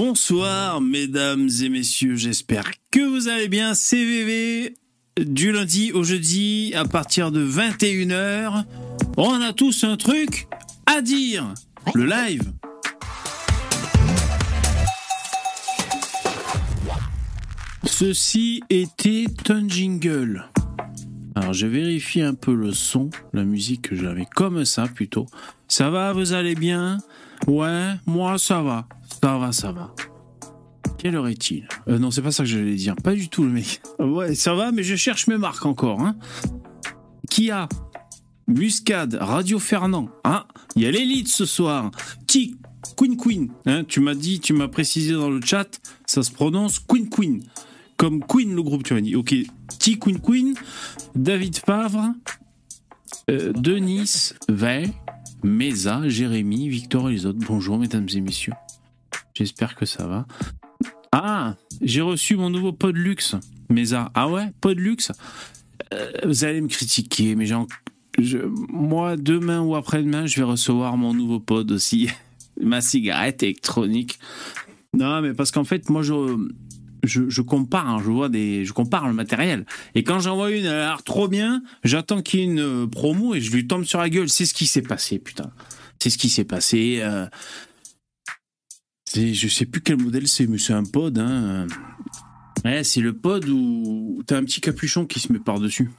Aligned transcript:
Bonsoir 0.00 0.80
mesdames 0.80 1.48
et 1.60 1.68
messieurs, 1.68 2.14
j'espère 2.14 2.70
que 2.92 3.00
vous 3.00 3.26
allez 3.26 3.48
bien. 3.48 3.74
CVV 3.74 4.76
du 5.20 5.50
lundi 5.50 5.90
au 5.90 6.04
jeudi 6.04 6.72
à 6.76 6.84
partir 6.84 7.32
de 7.32 7.44
21h. 7.44 8.64
On 9.16 9.40
a 9.40 9.52
tous 9.52 9.82
un 9.82 9.96
truc 9.96 10.46
à 10.86 11.02
dire. 11.02 11.52
Le 11.96 12.06
live. 12.06 12.52
Ceci 17.84 18.62
était 18.70 19.26
un 19.48 19.66
jingle. 19.66 20.48
Alors 21.34 21.54
je 21.54 21.66
vérifie 21.66 22.22
un 22.22 22.34
peu 22.34 22.54
le 22.54 22.72
son, 22.72 23.10
la 23.32 23.42
musique 23.42 23.88
que 23.88 23.96
j'avais 23.96 24.26
comme 24.26 24.64
ça 24.64 24.86
plutôt. 24.86 25.26
Ça 25.66 25.90
va, 25.90 26.12
vous 26.12 26.34
allez 26.34 26.54
bien? 26.54 26.98
Ouais, 27.48 27.94
moi 28.06 28.38
ça 28.38 28.62
va. 28.62 28.86
Ça 29.22 29.36
va, 29.38 29.52
ça 29.52 29.72
va. 29.72 29.94
Quelle 30.98 31.14
heure 31.16 31.28
est-il? 31.28 31.66
Euh, 31.88 31.98
Non, 31.98 32.10
c'est 32.10 32.22
pas 32.22 32.32
ça 32.32 32.42
que 32.44 32.48
j'allais 32.48 32.74
dire. 32.74 32.96
Pas 32.96 33.14
du 33.14 33.28
tout, 33.28 33.44
le 33.44 33.50
mec. 33.50 33.80
Ouais, 33.98 34.34
ça 34.34 34.54
va, 34.54 34.72
mais 34.72 34.82
je 34.82 34.96
cherche 34.96 35.26
mes 35.26 35.38
marques 35.38 35.66
encore. 35.66 36.00
Hein. 36.00 36.16
Kia, 37.30 37.68
Muscade, 38.46 39.18
Radio 39.20 39.58
Fernand? 39.58 40.08
Ah, 40.24 40.46
il 40.76 40.82
y 40.82 40.86
a 40.86 40.90
l'élite 40.90 41.28
ce 41.28 41.44
soir. 41.44 41.90
Qui? 42.26 42.56
Queen 42.96 43.16
Queen. 43.16 43.50
Hein, 43.66 43.84
tu 43.84 44.00
m'as 44.00 44.14
dit, 44.14 44.40
tu 44.40 44.52
m'as 44.52 44.68
précisé 44.68 45.12
dans 45.12 45.30
le 45.30 45.40
chat, 45.40 45.80
ça 46.06 46.22
se 46.22 46.30
prononce 46.30 46.78
Queen 46.78 47.08
Queen. 47.08 47.42
Comme 47.96 48.24
Queen, 48.24 48.54
le 48.54 48.62
groupe, 48.62 48.84
tu 48.84 48.94
m'as 48.94 49.00
dit. 49.00 49.14
Ok, 49.16 49.34
T 49.78 49.98
Queen 49.98 50.20
Queen, 50.20 50.54
David 51.14 51.56
Favre, 51.58 52.12
euh, 53.30 53.52
Denis 53.52 54.30
Veil, 54.48 54.92
Mesa, 55.42 56.08
Jérémy, 56.08 56.68
Victor 56.68 57.10
et 57.10 57.12
les 57.14 57.26
autres. 57.26 57.40
Bonjour, 57.46 57.78
mesdames 57.78 58.06
et 58.14 58.20
messieurs. 58.20 58.52
J'espère 59.38 59.76
que 59.76 59.86
ça 59.86 60.08
va. 60.08 60.26
Ah, 61.12 61.54
j'ai 61.80 62.00
reçu 62.00 62.34
mon 62.34 62.50
nouveau 62.50 62.72
pod 62.72 62.96
luxe, 62.96 63.36
Mesa. 63.70 64.10
Ah 64.14 64.28
ouais, 64.28 64.46
pod 64.60 64.76
luxe? 64.76 65.12
Euh, 65.94 66.10
Vous 66.24 66.42
allez 66.42 66.60
me 66.60 66.66
critiquer, 66.66 67.36
mais 67.36 67.46
genre, 67.46 67.68
moi, 68.68 69.16
demain 69.16 69.60
ou 69.60 69.76
après-demain, 69.76 70.26
je 70.26 70.38
vais 70.38 70.42
recevoir 70.42 70.96
mon 70.96 71.14
nouveau 71.14 71.38
pod 71.38 71.70
aussi. 71.70 72.10
Ma 72.60 72.80
cigarette 72.80 73.44
électronique. 73.44 74.18
Non, 74.92 75.22
mais 75.22 75.32
parce 75.34 75.52
qu'en 75.52 75.62
fait, 75.62 75.88
moi, 75.88 76.02
je, 76.02 76.48
je, 77.04 77.40
compare, 77.40 77.88
hein, 77.88 78.00
je 78.04 78.10
vois 78.10 78.28
des, 78.28 78.64
je 78.64 78.72
compare 78.72 79.06
le 79.06 79.14
matériel. 79.14 79.66
Et 79.94 80.02
quand 80.02 80.18
j'en 80.18 80.34
vois 80.34 80.50
une, 80.50 80.64
elle 80.64 80.72
a 80.72 80.88
l'air 80.88 81.04
trop 81.04 81.28
bien, 81.28 81.62
j'attends 81.84 82.22
qu'il 82.22 82.40
y 82.40 82.42
ait 82.42 82.46
une 82.46 82.58
euh, 82.58 82.86
promo 82.88 83.36
et 83.36 83.40
je 83.40 83.52
lui 83.52 83.68
tombe 83.68 83.84
sur 83.84 84.00
la 84.00 84.10
gueule. 84.10 84.28
C'est 84.28 84.46
ce 84.46 84.54
qui 84.54 84.66
s'est 84.66 84.82
passé, 84.82 85.20
putain. 85.20 85.52
C'est 86.00 86.10
ce 86.10 86.18
qui 86.18 86.28
s'est 86.28 86.44
passé. 86.44 86.98
Euh, 87.02 87.26
je 89.14 89.48
sais 89.48 89.66
plus 89.66 89.80
quel 89.80 89.98
modèle 89.98 90.28
c'est, 90.28 90.46
mais 90.46 90.58
c'est 90.58 90.72
un 90.72 90.84
pod. 90.84 91.18
Hein. 91.18 91.66
Ouais, 92.64 92.84
c'est 92.84 93.00
le 93.00 93.16
pod 93.16 93.48
où 93.48 94.22
t'as 94.26 94.38
un 94.38 94.44
petit 94.44 94.60
capuchon 94.60 95.06
qui 95.06 95.20
se 95.20 95.32
met 95.32 95.38
par-dessus. 95.38 95.90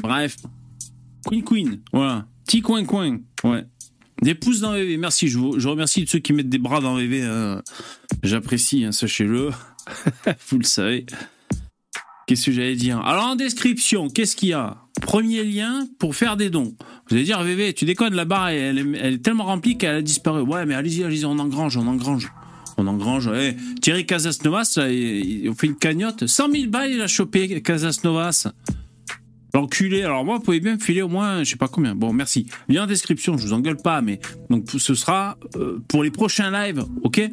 Bref. 0.00 0.36
Queen 1.26 1.44
Queen, 1.44 1.80
voilà. 1.92 2.26
Petit 2.46 2.62
coin 2.62 2.84
coin, 2.84 3.18
ouais. 3.44 3.64
Des 4.22 4.34
pouces 4.34 4.60
dans 4.60 4.72
VV, 4.72 4.96
merci. 4.96 5.28
Je, 5.28 5.38
vous, 5.38 5.52
remercie 5.52 6.04
de 6.04 6.08
ceux 6.08 6.18
qui 6.18 6.32
mettent 6.32 6.48
des 6.48 6.58
bras 6.58 6.80
dans 6.80 6.96
VV. 6.96 7.22
Hein. 7.22 7.62
J'apprécie, 8.22 8.84
hein, 8.84 8.92
sachez-le. 8.92 9.50
vous 10.50 10.58
le 10.58 10.64
savez. 10.64 11.06
Qu'est-ce 12.26 12.46
que 12.46 12.52
j'allais 12.52 12.76
dire? 12.76 13.00
Alors 13.00 13.24
en 13.24 13.36
description, 13.36 14.08
qu'est-ce 14.08 14.36
qu'il 14.36 14.50
y 14.50 14.52
a? 14.52 14.78
Premier 15.00 15.44
lien 15.44 15.86
pour 15.98 16.14
faire 16.14 16.36
des 16.36 16.50
dons. 16.50 16.74
Vous 17.08 17.16
allez 17.16 17.24
dire, 17.24 17.42
VV, 17.42 17.72
tu 17.72 17.84
déconnes, 17.84 18.14
la 18.14 18.24
barre, 18.24 18.48
elle, 18.48 18.96
est, 18.96 19.18
tellement 19.18 19.44
remplie 19.44 19.78
qu'elle 19.78 19.96
a 19.96 20.02
disparu. 20.02 20.42
Ouais, 20.42 20.66
mais 20.66 20.74
allez-y, 20.74 21.04
allez-y, 21.04 21.24
on 21.24 21.38
engrange, 21.38 21.76
on 21.76 21.86
engrange. 21.86 22.30
On 22.76 22.86
engrange. 22.86 23.28
Eh, 23.34 23.56
Thierry 23.80 24.06
Casasnovas, 24.06 24.78
on 24.78 25.54
fait 25.54 25.66
une 25.66 25.76
cagnotte. 25.76 26.26
100 26.26 26.52
000 26.52 26.70
balles, 26.70 26.92
il 26.92 27.00
a 27.00 27.08
chopé 27.08 27.60
Casasnovas. 27.60 28.48
L'enculé. 29.54 30.02
Alors 30.02 30.24
moi, 30.24 30.36
vous 30.36 30.42
pouvez 30.42 30.60
bien 30.60 30.74
me 30.74 30.78
filer 30.78 31.02
au 31.02 31.08
moins, 31.08 31.42
je 31.42 31.50
sais 31.50 31.56
pas 31.56 31.68
combien. 31.68 31.94
Bon, 31.94 32.12
merci. 32.12 32.46
Lien 32.68 32.84
en 32.84 32.86
description, 32.86 33.36
je 33.38 33.46
vous 33.46 33.52
engueule 33.54 33.78
pas, 33.78 34.02
mais 34.02 34.20
donc 34.50 34.66
ce 34.70 34.94
sera 34.94 35.38
euh, 35.56 35.78
pour 35.88 36.02
les 36.02 36.10
prochains 36.10 36.50
lives, 36.50 36.84
ok? 37.02 37.30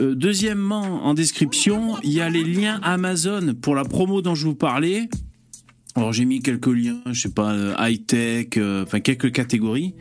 Euh, 0.00 0.14
deuxièmement, 0.14 1.04
en 1.04 1.14
description, 1.14 1.96
il 2.02 2.12
y 2.12 2.20
a 2.20 2.28
les 2.28 2.44
liens 2.44 2.80
Amazon 2.82 3.54
pour 3.60 3.74
la 3.74 3.84
promo 3.84 4.22
dont 4.22 4.34
je 4.34 4.46
vous 4.46 4.54
parlais. 4.54 5.08
Alors 5.94 6.12
j'ai 6.12 6.24
mis 6.24 6.40
quelques 6.40 6.66
liens, 6.66 7.00
je 7.10 7.20
sais 7.20 7.32
pas, 7.32 7.52
euh, 7.52 7.74
high 7.78 8.04
tech, 8.04 8.58
enfin 8.82 9.00
quelques 9.00 9.32
catégories. 9.32 9.94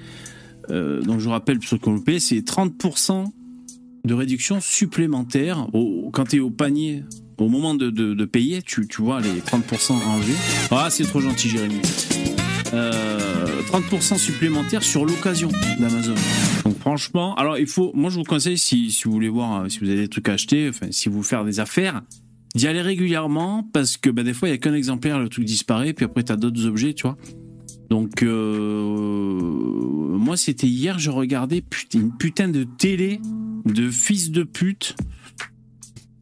donc 0.69 1.19
je 1.19 1.25
vous 1.25 1.29
rappelle 1.31 1.59
qui 1.59 1.73
ont 1.87 1.93
loupé, 1.93 2.19
c'est 2.19 2.39
30% 2.39 3.25
de 4.05 4.13
réduction 4.13 4.59
supplémentaire 4.59 5.67
quand 6.11 6.25
tu 6.25 6.37
es 6.37 6.39
au 6.39 6.49
panier 6.49 7.03
au 7.37 7.49
moment 7.49 7.73
de, 7.75 8.25
payer, 8.25 8.61
tu, 8.61 8.85
vois 8.99 9.21
les 9.21 9.39
30% 9.41 9.93
enlevés. 9.93 10.33
Ah, 10.71 10.89
c'est 10.89 11.03
trop 11.03 11.19
gentil, 11.19 11.49
Jérémy. 11.49 11.81
30% 12.71 12.73
euh, 12.73 14.17
supplémentaires 14.17 14.83
sur 14.83 15.05
l'occasion 15.05 15.49
d'Amazon. 15.79 16.15
Donc 16.65 16.79
franchement, 16.79 17.35
alors 17.35 17.57
il 17.57 17.67
faut, 17.67 17.91
moi 17.93 18.09
je 18.09 18.17
vous 18.17 18.23
conseille 18.23 18.57
si, 18.57 18.91
si 18.91 19.03
vous 19.05 19.11
voulez 19.11 19.29
voir, 19.29 19.63
euh, 19.63 19.69
si 19.69 19.79
vous 19.79 19.89
avez 19.89 20.01
des 20.01 20.07
trucs 20.07 20.27
à 20.29 20.33
acheter, 20.33 20.69
enfin 20.69 20.87
si 20.89 21.07
vous 21.09 21.21
faire 21.21 21.45
des 21.45 21.59
affaires, 21.59 22.01
d'y 22.55 22.67
aller 22.67 22.81
régulièrement 22.81 23.67
parce 23.73 23.97
que 23.97 24.09
bah, 24.09 24.23
des 24.23 24.33
fois 24.33 24.49
il 24.49 24.51
y 24.51 24.55
a 24.55 24.57
qu'un 24.57 24.73
exemplaire, 24.73 25.19
le 25.19 25.29
truc 25.29 25.45
disparaît, 25.45 25.93
puis 25.93 26.05
après 26.05 26.23
tu 26.23 26.31
as 26.31 26.35
d'autres 26.35 26.65
objets, 26.65 26.93
tu 26.93 27.03
vois. 27.03 27.17
Donc 27.89 28.23
euh, 28.23 28.89
moi 30.17 30.37
c'était 30.37 30.67
hier, 30.67 30.99
je 30.99 31.09
regardais 31.09 31.63
une 31.93 32.15
putain 32.15 32.47
de 32.47 32.63
télé 32.63 33.19
de 33.65 33.89
fils 33.89 34.31
de 34.31 34.43
pute 34.43 34.95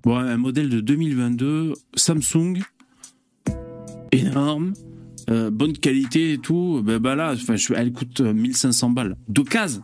Bon, 0.03 0.17
un 0.17 0.37
modèle 0.37 0.69
de 0.69 0.79
2022, 0.79 1.73
Samsung, 1.95 2.63
énorme, 4.11 4.73
euh, 5.29 5.51
bonne 5.51 5.73
qualité 5.73 6.33
et 6.33 6.37
tout. 6.39 6.81
Ben, 6.83 6.97
bah 6.97 7.15
là, 7.15 7.35
elle 7.75 7.93
coûte 7.93 8.21
1500 8.21 8.89
euh, 8.89 8.93
balles 8.93 9.15
d'occasion. 9.27 9.83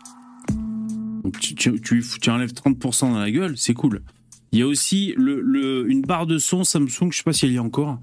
Donc 1.24 1.40
tu, 1.40 1.54
tu, 1.54 2.30
enlèves 2.30 2.54
30% 2.54 3.12
dans 3.12 3.20
la 3.20 3.30
gueule, 3.30 3.58
c'est 3.58 3.76
cool. 3.76 4.02
Il 4.52 4.60
y 4.60 4.62
a 4.62 4.68
aussi 4.68 5.14
le, 5.18 5.86
une 5.90 6.02
barre 6.02 6.26
de 6.28 6.38
son 6.38 6.64
Samsung, 6.64 7.12
je 7.12 7.18
sais 7.18 7.24
pas 7.24 7.34
si 7.34 7.46
elle 7.46 7.54
y 7.54 7.58
a 7.58 7.64
encore. 7.64 8.00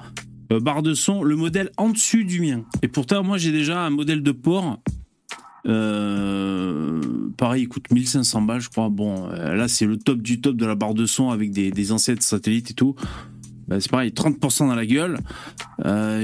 Euh, 0.53 0.61
barre 0.61 0.83
de 0.83 0.95
son, 0.95 1.23
le 1.23 1.37
modèle 1.37 1.71
en 1.77 1.89
dessus 1.91 2.25
du 2.25 2.41
mien. 2.41 2.65
Et 2.83 2.89
pourtant, 2.89 3.23
moi 3.23 3.39
j'ai 3.39 3.53
déjà 3.53 3.81
un 3.81 3.91
modèle 3.91 4.23
de 4.23 4.33
port 4.33 4.81
euh, 5.67 7.01
pareil, 7.39 7.63
il 7.63 7.69
coûte 7.69 7.91
1500 7.91 8.43
balles, 8.43 8.61
je 8.61 8.69
crois. 8.69 8.91
Bon, 8.91 9.31
euh, 9.31 9.55
là, 9.55 9.67
c'est 9.67 9.87
le 9.87 9.97
top 9.97 10.21
du 10.21 10.43
top 10.43 10.57
de 10.57 10.67
la 10.67 10.75
barre 10.75 10.93
de 10.93 11.07
son 11.07 11.31
avec 11.31 11.53
des, 11.53 11.71
des 11.71 11.91
ancêtres 11.91 12.23
satellites 12.23 12.73
et 12.73 12.75
tout. 12.75 12.95
Bah, 13.67 13.81
c'est 13.81 13.91
pareil, 13.91 14.11
30% 14.11 14.69
dans 14.69 14.75
la 14.75 14.85
gueule. 14.85 15.19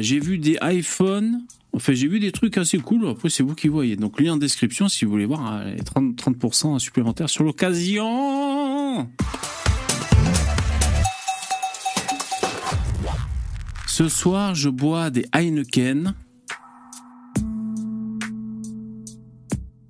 J'ai 0.02 0.20
vu 0.20 0.36
des 0.36 0.58
iPhones. 0.62 1.40
Enfin, 1.72 1.94
j'ai 1.94 2.06
vu 2.06 2.20
des 2.20 2.32
trucs 2.32 2.58
assez 2.58 2.76
cool. 2.76 3.08
Après, 3.08 3.30
c'est 3.30 3.42
vous 3.42 3.54
qui 3.54 3.68
voyez. 3.68 3.96
Donc, 3.96 4.20
lien 4.20 4.34
en 4.34 4.36
description 4.36 4.88
si 4.88 5.06
vous 5.06 5.10
voulez 5.10 5.24
voir 5.24 5.64
30%, 5.64 6.16
30 6.16 6.78
supplémentaires 6.78 7.30
sur 7.30 7.42
l'occasion. 7.42 9.08
Ce 14.00 14.08
soir, 14.08 14.54
je 14.54 14.70
bois 14.70 15.10
des 15.10 15.26
Heineken. 15.34 16.14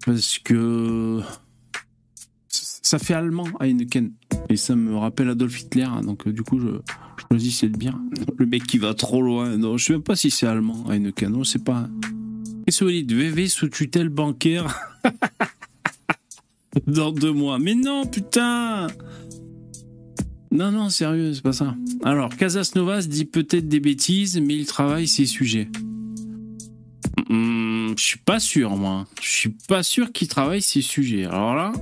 parce 0.04 0.40
que 0.40 1.20
ça 2.48 2.98
fait 2.98 3.14
allemand 3.14 3.46
Heineken. 3.60 4.10
Et 4.48 4.56
ça 4.56 4.74
me 4.74 4.96
rappelle 4.96 5.28
Adolf 5.28 5.60
Hitler 5.60 5.84
hein, 5.84 6.00
donc 6.00 6.26
euh, 6.26 6.32
du 6.32 6.42
coup 6.42 6.58
je, 6.58 6.80
choisis 7.28 7.60
cette 7.60 7.78
bière. 7.78 7.96
Le 8.36 8.46
mec 8.46 8.64
qui 8.64 8.78
va 8.78 8.94
trop 8.94 9.22
loin 9.22 9.56
non 9.56 9.76
je 9.76 9.84
sais 9.84 9.92
même 9.92 10.02
pas 10.02 10.16
si 10.16 10.32
c'est 10.32 10.48
allemand 10.48 10.90
Heineken 10.90 11.30
non 11.30 11.44
c'est 11.44 11.62
pas 11.62 11.88
vous 12.80 12.90
dites 12.90 13.12
VV 13.12 13.46
sous 13.46 13.68
tutelle 13.68 14.08
bancaire. 14.08 14.76
Dans 16.88 17.12
deux 17.12 17.32
mois. 17.32 17.60
Mais 17.60 17.76
non 17.76 18.06
putain 18.06 18.88
non 20.50 20.72
non 20.72 20.90
sérieux 20.90 21.32
c'est 21.34 21.42
pas 21.42 21.52
ça 21.52 21.76
alors 22.04 22.36
Casas 22.36 22.72
Novas 22.74 23.02
dit 23.02 23.24
peut-être 23.24 23.68
des 23.68 23.80
bêtises 23.80 24.40
mais 24.40 24.56
il 24.56 24.66
travaille 24.66 25.06
ses 25.06 25.26
sujets 25.26 25.68
Hmm, 27.30 27.92
je 27.96 28.02
suis 28.02 28.18
pas 28.18 28.40
sûr, 28.40 28.76
moi. 28.76 29.06
Je 29.22 29.28
suis 29.28 29.54
pas 29.68 29.84
sûr 29.84 30.10
qu'il 30.10 30.26
travaille 30.26 30.62
ces 30.62 30.82
sujets. 30.82 31.26
Alors 31.26 31.54
là, 31.54 31.72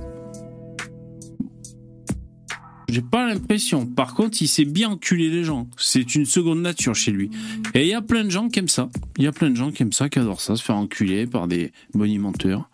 j'ai 2.87 3.01
pas 3.01 3.27
l'impression. 3.27 3.87
Par 3.87 4.13
contre, 4.13 4.39
il 4.41 4.47
sait 4.47 4.65
bien 4.65 4.89
enculer 4.89 5.31
les 5.31 5.43
gens. 5.43 5.67
C'est 5.77 6.13
une 6.13 6.25
seconde 6.25 6.61
nature 6.61 6.93
chez 6.93 7.11
lui. 7.11 7.31
Et 7.73 7.81
il 7.81 7.87
y 7.87 7.95
a 7.95 8.01
plein 8.03 8.23
de 8.23 8.29
gens 8.29 8.47
qui 8.47 8.59
aiment 8.59 8.67
ça. 8.67 8.89
Il 9.17 9.23
y 9.23 9.27
a 9.27 9.31
plein 9.31 9.49
de 9.49 9.55
gens 9.55 9.71
qui 9.71 9.81
aiment 9.81 9.91
ça, 9.91 10.07
qui 10.07 10.19
adorent 10.19 10.41
ça, 10.41 10.55
se 10.55 10.63
faire 10.63 10.75
enculer 10.75 11.25
par 11.25 11.47
des 11.47 11.71
bonimenteurs. 11.95 12.69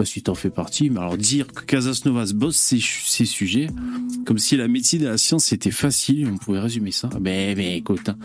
Pas 0.00 0.06
si 0.06 0.22
t'en 0.22 0.34
fais 0.34 0.48
partie, 0.48 0.88
mais 0.88 0.98
alors 0.98 1.18
dire 1.18 1.46
que 1.46 1.62
Casasnovas 1.62 2.32
bosse 2.32 2.56
ces, 2.56 2.80
ces, 2.80 3.26
sujets, 3.26 3.66
comme 4.24 4.38
si 4.38 4.56
la 4.56 4.66
médecine 4.66 5.02
et 5.02 5.04
la 5.04 5.18
science 5.18 5.44
c'était 5.44 5.70
facile, 5.70 6.26
on 6.32 6.38
pouvait 6.38 6.58
résumer 6.58 6.90
ça. 6.90 7.08
Ben, 7.20 7.54
ben 7.54 7.74
écoute, 7.74 8.08
hein. 8.08 8.16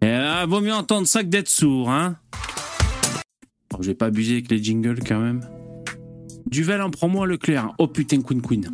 Eh, 0.00 0.46
vaut 0.46 0.62
mieux 0.62 0.72
entendre 0.72 1.06
ça 1.06 1.22
que 1.22 1.28
d'être 1.28 1.50
sourd, 1.50 1.90
hein. 1.90 2.16
Je 3.78 3.86
vais 3.88 3.94
pas 3.94 4.06
abuser 4.06 4.32
avec 4.32 4.50
les 4.50 4.64
jingles 4.64 5.00
quand 5.06 5.20
même. 5.20 5.46
Duvel 6.46 6.80
en 6.80 6.88
promo 6.88 7.24
à 7.24 7.26
Leclerc. 7.26 7.74
Oh 7.76 7.86
putain, 7.86 8.22
Queen 8.22 8.40
Queen. 8.40 8.70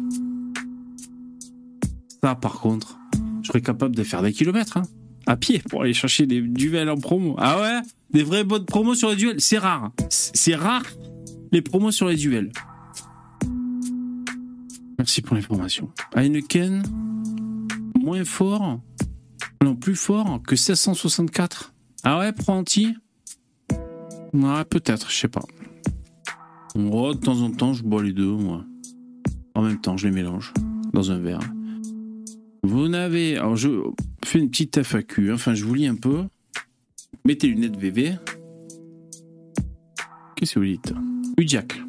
Ça, 2.23 2.37
par 2.37 2.61
contre, 2.61 2.97
je 3.43 3.49
serais 3.49 3.61
capable 3.61 3.97
de 3.97 4.05
faire 4.05 4.23
des 4.23 4.33
kilomètres, 4.33 4.77
hein, 4.77 4.83
à 5.27 5.37
pied, 5.37 5.61
pour 5.69 5.83
aller 5.83 5.95
chercher 5.95 6.27
des 6.27 6.41
duels 6.43 6.91
en 6.91 6.97
promo. 6.97 7.35
Ah 7.39 7.61
ouais? 7.61 7.81
Des 8.13 8.23
vraies 8.23 8.45
bonnes 8.45 8.67
promos 8.67 8.95
sur 8.95 9.11
les 9.11 9.17
duels 9.17 9.41
C'est 9.41 9.59
rare. 9.59 9.91
C'est 10.09 10.55
rare, 10.55 10.85
les 11.53 11.63
promos 11.63 11.91
sur 11.91 12.09
les 12.09 12.17
duels. 12.17 12.53
Merci 14.99 15.23
pour 15.23 15.35
l'information. 15.35 15.91
Heineken, 16.15 16.83
moins 18.01 18.25
fort, 18.25 18.81
non, 19.63 19.77
plus 19.77 19.97
fort 19.97 20.41
que 20.47 20.55
1664. 20.55 21.75
Ah 22.03 22.19
ouais, 22.19 22.33
pro 22.33 22.53
anti 22.53 22.95
Ouais, 24.33 24.65
peut-être, 24.65 25.11
je 25.11 25.17
sais 25.17 25.29
pas. 25.29 25.45
Moi, 26.75 27.15
de 27.15 27.19
temps 27.19 27.41
en 27.41 27.51
temps, 27.51 27.75
je 27.75 27.83
bois 27.83 28.03
les 28.03 28.13
deux, 28.13 28.31
moi. 28.31 28.65
En 29.55 29.63
même 29.63 29.81
temps, 29.81 29.97
je 29.97 30.07
les 30.07 30.15
mélange 30.15 30.55
dans 30.93 31.11
un 31.11 31.19
verre. 31.19 31.41
Vous 32.63 32.89
n'avez. 32.89 33.37
Alors, 33.37 33.57
je 33.57 33.69
fais 34.25 34.39
une 34.39 34.49
petite 34.49 34.83
FAQ, 34.83 35.31
hein. 35.31 35.35
enfin, 35.35 35.55
je 35.55 35.65
vous 35.65 35.75
lis 35.75 35.87
un 35.87 35.97
peu. 35.97 36.25
Mettez 37.27 37.49
lunettes 37.49 37.77
VV. 37.77 38.15
Qu'est-ce 40.37 40.55
que 40.55 40.59
vous 40.59 40.67
dites? 40.67 40.95
Udiac. 41.41 41.81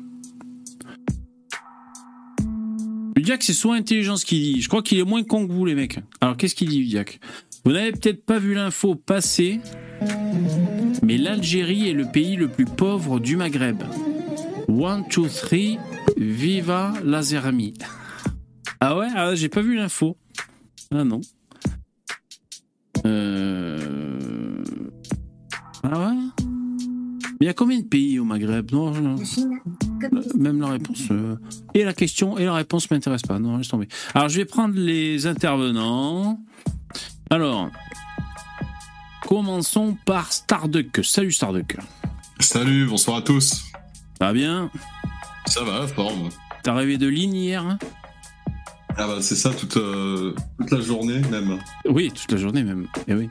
Udiac, 3.18 3.44
c'est 3.44 3.51
soit 3.51 3.75
intelligence 3.75 4.24
qu'il 4.24 4.39
dit. 4.39 4.62
Je 4.62 4.69
crois 4.69 4.81
qu'il 4.81 4.98
est 4.98 5.03
moins 5.03 5.24
con 5.24 5.45
que 5.45 5.51
vous, 5.51 5.65
les 5.65 5.75
mecs. 5.75 6.00
Alors, 6.21 6.38
qu'est-ce 6.38 6.56
qu'il 6.56 6.69
dit, 6.69 6.80
Udiac 6.80 7.19
Vous 7.65 7.74
n'avez 7.74 7.92
peut-être 7.92 8.25
pas 8.25 8.39
vu 8.39 8.53
l'info 8.53 8.95
passer, 8.95 9.59
mais 11.03 11.18
l'Algérie 11.18 11.89
est 11.89 11.94
le 11.94 12.06
pays 12.06 12.38
le 12.38 12.48
plus 12.48 12.63
pauvre 12.63 13.19
du 13.19 13.36
Maghreb. 13.36 13.83
One, 14.69 15.06
two, 15.09 15.27
three, 15.27 15.77
viva 16.15 16.94
l'Azerami. 17.04 17.74
Ah 18.80 18.97
ouais 18.97 19.07
Ah, 19.13 19.36
j'ai 19.36 19.50
pas 19.50 19.62
vu 19.62 19.75
l'info. 19.75 20.15
Ah 20.92 21.04
non. 21.04 21.19
Euh... 23.06 24.63
Ah 25.83 26.09
ouais? 26.09 26.41
Il 27.42 27.48
y 27.48 27.50
a 27.50 27.54
combien 27.54 27.80
de 27.80 27.86
pays 27.86 28.20
au 28.20 28.24
Maghreb? 28.24 28.72
Non, 28.72 28.92
non. 28.92 29.16
Même 30.38 30.62
la 30.62 30.68
réponse. 30.70 31.04
euh, 31.12 31.36
Et 31.74 31.84
la 31.84 31.94
question 31.94 32.38
et 32.38 32.46
la 32.46 32.54
réponse 32.54 32.90
m'intéressent 32.92 33.28
pas. 33.28 33.40
Non, 33.40 33.58
laisse 33.58 33.68
tomber. 33.68 33.88
Alors, 34.14 34.30
je 34.30 34.38
vais 34.38 34.46
prendre 34.46 34.76
les 34.78 35.26
intervenants. 35.28 36.40
Alors, 37.30 37.70
commençons 39.28 39.98
par 40.06 40.32
Starduck. 40.32 41.02
Salut 41.04 41.32
Starduck. 41.32 41.78
Salut, 42.40 42.86
bonsoir 42.86 43.18
à 43.18 43.22
tous. 43.22 43.66
Ça 44.20 44.28
va 44.28 44.34
bien? 44.34 44.70
Ça 45.48 45.64
va, 45.64 45.88
forme. 45.88 46.30
T'as 46.64 46.74
rêvé 46.74 46.98
de 46.98 47.08
ligne 47.08 47.36
hier? 47.36 47.78
Ah 48.98 49.08
bah 49.08 49.18
c'est 49.22 49.36
ça 49.36 49.52
toute, 49.52 49.78
euh, 49.78 50.36
toute 50.60 50.72
la 50.72 50.82
journée 50.82 51.20
même. 51.32 51.58
Oui, 51.86 52.12
toute 52.12 52.32
la 52.32 52.38
journée 52.38 52.64
même. 52.64 52.88
Eh 53.08 53.14
oui. 53.14 53.30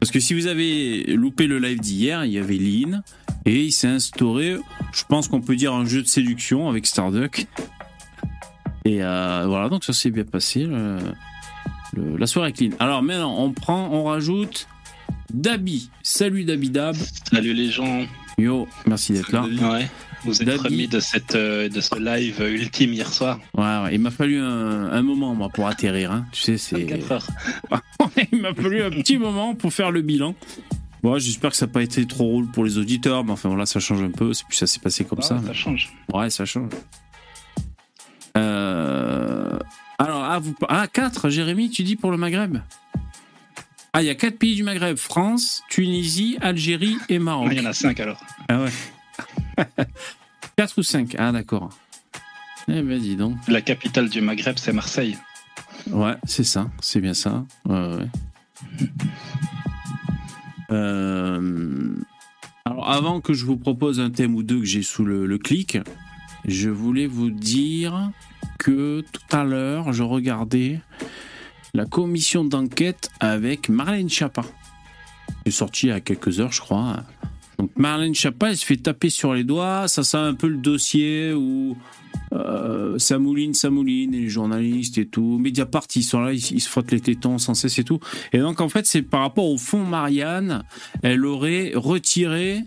Parce 0.00 0.10
que 0.10 0.20
si 0.20 0.34
vous 0.34 0.46
avez 0.46 1.04
loupé 1.14 1.46
le 1.46 1.58
live 1.58 1.80
d'hier, 1.80 2.24
il 2.24 2.32
y 2.32 2.38
avait 2.38 2.56
Lynn 2.56 3.02
et 3.46 3.62
il 3.64 3.72
s'est 3.72 3.88
instauré, 3.88 4.56
je 4.92 5.04
pense 5.08 5.28
qu'on 5.28 5.40
peut 5.40 5.56
dire 5.56 5.72
un 5.72 5.86
jeu 5.86 6.02
de 6.02 6.06
séduction 6.08 6.68
avec 6.68 6.86
Starduck. 6.86 7.46
Et 8.84 9.02
euh, 9.02 9.44
voilà, 9.46 9.68
donc 9.68 9.84
ça 9.84 9.92
s'est 9.92 10.10
bien 10.10 10.24
passé 10.24 10.64
le- 10.64 10.98
le- 11.94 12.16
la 12.16 12.26
soirée 12.26 12.52
Lynn. 12.60 12.74
Alors 12.78 13.02
maintenant, 13.02 13.36
on 13.38 13.52
prend, 13.52 13.88
on 13.92 14.04
rajoute 14.04 14.68
Dabi. 15.32 15.90
Salut 16.02 16.44
Dabi 16.44 16.70
Dab. 16.70 16.94
Salut 17.32 17.52
les 17.54 17.70
gens. 17.70 18.04
Yo, 18.38 18.68
merci 18.86 19.12
d'être 19.14 19.32
là. 19.32 19.42
Ouais. 19.44 19.88
Vous 20.24 20.40
êtes 20.42 20.46
Dabi. 20.48 20.58
remis 20.60 20.88
de, 20.88 21.00
cette, 21.00 21.34
euh, 21.34 21.68
de 21.68 21.80
ce 21.80 21.98
live 21.98 22.40
ultime 22.40 22.92
hier 22.92 23.12
soir. 23.12 23.38
Ouais, 23.56 23.62
ouais, 23.64 23.94
il 23.94 24.00
m'a 24.00 24.10
fallu 24.10 24.38
un, 24.40 24.90
un 24.92 25.02
moment 25.02 25.34
moi 25.34 25.48
pour 25.48 25.66
atterrir. 25.66 26.12
Hein. 26.12 26.26
Tu 26.32 26.42
sais, 26.42 26.58
c'est. 26.58 26.84
24 26.84 27.12
heures. 27.12 27.26
il 28.32 28.40
m'a 28.40 28.52
fallu 28.54 28.82
un 28.82 28.90
petit 28.90 29.18
moment 29.18 29.54
pour 29.54 29.72
faire 29.72 29.90
le 29.90 30.02
bilan. 30.02 30.34
Bon, 31.06 31.20
j'espère 31.20 31.50
que 31.50 31.56
ça 31.56 31.66
n'a 31.66 31.72
pas 31.72 31.84
été 31.84 32.04
trop 32.04 32.24
roule 32.24 32.48
pour 32.48 32.64
les 32.64 32.78
auditeurs, 32.78 33.22
mais 33.22 33.30
enfin 33.30 33.48
voilà, 33.48 33.64
ça 33.64 33.78
change 33.78 34.02
un 34.02 34.10
peu. 34.10 34.32
C'est 34.32 34.44
puis 34.44 34.56
ça 34.58 34.66
s'est 34.66 34.80
passé 34.80 35.04
comme 35.04 35.20
Ouais, 35.20 35.24
ça. 35.24 35.40
ça 35.40 35.52
change. 35.52 35.92
Ouais, 36.12 36.30
ça 36.30 36.44
change. 36.44 36.72
Euh, 38.36 39.56
Alors, 40.00 40.24
ah, 40.24 40.40
vous... 40.40 40.56
ah, 40.68 40.88
4, 40.92 41.28
Jérémy, 41.30 41.70
tu 41.70 41.84
dis 41.84 41.94
pour 41.94 42.10
le 42.10 42.16
Maghreb? 42.16 42.58
Ah, 43.92 44.02
il 44.02 44.06
y 44.06 44.10
a 44.10 44.16
4 44.16 44.36
pays 44.36 44.56
du 44.56 44.64
Maghreb 44.64 44.96
France, 44.96 45.62
Tunisie, 45.70 46.38
Algérie 46.40 46.96
et 47.08 47.20
Maroc. 47.20 47.50
Il 47.52 47.58
y 47.58 47.60
en 47.64 47.70
a 47.70 47.72
5 47.72 48.00
alors. 48.00 48.20
Ah 48.48 48.64
ouais. 48.64 49.64
4 50.56 50.76
ou 50.76 50.82
5 50.82 51.14
Ah, 51.20 51.30
d'accord. 51.30 51.70
Eh 52.66 52.82
ben, 52.82 52.98
dis 52.98 53.14
donc. 53.14 53.36
La 53.46 53.60
capitale 53.60 54.08
du 54.08 54.22
Maghreb, 54.22 54.56
c'est 54.58 54.72
Marseille. 54.72 55.16
Ouais, 55.88 56.16
c'est 56.24 56.42
ça, 56.42 56.68
c'est 56.80 57.00
bien 57.00 57.14
ça. 57.14 57.44
Ouais, 57.64 57.94
ouais. 57.94 58.88
Euh, 60.70 61.94
Alors, 62.64 62.90
avant 62.90 63.20
que 63.20 63.32
je 63.32 63.44
vous 63.44 63.56
propose 63.56 64.00
un 64.00 64.10
thème 64.10 64.34
ou 64.34 64.42
deux 64.42 64.60
que 64.60 64.64
j'ai 64.64 64.82
sous 64.82 65.04
le, 65.04 65.38
clic, 65.38 65.78
je 66.44 66.70
voulais 66.70 67.06
vous 67.06 67.30
dire 67.30 68.10
que 68.58 69.02
tout 69.12 69.36
à 69.36 69.44
l'heure, 69.44 69.92
je 69.92 70.02
regardais 70.02 70.80
la 71.74 71.84
commission 71.84 72.44
d'enquête 72.44 73.10
avec 73.20 73.68
Marlène 73.68 74.08
Schiappa. 74.08 74.42
C'est 75.44 75.52
sorti 75.52 75.86
il 75.86 75.90
y 75.90 75.92
a 75.92 76.00
quelques 76.00 76.40
heures, 76.40 76.52
je 76.52 76.60
crois. 76.60 77.04
Donc, 77.58 77.70
Marlène 77.76 78.14
Schiappa, 78.14 78.50
elle 78.50 78.56
se 78.56 78.66
fait 78.66 78.76
taper 78.76 79.10
sur 79.10 79.34
les 79.34 79.44
doigts. 79.44 79.88
Ça 79.88 80.04
sent 80.04 80.16
un 80.16 80.34
peu 80.34 80.48
le 80.48 80.58
dossier 80.58 81.32
où 81.32 81.76
euh, 82.32 82.98
ça 82.98 83.18
mouline, 83.18 83.54
ça 83.54 83.70
mouline, 83.70 84.12
les 84.12 84.28
journalistes 84.28 84.98
et 84.98 85.06
tout. 85.06 85.38
Mediapart, 85.38 85.86
ils 85.94 86.02
sont 86.02 86.20
là, 86.20 86.32
ils, 86.32 86.40
se 86.40 86.68
frottent 86.68 86.90
les 86.90 87.00
tétons 87.00 87.38
sans 87.38 87.54
cesse 87.54 87.78
et 87.78 87.84
tout. 87.84 88.00
Et 88.32 88.38
donc, 88.38 88.60
en 88.60 88.68
fait, 88.68 88.86
c'est 88.86 89.02
par 89.02 89.20
rapport 89.20 89.46
au 89.46 89.58
fond 89.58 89.84
Marianne, 89.84 90.64
elle 91.02 91.24
aurait 91.24 91.72
retiré. 91.74 92.60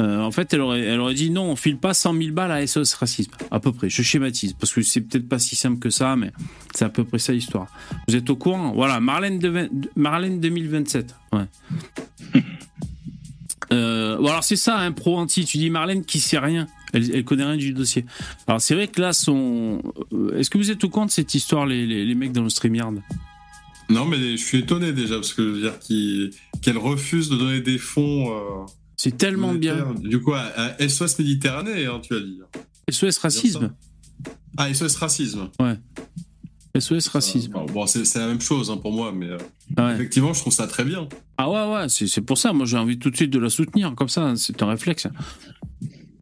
euh, 0.00 0.20
en 0.20 0.30
fait, 0.30 0.54
elle 0.54 0.60
aurait, 0.60 1.14
dit 1.14 1.30
non, 1.30 1.50
on 1.50 1.56
file 1.56 1.78
pas 1.78 1.94
100 1.94 2.14
000 2.14 2.32
balles 2.32 2.52
à 2.52 2.66
SOS 2.66 2.94
Racisme. 2.94 3.32
À 3.50 3.60
peu 3.60 3.72
près. 3.72 3.88
Je 3.90 4.02
schématise, 4.02 4.54
parce 4.54 4.72
que 4.72 4.82
c'est 4.82 5.02
peut-être 5.02 5.28
pas 5.28 5.38
si 5.38 5.56
simple 5.56 5.78
que 5.78 5.90
ça, 5.90 6.16
mais 6.16 6.32
c'est 6.74 6.84
à 6.84 6.88
peu 6.88 7.04
près 7.04 7.18
ça 7.18 7.32
l'histoire. 7.32 7.66
Vous 8.08 8.16
êtes 8.16 8.30
au 8.30 8.36
courant? 8.36 8.72
Voilà, 8.72 9.00
Marlène, 9.00 9.40
Marlène 9.96 10.40
2027. 10.40 11.14
Ouais. 11.32 11.44
Euh, 13.72 14.16
bon, 14.18 14.28
alors 14.28 14.44
c'est 14.44 14.56
ça, 14.56 14.78
un 14.78 14.92
pro 14.92 15.16
anti. 15.18 15.44
Tu 15.44 15.58
dis 15.58 15.70
Marlène 15.70 16.04
qui 16.04 16.20
sait 16.20 16.38
rien? 16.38 16.66
Elle, 16.92 17.14
elle 17.14 17.24
connaît 17.24 17.44
rien 17.44 17.56
du 17.56 17.72
dossier. 17.72 18.04
Alors 18.46 18.60
c'est 18.60 18.74
vrai 18.74 18.88
que 18.88 19.00
là, 19.00 19.12
son. 19.12 19.80
euh, 20.12 20.36
Est-ce 20.38 20.50
que 20.50 20.58
vous 20.58 20.70
êtes 20.70 20.82
au 20.84 20.88
courant 20.88 21.06
de 21.06 21.10
cette 21.10 21.34
histoire, 21.34 21.66
les, 21.66 21.86
les, 21.86 22.04
les 22.04 22.14
mecs 22.14 22.32
dans 22.32 22.42
le 22.42 22.50
StreamYard? 22.50 23.00
Non 23.90 24.06
mais 24.06 24.16
je 24.36 24.42
suis 24.44 24.58
étonné 24.58 24.92
déjà 24.92 25.16
parce 25.16 25.34
que 25.34 25.42
je 25.42 25.48
veux 25.50 25.60
dire 25.60 25.78
qu'elle 26.62 26.78
refuse 26.78 27.28
de 27.28 27.36
donner 27.36 27.60
des 27.60 27.78
fonds. 27.78 28.30
euh, 28.32 28.66
C'est 28.96 29.16
tellement 29.18 29.54
bien. 29.54 29.92
Du 30.02 30.20
coup, 30.20 30.32
à, 30.34 30.40
à 30.56 30.88
SOS 30.88 31.18
Méditerranée, 31.18 31.86
hein, 31.86 32.00
tu 32.02 32.14
as 32.14 32.20
dit. 32.20 32.38
SOS 32.90 33.18
Racisme. 33.18 33.72
Ah, 34.56 34.72
SOS 34.72 34.96
Racisme. 34.96 35.48
SOS 36.76 37.08
Racisme. 37.08 37.52
Bon, 37.52 37.66
bon, 37.66 37.86
c'est 37.86 38.18
la 38.18 38.26
même 38.26 38.40
chose 38.40 38.70
hein, 38.70 38.76
pour 38.76 38.92
moi, 38.92 39.12
mais 39.14 39.26
euh, 39.28 39.38
Ouais. 39.78 39.94
effectivement, 39.94 40.32
je 40.32 40.40
trouve 40.40 40.52
ça 40.52 40.66
très 40.66 40.84
bien. 40.84 41.08
Ah 41.38 41.48
ouais, 41.50 41.72
ouais, 41.74 41.86
c'est 41.88 42.20
pour 42.20 42.36
ça. 42.38 42.52
Moi, 42.52 42.66
j'ai 42.66 42.76
envie 42.76 42.98
tout 42.98 43.10
de 43.10 43.16
suite 43.16 43.30
de 43.30 43.38
la 43.38 43.48
soutenir, 43.48 43.94
comme 43.94 44.08
ça. 44.08 44.34
C'est 44.36 44.60
un 44.62 44.66
réflexe. 44.66 45.06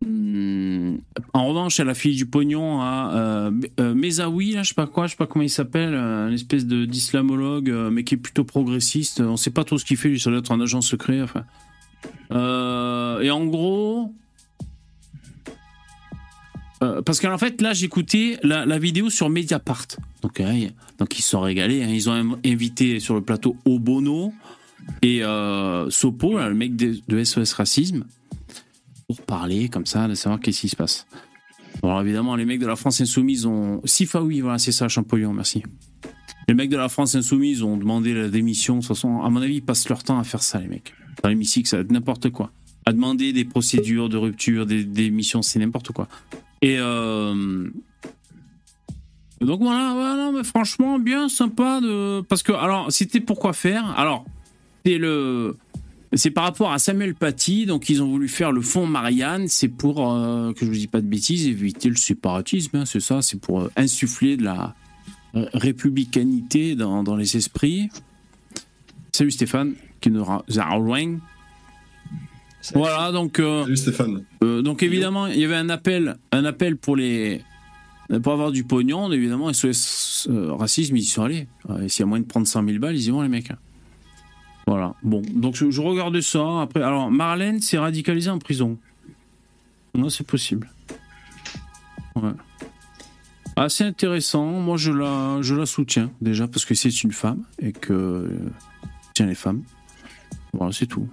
Hum, 0.04 0.98
En 1.32 1.46
revanche, 1.48 1.78
elle 1.80 1.88
a 1.88 1.94
fille 1.94 2.16
du 2.16 2.26
pognon 2.26 2.80
à 2.82 3.12
euh, 3.14 3.50
euh, 3.80 3.94
Mezaoui, 3.94 4.52
là, 4.52 4.62
je 4.62 4.68
sais 4.70 4.74
pas 4.74 4.86
quoi, 4.86 5.06
je 5.06 5.12
sais 5.12 5.16
pas 5.16 5.26
comment 5.26 5.42
il 5.44 5.48
s'appelle, 5.50 5.94
euh, 5.94 6.28
une 6.28 6.34
espèce 6.34 6.66
d'islamologue, 6.66 7.70
euh, 7.70 7.90
mais 7.90 8.04
qui 8.04 8.14
est 8.14 8.18
plutôt 8.18 8.44
progressiste. 8.44 9.20
On 9.20 9.36
sait 9.36 9.50
pas 9.50 9.64
trop 9.64 9.78
ce 9.78 9.84
qu'il 9.84 9.96
fait, 9.96 10.08
lui, 10.10 10.20
ça 10.20 10.30
doit 10.30 10.40
être 10.40 10.52
un 10.52 10.60
agent 10.60 10.80
secret. 10.82 11.22
Enfin. 11.22 11.44
Euh, 12.32 13.20
et 13.20 13.30
en 13.30 13.44
gros. 13.46 14.12
Euh, 16.82 17.02
parce 17.02 17.20
qu'en 17.20 17.38
fait, 17.38 17.60
là, 17.60 17.72
j'écoutais 17.72 18.38
la, 18.42 18.66
la 18.66 18.78
vidéo 18.78 19.08
sur 19.10 19.28
Mediapart. 19.30 19.86
Donc, 20.22 20.40
hein, 20.40 20.52
ils 20.54 21.22
sont 21.22 21.40
régalés. 21.40 21.82
hein. 21.82 21.88
Ils 21.90 22.10
ont 22.10 22.12
inv- 22.14 22.38
invité 22.44 23.00
sur 23.00 23.14
le 23.14 23.20
plateau 23.22 23.56
Obono 23.64 24.32
et 25.02 25.22
euh, 25.22 25.88
Sopo, 25.90 26.38
le 26.38 26.54
mec 26.54 26.74
de, 26.76 27.24
SOS 27.24 27.52
Racisme, 27.54 28.04
pour 29.06 29.20
parler 29.22 29.68
comme 29.68 29.86
ça, 29.86 30.08
de 30.08 30.14
savoir 30.14 30.40
qu'est-ce 30.40 30.60
qui 30.62 30.68
se 30.68 30.76
passe. 30.76 31.06
Alors 31.82 32.00
évidemment, 32.00 32.36
les 32.36 32.44
mecs 32.44 32.60
de 32.60 32.66
la 32.66 32.76
France 32.76 33.00
Insoumise 33.00 33.46
ont. 33.46 33.80
Sifaoui, 33.84 34.40
voilà, 34.40 34.58
c'est 34.58 34.72
ça, 34.72 34.88
Champollion, 34.88 35.32
merci. 35.32 35.62
Les 36.48 36.54
mecs 36.54 36.70
de 36.70 36.76
la 36.76 36.88
France 36.88 37.14
Insoumise 37.14 37.62
ont 37.62 37.76
demandé 37.76 38.12
la 38.14 38.28
démission. 38.28 38.76
De 38.76 38.80
toute 38.80 38.88
façon, 38.88 39.22
à 39.22 39.30
mon 39.30 39.40
avis, 39.40 39.56
ils 39.56 39.62
passent 39.62 39.88
leur 39.88 40.02
temps 40.02 40.18
à 40.18 40.24
faire 40.24 40.42
ça, 40.42 40.58
les 40.60 40.68
mecs. 40.68 40.92
Dans 41.22 41.28
l'hémicycle, 41.28 41.68
ça 41.68 41.76
va 41.76 41.82
être 41.82 41.90
n'importe 41.92 42.30
quoi. 42.30 42.50
À 42.84 42.92
demander 42.92 43.32
des 43.32 43.44
procédures 43.44 44.08
de 44.08 44.16
rupture, 44.16 44.66
des 44.66 44.84
démissions, 44.84 45.40
c'est 45.42 45.60
n'importe 45.60 45.92
quoi. 45.92 46.08
Et. 46.62 46.76
Euh... 46.78 47.68
Donc 49.40 49.60
voilà, 49.60 49.92
voilà, 49.94 50.30
mais 50.32 50.44
franchement, 50.44 50.98
bien 50.98 51.28
sympa 51.28 51.80
de. 51.80 52.20
Parce 52.22 52.42
que, 52.42 52.52
alors, 52.52 52.90
c'était 52.90 53.20
pourquoi 53.20 53.52
faire? 53.52 53.98
Alors, 53.98 54.24
c'est 54.86 54.98
le. 54.98 55.56
C'est 56.14 56.30
par 56.30 56.44
rapport 56.44 56.70
à 56.72 56.78
Samuel 56.78 57.14
Paty, 57.14 57.64
donc 57.64 57.88
ils 57.88 58.02
ont 58.02 58.06
voulu 58.06 58.28
faire 58.28 58.52
le 58.52 58.60
fond 58.60 58.86
Marianne, 58.86 59.48
c'est 59.48 59.68
pour, 59.68 60.12
euh, 60.12 60.52
que 60.52 60.66
je 60.66 60.70
vous 60.70 60.76
dis 60.76 60.86
pas 60.86 61.00
de 61.00 61.06
bêtises, 61.06 61.46
éviter 61.46 61.88
le 61.88 61.96
séparatisme, 61.96 62.76
hein, 62.76 62.84
c'est 62.84 63.00
ça, 63.00 63.22
c'est 63.22 63.40
pour 63.40 63.62
euh, 63.62 63.72
insuffler 63.76 64.36
de 64.36 64.44
la, 64.44 64.74
républicanité 65.34 66.74
dans, 66.74 67.02
dans 67.02 67.16
les 67.16 67.36
esprits. 67.36 67.88
Salut 69.12 69.30
Stéphane, 69.30 69.74
qui 70.00 70.10
nous 70.10 70.24
ra- 70.24 70.44
Zarwang. 70.50 71.18
Voilà, 72.74 73.10
donc, 73.12 73.38
euh, 73.40 73.62
Salut 73.64 73.76
Stéphane. 73.76 74.24
euh, 74.44 74.62
donc 74.62 74.82
évidemment, 74.82 75.26
il 75.26 75.38
y 75.38 75.44
avait 75.44 75.56
un 75.56 75.68
appel, 75.68 76.16
un 76.30 76.44
appel 76.44 76.76
pour 76.76 76.96
les. 76.96 77.42
Pour 78.22 78.32
avoir 78.34 78.52
du 78.52 78.62
pognon, 78.64 79.10
évidemment, 79.10 79.52
SOS 79.52 80.28
euh, 80.30 80.52
Racisme, 80.52 80.96
ils 80.96 81.02
y 81.02 81.06
sont 81.06 81.22
allés. 81.22 81.48
Euh, 81.70 81.88
S'il 81.88 82.00
y 82.00 82.02
a 82.02 82.06
moyen 82.06 82.22
de 82.22 82.28
prendre 82.28 82.46
100 82.46 82.64
000 82.66 82.78
balles, 82.78 82.94
ils 82.96 83.06
y 83.06 83.10
vont, 83.10 83.22
les 83.22 83.28
mecs. 83.28 83.52
Voilà. 84.66 84.94
Bon, 85.02 85.22
donc 85.34 85.54
je, 85.56 85.70
je 85.70 85.80
regarde 85.80 86.20
ça. 86.20 86.60
Après, 86.62 86.82
alors, 86.82 87.10
Marlène 87.10 87.60
s'est 87.60 87.78
radicalisée 87.78 88.28
en 88.30 88.38
prison. 88.38 88.78
Non, 89.94 90.08
c'est 90.10 90.26
possible. 90.26 90.70
Ouais. 92.16 92.32
Assez 93.56 93.84
intéressant. 93.84 94.44
Moi, 94.46 94.76
je 94.76 94.92
la, 94.92 95.38
je 95.40 95.54
la 95.54 95.64
soutiens 95.66 96.10
déjà 96.20 96.46
parce 96.48 96.64
que 96.64 96.74
c'est 96.74 97.02
une 97.02 97.12
femme 97.12 97.42
et 97.60 97.72
que 97.72 98.28
tiens 99.14 99.26
les 99.26 99.34
femmes. 99.34 99.62
Voilà, 100.52 100.72
c'est 100.72 100.86
tout. 100.86 101.08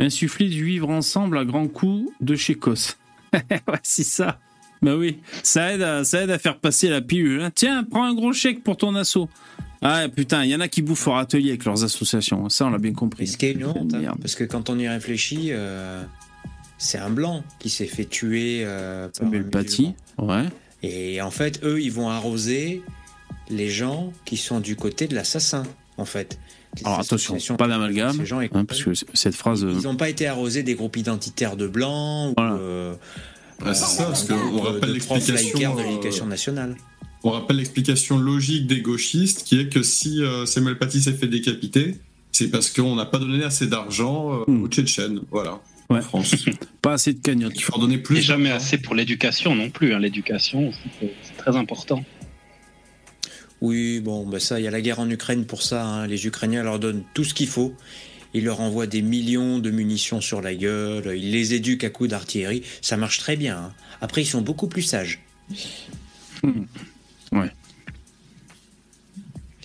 Insuffler 0.00 0.48
du 0.48 0.64
vivre 0.64 0.90
ensemble 0.90 1.38
à 1.38 1.44
grands 1.44 1.68
coups 1.68 2.10
de 2.20 2.36
chez 2.36 2.54
Cos. 2.54 2.96
ouais, 3.32 3.40
c'est 3.82 4.02
ça. 4.04 4.38
Bah 4.82 4.96
oui, 4.96 5.18
ça 5.42 5.72
aide 5.72 5.82
à, 5.82 6.04
ça 6.04 6.22
aide 6.22 6.30
à 6.30 6.38
faire 6.38 6.58
passer 6.58 6.88
la 6.88 7.00
pilule. 7.00 7.40
hein. 7.40 7.50
Tiens, 7.54 7.82
prends 7.84 8.04
un 8.04 8.14
gros 8.14 8.32
chèque 8.32 8.62
pour 8.62 8.76
ton 8.76 8.94
assaut. 8.94 9.28
Ah 9.82 10.06
putain, 10.14 10.44
il 10.44 10.50
y 10.50 10.54
en 10.54 10.60
a 10.60 10.68
qui 10.68 10.82
bouffent 10.82 11.06
hors 11.08 11.18
atelier 11.18 11.50
avec 11.50 11.64
leurs 11.64 11.82
associations. 11.84 12.48
Ça, 12.48 12.66
on 12.66 12.70
l'a 12.70 12.78
bien 12.78 12.92
compris. 12.92 13.26
Ce 13.26 13.36
qui 13.36 13.46
est 13.46 13.52
une 13.52 13.64
honte, 13.66 13.94
hein, 13.94 14.14
parce 14.20 14.34
que 14.34 14.44
quand 14.44 14.68
on 14.70 14.78
y 14.78 14.88
réfléchit, 14.88 15.48
euh, 15.52 16.02
c'est 16.78 16.98
un 16.98 17.10
blanc 17.10 17.42
qui 17.58 17.70
s'est 17.70 17.86
fait 17.86 18.04
tuer 18.04 18.62
euh, 18.64 19.08
par 19.08 19.14
Samuel 19.16 19.48
Paty, 19.48 19.94
ouais. 20.18 20.44
Et 20.82 21.20
en 21.22 21.30
fait, 21.30 21.60
eux, 21.64 21.80
ils 21.80 21.92
vont 21.92 22.08
arroser 22.10 22.82
les 23.48 23.68
gens 23.70 24.12
qui 24.24 24.36
sont 24.36 24.60
du 24.60 24.76
côté 24.76 25.06
de 25.08 25.14
l'assassin, 25.14 25.62
en 25.96 26.04
fait. 26.04 26.38
Alors 26.84 27.00
attention, 27.00 27.56
pas 27.56 27.68
d'amalgame, 27.68 28.20
hein, 28.52 28.64
parce 28.64 28.82
que 28.82 28.90
cette 29.14 29.34
phrase. 29.34 29.64
euh, 29.64 29.72
Ils 29.74 29.82
n'ont 29.84 29.96
pas 29.96 30.08
été 30.08 30.26
arrosés 30.26 30.62
des 30.62 30.74
groupes 30.74 30.96
identitaires 30.96 31.56
de 31.56 31.66
blancs 31.66 32.34
Voilà. 32.36 32.54
ou 32.54 32.58
euh, 32.58 32.94
Ouais, 33.64 33.74
c'est 33.74 33.86
ça, 33.86 34.04
parce 34.04 34.24
qu'on 34.24 34.60
rappelle 34.60 34.92
l'explication. 34.92 35.74
de 35.74 35.80
euh, 35.80 35.84
l'éducation 35.84 36.26
nationale. 36.26 36.76
On 37.24 37.30
rappelle 37.30 37.56
l'explication 37.56 38.18
logique 38.18 38.66
des 38.66 38.82
gauchistes 38.82 39.42
qui 39.44 39.58
est 39.58 39.68
que 39.72 39.82
si 39.82 40.22
euh, 40.22 40.44
Samuel 40.46 40.78
Paty 40.78 41.00
s'est 41.00 41.14
fait 41.14 41.26
décapiter, 41.26 41.96
c'est 42.32 42.48
parce 42.50 42.70
qu'on 42.70 42.94
n'a 42.94 43.06
pas 43.06 43.18
donné 43.18 43.42
assez 43.44 43.66
d'argent 43.66 44.32
euh, 44.32 44.44
Hmm. 44.46 44.62
aux 44.64 44.68
Tchétchènes. 44.68 45.20
Voilà. 45.30 45.60
Ouais. 45.88 45.98
En 45.98 46.02
France. 46.02 46.34
Pas 46.82 46.92
assez 46.94 47.14
de 47.14 47.20
cagnotte. 47.20 47.52
Il 47.56 47.62
faut 47.62 47.74
en 47.74 47.78
donner 47.78 47.98
plus. 47.98 48.18
Et 48.18 48.22
jamais 48.22 48.50
assez 48.50 48.76
pour 48.78 48.94
l'éducation 48.94 49.54
non 49.54 49.70
plus. 49.70 49.94
hein. 49.94 49.98
L'éducation, 50.00 50.70
c'est 51.00 51.36
très 51.38 51.56
important. 51.56 52.04
Oui, 53.60 54.00
bon, 54.00 54.26
ben 54.26 54.38
ça, 54.38 54.60
il 54.60 54.64
y 54.64 54.68
a 54.68 54.70
la 54.70 54.80
guerre 54.80 55.00
en 55.00 55.08
Ukraine 55.08 55.46
pour 55.46 55.62
ça. 55.62 55.84
hein. 55.86 56.06
Les 56.06 56.26
Ukrainiens 56.26 56.62
leur 56.62 56.78
donnent 56.78 57.02
tout 57.14 57.24
ce 57.24 57.32
qu'il 57.34 57.48
faut. 57.48 57.74
Ils 58.34 58.44
leur 58.44 58.60
envoient 58.60 58.86
des 58.86 59.00
millions 59.02 59.58
de 59.58 59.70
munitions 59.70 60.20
sur 60.20 60.42
la 60.42 60.54
gueule. 60.54 61.16
Ils 61.16 61.30
les 61.32 61.54
éduquent 61.54 61.84
à 61.84 61.90
coups 61.90 62.10
d'artillerie. 62.10 62.62
Ça 62.82 62.96
marche 62.98 63.18
très 63.18 63.36
bien. 63.36 63.56
hein. 63.56 63.72
Après, 64.02 64.22
ils 64.22 64.26
sont 64.26 64.42
beaucoup 64.42 64.66
plus 64.68 64.82
sages. 64.82 65.22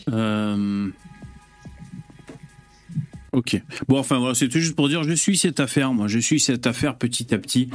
Euh, 0.10 0.90
Ok. 3.34 3.62
Bon, 3.88 3.98
enfin 3.98 4.20
voilà, 4.20 4.36
c'était 4.36 4.60
juste 4.60 4.76
pour 4.76 4.90
dire, 4.90 5.04
je 5.04 5.14
suis 5.14 5.38
cette 5.38 5.62
affaire, 5.62 5.94
moi, 5.94 6.08
je 6.10 6.20
suis 6.20 6.40
cette 6.40 6.68
affaire 6.68 6.98
petit 6.98 7.34
à 7.34 7.38
petit 7.38 7.70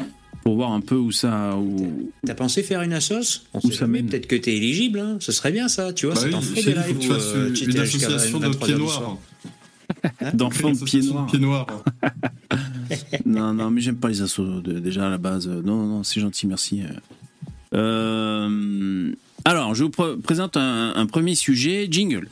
pour 0.46 0.54
voir 0.54 0.70
un 0.70 0.80
peu 0.80 0.94
où 0.94 1.10
ça. 1.10 1.56
Où... 1.56 2.12
T'as 2.24 2.36
pensé 2.36 2.62
faire 2.62 2.80
une 2.82 2.92
assos? 2.92 3.40
On 3.52 3.58
Où 3.64 3.72
sait 3.72 3.78
ça 3.78 3.88
mène 3.88 4.06
Peut-être 4.06 4.28
que 4.28 4.36
t'es 4.36 4.54
éligible. 4.56 5.00
hein. 5.00 5.16
Ce 5.18 5.32
serait 5.32 5.50
bien 5.50 5.66
ça. 5.66 5.92
Tu 5.92 6.06
vois, 6.06 6.14
Bah 6.14 6.20
ça 6.20 6.26
oui, 6.28 6.32
t'en 6.34 6.40
ferait 6.40 6.62
des 6.62 6.72
lives 6.74 6.98
tu 7.00 7.10
euh, 7.10 7.48
une, 7.48 7.56
jusqu'à 7.56 7.82
association 7.82 8.38
de 8.38 8.44
23 8.46 8.66
pieds 8.68 8.76
noirs. 8.76 9.18
D'enfants 10.34 10.70
de 10.70 10.84
pieds 10.84 11.00
noirs. 11.02 11.26
Pieds 11.26 11.40
noirs. 11.40 11.66
Non, 13.26 13.52
non, 13.52 13.72
mais 13.72 13.80
j'aime 13.80 13.96
pas 13.96 14.06
les 14.08 14.22
assos 14.22 14.60
de- 14.60 14.78
déjà 14.78 15.08
à 15.08 15.10
la 15.10 15.18
base. 15.18 15.48
Non, 15.48 15.84
non, 15.84 16.04
c'est 16.04 16.20
gentil, 16.20 16.46
merci. 16.46 16.82
Euh, 17.74 19.12
alors, 19.44 19.74
je 19.74 19.82
vous 19.82 19.90
pr- 19.90 20.20
présente 20.20 20.56
un, 20.56 20.92
un 20.94 21.06
premier 21.06 21.34
sujet, 21.34 21.88
jingle. 21.90 22.28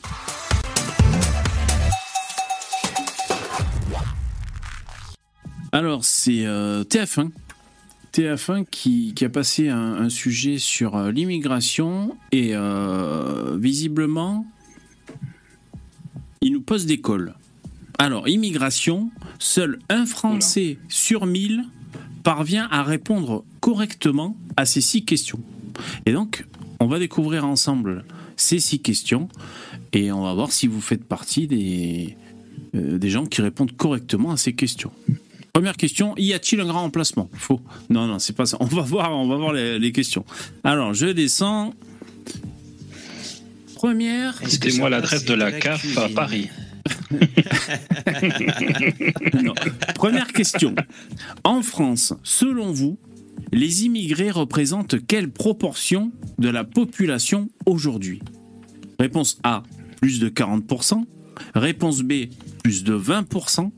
Alors, 5.71 6.05
c'est 6.05 6.45
euh, 6.45 6.83
TF1. 6.83 7.29
TF1 8.15 8.65
qui, 8.71 9.13
qui 9.13 9.25
a 9.25 9.29
passé 9.29 9.67
un, 9.67 9.95
un 9.95 10.09
sujet 10.09 10.57
sur 10.57 10.95
euh, 10.95 11.11
l'immigration 11.11 12.15
et 12.31 12.51
euh, 12.53 13.57
visiblement, 13.59 14.47
il 16.39 16.53
nous 16.53 16.61
pose 16.61 16.85
des 16.85 17.01
cols. 17.01 17.35
Alors, 17.97 18.29
immigration, 18.29 19.11
seul 19.37 19.79
un 19.89 20.05
Français 20.05 20.77
sur 20.87 21.25
mille 21.25 21.65
parvient 22.23 22.69
à 22.71 22.83
répondre 22.83 23.43
correctement 23.59 24.37
à 24.55 24.65
ces 24.65 24.79
six 24.79 25.03
questions. 25.03 25.41
Et 26.05 26.13
donc, 26.13 26.45
on 26.79 26.87
va 26.87 26.99
découvrir 26.99 27.45
ensemble 27.45 28.05
ces 28.37 28.59
six 28.59 28.79
questions 28.79 29.27
et 29.91 30.13
on 30.13 30.23
va 30.23 30.33
voir 30.33 30.53
si 30.53 30.67
vous 30.67 30.81
faites 30.81 31.03
partie 31.03 31.47
des, 31.47 32.15
euh, 32.75 32.97
des 32.97 33.09
gens 33.09 33.25
qui 33.25 33.41
répondent 33.41 33.75
correctement 33.75 34.31
à 34.31 34.37
ces 34.37 34.53
questions. 34.53 34.91
Première 35.55 35.77
question, 35.77 36.13
y 36.17 36.33
a-t-il 36.33 36.59
un 36.59 36.65
grand 36.65 36.83
emplacement? 36.83 37.29
Faux. 37.31 37.61
Non, 37.89 38.07
non, 38.07 38.19
c'est 38.19 38.35
pas 38.35 38.45
ça. 38.45 38.57
On 38.59 38.65
va 38.65 38.81
voir, 38.81 39.13
on 39.13 39.25
va 39.25 39.37
voir 39.37 39.53
les, 39.53 39.79
les 39.79 39.93
questions. 39.93 40.25
Alors, 40.65 40.93
je 40.93 41.05
descends. 41.05 41.73
Première. 43.73 44.37
Citez-moi 44.45 44.89
l'adresse 44.89 45.23
de 45.23 45.33
la 45.33 45.53
CAF 45.53 45.97
à 45.97 46.09
Paris. 46.09 46.49
Non. 49.43 49.53
Première 49.95 50.33
question. 50.33 50.75
En 51.45 51.61
France, 51.61 52.13
selon 52.23 52.73
vous, 52.73 52.99
les 53.53 53.85
immigrés 53.85 54.31
représentent 54.31 54.97
quelle 55.07 55.31
proportion 55.31 56.11
de 56.37 56.49
la 56.49 56.65
population 56.65 57.47
aujourd'hui? 57.65 58.21
Réponse 58.99 59.39
A, 59.43 59.63
plus 60.01 60.19
de 60.19 60.27
40%. 60.27 61.05
Réponse 61.53 62.01
B, 62.01 62.25
plus 62.61 62.83
de 62.83 62.97
20%. 62.97 63.71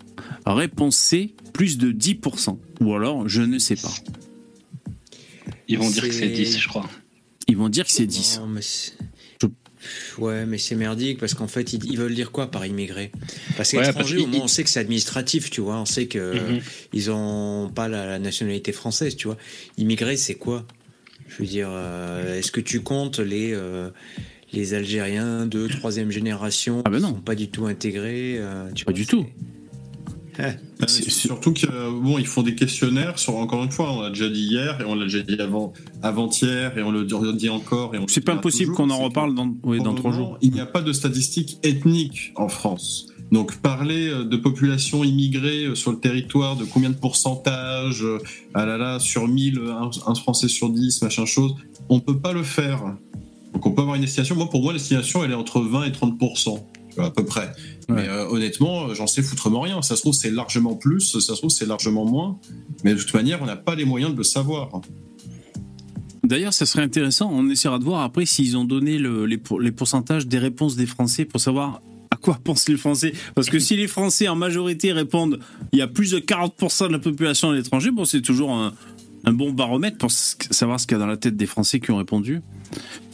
Réponse 0.45 0.95
C, 0.97 1.33
plus 1.53 1.77
de 1.77 1.91
10%. 1.91 2.57
Ou 2.81 2.93
alors, 2.93 3.27
je 3.27 3.41
ne 3.41 3.57
sais 3.59 3.75
pas. 3.75 3.91
Ils 5.67 5.77
vont 5.77 5.89
dire 5.89 6.03
que 6.07 6.13
c'est 6.13 6.19
C'est- 6.21 6.29
10, 6.29 6.57
je 6.59 6.67
crois. 6.67 6.89
Ils 7.47 7.57
vont 7.57 7.69
dire 7.69 7.85
que 7.85 7.91
c'est 7.91 8.05
10. 8.05 8.39
Non, 8.39 8.47
mais 8.47 8.61
Ouais, 10.17 10.45
mais 10.45 10.57
c'est 10.57 10.75
merdique 10.75 11.19
parce 11.19 11.33
qu'en 11.33 11.47
fait, 11.47 11.71
ils, 11.71 11.85
ils 11.85 11.97
veulent 11.97 12.15
dire 12.15 12.31
quoi 12.31 12.49
par 12.51 12.65
immigré? 12.65 13.11
Parce 13.55 13.71
Ouais, 13.73 13.83
qu'étranger, 13.85 14.17
au 14.17 14.21
moins, 14.21 14.31
qu'ils- 14.31 14.41
on 14.41 14.47
sait 14.47 14.63
que 14.63 14.69
c'est 14.69 14.79
administratif, 14.79 15.49
tu 15.49 15.61
vois. 15.61 15.77
On 15.79 15.85
sait 15.85 16.07
que 16.07 16.33
Mhm. 16.55 16.59
ils 16.93 17.11
ont 17.11 17.71
pas 17.73 17.87
la, 17.87 18.05
la 18.05 18.19
nationalité 18.19 18.71
française, 18.73 19.15
tu 19.15 19.27
vois. 19.27 19.37
Immigré, 19.77 20.17
c'est 20.17 20.33
quoi? 20.35 20.65
Je 21.29 21.37
veux 21.37 21.45
dire, 21.47 21.67
euh, 21.71 22.37
est-ce 22.39 22.51
que 22.51 22.59
tu 22.59 22.81
comptes 22.81 23.19
les 23.19 23.53
euh, 23.53 23.89
les 24.51 24.73
Algériens 24.73 25.45
de 25.45 25.67
troisième 25.67 26.09
génération 26.09 26.81
Ah 26.83 26.89
ben 26.89 26.97
qui 26.97 27.03
non. 27.03 27.09
sont 27.09 27.21
pas 27.21 27.35
du 27.35 27.47
tout 27.49 27.67
intégrés 27.67 28.37
euh, 28.39 28.71
tu 28.73 28.83
Pas 28.83 28.91
vois, 28.91 28.97
du 28.99 29.05
tout. 29.05 29.25
Euh, 30.39 30.87
Surtout 30.87 31.53
que 31.53 31.65
bon, 32.01 32.17
ils 32.17 32.27
font 32.27 32.43
des 32.43 32.55
questionnaires 32.55 33.17
sur 33.17 33.35
encore 33.37 33.63
une 33.63 33.71
fois, 33.71 33.91
on 33.91 34.01
l'a 34.01 34.09
déjà 34.09 34.29
dit 34.29 34.43
hier 34.43 34.79
et 34.81 34.85
on 34.85 34.95
l'a 34.95 35.05
déjà 35.05 35.21
dit 35.21 35.39
avant 35.39 35.73
avant-hier 36.03 36.77
et 36.77 36.83
on 36.83 36.91
le 36.91 37.05
dit 37.33 37.49
encore 37.49 37.95
et 37.95 37.97
on 37.97 38.07
C'est 38.07 38.21
pas 38.21 38.33
impossible 38.33 38.73
qu'on 38.73 38.89
en 38.89 38.99
reparle 38.99 39.33
dans, 39.33 39.53
oui, 39.63 39.81
dans 39.81 39.95
trois 39.95 40.11
jours. 40.11 40.37
Il 40.41 40.51
n'y 40.51 40.59
a 40.59 40.65
pas 40.65 40.81
de 40.81 40.93
statistiques 40.93 41.57
ethniques 41.63 42.33
en 42.35 42.47
France. 42.47 43.07
Donc 43.31 43.57
parler 43.57 44.09
euh, 44.09 44.23
de 44.23 44.37
population 44.37 45.03
immigrée 45.03 45.65
euh, 45.65 45.75
sur 45.75 45.91
le 45.91 45.99
territoire, 45.99 46.55
de 46.55 46.65
combien 46.65 46.89
de 46.89 46.95
pourcentage, 46.95 48.03
euh, 48.03 48.19
ah 48.53 48.65
là 48.65 48.77
là, 48.77 48.99
sur 48.99 49.27
1000, 49.27 49.59
un, 49.59 49.89
un 50.05 50.15
Français 50.15 50.47
sur 50.47 50.69
10, 50.69 51.01
machin 51.01 51.25
chose, 51.25 51.55
on 51.89 51.99
peut 51.99 52.17
pas 52.17 52.31
le 52.31 52.43
faire. 52.43 52.95
Donc 53.53 53.65
on 53.65 53.71
peut 53.71 53.81
avoir 53.81 53.95
une 53.95 54.03
estimation. 54.03 54.35
Moi, 54.35 54.49
pour 54.49 54.61
moi, 54.61 54.71
l'estimation, 54.71 55.23
elle 55.23 55.31
est 55.31 55.35
entre 55.35 55.59
20 55.61 55.85
et 55.85 55.91
30 55.91 56.17
tu 56.19 56.49
vois, 56.49 56.59
à 57.05 57.11
peu 57.11 57.23
près. 57.25 57.47
Ouais. 57.89 57.95
Mais 57.95 58.07
euh, 58.09 58.27
honnêtement, 58.29 58.93
j'en 58.93 59.07
sais 59.07 59.21
foutrement 59.21 59.61
rien. 59.61 59.81
Ça 59.81 59.95
se 59.95 60.01
trouve, 60.01 60.13
c'est 60.13 60.31
largement 60.31 60.75
plus, 60.75 61.01
ça 61.19 61.19
se 61.19 61.31
trouve, 61.33 61.49
c'est 61.49 61.65
largement 61.67 62.05
moins. 62.05 62.37
Mais 62.83 62.93
de 62.93 62.99
toute 62.99 63.13
manière, 63.13 63.41
on 63.41 63.45
n'a 63.45 63.55
pas 63.55 63.75
les 63.75 63.85
moyens 63.85 64.11
de 64.13 64.17
le 64.17 64.23
savoir. 64.23 64.69
D'ailleurs, 66.23 66.53
ça 66.53 66.65
serait 66.65 66.83
intéressant. 66.83 67.29
On 67.31 67.49
essaiera 67.49 67.79
de 67.79 67.83
voir 67.83 68.01
après 68.01 68.25
s'ils 68.25 68.57
ont 68.57 68.65
donné 68.65 68.97
le- 68.97 69.25
les, 69.25 69.37
pour- 69.37 69.61
les 69.61 69.71
pourcentages 69.71 70.27
des 70.27 70.39
réponses 70.39 70.75
des 70.75 70.85
Français 70.85 71.23
pour 71.25 71.39
savoir 71.39 71.81
à 72.11 72.15
quoi 72.17 72.37
pensent 72.43 72.67
les 72.67 72.77
Français. 72.77 73.13
Parce 73.35 73.49
que 73.49 73.59
si 73.59 73.75
les 73.77 73.87
Français 73.87 74.27
en 74.27 74.35
majorité 74.35 74.91
répondent 74.91 75.39
il 75.71 75.79
y 75.79 75.81
a 75.81 75.87
plus 75.87 76.11
de 76.11 76.19
40% 76.19 76.87
de 76.87 76.93
la 76.93 76.99
population 76.99 77.51
à 77.51 77.55
l'étranger, 77.55 77.91
bon, 77.91 78.03
c'est 78.03 78.21
toujours 78.21 78.51
un, 78.51 78.73
un 79.23 79.33
bon 79.33 79.51
baromètre 79.53 79.97
pour 79.97 80.11
savoir 80.11 80.79
ce 80.79 80.87
qu'il 80.87 80.95
y 80.97 80.99
a 80.99 80.99
dans 80.99 81.07
la 81.07 81.17
tête 81.17 81.37
des 81.37 81.45
Français 81.45 81.79
qui 81.79 81.91
ont 81.91 81.97
répondu. 81.97 82.41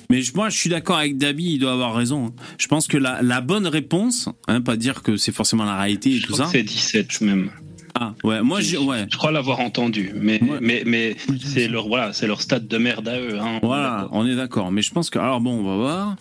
Mais 0.09 0.21
je- 0.21 0.33
moi, 0.35 0.49
je 0.49 0.57
suis 0.57 0.69
d'accord 0.69 0.97
avec 0.97 1.17
Dabi, 1.17 1.53
il 1.53 1.59
doit 1.59 1.71
avoir 1.73 1.93
raison. 1.95 2.27
hein. 2.27 2.33
Je 2.57 2.67
pense 2.67 2.87
que 2.87 2.97
la, 2.97 3.21
la 3.21 3.41
bonne 3.41 3.67
réponse, 3.67 4.29
hein, 4.47 4.61
pas 4.61 4.75
dire 4.77 5.01
que 5.03 5.17
c'est 5.17 5.31
forcément 5.31 5.63
la 5.65 5.77
réalité 5.79 6.11
et 6.11 6.17
Je 6.19 6.27
tout 6.27 6.33
crois 6.33 6.45
ça, 6.45 6.51
c'est 6.51 6.63
17 6.63 7.21
même. 7.21 7.49
Ah, 7.95 8.13
ouais, 8.23 8.41
moi, 8.41 8.59
Je- 8.59 8.65
j'ai. 8.71 8.77
Ouais. 8.77 9.05
Je 9.11 9.17
crois 9.17 9.31
l'avoir 9.31 9.59
entendu, 9.59 10.11
mais, 10.15 10.41
Ouais. 10.43 10.57
mais, 10.61 10.83
mais 10.85 11.15
c'est 11.43 11.67
leur, 11.67 11.87
voilà, 11.87 12.11
c'est 12.11 12.25
leur 12.27 12.41
stade 12.41 12.67
de 12.67 12.77
merde 12.77 13.07
à 13.07 13.19
eux. 13.19 13.39
Hein, 13.39 13.59
Voilà, 13.61 14.07
on 14.11 14.25
est 14.25 14.35
d'accord. 14.35 14.71
Mais 14.71 14.81
je 14.81 14.91
pense 14.91 15.09
que. 15.11 15.19
Alors 15.19 15.41
bon, 15.41 15.59
on 15.59 15.63
va 15.63 15.75
voir. 15.75 16.15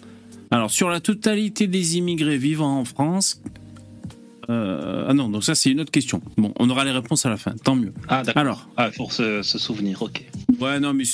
Alors, 0.50 0.70
sur 0.70 0.90
la 0.90 1.00
totalité 1.00 1.66
des 1.66 1.96
immigrés 1.96 2.36
vivant 2.36 2.78
en 2.78 2.84
France. 2.84 3.40
euh, 4.50 5.06
Ah 5.08 5.14
non, 5.14 5.28
donc 5.30 5.44
ça, 5.44 5.54
c'est 5.54 5.70
une 5.70 5.80
autre 5.80 5.90
question. 5.90 6.20
Bon, 6.36 6.52
on 6.58 6.68
aura 6.68 6.84
les 6.84 6.90
réponses 6.90 7.24
à 7.24 7.30
la 7.30 7.36
fin, 7.38 7.52
tant 7.64 7.74
mieux. 7.74 7.94
Ah, 8.08 8.22
d'accord. 8.22 8.40
Alors, 8.40 8.68
Ah, 8.76 8.90
pour 8.94 9.12
se, 9.12 9.42
se 9.42 9.58
souvenir, 9.58 10.02
ok. 10.02 10.24
Ouais, 10.62 10.80
non, 10.80 10.94
mais 10.94 11.04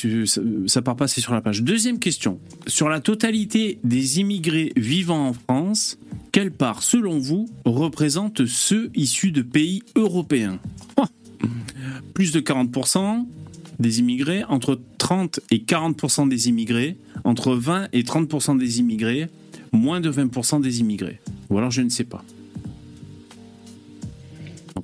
ça, 0.67 0.83
part 0.83 0.97
pas, 0.97 1.09
c'est 1.09 1.21
sur 1.21 1.33
la 1.33 1.41
page. 1.41 1.63
Deuxième 1.63 1.99
question. 1.99 2.39
Sur 2.67 2.89
la 2.89 3.01
totalité 3.01 3.79
des 3.85 4.21
immigrés 4.21 4.73
vivant 4.77 5.29
en 5.29 5.33
France, 5.33 5.99
quelle 6.33 6.53
part, 6.53 6.83
selon 6.83 7.19
vous, 7.19 7.49
représente 7.65 8.47
ceux 8.47 8.91
issus 8.95 9.33
de 9.33 9.43
pays 9.43 9.83
européens? 9.97 10.59
Plus 12.15 12.33
de 12.33 12.41
40% 12.41 13.27
des 13.79 14.01
immigrés, 14.01 14.45
entre 14.45 14.81
30 14.99 15.41
et 15.51 15.59
40% 15.59 16.29
des 16.29 16.49
immigrés, 16.49 16.97
entre 17.25 17.55
20 17.55 17.89
et 17.93 18.03
30% 18.03 18.59
des 18.59 18.81
immigrés, 18.81 19.29
moins 19.73 20.01
de 20.01 20.11
20% 20.11 20.61
des 20.61 20.81
immigrés. 20.81 21.21
Ou 21.51 21.59
alors 21.59 21.71
je 21.71 21.83
ne 21.83 21.89
sais 21.89 22.05
pas. 22.05 22.25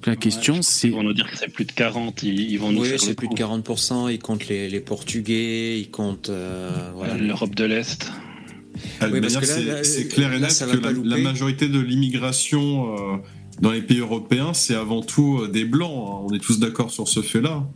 Donc 0.05 0.07
la 0.07 0.17
question 0.17 0.55
Ouais, 0.57 0.63
c'est... 0.63 0.89
Ils 0.89 0.95
vont 0.95 1.03
nous 1.03 1.15
dire 1.15 1.31
que 1.31 1.37
c'est 1.39 1.49
plus 1.51 1.65
de 1.65 1.73
40, 1.73 2.23
ils, 2.25 2.39
ils 2.53 2.59
vont 2.59 2.71
nous 2.73 2.83
Oui, 2.83 2.89
faire 2.91 3.01
c'est 3.01 3.15
plus 3.15 3.27
de 3.29 3.33
coup. 3.35 3.39
40%. 3.41 4.13
Ils 4.13 4.19
comptent 4.19 4.49
les, 4.49 4.69
les 4.69 4.81
Portugais, 4.81 5.79
ils 5.81 5.91
comptent. 5.91 6.29
euh, 6.29 6.91
voilà. 6.95 7.17
L'Europe 7.17 7.55
de 7.55 7.65
l'Est. 7.65 8.13
Ah, 9.01 9.09
de 9.09 9.19
Oui, 9.19 9.31
c'est- 9.31 9.85
c'est 9.85 10.09
clair 10.09 10.31
et 10.35 10.39
là, 10.39 10.49
net 10.49 10.65
que 10.71 11.09
la, 11.09 11.17
majorité 11.19 11.69
de 11.69 11.81
l'immigration 11.81 13.15
euh, 13.15 13.17
dans 13.63 13.71
les 13.71 13.81
pays 13.81 14.01
européens, 14.01 14.53
c'est 14.53 14.75
avant 14.75 15.01
tout 15.01 15.39
euh, 15.43 15.49
des 15.49 15.65
blancs. 15.65 15.91
hein. 15.91 16.27
On 16.29 16.35
est 16.35 16.39
tous 16.41 16.59
d'accord 16.59 16.91
sur 16.91 17.09
ce 17.09 17.23
fait-là. 17.23 17.67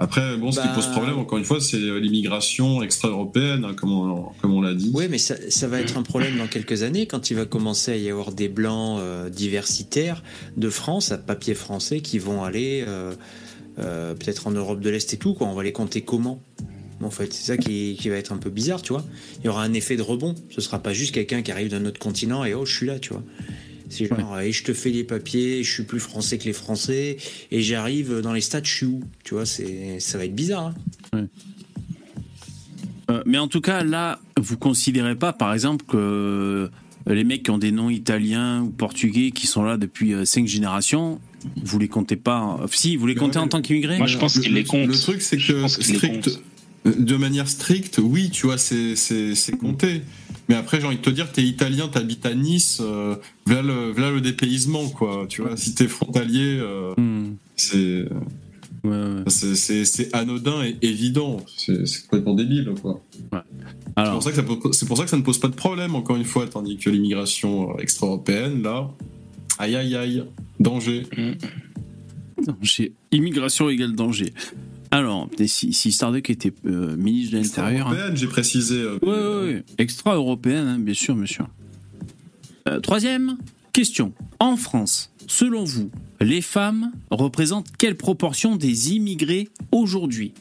Après, 0.00 0.36
bon, 0.36 0.52
ce 0.52 0.60
qui 0.60 0.66
Bah- 0.68 0.74
pose 0.74 0.86
problème, 0.88 1.18
encore 1.18 1.38
une 1.38 1.44
fois, 1.44 1.60
c'est 1.60 1.78
l'immigration 1.78 2.82
extra-européenne, 2.82 3.64
hein, 3.64 3.74
comme 3.74 3.92
on, 3.92 4.26
comme 4.40 4.54
on 4.54 4.60
l'a 4.60 4.74
dit. 4.74 4.92
Oui, 4.94 5.06
mais 5.10 5.18
ça, 5.18 5.34
ça 5.48 5.66
va 5.66 5.80
être 5.80 5.96
un 5.96 6.02
problème 6.02 6.38
dans 6.38 6.46
quelques 6.46 6.82
années 6.84 7.06
quand 7.06 7.30
il 7.30 7.34
va 7.34 7.46
commencer 7.46 7.92
à 7.92 7.96
y 7.96 8.08
avoir 8.08 8.32
des 8.32 8.48
blancs 8.48 9.00
euh, 9.00 9.28
diversitaires 9.28 10.22
de 10.56 10.70
France, 10.70 11.10
à 11.10 11.18
papier 11.18 11.54
français, 11.54 12.00
qui 12.00 12.18
vont 12.18 12.44
aller 12.44 12.84
euh, 12.86 13.12
euh, 13.80 14.14
peut-être 14.14 14.46
en 14.46 14.52
Europe 14.52 14.80
de 14.80 14.90
l'Est 14.90 15.12
et 15.12 15.16
tout. 15.16 15.34
Quoi. 15.34 15.48
On 15.48 15.54
va 15.54 15.64
les 15.64 15.72
compter 15.72 16.02
comment? 16.02 16.40
En 17.00 17.10
fait, 17.10 17.32
c'est 17.32 17.46
ça 17.46 17.56
qui, 17.56 17.96
qui 18.00 18.08
va 18.08 18.16
être 18.16 18.32
un 18.32 18.38
peu 18.38 18.50
bizarre, 18.50 18.82
tu 18.82 18.92
vois. 18.92 19.04
Il 19.40 19.46
y 19.46 19.48
aura 19.48 19.62
un 19.62 19.72
effet 19.72 19.96
de 19.96 20.02
rebond. 20.02 20.34
Ce 20.50 20.60
sera 20.60 20.80
pas 20.80 20.92
juste 20.92 21.14
quelqu'un 21.14 21.42
qui 21.42 21.52
arrive 21.52 21.68
d'un 21.68 21.84
autre 21.86 22.00
continent 22.00 22.44
et 22.44 22.54
oh, 22.54 22.64
je 22.64 22.76
suis 22.76 22.86
là, 22.86 22.98
tu 22.98 23.10
vois. 23.12 23.22
C'est 23.90 24.06
genre, 24.06 24.38
et 24.40 24.52
je 24.52 24.64
te 24.64 24.72
fais 24.74 24.90
les 24.90 25.04
papiers, 25.04 25.62
je 25.64 25.72
suis 25.72 25.82
plus 25.84 26.00
français 26.00 26.36
que 26.38 26.44
les 26.44 26.52
Français, 26.52 27.16
et 27.50 27.62
j'arrive 27.62 28.20
dans 28.20 28.32
les 28.32 28.40
stades, 28.42 28.66
je 28.66 28.72
suis 28.74 28.86
où? 28.86 29.00
Tu 29.24 29.34
vois, 29.34 29.46
ça 29.46 30.18
va 30.18 30.24
être 30.24 30.34
bizarre. 30.34 30.74
hein. 31.12 31.26
Euh, 33.10 33.22
mais 33.24 33.38
en 33.38 33.48
tout 33.48 33.60
cas, 33.62 33.82
là, 33.82 34.20
vous 34.38 34.58
considérez 34.58 35.14
pas, 35.16 35.32
par 35.32 35.54
exemple, 35.54 35.84
que 35.86 36.70
les 37.06 37.24
mecs 37.24 37.42
qui 37.44 37.50
ont 37.50 37.56
des 37.58 37.70
noms 37.72 37.88
italiens 37.88 38.60
ou 38.62 38.68
portugais 38.70 39.30
qui 39.30 39.46
sont 39.46 39.62
là 39.62 39.78
depuis 39.78 40.12
euh, 40.12 40.26
cinq 40.26 40.46
générations, 40.46 41.18
vous 41.64 41.78
les 41.78 41.88
comptez 41.88 42.16
pas. 42.16 42.58
euh, 42.62 42.66
Si, 42.70 42.96
vous 42.96 43.06
les 43.06 43.14
comptez 43.14 43.38
ouais. 43.38 43.44
en 43.44 43.48
tant 43.48 43.62
qu'immigrés 43.62 43.96
Moi, 43.96 44.06
je 44.08 44.18
pense 44.18 44.38
qu'ils 44.38 44.52
le- 44.52 44.58
les 44.58 44.64
comptent. 44.64 44.88
Le 44.88 44.94
truc, 44.98 45.22
c'est 45.22 45.38
que 45.38 45.66
strict, 45.68 46.38
de 46.84 47.16
manière 47.16 47.48
stricte, 47.48 47.98
oui, 48.02 48.28
tu 48.28 48.44
vois, 48.46 48.58
c'est 48.58 49.56
compté. 49.58 50.02
Mais 50.48 50.54
après, 50.54 50.80
j'ai 50.80 50.86
envie 50.86 50.96
de 50.96 51.02
te 51.02 51.10
dire, 51.10 51.30
t'es 51.30 51.42
italien, 51.42 51.88
t'habites 51.88 52.24
à 52.24 52.34
Nice, 52.34 52.78
euh, 52.80 53.16
voilà, 53.46 53.62
le, 53.62 53.90
voilà 53.92 54.10
le 54.10 54.20
dépaysement, 54.20 54.88
quoi. 54.88 55.26
Tu 55.28 55.42
vois, 55.42 55.56
si 55.56 55.74
t'es 55.74 55.88
frontalier, 55.88 56.58
euh, 56.60 56.94
Hmm. 56.96 57.34
c'est 57.56 58.06
Ouais, 58.84 58.90
ouais. 58.90 59.22
c'est- 59.26 59.56
c'est 59.56 59.84
c'est 59.84 60.14
anodin 60.14 60.62
et 60.64 60.76
évident. 60.82 61.38
C'est 61.56 61.82
complètement 62.08 62.34
débile, 62.34 62.72
quoi. 62.80 63.02
C'est 63.32 63.38
Alors, 63.96 64.12
pour, 64.14 64.22
ça 64.22 64.30
que 64.30 64.36
ça 64.36 64.42
pose- 64.44 64.72
c'est 64.72 64.86
pour 64.86 64.96
ça 64.96 65.04
que 65.04 65.10
ça 65.10 65.16
ne 65.16 65.22
pose 65.22 65.38
pas 65.38 65.48
de 65.48 65.54
problème, 65.56 65.94
encore 65.96 66.16
une 66.16 66.24
fois, 66.24 66.46
tandis 66.46 66.76
que 66.78 66.88
l'immigration 66.88 67.72
euh, 67.76 67.80
extra-européenne, 67.80 68.62
là, 68.62 68.88
aïe 69.58 69.74
aïe 69.76 69.96
aïe, 69.96 70.24
danger. 70.60 71.02
j'ai 72.62 72.92
immigration 73.10 73.68
égale 73.68 73.94
danger. 73.94 74.32
Alors, 74.90 75.28
si, 75.46 75.72
si 75.72 75.92
Starduck 75.92 76.30
était 76.30 76.52
euh, 76.66 76.96
ministre 76.96 77.32
de 77.36 77.42
l'Intérieur. 77.42 77.88
hein. 77.88 77.92
Extra-européenne, 77.92 78.16
j'ai 78.16 78.26
précisé. 78.26 78.74
euh, 78.76 78.98
Oui, 79.02 79.12
oui, 79.12 79.54
oui. 79.56 79.74
Extra-européenne, 79.78 80.66
hein, 80.66 80.78
bien 80.78 80.94
sûr, 80.94 81.14
monsieur. 81.14 81.44
Euh, 82.68 82.80
troisième 82.80 83.36
question. 83.72 84.12
En 84.40 84.56
France, 84.56 85.12
selon 85.26 85.64
vous, 85.64 85.90
les 86.20 86.40
femmes 86.40 86.92
représentent 87.10 87.68
quelle 87.76 87.96
proportion 87.96 88.56
des 88.56 88.92
immigrés 88.94 89.48
aujourd'hui? 89.72 90.32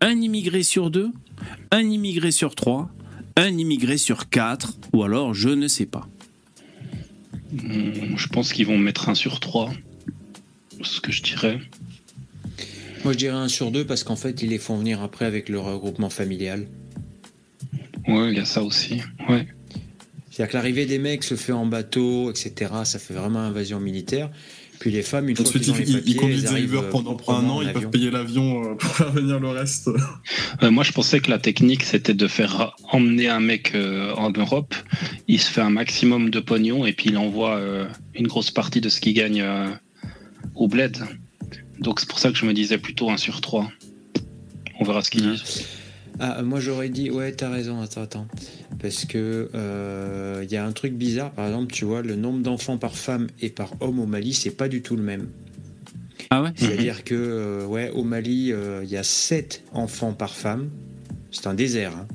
Un 0.00 0.20
immigré 0.20 0.62
sur 0.62 0.90
deux 0.90 1.10
Un 1.70 1.80
immigré 1.82 2.30
sur 2.30 2.54
trois 2.54 2.90
Un 3.36 3.56
immigré 3.58 3.96
sur 3.98 4.28
quatre 4.30 4.74
Ou 4.92 5.02
alors, 5.02 5.34
je 5.34 5.50
ne 5.50 5.68
sais 5.68 5.86
pas. 5.86 6.08
Hum, 7.52 8.16
Je 8.16 8.28
pense 8.28 8.52
qu'ils 8.52 8.66
vont 8.66 8.78
mettre 8.78 9.08
un 9.10 9.14
sur 9.14 9.40
3. 9.40 9.72
Ce 10.82 11.00
que 11.00 11.12
je 11.12 11.22
dirais. 11.22 11.60
Moi, 13.04 13.12
je 13.12 13.18
dirais 13.18 13.36
un 13.36 13.48
sur 13.48 13.70
deux 13.70 13.84
parce 13.84 14.02
qu'en 14.02 14.16
fait, 14.16 14.42
ils 14.42 14.50
les 14.50 14.58
font 14.58 14.76
venir 14.76 15.02
après 15.02 15.26
avec 15.26 15.48
le 15.48 15.60
regroupement 15.60 16.10
familial. 16.10 16.66
Ouais, 18.08 18.30
il 18.32 18.36
y 18.36 18.40
a 18.40 18.44
ça 18.44 18.62
aussi. 18.62 19.00
Ouais. 19.28 19.46
C'est-à-dire 20.30 20.50
que 20.50 20.56
l'arrivée 20.56 20.86
des 20.86 20.98
mecs 20.98 21.22
se 21.22 21.36
fait 21.36 21.52
en 21.52 21.66
bateau, 21.66 22.30
etc. 22.30 22.72
Ça 22.84 22.98
fait 22.98 23.14
vraiment 23.14 23.40
invasion 23.40 23.78
militaire. 23.78 24.30
Puis 24.80 24.90
les 24.90 25.02
femmes, 25.02 25.28
une 25.28 25.36
fois 25.36 25.44
qu'ils 25.46 25.70
ont 25.70 25.74
ils, 25.76 25.84
les 25.84 25.92
papiers, 25.92 26.02
ils 26.06 26.16
conduisent 26.16 26.52
des 26.52 26.62
Uber 26.62 26.78
euh, 26.78 26.90
pendant 26.90 27.16
un 27.28 27.48
an, 27.48 27.62
ils 27.62 27.68
avion. 27.68 27.80
peuvent 27.80 27.90
payer 27.90 28.10
l'avion 28.10 28.72
euh, 28.72 28.74
pour 28.78 28.90
faire 28.90 29.12
venir 29.12 29.38
le 29.38 29.48
reste. 29.48 29.88
Euh, 30.62 30.70
moi, 30.70 30.82
je 30.82 30.92
pensais 30.92 31.20
que 31.20 31.30
la 31.30 31.38
technique, 31.38 31.84
c'était 31.84 32.14
de 32.14 32.26
faire 32.26 32.74
emmener 32.90 33.28
un 33.28 33.40
mec 33.40 33.72
euh, 33.74 34.12
en 34.14 34.30
Europe. 34.30 34.74
Il 35.28 35.40
se 35.40 35.50
fait 35.50 35.60
un 35.60 35.70
maximum 35.70 36.30
de 36.30 36.40
pognon 36.40 36.84
et 36.84 36.92
puis 36.92 37.10
il 37.10 37.16
envoie 37.16 37.56
euh, 37.56 37.86
une 38.14 38.26
grosse 38.26 38.50
partie 38.50 38.80
de 38.80 38.88
ce 38.88 39.00
qu'il 39.00 39.14
gagne 39.14 39.42
euh, 39.42 39.68
au 40.54 40.68
bled. 40.68 40.98
Donc 41.78 42.00
c'est 42.00 42.08
pour 42.08 42.18
ça 42.18 42.30
que 42.30 42.36
je 42.36 42.46
me 42.46 42.52
disais 42.52 42.78
plutôt 42.78 43.10
un 43.10 43.16
sur 43.16 43.40
3. 43.40 43.70
On 44.80 44.84
verra 44.84 45.02
ce 45.02 45.10
qu'ils 45.10 45.30
disent. 45.30 45.66
Ah, 46.20 46.42
moi 46.42 46.60
j'aurais 46.60 46.90
dit, 46.90 47.10
ouais, 47.10 47.32
t'as 47.32 47.50
raison, 47.50 47.80
attends, 47.80 48.02
attends. 48.02 48.28
Parce 48.80 49.04
que 49.04 49.50
euh, 49.54 50.42
il 50.44 50.52
y 50.52 50.56
a 50.56 50.64
un 50.64 50.72
truc 50.72 50.94
bizarre, 50.94 51.32
par 51.32 51.46
exemple, 51.46 51.72
tu 51.72 51.84
vois, 51.84 52.02
le 52.02 52.14
nombre 52.14 52.40
d'enfants 52.40 52.78
par 52.78 52.96
femme 52.96 53.26
et 53.40 53.50
par 53.50 53.72
homme 53.80 53.98
au 53.98 54.06
Mali, 54.06 54.32
c'est 54.32 54.56
pas 54.56 54.68
du 54.68 54.82
tout 54.82 54.96
le 54.96 55.02
même. 55.02 55.28
Ah 56.30 56.42
ouais? 56.42 56.50
C'est-à-dire 56.54 57.04
que, 57.04 57.14
euh, 57.14 57.66
ouais, 57.66 57.90
au 57.90 58.04
Mali, 58.04 58.52
euh, 58.52 58.82
il 58.84 58.90
y 58.90 58.96
a 58.96 59.02
7 59.02 59.64
enfants 59.72 60.12
par 60.12 60.34
femme. 60.34 60.70
C'est 61.30 61.46
un 61.46 61.54
désert. 61.54 61.96
Hein. 61.96 62.06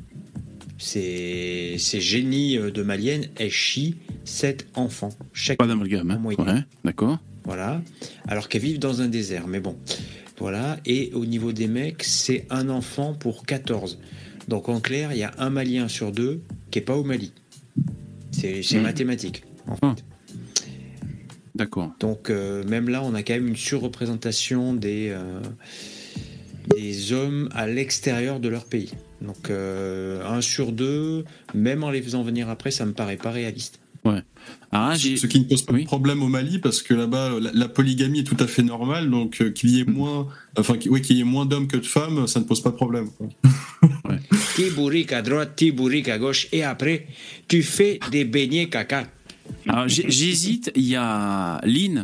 Ces, 0.78 1.76
ces 1.78 2.00
génies 2.02 2.58
euh, 2.58 2.72
de 2.72 2.84
Malienne, 2.84 3.28
elles 3.38 3.52
chient 3.52 3.95
7 4.24 4.67
enfants. 4.76 5.10
Chaque 5.34 5.58
Pas 5.58 5.67
d'amalgame, 5.67 6.12
hein. 6.12 6.22
Ouais, 6.24 6.36
d'accord. 6.84 7.19
Voilà. 7.45 7.82
Alors 8.28 8.47
qu'elles 8.49 8.62
vivent 8.62 8.80
dans 8.80 9.02
un 9.02 9.08
désert. 9.08 9.47
Mais 9.47 9.60
bon. 9.60 9.78
Voilà. 10.38 10.78
Et 10.86 11.12
au 11.13 11.25
niveau 11.25 11.52
des 11.52 11.67
mecs, 11.67 12.04
c'est 12.04 12.45
un 12.49 12.69
enfant 12.69 13.13
pour 13.13 13.45
14. 13.45 13.99
Donc 14.47 14.69
en 14.69 14.80
clair, 14.80 15.12
il 15.13 15.17
y 15.19 15.23
a 15.23 15.32
un 15.38 15.49
Malien 15.49 15.88
sur 15.88 16.12
deux 16.12 16.41
qui 16.71 16.80
n'est 16.80 16.86
pas 16.86 16.95
au 16.95 17.04
Mali. 17.04 17.34
C'est 18.32 18.62
Mhm. 18.73 18.82
mathématique. 18.82 19.43
en 19.67 19.75
fait. 19.75 19.80
Ah. 19.84 19.95
D'accord. 21.56 21.91
Donc 21.99 22.30
euh, 22.30 22.63
même 22.63 22.89
là, 22.89 23.04
on 23.04 23.13
a 23.13 23.21
quand 23.23 23.34
même 23.34 23.47
une 23.49 23.56
surreprésentation 23.56 24.73
des, 24.73 25.10
euh, 25.10 25.39
des 26.75 27.12
hommes 27.12 27.49
à 27.54 27.67
l'extérieur 27.67 28.39
de 28.39 28.47
leur 28.47 28.65
pays. 28.65 28.91
Donc 29.21 29.49
euh, 29.49 30.23
un 30.25 30.39
sur 30.41 30.71
deux, 30.71 31.25
même 31.54 31.84
en 31.84 31.89
les 31.91 32.02
faisant 32.02 32.23
venir 32.23 32.47
après, 32.49 32.71
ça 32.71 32.86
me 32.86 32.93
paraît 32.93 33.17
pas 33.17 33.32
réaliste. 33.32 33.80
Ah. 34.71 34.93
Ce 34.97 35.25
qui 35.27 35.39
ne 35.39 35.45
pose 35.45 35.62
pas 35.63 35.73
Oui. 35.73 35.81
de 35.81 35.85
problème 35.88 36.23
au 36.23 36.27
Mali 36.27 36.59
parce 36.59 36.81
que 36.81 36.93
là-bas 36.93 37.39
la, 37.41 37.51
la 37.53 37.67
polygamie 37.67 38.19
est 38.19 38.23
tout 38.23 38.38
à 38.39 38.47
fait 38.47 38.63
normale 38.63 39.09
donc 39.09 39.41
euh, 39.41 39.51
qu'il 39.51 39.69
y 39.71 39.79
ait 39.81 39.85
Mm. 39.85 39.91
moins 39.93 40.27
enfin 40.57 40.77
qu'il 40.77 40.91
oui, 40.91 41.01
qu'il 41.01 41.17
y 41.17 41.21
ait 41.21 41.25
moins 41.25 41.45
d'hommes 41.45 41.67
que 41.67 41.77
de 41.77 41.85
femmes 41.85 42.25
ça 42.27 42.39
ne 42.39 42.45
pose 42.45 42.62
pas 42.62 42.69
de 42.69 42.75
problème. 42.75 43.09
quoi. 43.17 43.27
À 45.12 45.21
droite, 45.21 45.53
tu 45.55 45.71
bourriques 45.71 46.09
à 46.09 46.17
gauche, 46.17 46.47
et 46.51 46.63
après, 46.63 47.07
tu 47.47 47.63
fais 47.63 47.99
des 48.12 48.25
beignets 48.25 48.67
caca. 48.69 49.05
Alors, 49.67 49.88
j'hésite. 49.88 50.71
Il 50.75 50.83
y 50.83 50.95
a 50.97 51.62
Lynn 51.63 52.03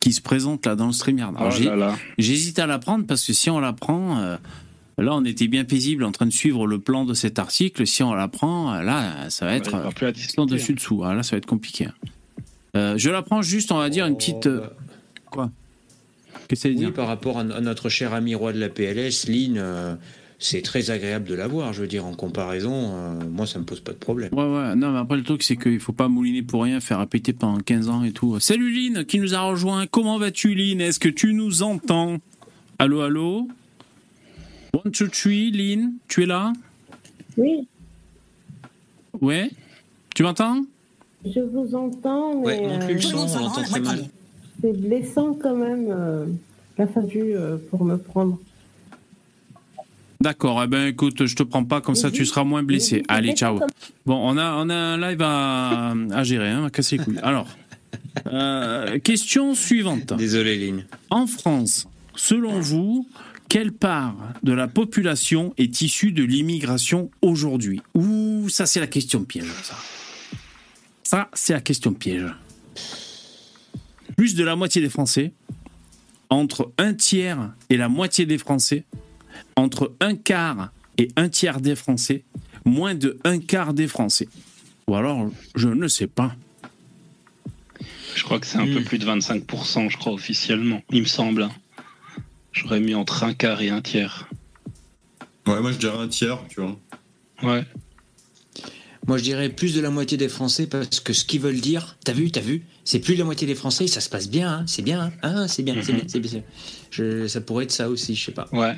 qui 0.00 0.12
se 0.12 0.20
présente 0.20 0.64
là 0.66 0.76
dans 0.76 0.86
le 0.86 0.92
StreamYard. 0.92 1.34
Alors, 1.36 1.52
Oh. 1.92 1.94
J'hésite 2.18 2.58
à 2.58 2.66
la 2.66 2.78
prendre 2.78 3.06
parce 3.06 3.26
que 3.26 3.32
si 3.32 3.50
on 3.50 3.58
la 3.58 3.72
prend, 3.72 4.18
euh, 4.18 4.36
là 5.02 5.14
on 5.14 5.24
était 5.24 5.48
bien 5.48 5.64
paisible 5.64 6.04
en 6.04 6.12
train 6.12 6.26
de 6.26 6.32
suivre 6.32 6.66
le 6.66 6.78
plan 6.78 7.04
de 7.04 7.14
cet 7.14 7.38
article. 7.38 7.86
Si 7.86 8.02
on 8.02 8.14
la 8.14 8.28
prend, 8.28 8.72
euh, 8.74 8.82
là 8.82 9.28
ça 9.30 9.46
va 9.46 9.54
être 9.56 9.70
dessus 10.46 10.74
dessous. 10.74 11.02
Ah, 11.04 11.14
là 11.14 11.22
ça 11.22 11.32
va 11.32 11.38
être 11.38 11.46
compliqué. 11.46 11.88
Euh, 12.76 12.94
je 12.98 13.10
la 13.10 13.22
prends 13.22 13.42
juste, 13.42 13.70
on 13.72 13.78
va 13.78 13.88
dire 13.90 14.06
une 14.06 14.16
petite. 14.16 14.46
euh, 14.46 14.66
Oh, 15.36 15.42
Qu'est-ce 16.48 16.48
que 16.48 16.56
ça 16.56 16.68
veut 16.68 16.74
Oui, 16.74 16.80
dire? 16.80 16.92
par 16.92 17.06
rapport 17.08 17.38
à, 17.38 17.44
notre 17.44 17.88
cher 17.88 18.12
ami 18.14 18.34
roi 18.34 18.52
de 18.52 18.58
la 18.60 18.68
PLS, 18.68 19.26
Lynn, 19.28 19.56
euh, 19.58 19.94
c'est 20.38 20.62
très 20.62 20.90
agréable 20.90 21.26
de 21.28 21.34
l'avoir. 21.34 21.72
Je 21.72 21.80
veux 21.82 21.86
dire, 21.88 22.04
en 22.04 22.14
comparaison, 22.14 22.90
euh, 22.94 23.14
moi, 23.30 23.46
ça 23.46 23.58
me 23.58 23.64
pose 23.64 23.80
pas 23.80 23.92
de 23.92 23.96
problème. 23.98 24.28
Ouais, 24.32 24.42
ouais. 24.44 24.76
Non, 24.76 24.92
mais 24.92 24.98
après, 24.98 25.16
le 25.16 25.22
truc, 25.22 25.42
c'est 25.42 25.56
qu'il 25.56 25.80
faut 25.80 25.92
pas 25.92 26.08
mouliner 26.08 26.42
pour 26.42 26.62
rien, 26.64 26.80
faire 26.80 26.98
répéter 27.00 27.32
pendant 27.32 27.58
15 27.58 27.88
ans 27.88 28.04
et 28.04 28.12
tout. 28.12 28.38
Salut 28.40 28.70
Lynn, 28.72 29.04
qui 29.04 29.18
nous 29.20 29.34
a 29.34 29.40
rejoint? 29.40 29.86
Comment 29.86 30.18
vas-tu, 30.18 30.54
Lynn? 30.54 30.80
Est-ce 30.80 31.00
que 31.00 31.08
tu 31.08 31.32
nous 31.34 31.62
entends? 31.62 32.18
Allô, 32.78 33.00
allô? 33.00 33.48
One, 34.74 34.90
two, 34.92 35.06
three, 35.08 35.50
Lynn, 35.52 35.94
tu 36.08 36.22
es 36.24 36.26
là? 36.26 36.52
Oui, 37.36 37.66
Ouais 39.20 39.50
Tu 40.14 40.22
m'entends? 40.22 40.64
Je 41.24 41.40
vous 41.40 41.74
entends, 41.74 42.40
mais 42.40 42.46
Ouais, 42.46 42.68
monte-lui 42.68 42.94
le 42.94 43.00
son, 43.00 43.16
on 43.18 43.38
l'entend 43.38 43.62
très 43.62 43.80
mal. 43.80 44.04
c'est 44.60 44.72
blessant 44.78 45.34
quand 45.40 45.54
même. 45.56 45.86
Euh, 45.90 46.26
la 46.76 46.86
fallu 46.88 47.36
euh, 47.36 47.56
pour 47.70 47.84
me 47.84 47.96
prendre. 47.96 48.38
D'accord, 50.20 50.62
eh 50.62 50.66
ben 50.66 50.86
écoute, 50.88 51.24
je 51.26 51.36
te 51.36 51.42
prends 51.42 51.64
pas, 51.64 51.80
comme 51.80 51.94
ça 51.94 52.10
tu 52.10 52.24
seras 52.26 52.44
moins 52.44 52.62
blessé. 52.62 53.02
Allez, 53.08 53.32
ciao. 53.34 53.58
Bon, 54.06 54.16
on 54.16 54.36
a, 54.38 54.54
on 54.54 54.68
a 54.70 54.74
un 54.74 54.96
live 55.10 55.20
à, 55.22 55.92
à 56.12 56.22
gérer, 56.24 56.48
hein, 56.48 56.58
on 56.60 56.62
va 56.62 56.70
casser 56.70 56.96
les 56.98 57.04
couilles. 57.04 57.18
Alors, 57.22 57.46
euh, 58.26 58.98
question 59.00 59.54
suivante. 59.54 60.14
Désolé, 60.14 60.56
Ligne. 60.56 60.84
En 61.10 61.26
France, 61.26 61.86
selon 62.16 62.58
vous, 62.60 63.06
quelle 63.48 63.72
part 63.72 64.16
de 64.42 64.52
la 64.52 64.68
population 64.68 65.54
est 65.58 65.80
issue 65.80 66.12
de 66.12 66.24
l'immigration 66.24 67.10
aujourd'hui? 67.22 67.80
Ouh, 67.94 68.48
ça 68.48 68.66
c'est 68.66 68.80
la 68.80 68.86
question 68.86 69.24
piège, 69.24 69.46
ça. 69.62 69.76
Ça, 71.02 71.28
c'est 71.34 71.52
la 71.52 71.60
question 71.60 71.92
piège. 71.92 72.26
Plus 74.16 74.34
de 74.34 74.44
la 74.44 74.56
moitié 74.56 74.80
des 74.80 74.88
Français, 74.88 75.32
entre 76.30 76.72
un 76.78 76.94
tiers 76.94 77.52
et 77.70 77.76
la 77.76 77.88
moitié 77.88 78.26
des 78.26 78.38
Français, 78.38 78.84
entre 79.56 79.92
un 80.00 80.14
quart 80.16 80.70
et 80.98 81.08
un 81.16 81.28
tiers 81.28 81.60
des 81.60 81.76
Français, 81.76 82.24
moins 82.64 82.94
de 82.94 83.18
un 83.24 83.38
quart 83.38 83.74
des 83.74 83.86
Français. 83.86 84.28
Ou 84.86 84.94
alors, 84.94 85.30
je 85.54 85.68
ne 85.68 85.88
sais 85.88 86.06
pas. 86.06 86.34
Je 88.14 88.22
crois 88.22 88.38
que 88.38 88.46
c'est 88.46 88.58
un 88.58 88.66
peu 88.66 88.80
Hmm. 88.80 88.84
plus 88.84 88.98
de 88.98 89.06
25%, 89.06 89.90
je 89.90 89.96
crois, 89.98 90.12
officiellement. 90.12 90.82
Il 90.90 91.00
me 91.02 91.06
semble. 91.06 91.48
Hein. 92.54 92.60
J'aurais 92.62 92.80
mis 92.80 92.94
entre 92.94 93.24
un 93.24 93.34
quart 93.34 93.60
et 93.62 93.70
un 93.70 93.80
tiers. 93.82 94.28
Ouais, 95.46 95.60
moi 95.60 95.72
je 95.72 95.78
dirais 95.78 95.98
un 95.98 96.08
tiers, 96.08 96.38
tu 96.48 96.60
vois. 96.60 96.78
Ouais. 97.42 97.64
Moi, 99.06 99.18
je 99.18 99.22
dirais 99.22 99.50
plus 99.50 99.74
de 99.74 99.82
la 99.82 99.90
moitié 99.90 100.16
des 100.16 100.30
Français 100.30 100.66
parce 100.66 100.98
que 101.00 101.12
ce 101.12 101.26
qu'ils 101.26 101.40
veulent 101.42 101.60
dire, 101.60 101.98
t'as 102.06 102.14
vu, 102.14 102.30
t'as 102.30 102.40
vu, 102.40 102.62
c'est 102.84 103.00
plus 103.00 103.12
de 103.14 103.18
la 103.18 103.26
moitié 103.26 103.46
des 103.46 103.54
Français, 103.54 103.86
ça 103.86 104.00
se 104.00 104.08
passe 104.08 104.30
bien, 104.30 104.50
hein, 104.50 104.64
c'est 104.66 104.80
bien, 104.80 105.12
hein, 105.22 105.46
c'est 105.46 105.62
bien, 105.62 105.74
c'est 105.82 105.92
bien, 105.92 106.04
c'est 106.06 106.20
bien. 106.20 106.42
Je- 106.90 107.26
ça 107.26 107.42
pourrait 107.42 107.64
être 107.64 107.70
ça 107.72 107.90
aussi, 107.90 108.14
je 108.14 108.24
sais 108.24 108.32
pas. 108.32 108.48
Ouais. 108.52 108.74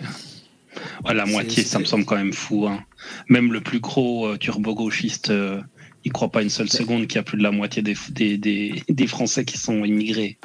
Ouais, 1.04 1.14
la 1.14 1.26
moitié, 1.26 1.62
ça 1.62 1.78
me 1.78 1.84
semble 1.84 2.04
quand 2.04 2.16
même 2.16 2.32
fou. 2.32 2.66
hein. 2.66 2.82
Même 3.28 3.52
le 3.52 3.60
plus 3.60 3.78
gros 3.78 4.26
euh, 4.26 4.36
turbo-gauchiste, 4.36 5.30
euh, 5.30 5.60
il 6.04 6.10
croit 6.10 6.32
pas 6.32 6.42
une 6.42 6.50
seule 6.50 6.70
seconde 6.70 7.06
qu'il 7.06 7.16
y 7.16 7.18
a 7.18 7.22
plus 7.22 7.38
de 7.38 7.44
la 7.44 7.52
moitié 7.52 7.82
des, 7.82 7.94
des, 8.10 8.36
des, 8.36 8.82
des 8.88 9.06
Français 9.06 9.44
qui 9.44 9.58
sont 9.58 9.84
immigrés. 9.84 10.38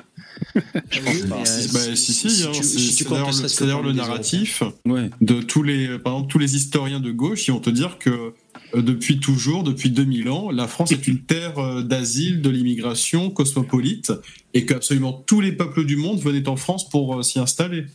Je 0.90 1.00
pense 1.02 1.14
Oui, 1.16 1.22
pas. 1.30 1.36
mais, 1.38 1.42
euh, 1.42 1.46
Si- 1.46 1.74
bah, 1.74 1.96
si, 1.96 2.14
si, 2.14 2.30
si 2.30 2.44
hein, 2.44 2.52
c'est 2.54 3.62
d'ailleurs 3.62 3.82
le, 3.84 3.92
que 3.92 3.98
narratif 3.98 4.64
Ouais. 4.86 5.10
de 5.22 5.42
tous 5.42 5.64
les, 5.64 5.98
par 6.00 6.14
exemple, 6.14 6.32
tous 6.32 6.40
les 6.40 6.56
historiens 6.56 7.00
de 7.00 7.12
gauche 7.12 7.44
qui 7.44 7.52
vont 7.52 7.60
te 7.60 7.70
dire 7.70 7.98
que 8.00 8.34
euh, 8.76 8.82
depuis 8.82 9.20
toujours, 9.20 9.64
depuis 9.64 9.90
2000 9.90 10.30
ans, 10.30 10.50
la 10.50 10.68
France 10.68 10.92
est 10.92 11.08
une 11.08 11.20
terre 11.20 11.58
euh, 11.60 11.82
d'asile, 11.84 12.42
de 12.42 12.50
l'immigration 12.50 13.30
cosmopolite, 13.30 14.12
et 14.54 14.66
qu'absolument 14.66 15.14
tous 15.14 15.42
les 15.42 15.52
peuples 15.52 15.86
du 15.86 15.96
monde 15.98 16.20
venaient 16.20 16.48
en 16.48 16.56
France 16.56 16.90
pour 16.90 17.20
euh, 17.20 17.22
s'y 17.24 17.40
installer. 17.40 17.86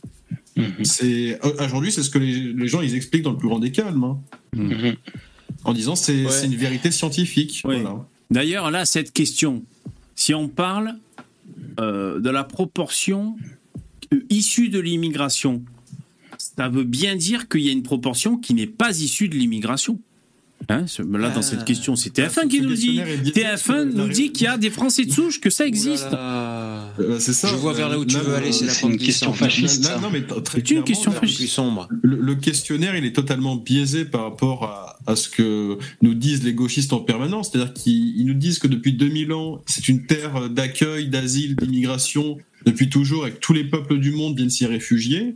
Mhm. 0.55 0.83
C'est 0.83 1.39
aujourd'hui, 1.63 1.91
c'est 1.91 2.03
ce 2.03 2.09
que 2.09 2.19
les, 2.19 2.53
les 2.53 2.67
gens 2.67 2.81
ils 2.81 2.95
expliquent 2.95 3.23
dans 3.23 3.31
le 3.31 3.37
plus 3.37 3.47
grand 3.49 3.59
des 3.59 3.71
calmes, 3.71 4.03
hein, 4.03 4.17
Mhm. 4.55 4.95
en 5.63 5.73
disant 5.73 5.95
c'est 5.95 6.25
Ouais. 6.25 6.45
une 6.45 6.55
vérité 6.55 6.91
scientifique. 6.91 7.61
Voilà. 7.63 8.05
D'ailleurs, 8.31 8.71
là, 8.71 8.85
cette 8.85 9.13
question, 9.13 9.63
si 10.15 10.33
on 10.33 10.47
parle 10.49 10.95
euh, 11.79 12.19
de 12.19 12.29
la 12.29 12.43
proportion 12.43 13.35
issue 14.29 14.69
de 14.69 14.79
l'immigration, 14.79 15.63
ça 16.37 16.69
veut 16.69 16.83
bien 16.83 17.15
dire 17.15 17.49
qu'il 17.49 17.61
y 17.61 17.69
a 17.69 17.71
une 17.71 17.83
proportion 17.83 18.37
qui 18.37 18.53
n'est 18.53 18.67
pas 18.67 18.99
issue 19.01 19.27
de 19.29 19.35
l'immigration. 19.35 19.99
Hein, 20.69 20.85
ce- 20.85 21.01
là, 21.01 21.29
dans 21.29 21.39
Ah. 21.39 21.41
cette 21.41 21.63
question, 21.63 21.95
c'est 21.95 22.09
TF1 22.09 22.41
Ah, 22.43 22.47
qui 22.47 22.59
nous 22.59 22.73
dit. 22.73 22.95
questionnaire 22.97 23.07
est 23.07 23.17
biaisé 23.17 23.31
TF1 23.31 23.57
sur 23.57 23.73
la 23.75 23.85
nous 23.85 24.07
dit 24.09 24.31
qu'il 24.33 24.43
y 24.45 24.47
a 24.47 24.57
des 24.57 24.69
Français 24.69 25.05
de 25.05 25.11
souche, 25.13 25.39
que 25.39 25.49
ça 25.49 25.65
existe. 25.65 26.07
Ouh 26.11 26.15
là 26.15 26.91
là. 26.97 27.03
Euh, 27.03 27.19
c'est 27.19 27.31
ça. 27.31 27.47
Je 27.47 27.55
vois 27.55 27.71
vers 27.73 27.87
là 27.87 27.97
où 27.97 28.03
tu 28.05 28.17
veux 28.17 28.27
le- 28.27 28.35
aller, 28.35 28.51
c'est 28.51 28.65
la 28.65 28.73
c'est 28.73 28.81
pente 28.81 28.91
une 28.91 28.97
question 28.97 29.31
fasciste. 29.33 29.89
Non, 30.01 30.09
mais 30.11 30.23
C'est 30.51 30.69
une 30.71 30.83
question 30.83 31.11
plus 31.11 31.47
sombre. 31.47 31.87
Le, 32.01 32.17
le 32.17 32.35
questionnaire, 32.35 32.95
il 32.97 33.05
est 33.05 33.15
totalement 33.15 33.55
biaisé 33.55 34.03
par 34.03 34.23
rapport 34.23 34.65
à, 34.65 34.99
à 35.09 35.15
ce 35.15 35.29
que 35.29 35.77
nous 36.01 36.13
disent 36.13 36.43
les 36.43 36.53
gauchistes 36.53 36.91
en 36.91 36.99
permanence. 36.99 37.49
C'est-à-dire 37.51 37.73
qu'ils 37.73 38.17
ils 38.19 38.25
nous 38.25 38.33
disent 38.33 38.59
que 38.59 38.67
depuis 38.67 38.91
2000 38.93 39.31
ans, 39.31 39.61
c'est 39.67 39.87
une 39.87 40.05
terre 40.05 40.49
d'accueil, 40.49 41.07
d'asile, 41.07 41.55
d'immigration, 41.55 42.37
depuis 42.65 42.89
toujours, 42.89 43.25
et 43.27 43.31
que 43.31 43.37
tous 43.39 43.53
les 43.53 43.63
peuples 43.63 43.99
du 43.99 44.11
monde 44.11 44.35
viennent 44.35 44.49
s'y 44.49 44.65
réfugier. 44.65 45.35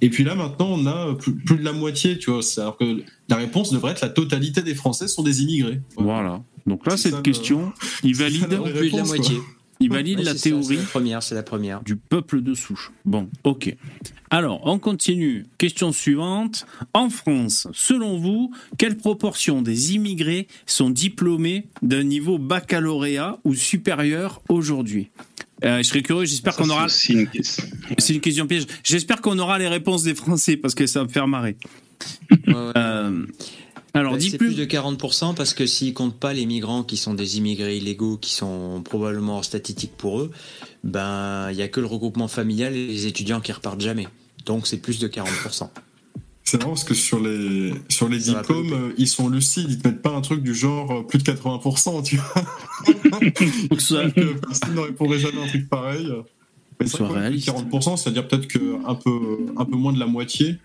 Et 0.00 0.10
puis 0.10 0.22
là, 0.24 0.34
maintenant, 0.34 0.68
on 0.70 0.86
a 0.86 1.14
plus, 1.14 1.32
de 1.56 1.64
la 1.64 1.72
moitié, 1.72 2.18
tu 2.18 2.30
vois. 2.30 2.42
C'est- 2.42 2.60
Alors 2.60 2.76
que 2.76 3.02
la 3.28 3.36
réponse 3.36 3.72
devrait 3.72 3.92
être 3.92 4.00
la 4.00 4.08
totalité 4.10 4.62
des 4.62 4.74
Français 4.74 5.08
sont 5.08 5.22
des 5.22 5.42
immigrés. 5.42 5.80
Voilà. 5.96 6.42
Donc 6.66 6.86
là, 6.86 6.96
cette 6.96 7.14
ça, 7.14 7.20
question, 7.22 7.72
il 8.04 8.14
ça, 8.16 8.24
valide, 8.24 8.46
la 8.50 8.58
plus 8.70 8.90
de 8.92 9.02
moitié. 9.02 9.38
il 9.80 9.90
valide 9.90 10.18
Ouais, 10.18 10.24
la 10.24 10.34
ça, 10.34 10.42
théorie 10.42 10.76
la 10.76 10.82
première, 10.82 11.22
c'est 11.22 11.34
la 11.34 11.42
première. 11.42 11.82
du 11.82 11.96
peuple 11.96 12.42
de 12.42 12.54
souche. 12.54 12.92
Bon, 13.04 13.28
ok. 13.44 13.74
Alors, 14.30 14.60
on 14.64 14.78
continue. 14.78 15.46
Question 15.56 15.90
suivante. 15.92 16.66
En 16.92 17.08
France, 17.08 17.66
selon 17.72 18.18
vous, 18.18 18.52
quelle 18.76 18.96
proportion 18.98 19.62
des 19.62 19.94
immigrés 19.94 20.46
sont 20.66 20.90
diplômés 20.90 21.66
d'un 21.80 22.02
niveau 22.04 22.38
baccalauréat 22.38 23.38
ou 23.44 23.54
supérieur 23.54 24.42
aujourd'hui? 24.50 25.08
Euh, 25.64 25.78
Je 25.78 25.82
serais 25.82 26.02
curieux, 26.02 26.24
j'espère 26.24 26.54
qu'on 26.56 26.70
aura... 26.70 26.88
c'est 26.88 27.12
une 27.12 27.28
question. 27.28 27.64
C'est 27.98 28.14
une 28.14 28.20
question 28.20 28.46
piège. 28.46 28.66
J'espère 28.84 29.20
qu'on 29.20 29.38
aura 29.38 29.58
les 29.58 29.68
réponses 29.68 30.02
des 30.04 30.14
Français 30.14 30.56
parce 30.56 30.74
que 30.74 30.86
ça 30.86 31.00
va 31.00 31.06
me 31.06 31.10
faire 31.10 31.26
marrer. 31.26 31.56
Euh, 32.48 33.26
alors, 33.94 34.12
Bah, 34.12 34.18
dis 34.18 34.30
c'est 34.30 34.38
plus. 34.38 34.48
plus 34.54 34.56
de 34.56 34.64
40% 34.64 35.34
parce 35.34 35.54
que 35.54 35.66
s'ils 35.66 35.94
comptent 35.94 36.18
pas 36.18 36.32
les 36.32 36.46
migrants 36.46 36.84
qui 36.84 36.96
sont 36.96 37.14
des 37.14 37.38
immigrés 37.38 37.76
illégaux 37.78 38.16
qui 38.18 38.32
sont 38.34 38.82
probablement 38.84 39.36
hors 39.38 39.44
statistique 39.44 39.92
pour 39.96 40.20
eux, 40.20 40.30
ben 40.84 41.50
il 41.50 41.56
y 41.56 41.62
a 41.62 41.68
que 41.68 41.80
le 41.80 41.86
regroupement 41.86 42.28
familial 42.28 42.76
et 42.76 42.86
les 42.86 43.06
étudiants 43.06 43.40
qui 43.40 43.50
repartent 43.50 43.80
jamais. 43.80 44.06
Donc 44.46 44.66
c'est 44.66 44.76
plus 44.78 44.98
de 45.00 45.08
40%. 45.08 45.68
C'est 46.50 46.56
marrant 46.58 46.70
parce 46.70 46.84
que 46.84 46.94
sur 46.94 47.20
les, 47.20 47.74
sur 47.90 48.08
les 48.08 48.20
Ça 48.20 48.34
diplômes, 48.40 48.72
euh, 48.72 48.94
ils 48.96 49.06
sont 49.06 49.28
lucides, 49.28 49.66
ils 49.70 49.78
te 49.78 49.86
mettent 49.86 50.00
pas 50.00 50.14
un 50.14 50.22
truc 50.22 50.42
du 50.42 50.54
genre 50.54 50.90
euh, 50.90 51.02
plus 51.02 51.18
de 51.18 51.24
80%, 51.30 52.02
tu 52.04 52.16
vois. 52.16 52.24
Faut 52.86 53.20
que 53.20 53.68
Personne 53.68 54.74
ne 54.74 54.80
répondrait 54.80 55.18
jamais 55.18 55.40
à 55.40 55.44
un 55.44 55.48
truc 55.48 55.68
pareil. 55.68 56.08
Mais 56.80 56.86
c'est 56.86 56.96
Soit 56.96 57.06
vrai 57.08 57.14
que 57.16 57.20
réaliste. 57.20 57.48
40%, 57.48 57.96
c'est-à-dire 57.98 58.26
peut-être 58.28 58.46
que 58.48 58.76
un 58.86 58.94
peu, 58.94 59.40
un 59.58 59.64
peu 59.66 59.76
moins 59.76 59.92
de 59.92 59.98
la 60.00 60.06
moitié. 60.06 60.56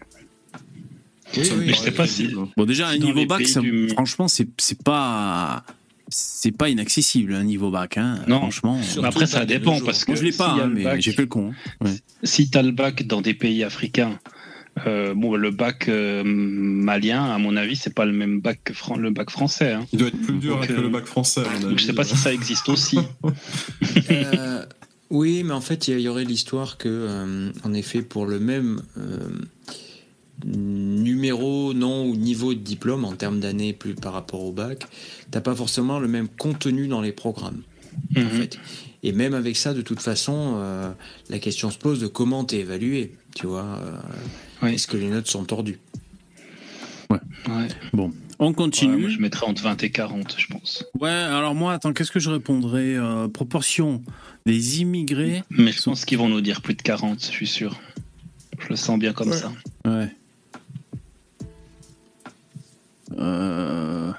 Oui, 1.35 1.43
Mais 1.57 1.73
je 1.73 1.79
sais 1.79 1.91
pas 1.91 2.07
si- 2.07 2.23
crédible. 2.27 2.47
Bon, 2.55 2.65
déjà, 2.65 2.87
un 2.89 2.97
niveau 2.97 3.25
bac, 3.25 3.39
pays 3.39 3.47
ça- 3.47 3.59
du- 3.59 3.89
franchement, 3.89 4.27
c'est 4.27 4.47
c'est 4.57 4.81
pas. 4.83 5.63
C'est 6.09 6.51
pas 6.51 6.69
inaccessible, 6.69 7.33
un 7.33 7.43
niveau 7.43 7.71
bac. 7.71 7.97
Hein. 7.97 8.19
Non. 8.27 8.37
Franchement. 8.39 8.79
Mais 9.01 9.05
Après, 9.07 9.25
ça 9.25 9.45
dépend 9.45 9.79
parce 9.79 10.05
que 10.05 10.11
Moi, 10.11 10.19
je 10.19 10.25
l'ai 10.25 10.31
pas, 10.31 10.51
hein, 10.51 10.67
mais 10.71 10.83
bac- 10.83 11.01
j'ai 11.01 11.11
fait 11.11 11.23
le 11.23 11.27
con. 11.27 11.51
hein. 11.81 11.85
Ouais. 11.85 11.95
si 12.23 12.49
tu 12.51 12.57
as 12.57 12.61
le 12.61 12.71
bac 12.71 13.07
dans 13.07 13.21
des 13.21 13.33
pays 13.33 13.63
africains, 13.63 14.19
euh, 14.88 15.13
bon, 15.13 15.36
le 15.36 15.51
bac 15.51 15.88
euh, 15.88 16.23
malien, 16.25 17.23
à 17.25 17.38
mon 17.38 17.55
avis, 17.55 17.75
c'est 17.75 17.93
pas 17.93 18.05
le 18.05 18.12
même 18.13 18.41
bac 18.41 18.59
que 18.63 18.73
Fran- 18.73 18.97
le 18.97 19.12
bac 19.12 19.29
français. 19.29 19.73
hein. 19.73 19.86
Il 19.93 19.99
doit 19.99 20.07
être 20.09 20.21
plus 20.21 20.33
dur 20.39 20.57
Donc, 20.57 20.67
que 20.67 20.73
euh, 20.73 20.81
le 20.81 20.89
bac 20.89 21.05
français. 21.05 21.41
à 21.41 21.59
mon 21.62 21.69
Donc, 21.69 21.79
je 21.79 21.86
sais 21.86 21.93
pas 21.93 22.03
si 22.03 22.15
ça 22.17 22.33
existe 22.33 22.69
aussi. 22.69 22.97
Euh, 24.12 24.65
oui, 25.09 25.43
mais 25.43 25.53
en 25.53 25.62
fait, 25.62 25.88
il 25.88 25.99
y 25.99 26.07
aurait 26.07 26.23
l'histoire 26.25 26.77
que, 26.77 26.88
euh, 26.89 27.51
en 27.63 27.73
effet, 27.73 28.01
pour 28.01 28.25
le 28.25 28.39
même 28.39 28.81
euh, 28.97 29.19
numéro, 30.45 31.73
nom 31.73 32.05
ou 32.07 32.15
niveau 32.15 32.53
de 32.53 32.59
diplôme 32.59 33.05
en 33.05 33.13
termes 33.13 33.39
d'années 33.39 33.73
plus 33.73 33.93
par 33.93 34.13
rapport 34.13 34.43
au 34.43 34.51
bac, 34.51 34.86
t'as 35.31 35.41
pas 35.41 35.55
forcément 35.55 35.99
le 35.99 36.07
même 36.07 36.27
contenu 36.27 36.88
dans 36.88 37.01
les 37.01 37.12
programmes. 37.12 37.62
en 38.15 38.21
Mhm. 38.21 38.29
fait. 38.29 38.59
Et 39.03 39.12
même 39.12 39.33
avec 39.36 39.55
ça, 39.55 39.73
de 39.73 39.81
toute 39.81 39.99
façon, 40.01 40.53
euh, 40.57 40.91
la 41.29 41.38
question 41.38 41.69
se 41.69 41.77
pose 41.77 41.99
de 41.99 42.07
comment 42.07 42.43
t'es 42.43 42.57
évalué. 42.59 43.12
Tu 43.36 43.45
vois, 43.45 43.65
euh, 43.83 43.97
Oui. 44.63 44.73
est-ce 44.76 44.88
que 44.88 44.97
les 44.97 45.08
notes 45.10 45.28
sont 45.28 45.45
tordues 45.45 45.80
Ouais. 47.10 47.19
Bon, 47.93 48.12
on 48.39 48.47
Ouais, 48.49 48.54
continue. 48.56 48.97
moi, 48.97 49.10
je 49.10 49.19
mettrais 49.19 49.45
entre 49.45 49.62
20 49.62 49.84
et 49.84 49.91
40, 49.91 50.36
je 50.38 50.47
pense. 50.47 50.86
Ouais, 50.99 51.10
alors 51.12 51.54
moi, 51.54 51.73
attends, 51.73 51.93
qu'est-ce 51.93 52.12
que 52.12 52.19
je 52.19 52.30
répondrais 52.30 52.95
Euh, 52.95 53.28
Proportion 53.28 54.02
des 54.45 54.82
immigrés. 54.82 55.43
Mais 55.49 55.71
je 55.71 55.82
pense 55.82 56.06
qu'ils 56.06 56.17
vont 56.17 56.30
nous 56.30 56.41
dire 56.41 56.62
plus 56.62 56.73
de 56.73 56.82
40, 56.82 57.19
je 57.21 57.26
suis 57.32 57.47
sûr. 57.47 57.80
Je 58.60 58.69
le 58.69 58.76
sens 58.76 58.97
bien 58.97 59.13
comme 59.13 59.30
Ouais. 59.30 59.38
ça. 59.38 59.52
Ouais. 59.86 60.10
Euh, 63.17 64.12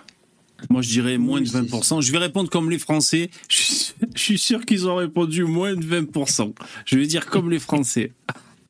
Moi, 0.71 0.81
je 0.83 0.89
dirais 0.89 1.19
moins 1.19 1.39
Oui, 1.41 1.45
de 1.47 1.51
c'est- 1.51 1.59
20%. 1.61 2.01
Je 2.01 2.11
vais 2.13 2.19
répondre 2.19 2.49
comme 2.49 2.71
les 2.71 2.79
Français. 2.79 3.31
Je 3.49 3.57
suis, 3.57 3.93
je 4.15 4.21
suis 4.23 4.39
sûr 4.39 4.65
qu'ils 4.65 4.89
ont 4.89 4.97
répondu 4.97 5.45
moins 5.45 5.75
de 5.75 5.85
20%. 5.85 6.55
Je 6.87 6.97
vais 6.99 7.07
dire 7.07 7.27
comme 7.27 7.51
les 7.51 7.59
Français. 7.59 8.13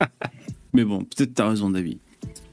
Mais 0.74 0.84
bon, 0.84 1.04
peut-être 1.04 1.34
t'as 1.34 1.48
raison, 1.48 1.70
David. 1.70 1.98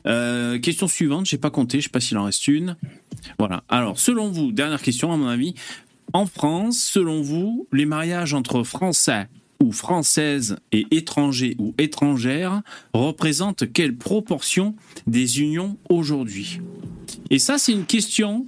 Euh, 0.08 0.60
question 0.60 0.88
suivante, 0.88 1.26
j'ai 1.26 1.38
pas 1.38 1.52
compté, 1.52 1.80
je 1.80 1.86
sais 1.86 1.90
pas 1.90 2.00
s'il 2.00 2.18
en 2.18 2.26
reste 2.26 2.48
une. 2.48 2.78
Voilà. 3.38 3.64
Alors, 3.70 4.00
selon 4.00 4.30
vous, 4.30 4.52
dernière 4.52 4.82
question 4.82 5.12
à 5.12 5.18
mon 5.18 5.28
avis, 5.28 5.54
en 6.14 6.26
France, 6.26 6.78
selon 6.78 7.22
vous, 7.22 7.68
les 7.72 7.86
mariages 7.86 8.34
entre 8.34 8.64
Français 8.64 9.28
ou 9.62 9.72
Françaises 9.72 10.58
et 10.72 10.88
étrangers 10.92 11.56
ou 11.60 11.74
étrangères 11.78 12.62
représentent 12.94 13.72
quelle 13.72 13.96
proportion 13.96 14.76
des 15.08 15.42
unions 15.42 15.78
aujourd'hui? 15.90 16.60
Et 17.30 17.40
ça, 17.40 17.58
c'est 17.58 17.72
une 17.72 17.86
question. 17.86 18.46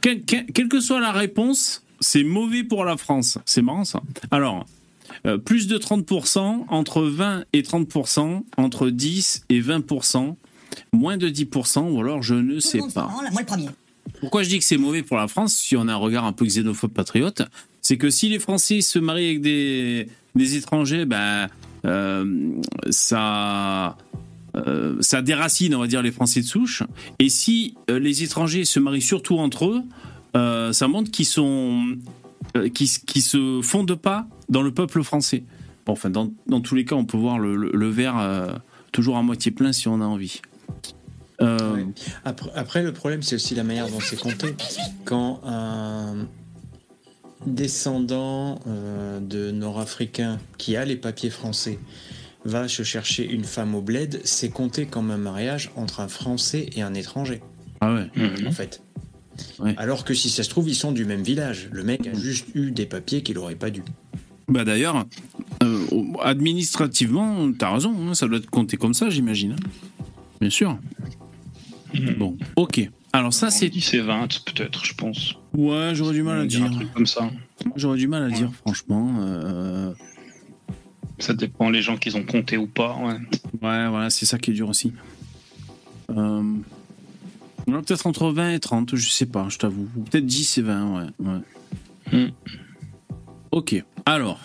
Quelle, 0.00 0.22
que 0.24 0.80
soit 0.80 1.00
la 1.00 1.12
réponse, 1.12 1.84
c'est 2.00 2.24
mauvais 2.24 2.64
pour 2.64 2.84
la 2.84 2.96
France. 2.96 3.38
C'est 3.44 3.62
marrant 3.62 3.84
ça. 3.84 4.02
Alors, 4.30 4.66
euh, 5.26 5.38
plus 5.38 5.66
de 5.66 5.78
30%, 5.78 6.64
entre 6.68 7.02
20 7.02 7.44
et 7.52 7.62
30%, 7.62 8.42
entre 8.56 8.90
10 8.90 9.44
et 9.48 9.60
20%, 9.60 10.36
moins 10.92 11.16
de 11.16 11.28
10%, 11.28 11.90
ou 11.90 12.00
alors 12.00 12.22
je 12.22 12.34
ne 12.34 12.60
sais 12.60 12.80
pas. 12.94 13.08
Moi 13.08 13.40
le 13.40 13.44
premier. 13.44 13.68
Pourquoi 14.20 14.42
je 14.42 14.48
dis 14.48 14.58
que 14.58 14.64
c'est 14.64 14.78
mauvais 14.78 15.02
pour 15.02 15.16
la 15.16 15.28
France, 15.28 15.54
si 15.54 15.76
on 15.76 15.88
a 15.88 15.92
un 15.92 15.96
regard 15.96 16.24
un 16.24 16.32
peu 16.32 16.46
xénophobe 16.46 16.92
patriote, 16.92 17.42
c'est 17.82 17.98
que 17.98 18.10
si 18.10 18.28
les 18.28 18.38
Français 18.38 18.80
se 18.80 18.98
marient 18.98 19.26
avec 19.26 19.40
des, 19.42 20.08
des 20.34 20.56
étrangers, 20.56 21.04
ben, 21.04 21.48
euh, 21.84 22.52
ça, 22.90 23.96
euh, 24.56 24.96
ça 25.00 25.22
déracine, 25.22 25.74
on 25.74 25.80
va 25.80 25.86
dire, 25.86 26.02
les 26.02 26.12
Français 26.12 26.40
de 26.40 26.46
souche. 26.46 26.82
Et 27.18 27.28
si 27.28 27.74
euh, 27.90 27.98
les 27.98 28.22
étrangers 28.22 28.64
se 28.64 28.80
marient 28.80 29.02
surtout 29.02 29.38
entre 29.38 29.66
eux, 29.66 29.82
ça 30.72 30.86
montre 30.86 31.10
qu'ils 31.10 31.24
sont, 31.24 31.96
euh, 32.56 32.68
qu'ils, 32.68 32.88
qu'ils 32.88 33.22
se 33.22 33.60
fondent 33.62 33.94
pas 33.94 34.26
dans 34.48 34.62
le 34.62 34.72
peuple 34.72 35.02
français. 35.02 35.44
Bon, 35.86 35.92
enfin, 35.92 36.10
dans, 36.10 36.32
dans 36.48 36.60
tous 36.60 36.74
les 36.74 36.84
cas, 36.84 36.94
on 36.96 37.04
peut 37.04 37.16
voir 37.16 37.38
le, 37.38 37.54
le- 37.56 37.70
le 37.72 37.88
verre 37.88 38.18
euh, 38.18 38.52
toujours 38.92 39.16
à 39.16 39.22
moitié 39.22 39.50
plein 39.52 39.72
si 39.72 39.86
on 39.88 40.00
a 40.00 40.04
envie. 40.04 40.40
Euh, 41.42 41.74
Ouais. 41.74 41.86
Après, 42.24 42.50
après, 42.54 42.82
le 42.82 42.92
problème, 42.92 43.22
c'est 43.22 43.34
aussi 43.36 43.54
la 43.54 43.62
manière 43.62 43.88
dont 43.88 44.00
c'est 44.00 44.18
compté. 44.18 44.54
Quand 45.04 45.40
un 45.44 46.26
descendant 47.46 48.58
euh, 48.66 49.20
de 49.20 49.50
Nord-Africain 49.50 50.38
qui 50.58 50.76
a 50.76 50.84
les 50.84 50.96
papiers 50.96 51.30
français 51.30 51.78
va 52.44 52.68
se 52.68 52.82
chercher 52.82 53.28
une 53.28 53.44
femme 53.44 53.74
au 53.74 53.80
bled, 53.80 54.20
c'est 54.24 54.48
compté 54.50 54.86
comme 54.86 55.10
un 55.10 55.16
mariage 55.18 55.70
entre 55.76 56.00
un 56.00 56.08
Français 56.08 56.70
et 56.74 56.82
un 56.82 56.94
étranger, 56.94 57.42
Ah 57.80 57.92
ouais. 57.92 58.08
Mhm. 58.16 58.46
en 58.46 58.52
fait. 58.52 58.82
Ouais. 59.58 59.74
Alors 59.78 60.04
que 60.04 60.14
si 60.14 60.28
ça 60.30 60.42
se 60.42 60.48
trouve, 60.50 60.68
ils 60.68 60.74
sont 60.74 60.92
du 60.92 61.04
même 61.04 61.22
village. 61.22 61.68
Le 61.72 61.82
mec 61.82 62.06
a 62.06 62.14
juste 62.14 62.48
eu 62.54 62.70
des 62.70 62.86
papiers 62.86 63.22
qu'il 63.22 63.34
n'aurait 63.36 63.54
pas 63.54 63.70
dû. 63.70 63.82
Bah 64.48 64.64
d'ailleurs, 64.64 65.04
euh, 65.62 65.84
administrativement, 66.22 67.50
t'as 67.52 67.72
raison, 67.74 67.94
hein, 68.08 68.14
ça 68.14 68.26
doit 68.28 68.38
être 68.38 68.48
compté 68.50 68.76
comme 68.76 68.94
ça, 68.94 69.10
j'imagine. 69.10 69.52
hein. 69.52 70.04
Bien 70.40 70.50
sûr. 70.50 70.78
Mhm. 71.94 72.14
Bon, 72.14 72.36
ok. 72.56 72.88
Alors 73.12 73.32
ça, 73.32 73.50
c'est... 73.50 73.68
10 73.70 73.94
et 73.94 74.00
20 74.00 74.44
peut-être, 74.44 74.84
je 74.84 74.94
pense. 74.94 75.34
Ouais, 75.56 75.92
j'aurais 75.94 76.12
du 76.12 76.22
mal 76.22 76.40
à 76.40 76.46
dire. 76.46 76.64
Un 76.64 76.70
truc 76.70 76.92
comme 76.92 77.06
ça. 77.06 77.30
J'aurais 77.74 77.96
du 77.98 78.06
mal 78.08 78.22
à 78.22 78.30
dire, 78.30 78.52
franchement. 78.64 79.16
euh, 79.20 79.92
Ça 81.18 81.32
dépend 81.32 81.70
les 81.70 81.80
gens 81.80 81.96
qu'ils 81.96 82.16
ont 82.16 82.22
compté 82.24 82.56
ou 82.58 82.66
pas. 82.66 82.96
Ouais. 82.98 83.14
Ouais, 83.62 83.88
voilà, 83.88 84.10
c'est 84.10 84.26
ça 84.26 84.38
qui 84.38 84.50
est 84.50 84.54
dur 84.54 84.68
aussi. 84.68 84.92
Euh... 86.10 86.45
Peut-être 87.86 88.06
entre 88.06 88.30
20 88.30 88.50
et 88.54 88.60
30, 88.60 88.96
je 88.96 89.08
sais 89.08 89.26
pas, 89.26 89.48
je 89.48 89.58
t'avoue. 89.58 89.88
Ou 89.96 90.00
Peut-être 90.02 90.26
10 90.26 90.58
et 90.58 90.62
20, 90.62 90.96
ouais. 90.98 91.06
ouais. 91.20 91.38
Hmm. 92.12 92.30
Ok, 93.52 93.82
alors, 94.04 94.40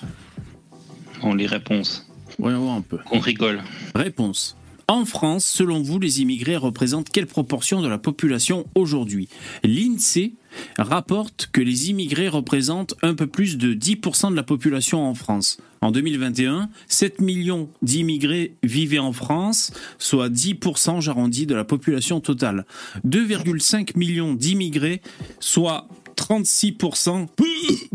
On 1.24 1.34
les 1.34 1.48
réponses. 1.48 2.08
voyons 2.38 2.62
voir 2.62 2.76
un 2.76 2.82
peu. 2.82 3.00
On 3.12 3.20
rigole. 3.20 3.62
Réponse. 3.96 4.56
En 4.88 5.06
France, 5.06 5.46
selon 5.46 5.82
vous, 5.82 6.00
les 6.00 6.22
immigrés 6.22 6.58
représentent 6.58 7.10
quelle 7.10 7.26
proportion 7.26 7.82
de 7.82 7.88
la 7.88 7.98
population 7.98 8.66
aujourd'hui? 8.76 9.28
L'INSEE 9.64 10.34
rapporte 10.78 11.50
que 11.52 11.62
les 11.62 11.90
immigrés 11.90 12.28
représentent 12.28 12.96
un 13.02 13.16
peu 13.16 13.26
plus 13.26 13.58
de 13.58 13.74
10% 13.74 14.32
de 14.32 14.36
la 14.36 14.44
population 14.44 15.04
en 15.08 15.16
France. 15.16 15.58
En 15.84 15.90
2021, 15.90 16.70
7 16.88 17.22
millions 17.22 17.68
d'immigrés 17.82 18.54
vivaient 18.62 19.00
en 19.00 19.14
France, 19.14 19.72
soit 19.98 20.30
10%, 20.30 21.02
j'arrondis, 21.02 21.48
de 21.48 21.56
la 21.56 21.64
population 21.64 22.20
totale. 22.20 22.66
2,5 23.08 23.98
millions 23.98 24.36
d'immigrés, 24.36 25.02
soit 25.40 25.88
36%, 26.16 27.28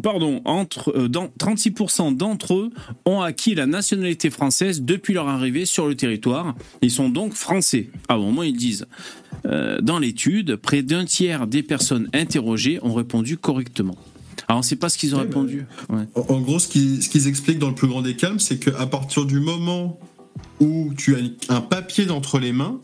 pardon, 0.02 0.42
entre, 0.44 0.92
euh, 0.96 1.08
dans, 1.08 1.28
36% 1.38 2.16
d'entre 2.16 2.54
eux 2.54 2.70
ont 3.04 3.20
acquis 3.20 3.54
la 3.54 3.66
nationalité 3.66 4.30
française 4.30 4.82
depuis 4.82 5.14
leur 5.14 5.28
arrivée 5.28 5.64
sur 5.64 5.86
le 5.86 5.94
territoire. 5.94 6.56
Ils 6.82 6.90
sont 6.90 7.08
donc 7.08 7.34
français. 7.34 7.88
Ah 8.08 8.16
bon, 8.16 8.32
moi 8.32 8.46
ils 8.46 8.56
disent. 8.56 8.86
Euh, 9.46 9.80
dans 9.80 10.00
l'étude, 10.00 10.56
près 10.56 10.82
d'un 10.82 11.04
tiers 11.04 11.46
des 11.46 11.62
personnes 11.62 12.08
interrogées 12.12 12.80
ont 12.82 12.94
répondu 12.94 13.36
correctement. 13.36 13.96
Alors 14.48 14.58
on 14.58 14.60
ne 14.60 14.64
sait 14.64 14.76
pas 14.76 14.88
ce 14.88 14.96
qu'ils 14.98 15.14
ont 15.14 15.18
Ouais, 15.18 15.24
répondu. 15.24 15.66
Ouais. 15.88 16.04
En, 16.28 16.40
gros, 16.40 16.58
ce 16.58 16.68
qu'ils 16.68 17.02
ce 17.02 17.08
qu'ils 17.08 17.26
expliquent 17.28 17.58
dans 17.58 17.68
le 17.68 17.74
plus 17.74 17.88
grand 17.88 18.02
des 18.02 18.16
calmes, 18.16 18.38
c'est 18.40 18.58
qu'à 18.58 18.86
partir 18.86 19.24
du 19.26 19.40
moment 19.40 19.98
où 20.60 20.92
tu 20.96 21.16
as 21.16 21.52
un 21.54 21.60
papier 21.60 22.06
d'entre 22.06 22.38
les 22.38 22.52
mains, 22.52 22.80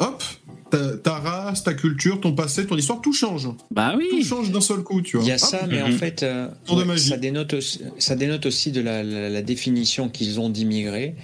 hop, 0.00 0.22
ta, 0.70 0.96
ta 0.96 1.14
race, 1.18 1.62
ta 1.62 1.74
culture, 1.74 2.20
ton 2.20 2.32
passé, 2.34 2.66
ton 2.66 2.76
histoire, 2.76 3.00
tout 3.00 3.12
change. 3.12 3.48
Bah 3.70 3.92
Tout 4.10 4.16
oui. 4.16 4.24
change 4.24 4.50
d'un 4.50 4.60
seul 4.60 4.82
coup, 4.82 5.02
tu 5.02 5.16
vois. 5.16 5.24
Il 5.24 5.28
y 5.28 5.32
a 5.32 5.34
Hop, 5.36 5.40
ça, 5.40 5.66
mais 5.68 5.82
en 5.82 5.88
Mhm. 5.88 5.92
fait, 5.98 6.22
euh, 6.24 6.48
ouais, 6.70 6.98
ça, 6.98 7.16
dénote 7.16 7.54
aussi, 7.54 7.80
ça 7.98 8.16
dénote 8.16 8.46
aussi 8.46 8.72
de 8.72 8.80
la, 8.80 9.02
la- 9.04 9.30
la 9.30 9.42
définition 9.42 10.08
qu'ils 10.08 10.40
ont 10.40 10.50
d'immigré. 10.50 11.14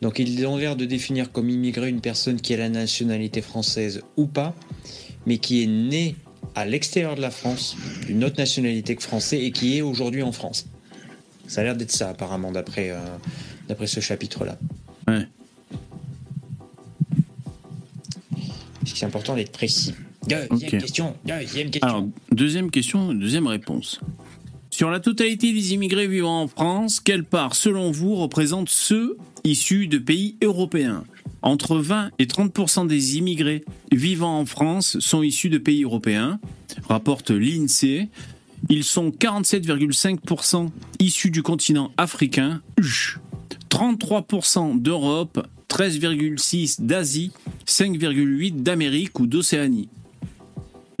Donc, 0.00 0.18
ils 0.18 0.46
ont 0.46 0.56
l'air 0.56 0.76
de 0.76 0.84
définir 0.86 1.32
comme 1.32 1.50
immigré 1.50 1.88
une 1.90 2.00
personne 2.00 2.40
qui 2.40 2.54
a 2.54 2.56
la 2.56 2.68
nationalité 2.70 3.42
française 3.42 4.00
ou 4.16 4.26
pas, 4.26 4.54
mais 5.26 5.38
qui 5.38 5.62
est 5.62 5.66
née 5.66 6.14
à 6.54 6.64
l'extérieur 6.64 7.14
de 7.14 7.20
la 7.20 7.30
France, 7.30 7.76
d'une 8.06 8.24
autre 8.24 8.38
nationalité 8.38 8.96
que 8.96 9.02
français, 9.02 9.44
et 9.44 9.52
qui 9.52 9.78
est 9.78 9.82
aujourd'hui 9.82 10.22
en 10.22 10.32
France. 10.32 10.66
Ça 11.46 11.60
a 11.60 11.64
l'air 11.64 11.76
d'être 11.76 11.92
ça, 11.92 12.10
apparemment, 12.10 12.52
d'après 12.52 12.90
euh, 12.90 12.98
d'après 13.68 13.86
ce 13.86 14.00
chapitre-là. 14.00 14.58
Ouais. 15.08 15.26
C'est 18.84 19.06
important 19.06 19.36
d'être 19.36 19.52
précis. 19.52 19.94
Deuxième 20.26 20.80
question. 20.80 21.16
Deuxième 21.24 21.70
question. 21.70 21.88
Alors, 21.88 22.08
deuxième 22.32 22.70
question, 22.70 23.14
deuxième 23.14 23.46
réponse. 23.46 24.00
Sur 24.70 24.90
la 24.90 25.00
totalité 25.00 25.52
des 25.52 25.74
immigrés 25.74 26.06
vivant 26.06 26.42
en 26.42 26.48
France, 26.48 27.00
quelle 27.00 27.24
part, 27.24 27.54
selon 27.54 27.90
vous, 27.90 28.14
représente 28.14 28.68
ceux 28.68 29.16
issus 29.44 29.88
de 29.88 29.98
pays 29.98 30.36
européens? 30.42 31.04
Entre 31.42 31.78
20 31.78 32.10
et 32.18 32.26
30% 32.26 32.86
des 32.86 33.16
immigrés 33.16 33.64
vivant 33.92 34.38
en 34.38 34.46
France 34.46 34.98
sont 34.98 35.22
issus 35.22 35.48
de 35.48 35.58
pays 35.58 35.84
européens, 35.84 36.38
rapporte 36.88 37.30
l'INSEE. 37.30 38.08
Ils 38.68 38.84
sont 38.84 39.08
47,5% 39.08 40.68
issus 40.98 41.30
du 41.30 41.42
continent 41.42 41.92
africain, 41.96 42.60
33% 43.70 44.80
d'Europe, 44.80 45.46
13,6 45.70 46.82
d'Asie, 46.84 47.32
5,8 47.66 48.62
d'Amérique 48.62 49.18
ou 49.18 49.26
d'Océanie. 49.26 49.88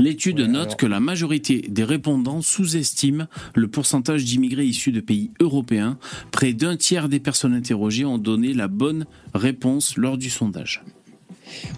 L'étude 0.00 0.40
Ouais, 0.40 0.48
note 0.48 0.62
alors- 0.62 0.76
que 0.76 0.86
la 0.86 1.00
majorité 1.00 1.64
des 1.68 1.84
répondants 1.84 2.42
sous-estiment 2.42 3.26
le 3.54 3.68
pourcentage 3.68 4.24
d'immigrés 4.24 4.64
issus 4.66 4.92
de 4.92 5.00
pays 5.00 5.30
européens. 5.40 5.98
Près 6.32 6.52
d'un 6.52 6.76
tiers 6.76 7.08
des 7.08 7.20
personnes 7.20 7.54
interrogées 7.54 8.04
ont 8.04 8.18
donné 8.18 8.54
la 8.54 8.68
bonne 8.68 9.06
réponse 9.34 9.96
lors 9.96 10.16
du 10.18 10.30
sondage. 10.30 10.82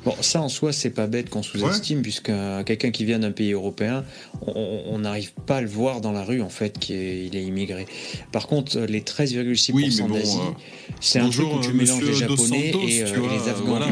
Bon, 0.04 0.14
ça 0.20 0.42
en 0.42 0.50
soi, 0.50 0.70
c'est 0.70 0.90
pas 0.90 1.06
bête 1.06 1.30
qu'on 1.30 1.42
sous-estime, 1.42 2.02
puisque 2.02 2.28
euh, 2.28 2.62
quelqu'un 2.62 2.90
qui 2.90 3.06
vient 3.06 3.18
d'un 3.18 3.30
pays 3.30 3.52
européen, 3.52 4.04
on- 4.46 4.98
n'arrive 4.98 5.32
pas 5.46 5.56
à 5.56 5.61
le 5.62 5.66
voir 5.68 6.00
dans 6.02 6.12
la 6.12 6.22
rue, 6.24 6.42
en 6.42 6.50
fait, 6.50 6.78
qu'il 6.78 6.94
est, 6.96 7.26
il 7.26 7.35
est 7.37 7.42
immigré. 7.42 7.87
Par 8.32 8.46
contre, 8.48 8.76
euh, 8.76 8.87
les 8.87 9.00
13,6% 9.00 9.72
Oui, 9.74 9.94
mais 9.96 10.08
bon, 10.08 10.14
d'Asie, 10.14 10.37
euh, 10.40 10.52
c'est 11.00 11.18
un 11.20 11.28
truc 11.30 11.46
où 11.54 11.61
tu 11.61 11.72
mélanges 11.72 12.02
les 12.04 12.12
Japonais 12.12 12.37
Santos, 12.72 12.87
et, 12.87 13.02
euh, 13.02 13.06
et 13.06 13.38
les 13.38 13.48
Afghans. 13.48 13.64
voilà. 13.64 13.87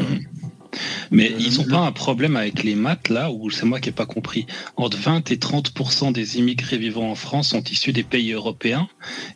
Mais 1.11 1.31
Euh, 1.31 1.35
ils 1.39 1.57
n'ont 1.57 1.63
le- 1.65 1.69
pas 1.71 1.79
un 1.79 1.91
problème 1.91 2.35
avec 2.37 2.63
les 2.63 2.75
maths 2.75 3.09
là, 3.09 3.31
ou 3.31 3.49
c'est 3.49 3.65
moi 3.65 3.79
qui 3.79 3.89
n'ai 3.89 3.93
pas 3.93 4.05
compris. 4.05 4.45
Entre 4.77 4.97
20 4.97 5.29
et 5.31 5.37
30% 5.37 6.11
des 6.11 6.37
immigrés 6.37 6.77
vivant 6.77 7.09
en 7.11 7.15
France 7.15 7.49
sont 7.49 7.63
issus 7.63 7.93
des 7.93 8.03
pays 8.03 8.31
européens, 8.31 8.87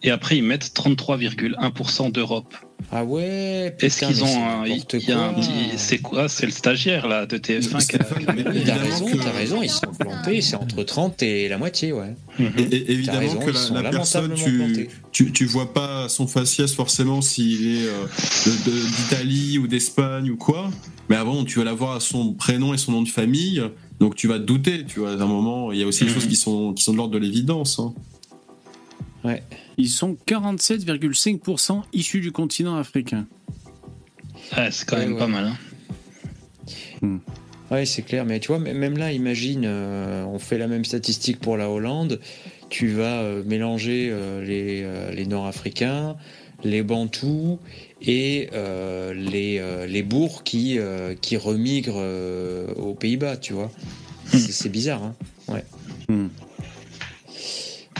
et 0.04 0.12
après 0.12 0.38
ils 0.38 0.43
mettent 0.43 0.74
33,1% 0.74 2.10
d'Europe. 2.12 2.56
Ah 2.91 3.03
ouais, 3.03 3.75
Est-ce 3.79 4.05
qu'ils 4.05 4.23
ont 4.23 4.27
c'est 4.27 4.35
un, 4.35 4.65
il 4.65 4.71
n'importe 4.73 4.93
y 5.07 5.11
a 5.11 5.19
un 5.19 5.33
quoi. 5.33 5.41
petit, 5.41 5.49
c'est 5.77 5.97
quoi? 5.97 6.29
C'est 6.29 6.45
le 6.45 6.51
stagiaire 6.51 7.07
là 7.07 7.25
de 7.25 7.38
TF1 7.38 7.88
qui 7.88 7.95
a. 7.95 8.75
Raison, 8.77 9.05
que- 9.05 9.17
t'as 9.17 9.31
raison, 9.31 9.61
ils 9.63 9.69
sont 9.69 9.88
plantés, 9.99 10.41
c'est 10.41 10.55
entre 10.55 10.83
30 10.83 11.23
et 11.23 11.49
la 11.49 11.57
moitié, 11.57 11.91
ouais. 11.93 12.15
Mhm. 12.38 12.51
Et- 12.57 12.61
et- 12.75 12.91
évidemment 12.91 13.19
raison, 13.19 13.39
que 13.39 13.73
la, 13.73 13.81
la 13.81 13.89
personne, 13.89 14.33
tu, 14.35 14.57
plantés. 14.59 14.89
tu, 15.11 15.31
tu 15.31 15.45
vois 15.45 15.73
pas 15.73 16.07
son 16.09 16.27
faciès 16.27 16.73
forcément 16.73 17.21
s'il 17.21 17.75
est 17.77 17.88
euh, 17.88 18.05
de- 18.45 18.71
de- 18.71 18.85
d'Italie 18.97 19.57
ou 19.57 19.67
d'Espagne 19.67 20.29
ou 20.29 20.38
quoi. 20.38 20.69
Mais 21.09 21.15
avant, 21.15 21.43
tu 21.43 21.59
vas 21.59 21.65
l'avoir 21.65 21.95
à 21.95 21.99
son 21.99 22.33
prénom 22.33 22.73
et 22.73 22.77
son 22.77 22.91
nom 22.91 23.01
de 23.01 23.09
famille. 23.09 23.61
Donc 23.99 24.15
tu 24.15 24.27
vas 24.27 24.38
te 24.39 24.43
douter, 24.43 24.83
tu 24.85 24.99
vois. 24.99 25.11
À 25.11 25.13
un 25.15 25.25
moment, 25.25 25.71
il 25.71 25.79
y 25.79 25.83
a 25.83 25.88
aussi 25.88 26.03
des 26.03 26.09
Mhm. 26.09 26.15
choses 26.15 26.27
qui 26.27 26.35
sont, 26.35 26.73
qui 26.73 26.83
sont 26.83 26.91
de 26.91 26.97
l'ordre 26.97 27.13
de 27.13 27.19
l'évidence. 27.19 27.79
Ouais. 29.25 29.43
Ils 29.77 29.89
sont 29.89 30.15
47,5% 30.27 31.83
issus 31.93 32.21
du 32.21 32.31
continent 32.31 32.75
africain. 32.77 33.25
Ah, 34.51 34.69
c'est 34.71 34.85
quand 34.88 34.97
Ouais, 34.97 35.03
même 35.05 35.13
ouais. 35.13 35.19
pas 35.19 35.27
mal. 35.27 35.45
hein. 35.47 35.57
Hmm. 37.01 37.17
Ouais, 37.71 37.85
c'est 37.85 38.03
clair. 38.03 38.25
Mais 38.25 38.39
tu 38.39 38.49
vois, 38.49 38.59
même 38.59 38.97
là, 38.97 39.11
imagine, 39.11 39.63
euh, 39.65 40.23
on 40.25 40.38
fait 40.39 40.57
la 40.59 40.67
même 40.67 40.85
statistique 40.85 41.39
pour 41.39 41.57
la 41.57 41.69
Hollande. 41.69 42.19
Tu 42.69 42.89
vas 42.89 43.21
euh, 43.21 43.43
mélanger 43.43 44.09
euh, 44.11 44.43
les, 44.43 44.81
euh, 44.83 45.11
les 45.11 45.25
Nord-Africains, 45.25 46.15
les 46.63 46.83
Bantous 46.83 47.59
et 48.01 48.49
euh, 48.53 49.13
les, 49.13 49.57
euh, 49.59 49.88
les 49.88 50.03
bourgs 50.03 50.43
qui, 50.43 50.77
euh, 50.77 51.15
qui 51.15 51.38
remigrent 51.38 51.95
euh, 51.97 52.71
aux 52.75 52.93
Pays-Bas, 52.93 53.38
tu 53.38 53.53
vois. 53.53 53.71
C'est 54.27 54.39
c'est 54.51 54.69
bizarre, 54.69 55.03
hein. 55.03 55.15
Hmm. 56.09 56.27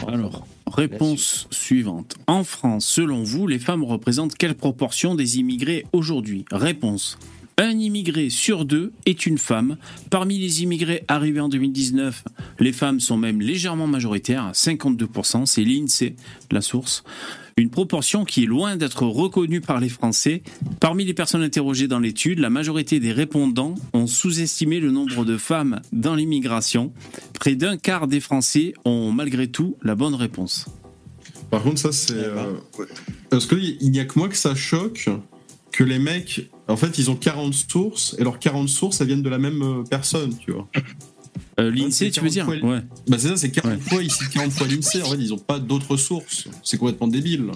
Alors, 0.06 0.46
réponse 0.66 1.46
suivante. 1.50 2.16
En 2.26 2.44
France, 2.44 2.86
selon 2.86 3.22
vous, 3.22 3.46
les 3.46 3.58
femmes 3.58 3.84
représentent 3.84 4.36
quelle 4.36 4.54
proportion 4.54 5.14
des 5.14 5.38
immigrés 5.38 5.84
aujourd'hui? 5.92 6.44
Réponse. 6.50 7.18
Un 7.58 7.78
immigré 7.78 8.28
sur 8.28 8.66
deux 8.66 8.92
est 9.06 9.24
une 9.24 9.38
femme. 9.38 9.78
Parmi 10.10 10.38
les 10.38 10.62
immigrés 10.62 11.04
arrivés 11.08 11.40
en 11.40 11.48
2019, 11.48 12.24
les 12.60 12.72
femmes 12.72 13.00
sont 13.00 13.16
même 13.16 13.40
légèrement 13.40 13.86
majoritaires, 13.86 14.50
52%, 14.52 15.46
c'est 15.46 15.64
l'INSEE, 15.64 16.16
la 16.50 16.60
source. 16.60 17.02
Une 17.56 17.70
proportion 17.70 18.26
qui 18.26 18.42
est 18.42 18.46
loin 18.46 18.76
d'être 18.76 19.06
reconnue 19.06 19.62
par 19.62 19.80
les 19.80 19.88
Français. 19.88 20.42
Parmi 20.80 21.06
les 21.06 21.14
personnes 21.14 21.42
interrogées 21.42 21.88
dans 21.88 21.98
l'étude, 21.98 22.40
la 22.40 22.50
majorité 22.50 23.00
des 23.00 23.12
répondants 23.12 23.74
ont 23.94 24.06
sous-estimé 24.06 24.78
le 24.78 24.90
nombre 24.90 25.24
de 25.24 25.38
femmes 25.38 25.80
dans 25.94 26.14
l'immigration. 26.14 26.92
Près 27.32 27.54
d'un 27.54 27.78
quart 27.78 28.06
des 28.06 28.20
Français 28.20 28.74
ont 28.84 29.12
malgré 29.12 29.48
tout 29.48 29.78
la 29.82 29.94
bonne 29.94 30.14
réponse. 30.14 30.66
Par 31.50 31.62
contre, 31.62 31.78
ça, 31.78 31.92
c'est. 31.92 32.12
Ben. 32.12 32.20
euh, 32.20 32.52
ouais. 32.78 32.86
Parce 33.30 33.46
qu'il 33.46 33.78
n'y 33.90 34.00
a 34.00 34.04
que 34.04 34.18
moi 34.18 34.28
que 34.28 34.36
ça 34.36 34.54
choque 34.54 35.08
que 35.76 35.84
les 35.84 35.98
mecs, 35.98 36.48
en 36.68 36.76
fait, 36.76 36.98
ils 36.98 37.10
ont 37.10 37.16
40 37.16 37.52
sources 37.54 38.16
et 38.18 38.24
leurs 38.24 38.38
40 38.38 38.68
sources, 38.68 39.00
elles 39.00 39.08
viennent 39.08 39.22
de 39.22 39.28
la 39.28 39.38
même 39.38 39.62
euh, 39.62 39.82
personne, 39.88 40.36
tu 40.38 40.52
vois. 40.52 40.68
Euh, 41.60 41.70
L'INSEE, 41.70 42.10
tu 42.10 42.20
veux 42.20 42.28
dire 42.30 42.46
40 42.46 42.60
fois- 42.60 42.70
Ouais. 42.70 42.80
Bah, 43.08 43.16
c'est 43.18 43.28
ça, 43.28 43.36
c'est 43.36 43.50
40 43.50 43.72
Ouais. 43.74 43.78
fois 43.80 44.02
ici, 44.02 44.24
40 44.32 44.52
fois 44.52 44.66
l'INSEE. 44.66 45.02
En 45.02 45.10
fait, 45.10 45.16
ils 45.18 45.28
n'ont 45.30 45.38
pas 45.38 45.58
d'autres 45.58 45.96
sources. 45.96 46.48
C'est 46.62 46.78
complètement 46.78 47.08
débile. 47.08 47.50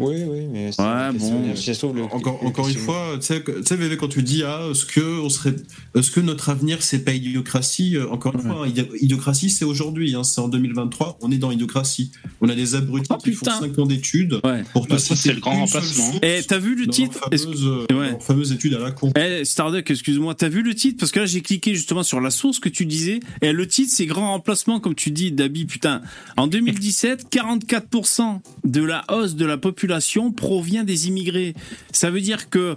Oui, 0.00 0.16
oui, 0.28 0.46
mais 0.52 0.72
c'est 0.72 0.82
Ouais, 0.82 0.88
une 0.88 1.12
question- 1.12 1.40
bon. 1.40 1.56
si 1.56 1.64
ça 1.64 1.74
se 1.74 1.78
trouve, 1.78 1.96
le- 1.96 2.02
Encore, 2.04 2.38
le 2.42 2.48
encore 2.48 2.68
une 2.68 2.74
fois, 2.74 3.16
tu 3.20 3.26
sais, 3.26 3.76
Vévé, 3.76 3.96
quand 3.96 4.08
tu 4.08 4.22
dis, 4.22 4.42
ah, 4.44 4.60
est-ce 4.70 4.84
que, 4.86 5.20
on 5.20 5.28
serait, 5.28 5.54
est-ce 5.94 6.10
que 6.10 6.20
notre 6.20 6.48
avenir, 6.48 6.82
c'est 6.82 7.04
pas 7.04 7.12
idiocratie 7.12 7.96
euh, 7.96 8.08
Encore 8.10 8.34
une 8.34 8.40
Ouais. 8.50 8.54
fois, 8.56 8.66
idi- 8.68 8.86
idiocratie, 9.00 9.50
c'est 9.50 9.64
aujourd'hui, 9.64 10.14
hein, 10.14 10.24
c'est 10.24 10.40
en 10.40 10.48
2023, 10.48 11.18
on 11.20 11.30
est 11.30 11.38
dans 11.38 11.50
idiocratie. 11.52 12.10
On 12.40 12.48
a 12.48 12.54
des 12.54 12.74
abrutis 12.74 13.06
Oh, 13.10 13.16
qui 13.18 13.32
font 13.32 13.46
putain. 13.46 13.60
5 13.60 13.78
ans 13.78 13.86
d'études 13.86 14.40
Ouais. 14.44 14.64
pour 14.72 14.86
Bah, 14.86 14.98
ça, 14.98 15.14
c'est 15.14 15.32
le 15.32 15.40
grand 15.40 15.60
remplacement. 15.60 16.12
Eh, 16.22 16.40
t'as 16.46 16.58
vu 16.58 16.74
le 16.74 16.86
titre 16.88 17.18
leur 17.20 17.30
que- 17.30 17.36
fameuse, 17.36 17.64
euh, 17.64 17.86
leur 17.90 18.22
fameuse 18.22 18.52
étude 18.52 18.74
à 18.74 18.78
la 18.80 18.90
con. 18.90 19.12
Eh, 19.16 19.44
Starduck, 19.44 19.90
excuse-moi, 19.90 20.34
t'as 20.34 20.48
vu 20.48 20.62
le 20.62 20.74
titre? 20.74 20.98
Parce 21.00 21.12
que 21.12 21.20
là, 21.20 21.26
j'ai 21.26 21.40
cliqué 21.40 21.74
justement 21.74 22.02
sur 22.02 22.20
la 22.20 22.30
source 22.30 22.58
que 22.58 22.68
tu 22.68 22.84
disais. 22.86 23.20
Et 23.42 23.52
le 23.52 23.66
titre, 23.68 23.92
c'est 23.94 24.06
grand 24.06 24.32
remplacement, 24.32 24.80
comme 24.80 24.94
tu 24.96 25.10
dis, 25.10 25.30
Dabi. 25.30 25.66
Putain, 25.66 26.02
en 26.36 26.46
2017, 26.48 27.26
44% 27.30 28.42
de 28.64 28.82
la 28.82 29.04
hausse 29.10 29.34
de 29.36 29.44
la 29.44 29.56
population 29.56 29.83
provient 30.32 30.84
des 30.84 31.08
immigrés. 31.08 31.54
Ça 31.92 32.10
veut 32.10 32.20
dire 32.20 32.48
que 32.50 32.76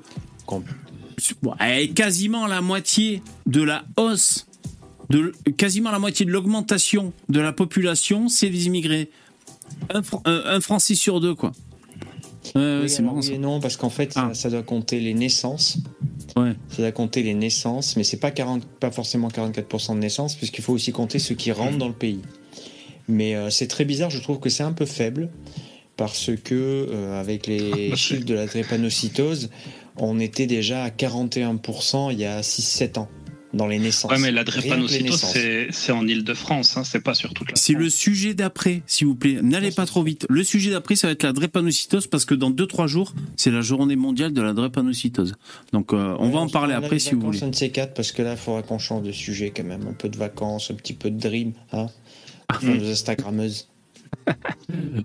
quasiment 1.96 2.48
la 2.48 2.62
moitié 2.62 3.22
de 3.46 3.62
la 3.62 3.84
hausse, 3.98 4.48
de, 5.10 5.32
quasiment 5.58 5.92
la 5.92 6.00
moitié 6.00 6.26
de 6.26 6.32
l'augmentation 6.32 7.14
de 7.30 7.40
la 7.40 7.54
population, 7.54 8.28
c'est 8.30 8.50
des 8.50 8.68
immigrés. 8.68 9.10
Un, 9.94 10.02
Fran- 10.02 10.22
un- 10.26 10.60
Français 10.62 10.96
sur 10.96 11.20
deux, 11.20 11.36
quoi. 11.36 11.52
Oui, 12.56 12.90
c'est 12.90 13.00
alors 13.00 13.12
marrant 13.14 13.18
oui 13.18 13.24
ça. 13.28 13.34
et 13.34 13.38
non, 13.38 13.60
parce 13.60 13.76
qu'en 13.76 13.90
fait, 13.90 14.14
Ah. 14.16 14.30
ça, 14.30 14.44
ça 14.44 14.50
doit 14.50 14.64
compter 14.64 15.00
les 15.02 15.14
naissances. 15.14 15.80
Ouais. 16.38 16.54
Ça 16.70 16.78
doit 16.78 16.92
compter 16.92 17.24
les 17.24 17.34
naissances, 17.34 17.98
mais 17.98 18.04
c'est 18.04 18.18
pas 18.20 18.32
40, 18.32 18.66
pas 18.66 18.92
forcément 18.92 19.28
44% 19.30 19.96
de 19.96 20.00
naissances, 20.00 20.36
puisqu'il 20.36 20.62
faut 20.62 20.74
aussi 20.74 20.92
compter 20.94 21.20
ceux 21.20 21.36
qui 21.36 21.52
rentrent 21.52 21.78
dans 21.78 21.88
le 21.90 21.94
pays. 21.94 22.22
Mais 23.10 23.36
euh, 23.36 23.50
c'est 23.50 23.68
très 23.68 23.84
bizarre, 23.86 24.10
je 24.10 24.20
trouve 24.20 24.40
que 24.40 24.50
c'est 24.50 24.64
un 24.64 24.72
peu 24.74 24.86
faible, 24.86 25.30
parce 25.98 26.32
que 26.44 26.88
euh, 26.90 27.20
avec 27.20 27.48
les 27.48 27.96
chiffres 27.96 28.26
de 28.26 28.34
la 28.34 28.46
drépanocytose, 28.46 29.50
on 29.98 30.20
était 30.20 30.48
déjà 30.48 30.84
à 30.84 30.90
41% 30.90 32.12
il 32.14 32.20
y 32.20 32.26
a 32.26 32.42
6-7 32.42 33.00
ans 33.00 33.10
dans 33.54 33.66
les 33.66 33.80
naissances. 33.80 34.12
Ouais, 34.12 34.20
mais 34.20 34.32
la 34.32 34.44
drépanocytose, 34.44 35.20
c'est 35.20 35.68
c'est 35.72 35.92
en 35.92 36.06
Ile-de-France, 36.06 36.78
hein, 36.78 36.84
c'est 36.84 37.00
pas 37.00 37.14
sur 37.16 37.34
toute 37.34 37.50
la 37.50 37.56
C'est 37.56 37.74
le 37.74 37.90
sujet 37.90 38.34
d'après, 38.34 38.84
s'il 38.86 39.08
vous 39.08 39.16
plaît. 39.16 39.40
N'allez 39.42 39.72
pas 39.72 39.86
trop 39.86 40.04
vite. 40.04 40.26
Le 40.30 40.44
sujet 40.44 40.70
d'après, 40.70 40.96
ça 40.96 41.08
va 41.08 41.14
être 41.14 41.24
la 41.24 41.34
drépanocytose 41.34 42.08
parce 42.08 42.26
que 42.26 42.36
dans 42.36 42.52
2-3 42.52 42.88
jours, 42.88 43.14
c'est 43.38 43.50
la 43.50 43.62
journée 43.62 43.96
mondiale 43.96 44.34
de 44.34 44.42
la 44.42 44.54
drépanocytose. 44.54 45.34
Donc, 45.74 45.94
euh, 45.94 46.16
on 46.20 46.30
va 46.30 46.40
en 46.40 46.50
parler 46.50 46.74
après 46.74 47.00
si 47.00 47.16
vous 47.16 47.22
voulez. 47.22 47.40
De 47.40 47.56
ces 47.56 47.70
quatre, 47.70 47.94
parce 47.94 48.12
que 48.12 48.22
là, 48.22 48.34
il 48.34 48.38
faudra 48.38 48.62
qu'on 48.62 48.80
change 48.80 49.04
de 49.04 49.12
sujet 49.14 49.52
quand 49.56 49.64
même. 49.64 49.88
Un 49.88 49.94
peu 49.94 50.10
de 50.10 50.18
vacances, 50.18 50.70
un 50.70 50.76
petit 50.76 50.94
peu 50.94 51.10
de 51.10 51.20
dream. 51.20 51.54
Hein 51.72 51.88
Enfin, 52.50 52.68
Mm. 52.68 52.78
nos 52.78 52.90
Instagrammeuses. 52.90 53.68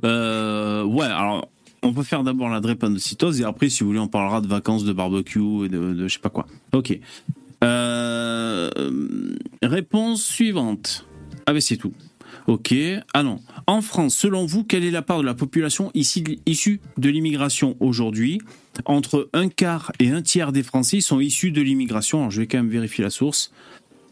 Euh, 0.04 0.84
ouais, 0.84 1.06
alors, 1.06 1.48
on 1.82 1.92
peut 1.92 2.02
faire 2.02 2.22
d'abord 2.22 2.48
la 2.48 2.60
drépanocytose 2.60 3.40
et 3.40 3.44
après, 3.44 3.68
si 3.68 3.80
vous 3.80 3.88
voulez, 3.88 3.98
on 4.00 4.08
parlera 4.08 4.40
de 4.40 4.46
vacances, 4.46 4.84
de 4.84 4.92
barbecue 4.92 5.64
et 5.64 5.68
de, 5.68 5.92
de 5.94 6.08
je 6.08 6.14
sais 6.14 6.20
pas 6.20 6.30
quoi. 6.30 6.46
Ok. 6.72 6.98
Euh, 7.64 8.70
réponse 9.62 10.22
suivante. 10.24 11.06
Ah 11.46 11.52
ben 11.52 11.60
c'est 11.60 11.76
tout. 11.76 11.92
Ok. 12.48 12.74
Ah 13.14 13.22
non. 13.22 13.38
En 13.66 13.82
France, 13.82 14.16
selon 14.16 14.46
vous, 14.46 14.64
quelle 14.64 14.84
est 14.84 14.90
la 14.90 15.02
part 15.02 15.20
de 15.20 15.24
la 15.24 15.34
population 15.34 15.90
ici- 15.94 16.40
issue 16.46 16.80
de 16.98 17.08
l'immigration 17.08 17.76
aujourd'hui? 17.80 18.40
Entre 18.84 19.28
un 19.32 19.48
quart 19.48 19.92
et 20.00 20.10
un 20.10 20.22
tiers 20.22 20.50
des 20.52 20.62
Français 20.62 21.00
sont 21.00 21.20
issus 21.20 21.52
de 21.52 21.60
l'immigration. 21.62 22.18
Alors 22.20 22.30
je 22.30 22.40
vais 22.40 22.46
quand 22.46 22.58
même 22.58 22.70
vérifier 22.70 23.04
la 23.04 23.10
source. 23.10 23.52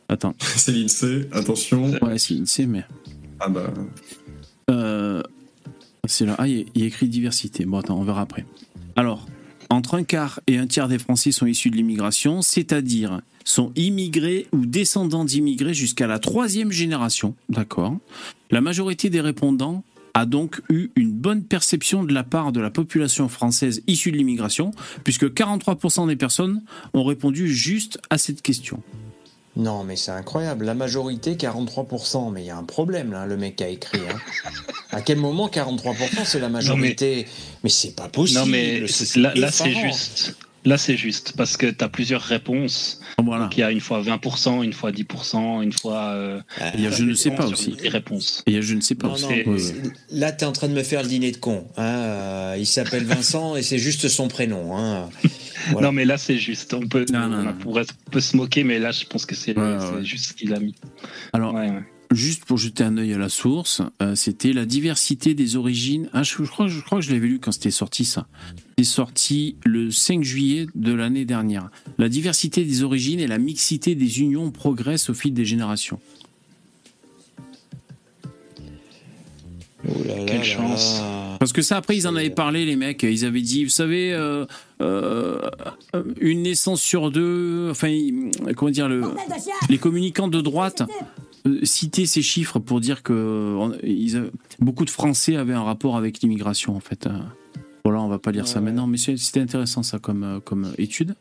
Attends. 0.09 0.35
C'est 0.41 0.73
l'INSEE, 0.73 1.29
attention. 1.33 1.91
Ouais, 2.03 2.19
c'est 2.19 2.35
l'INSEE, 2.35 2.67
mais. 2.67 2.85
Ah 3.41 3.49
bah. 3.49 3.73
Euh, 4.71 5.23
c'est 6.07 6.25
là. 6.27 6.35
Ah, 6.39 6.49
il 6.49 6.67
y 6.75 6.83
a- 6.83 6.87
écrit 6.87 7.09
diversité. 7.09 7.65
Bon, 7.65 7.79
attends, 7.79 7.99
on 7.99 8.05
verra 8.05 8.23
après. 8.23 8.45
Alors, 8.97 9.27
entre 9.69 9.95
un 9.95 10.03
quart 10.05 10.41
et 10.47 10.57
un 10.59 10.67
tiers 10.67 10.89
des 10.89 10.99
Français 10.99 11.33
sont 11.33 11.47
issus 11.47 11.71
de 11.71 11.77
l'immigration, 11.77 12.43
c'est-à-dire 12.43 13.21
sont 13.45 13.73
immigrés 13.77 14.47
ou 14.53 14.67
descendants 14.67 15.25
d'immigrés 15.25 15.75
jusqu'à 15.75 16.07
la 16.07 16.19
troisième 16.19 16.71
génération. 16.73 17.35
D'accord. 17.49 17.97
La 18.51 18.61
majorité 18.61 19.11
des 19.11 19.21
répondants 19.21 19.83
a 20.15 20.27
donc 20.27 20.61
eu 20.69 20.91
une 20.97 21.13
bonne 21.13 21.45
perception 21.45 22.03
de 22.05 22.13
la 22.13 22.25
part 22.25 22.53
de 22.53 22.61
la 22.61 22.71
population 22.71 23.29
française 23.29 23.83
issue 23.87 24.11
de 24.13 24.17
l'immigration, 24.17 24.73
puisque 25.05 25.33
43% 25.33 26.07
des 26.09 26.17
personnes 26.17 26.63
ont 26.95 27.05
répondu 27.05 27.49
juste 27.49 28.01
à 28.11 28.19
cette 28.19 28.43
question. 28.43 28.83
Non, 29.57 29.83
mais 29.85 29.97
c'est 29.97 30.13
incroyable. 30.13 30.65
La 30.65 30.75
majorité, 30.75 31.35
43%. 31.35 32.33
Mais 32.33 32.43
il 32.43 32.47
y 32.47 32.51
a 32.51 32.57
un 32.57 32.63
problème, 32.65 33.13
là, 33.13 33.27
le 33.27 33.37
mec 33.37 33.61
a 33.61 33.69
écrit. 33.69 33.99
hein. 33.99 34.51
à 34.93 35.01
quel 35.03 35.19
moment 35.19 35.49
43% 35.49 36.25
c'est 36.25 36.41
la 36.41 36.49
majorité? 36.49 37.27
Mais... 37.63 37.71
c'est 37.71 37.97
pas 37.97 38.09
possible. 38.09 38.41
Non, 38.41 38.47
mais 38.47 38.81
là, 39.17 39.35
là, 39.35 39.51
c'est 39.51 39.73
juste. 39.73 40.37
Là, 40.67 40.77
c'est 40.77 40.97
juste 40.97 41.33
parce 41.39 41.57
que 41.57 41.67
tu 41.67 41.83
as 41.83 41.89
plusieurs 41.89 42.21
réponses. 42.21 43.01
Voilà. 43.23 43.45
Donc, 43.45 43.57
il 43.57 43.61
y 43.61 43.63
a 43.63 43.71
une 43.71 43.81
fois 43.81 44.03
20%, 44.03 44.63
une 44.63 44.75
fois 44.75 44.93
10%, 44.93 45.63
une 45.63 45.73
fois. 45.73 46.11
euh, 46.11 46.41
Ah, 46.61 46.71
Il 46.75 46.83
y 46.83 46.87
a 46.87 46.91
je 46.91 47.03
ne 47.05 47.15
sais 47.15 47.31
pas 47.31 47.47
aussi. 47.47 47.77
Les 47.83 47.89
réponses. 47.89 48.43
Et 48.47 48.51
il 48.51 48.55
y 48.55 48.59
a 48.59 48.61
je 48.61 48.75
ne 48.75 48.81
sais 48.83 48.95
pas 48.95 49.09
Non, 49.09 49.15
aussi. 49.15 49.23
non, 49.25 49.31
c'est- 49.31 49.47
Ouais, 49.47 49.53
ouais. 49.55 49.59
c'est- 49.59 49.93
Là, 50.11 50.33
t'es 50.33 50.45
en 50.45 50.53
train 50.53 50.69
de 50.69 50.75
me 50.75 50.83
faire 50.83 51.03
le 51.03 51.09
dîner 51.09 51.33
de 51.33 51.39
con. 51.39 51.67
hein. 51.79 51.83
Euh, 51.83 52.57
il 52.59 52.67
s'appelle 52.67 53.05
Vincent 53.05 53.57
et 53.57 53.63
c'est 53.63 53.79
juste 53.79 54.09
son 54.09 54.29
prénom. 54.29 54.77
hein. 54.77 55.09
Voilà. 55.73 55.87
Non, 55.89 55.93
mais 55.93 56.05
là, 56.05 56.19
c'est 56.19 56.37
juste. 56.39 56.75
On 56.75 56.87
peut, 56.87 57.05
Non, 57.13 57.29
non, 57.29 57.39
on 57.39 57.43
non. 57.45 57.53
pourrait- 57.55 57.85
peut 58.11 58.21
se 58.21 58.37
moquer, 58.37 58.63
mais 58.65 58.79
là, 58.79 58.91
je 58.93 59.05
pense 59.07 59.25
que 59.27 59.35
c'est 59.35 59.57
Ouais, 59.59 59.77
c'est 59.81 59.95
ouais. 59.97 60.05
juste 60.05 60.27
ce 60.31 60.33
qu'il 60.35 60.53
a 60.55 60.59
mis. 60.61 60.75
Alors, 61.33 61.55
Ouais, 61.55 61.69
ouais. 61.71 61.83
Juste 62.11 62.45
pour 62.45 62.59
jeter 62.59 62.85
un 62.85 62.97
œil 62.99 63.13
à 63.15 63.19
la 63.19 63.29
source, 63.29 63.83
euh, 64.03 64.15
c'était 64.15 64.53
la 64.53 64.67
diversité 64.67 65.35
des 65.35 65.57
origines. 65.57 66.09
Ah, 66.13 66.23
je, 66.23 66.35
je 66.43 66.51
crois, 66.51 66.69
je 66.69 66.81
crois 66.81 66.99
que 66.99 67.05
je 67.05 67.13
l'avais 67.13 67.27
lu 67.29 67.39
quand 67.39 67.53
c'était 67.53 67.71
sorti 67.71 68.05
ça. 68.05 68.27
C'est 68.79 68.85
sorti 68.85 69.57
le 69.65 69.91
5 69.91 70.23
juillet 70.23 70.67
de 70.75 70.93
l'année 70.93 71.25
dernière. 71.25 71.71
La 71.99 72.09
diversité 72.09 72.65
des 72.65 72.83
origines 72.83 73.21
et 73.21 73.27
la 73.27 73.39
mixité 73.39 73.95
des 73.95 74.21
unions 74.21 74.51
progressent 74.51 75.11
au 75.11 75.15
fil 75.15 75.35
des 75.35 75.45
générations. 75.45 76.01
Oh 79.89 79.93
là 80.07 80.17
là 80.17 80.25
Quelle 80.27 80.39
là 80.39 80.43
chance. 80.45 80.99
là. 81.01 81.37
Parce 81.39 81.53
que 81.55 81.63
ça, 81.63 81.79
après, 81.79 81.97
ils 81.97 82.07
en 82.07 82.15
avaient 82.17 82.29
parlé, 82.29 82.67
les 82.67 82.77
mecs. 82.77 83.03
Ils 83.03 83.25
avaient 83.25 83.41
dit, 83.41 83.65
vous 83.65 83.71
savez, 83.71 84.13
euh, 84.13 84.45
euh, 84.83 85.41
une 86.21 86.43
naissance 86.43 86.83
sur 86.83 87.11
deux. 87.11 87.69
Enfin, 87.71 87.97
comment 88.57 88.71
dire, 88.71 88.89
le, 88.89 89.03
les 89.71 89.79
communicants 89.79 90.29
de 90.29 90.41
droite 90.43 90.83
euh, 91.47 91.61
citaient 91.65 92.07
ces 92.07 92.23
chiffres 92.23 92.59
pour 92.59 92.81
dire 92.81 93.03
que 93.03 93.57
on- 93.59 93.75
ils 93.83 94.17
avaient- 94.17 94.31
beaucoup 94.59 94.85
de 94.85 94.91
Français 94.91 95.37
avaient 95.37 95.55
un 95.55 95.63
rapport 95.63 95.97
avec 95.97 96.21
l'immigration, 96.21 96.77
en 96.77 96.81
fait. 96.81 97.07
Euh, 97.07 97.11
Voilà, 97.85 98.03
on 98.03 98.09
va 98.09 98.19
pas 98.19 98.31
lire 98.31 98.47
ça 98.47 98.59
Ouais. 98.59 98.67
maintenant, 98.67 98.87
mais 98.87 98.99
c'était 98.99 99.41
intéressant, 99.41 99.83
ça, 99.83 99.99
comme, 99.99 100.23
euh, 100.23 100.39
comme 100.41 100.71
étude. 100.77 101.15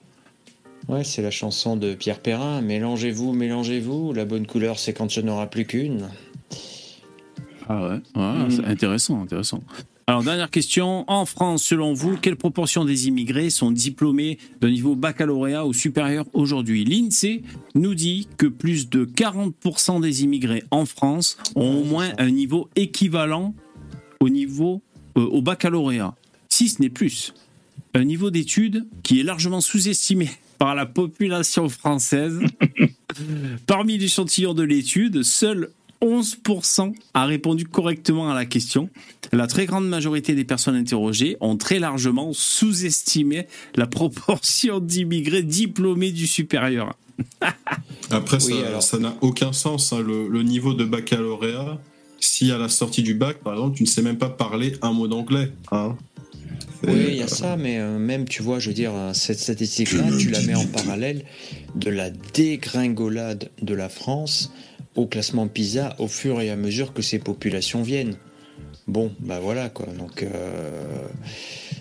Ouais, 0.89 1.03
c'est 1.05 1.21
la 1.21 1.31
chanson 1.31 1.77
de 1.77 1.93
Pierre 1.95 2.19
Perrin. 2.19 2.59
Mélangez-vous, 2.61 3.31
mélangez-vous. 3.31 4.11
La 4.13 4.25
bonne 4.25 4.45
couleur, 4.45 4.77
c'est 4.77 4.91
quand 4.91 5.15
il 5.15 5.23
n'y 5.23 5.29
en 5.29 5.33
aura 5.35 5.47
plus 5.47 5.65
qu'une. 5.65 6.09
Ah 7.69 7.81
ouais, 7.87 8.01
ouais 8.15 8.47
Mm. 8.57 8.65
intéressant, 8.65 9.21
intéressant. 9.21 9.63
Alors, 10.09 10.23
dernière 10.23 10.49
question. 10.49 11.05
En 11.07 11.23
France, 11.27 11.61
selon 11.61 11.93
vous, 11.93 12.17
quelle 12.17 12.35
proportion 12.35 12.83
des 12.83 13.07
immigrés 13.07 13.51
sont 13.51 13.69
diplômés 13.69 14.39
de 14.59 14.67
niveau 14.67 14.95
baccalauréat 14.95 15.67
ou 15.67 15.73
supérieur 15.73 16.25
aujourd'hui? 16.33 16.83
L'INSEE 16.83 17.43
nous 17.75 17.93
dit 17.93 18.27
que 18.37 18.47
plus 18.47 18.89
de 18.89 19.05
40% 19.05 20.01
des 20.01 20.23
immigrés 20.23 20.63
en 20.71 20.87
France 20.87 21.37
ont 21.53 21.81
au 21.81 21.83
moins 21.83 22.09
un 22.17 22.31
niveau 22.31 22.71
équivalent 22.75 23.53
au 24.19 24.29
niveau 24.29 24.81
euh, 25.15 25.27
au 25.27 25.43
baccalauréat, 25.43 26.15
si 26.49 26.69
ce 26.69 26.81
n'est 26.81 26.89
plus. 26.89 27.35
Un 27.93 28.03
niveau 28.03 28.31
d'études 28.31 28.87
qui 29.03 29.19
est 29.19 29.23
largement 29.23 29.61
sous-estimé 29.61 30.27
par 30.57 30.73
la 30.73 30.87
population 30.87 31.69
française. 31.69 32.39
Parmi 33.67 33.99
l'échantillon 33.99 34.55
de 34.55 34.63
l'étude, 34.63 35.21
seul 35.21 35.69
11% 36.01 36.93
a 37.13 37.25
répondu 37.25 37.65
correctement 37.65 38.31
à 38.31 38.35
la 38.35 38.45
question. 38.45 38.89
La 39.31 39.47
très 39.47 39.65
grande 39.65 39.87
majorité 39.87 40.33
des 40.35 40.45
personnes 40.45 40.75
interrogées 40.75 41.37
ont 41.41 41.57
très 41.57 41.79
largement 41.79 42.31
sous-estimé 42.33 43.47
la 43.75 43.85
proportion 43.87 44.79
d'immigrés 44.79 45.43
diplômés 45.43 46.11
du 46.11 46.25
supérieur. 46.27 46.95
Après, 48.11 48.37
Oui, 48.45 48.53
ça- 48.61 48.67
alors- 48.67 48.83
ça 48.83 48.97
n'a 48.99 49.15
aucun 49.21 49.51
sens. 49.53 49.91
hein, 49.93 50.01
le, 50.01 50.27
le 50.29 50.43
niveau 50.43 50.73
de 50.73 50.85
baccalauréat, 50.85 51.77
si 52.19 52.51
à 52.51 52.57
la 52.57 52.69
sortie 52.69 53.03
du 53.03 53.13
bac, 53.13 53.37
par 53.43 53.53
exemple, 53.53 53.75
tu 53.77 53.83
ne 53.83 53.87
sais 53.87 54.01
même 54.01 54.17
pas 54.17 54.29
parler 54.29 54.73
un 54.81 54.93
mot 54.93 55.07
d'anglais. 55.07 55.51
Hein. 55.71 55.95
Oui, 56.87 56.93
il 57.09 57.15
y 57.15 57.21
a 57.21 57.27
ça, 57.27 57.57
mais 57.57 57.77
euh, 57.77 57.99
même, 57.99 58.25
tu 58.25 58.41
vois, 58.41 58.59
je 58.59 58.69
veux 58.69 58.73
dire, 58.73 58.93
euh, 58.95 59.11
cette 59.13 59.39
statistique-là, 59.39 60.03
tu 60.17 60.29
la 60.29 60.41
mets 60.43 60.55
en 60.55 60.65
parallèle 60.65 61.25
de 61.75 61.89
la 61.89 62.09
dégringolade 62.09 63.49
de 63.61 63.73
la 63.73 63.89
France 63.89 64.51
au 64.95 65.05
classement 65.07 65.47
PISA 65.47 65.95
au 65.99 66.07
fur 66.07 66.41
et 66.41 66.49
à 66.49 66.55
mesure 66.55 66.93
que 66.93 67.01
ces 67.01 67.19
populations 67.19 67.81
viennent. 67.81 68.17
Bon, 68.87 69.11
bah 69.19 69.39
voilà, 69.39 69.69
quoi. 69.69 69.85
Donc, 69.97 70.23
euh, 70.23 71.07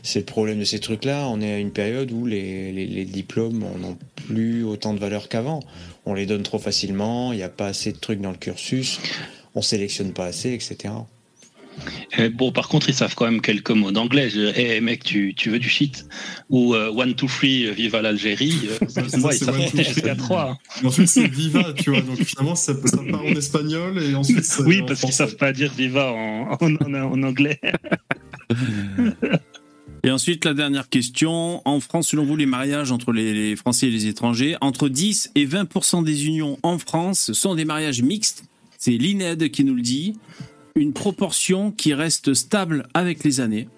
c'est 0.03 0.21
le 0.21 0.25
problème 0.27 0.59
de 0.59 0.65
ces 0.65 0.79
trucs-là. 0.79 1.27
On 1.29 1.41
est 1.41 1.53
à 1.55 1.59
une 1.59 1.71
période 1.73 2.13
où 2.13 2.27
les, 2.27 2.71
les- 2.71 2.87
les 2.87 3.05
diplômes 3.07 3.65
n'ont 3.81 3.97
plus 4.15 4.63
autant 4.63 4.93
de 4.95 4.99
valeur 5.01 5.29
qu'avant. 5.29 5.61
On 6.07 6.15
les 6.15 6.27
donne 6.27 6.43
trop 6.43 6.59
facilement, 6.59 7.33
il 7.33 7.37
n'y 7.37 7.43
a 7.43 7.49
pas 7.49 7.67
assez 7.69 7.93
de 7.93 7.99
trucs 7.99 8.21
dans 8.21 8.31
le 8.31 8.37
cursus, 8.37 9.01
on 9.55 9.63
sélectionne 9.63 10.13
pas 10.13 10.27
assez, 10.27 10.53
etc. 10.53 10.95
Eh, 12.19 12.29
bon, 12.29 12.53
par 12.53 12.69
contre, 12.69 12.89
ils 12.89 12.95
savent 12.95 13.15
quand 13.15 13.25
même 13.27 13.41
quelques 13.41 13.71
mots 13.71 13.91
d'anglais. 13.93 14.31
Je- 14.31 14.53
Eh 14.57 14.81
mec, 14.81 15.05
tu, 15.05 15.35
tu 15.37 15.51
veux 15.51 15.59
du 15.59 15.69
shit 15.69 16.07
Ou 16.51 16.75
euh, 16.75 16.91
one, 16.91 17.15
two, 17.15 17.27
three, 17.29 17.67
euh, 17.67 17.73
vive 17.73 17.95
à 17.95 18.03
l'Algérie. 18.03 18.55
Euh, 18.83 18.87
Ça, 18.89 19.19
moi, 19.19 19.35
ils 19.35 19.39
savent 19.39 19.61
jusqu'à 19.77 20.15
3. 20.17 20.59
Et 20.83 20.87
ensuite, 20.87 21.09
c'est 21.09 21.27
Viva, 21.29 21.73
tu 21.75 21.91
vois. 21.91 22.01
Donc 22.01 22.23
finalement, 22.23 22.55
ça, 22.55 22.73
ça 22.85 22.99
part 23.11 23.23
en 23.25 23.29
espagnol 23.35 24.03
et 24.03 24.15
ensuite. 24.15 24.45
Oui, 24.67 24.81
en 24.83 24.87
parce 24.87 25.01
qu'ils 25.01 25.09
français. 25.13 25.17
savent 25.31 25.37
pas 25.37 25.53
dire 25.53 25.73
viva 25.77 26.13
en, 26.13 26.57
en, 26.61 26.75
en- 26.77 26.95
en 27.13 27.23
anglais. 27.23 27.61
Et 30.05 30.11
ensuite, 30.11 30.45
la 30.45 30.55
dernière 30.55 30.89
question. 30.89 31.61
En 31.67 31.81
France, 31.81 32.09
selon 32.09 32.25
vous, 32.25 32.37
les 32.37 32.47
mariages 32.47 32.93
entre 32.93 33.13
les, 33.13 33.33
les 33.35 33.57
Français 33.57 33.89
et 33.89 33.91
les 33.91 34.07
étrangers, 34.07 34.57
entre 34.61 34.89
10 34.89 35.33
et 35.35 35.45
20% 35.47 36.05
des 36.05 36.27
unions 36.27 36.57
en 36.63 36.79
France 36.79 37.33
sont 37.33 37.55
des 37.57 37.65
mariages 37.65 38.01
mixtes. 38.03 38.45
C'est 38.79 38.93
l'INED 38.93 39.51
qui 39.51 39.65
nous 39.65 39.75
le 39.75 39.83
dit. 39.83 40.15
Une 40.79 40.93
proportion 40.93 41.73
qui 41.73 41.93
reste 41.93 42.35
stable 42.35 42.87
avec 42.95 43.25
les 43.25 43.41
années. 43.41 43.69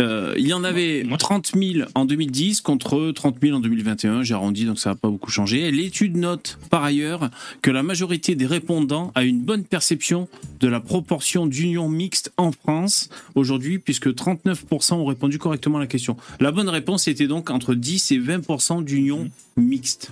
Euh, 0.00 0.34
il 0.36 0.48
y 0.48 0.52
en 0.52 0.64
avait 0.64 1.04
Moi- 1.04 1.18
30 1.18 1.52
000 1.54 1.86
en 1.94 2.04
2010 2.04 2.62
contre 2.62 3.12
30 3.12 3.36
000 3.40 3.56
en 3.56 3.60
2021. 3.60 4.24
J'ai 4.24 4.34
arrondi, 4.34 4.64
donc 4.64 4.80
ça 4.80 4.90
n'a 4.90 4.96
pas 4.96 5.08
beaucoup 5.08 5.30
changé. 5.30 5.70
L'étude 5.70 6.16
note 6.16 6.58
par 6.68 6.82
ailleurs 6.82 7.30
que 7.62 7.70
la 7.70 7.84
majorité 7.84 8.34
des 8.34 8.46
répondants 8.46 9.12
a 9.14 9.22
une 9.22 9.38
bonne 9.40 9.62
perception 9.62 10.26
de 10.58 10.66
la 10.66 10.80
proportion 10.80 11.46
d'unions 11.46 11.88
mixtes 11.88 12.32
en 12.36 12.50
France 12.50 13.08
aujourd'hui, 13.36 13.78
puisque 13.78 14.08
39% 14.08 14.94
ont 14.94 15.04
répondu 15.04 15.38
correctement 15.38 15.76
à 15.78 15.82
la 15.82 15.86
question. 15.86 16.16
La 16.40 16.50
bonne 16.50 16.68
réponse 16.70 17.06
était 17.06 17.28
donc 17.28 17.50
entre 17.50 17.74
10 17.74 18.10
et 18.10 18.18
20% 18.18 18.82
d'unions 18.82 19.30
mixtes. 19.56 20.10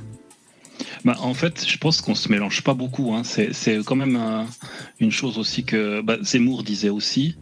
Bah, 1.05 1.17
en 1.21 1.35
fait, 1.35 1.65
je 1.67 1.79
pense 1.79 2.01
qu'on 2.01 2.15
se 2.15 2.31
mélange 2.31 2.63
pas 2.63 2.75
beaucoup. 2.75 3.15
hein. 3.15 3.23
C'est 3.25 3.79
quand 3.85 3.97
même 3.97 4.17
euh, 4.17 4.45
une 5.01 5.11
chose 5.11 5.39
aussi 5.39 5.65
que 5.65 6.01
bah, 6.01 6.17
Zemmour 6.23 6.63
disait 6.63 6.89
aussi. 6.89 7.37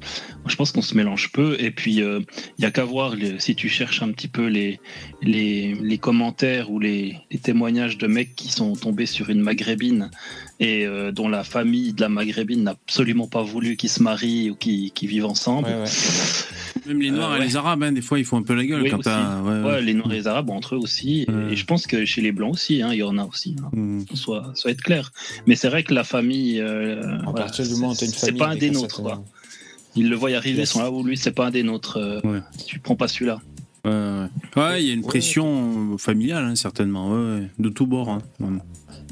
Je 0.47 0.57
pense 0.57 0.72
qu'on 0.72 0.82
se 0.82 0.97
mélange 0.97 1.32
peu. 1.32 1.57
Et 1.61 1.70
puis, 1.70 1.97
il 1.97 2.26
y 2.59 2.64
a 2.64 2.70
qu'à 2.70 2.84
voir 2.84 3.14
si 3.39 3.55
tu 3.55 3.68
cherches 3.68 4.03
un 4.03 4.12
petit 4.12 4.28
peu 4.28 4.47
les, 4.47 4.80
les, 5.22 5.74
les 5.74 5.99
commentaires 5.99 6.70
ou 6.70 6.78
les, 6.78 7.16
les 7.30 7.39
témoignages 7.39 7.99
de 7.99 8.07
mecs 8.07 8.34
qui 8.37 8.51
sont 8.51 8.74
tombés 8.74 9.07
sur 9.07 9.30
une 9.30 9.41
maghrébine 9.41 10.11
et 10.59 10.86
euh, 10.86 11.12
dont 11.12 11.28
la 11.28 11.44
famille 11.44 11.92
de 11.92 12.00
la 12.00 12.09
maghrébine 12.09 12.62
n'a 12.62 12.70
absolument 12.72 13.26
pas 13.26 13.42
voulu 13.42 13.76
qu'ils 13.76 13.90
se 13.90 14.02
marient 14.02 14.50
ou 14.50 14.54
qu'ils 14.57 14.90
vivent 15.02 15.26
ensemble. 15.26 15.68
Ouais, 15.68 15.74
ouais. 15.82 15.84
Même 16.86 17.00
les 17.00 17.11
Noirs 17.11 17.32
Euh, 17.32 17.36
et 17.36 17.38
ouais. 17.40 17.44
les 17.46 17.57
Arabes, 17.57 17.82
hein, 17.82 17.92
des 17.92 18.00
fois, 18.00 18.18
ils 18.18 18.24
font 18.24 18.36
un 18.38 18.42
peu 18.42 18.54
la 18.54 18.64
gueule 18.64 18.82
Oui, 18.82 18.90
quand 18.90 18.98
aussi. 18.98 19.09
t'as. 19.09 19.40
ouais, 19.42 19.61
ouais. 19.62 19.70
Ouais, 19.70 19.82
les 19.82 19.92
Noirs 19.92 20.12
et 20.12 20.16
les 20.16 20.26
Arabes 20.28 20.50
entre 20.50 20.76
eux 20.76 20.78
aussi. 20.78 21.22
Et- 21.28 21.30
Ouais. 21.30 21.52
Et 21.52 21.57
je 21.57 21.64
pense 21.66 21.86
que 21.86 22.04
chez 22.04 22.22
les 22.22 22.30
Blancs 22.32 22.52
aussi, 22.54 22.80
hein, 22.80 22.90
il 22.92 22.98
y 22.98 23.02
en 23.02 23.18
a 23.18 23.24
aussi. 23.24 23.57
hein. 23.62 23.68
Mm. 23.72 24.02
soit, 24.14 24.52
soit 24.54 24.70
être 24.70 24.82
clair. 24.82 25.12
Mais 25.46 25.57
c'est 25.57 25.68
vrai 25.68 25.82
que 25.82 25.92
la 25.92 26.04
famille, 26.04 26.61
euh, 26.61 27.00
voilà, 27.24 27.32
partir 27.32 27.66
du 27.66 27.74
moment 27.74 27.94
c'est 27.94 28.32
pas 28.36 28.48
un 28.50 28.57
des 28.57 28.70
nôtres. 28.70 29.02
Quoi. 29.02 29.24
Ils 29.96 30.09
le 30.09 30.14
voient 30.16 30.30
arriver, 30.34 30.62
ils 30.62 30.66
sont 30.66 30.80
là 30.80 30.90
où 30.90 31.02
lui, 31.02 31.16
c'est 31.16 31.32
pas 31.32 31.46
un 31.46 31.50
des 31.50 31.62
nôtres. 31.64 31.96
euh. 31.98 32.20
Tu 32.66 32.78
prends 32.78 32.96
pas 32.96 33.09
celui-là. 33.09 33.40
Ouais, 33.84 33.90
ouais. 33.92 34.62
Ouais, 34.62 34.82
il 34.82 34.86
y 34.88 34.90
a 34.90 34.94
une 34.94 35.00
Ouais. 35.00 35.07
pression 35.07 35.96
familiale, 35.98 36.44
hein, 36.44 36.54
certainement, 36.57 37.11
ouais, 37.12 37.38
ouais, 37.40 37.48
de 37.59 37.68
tous 37.68 37.86
bords. 37.86 38.20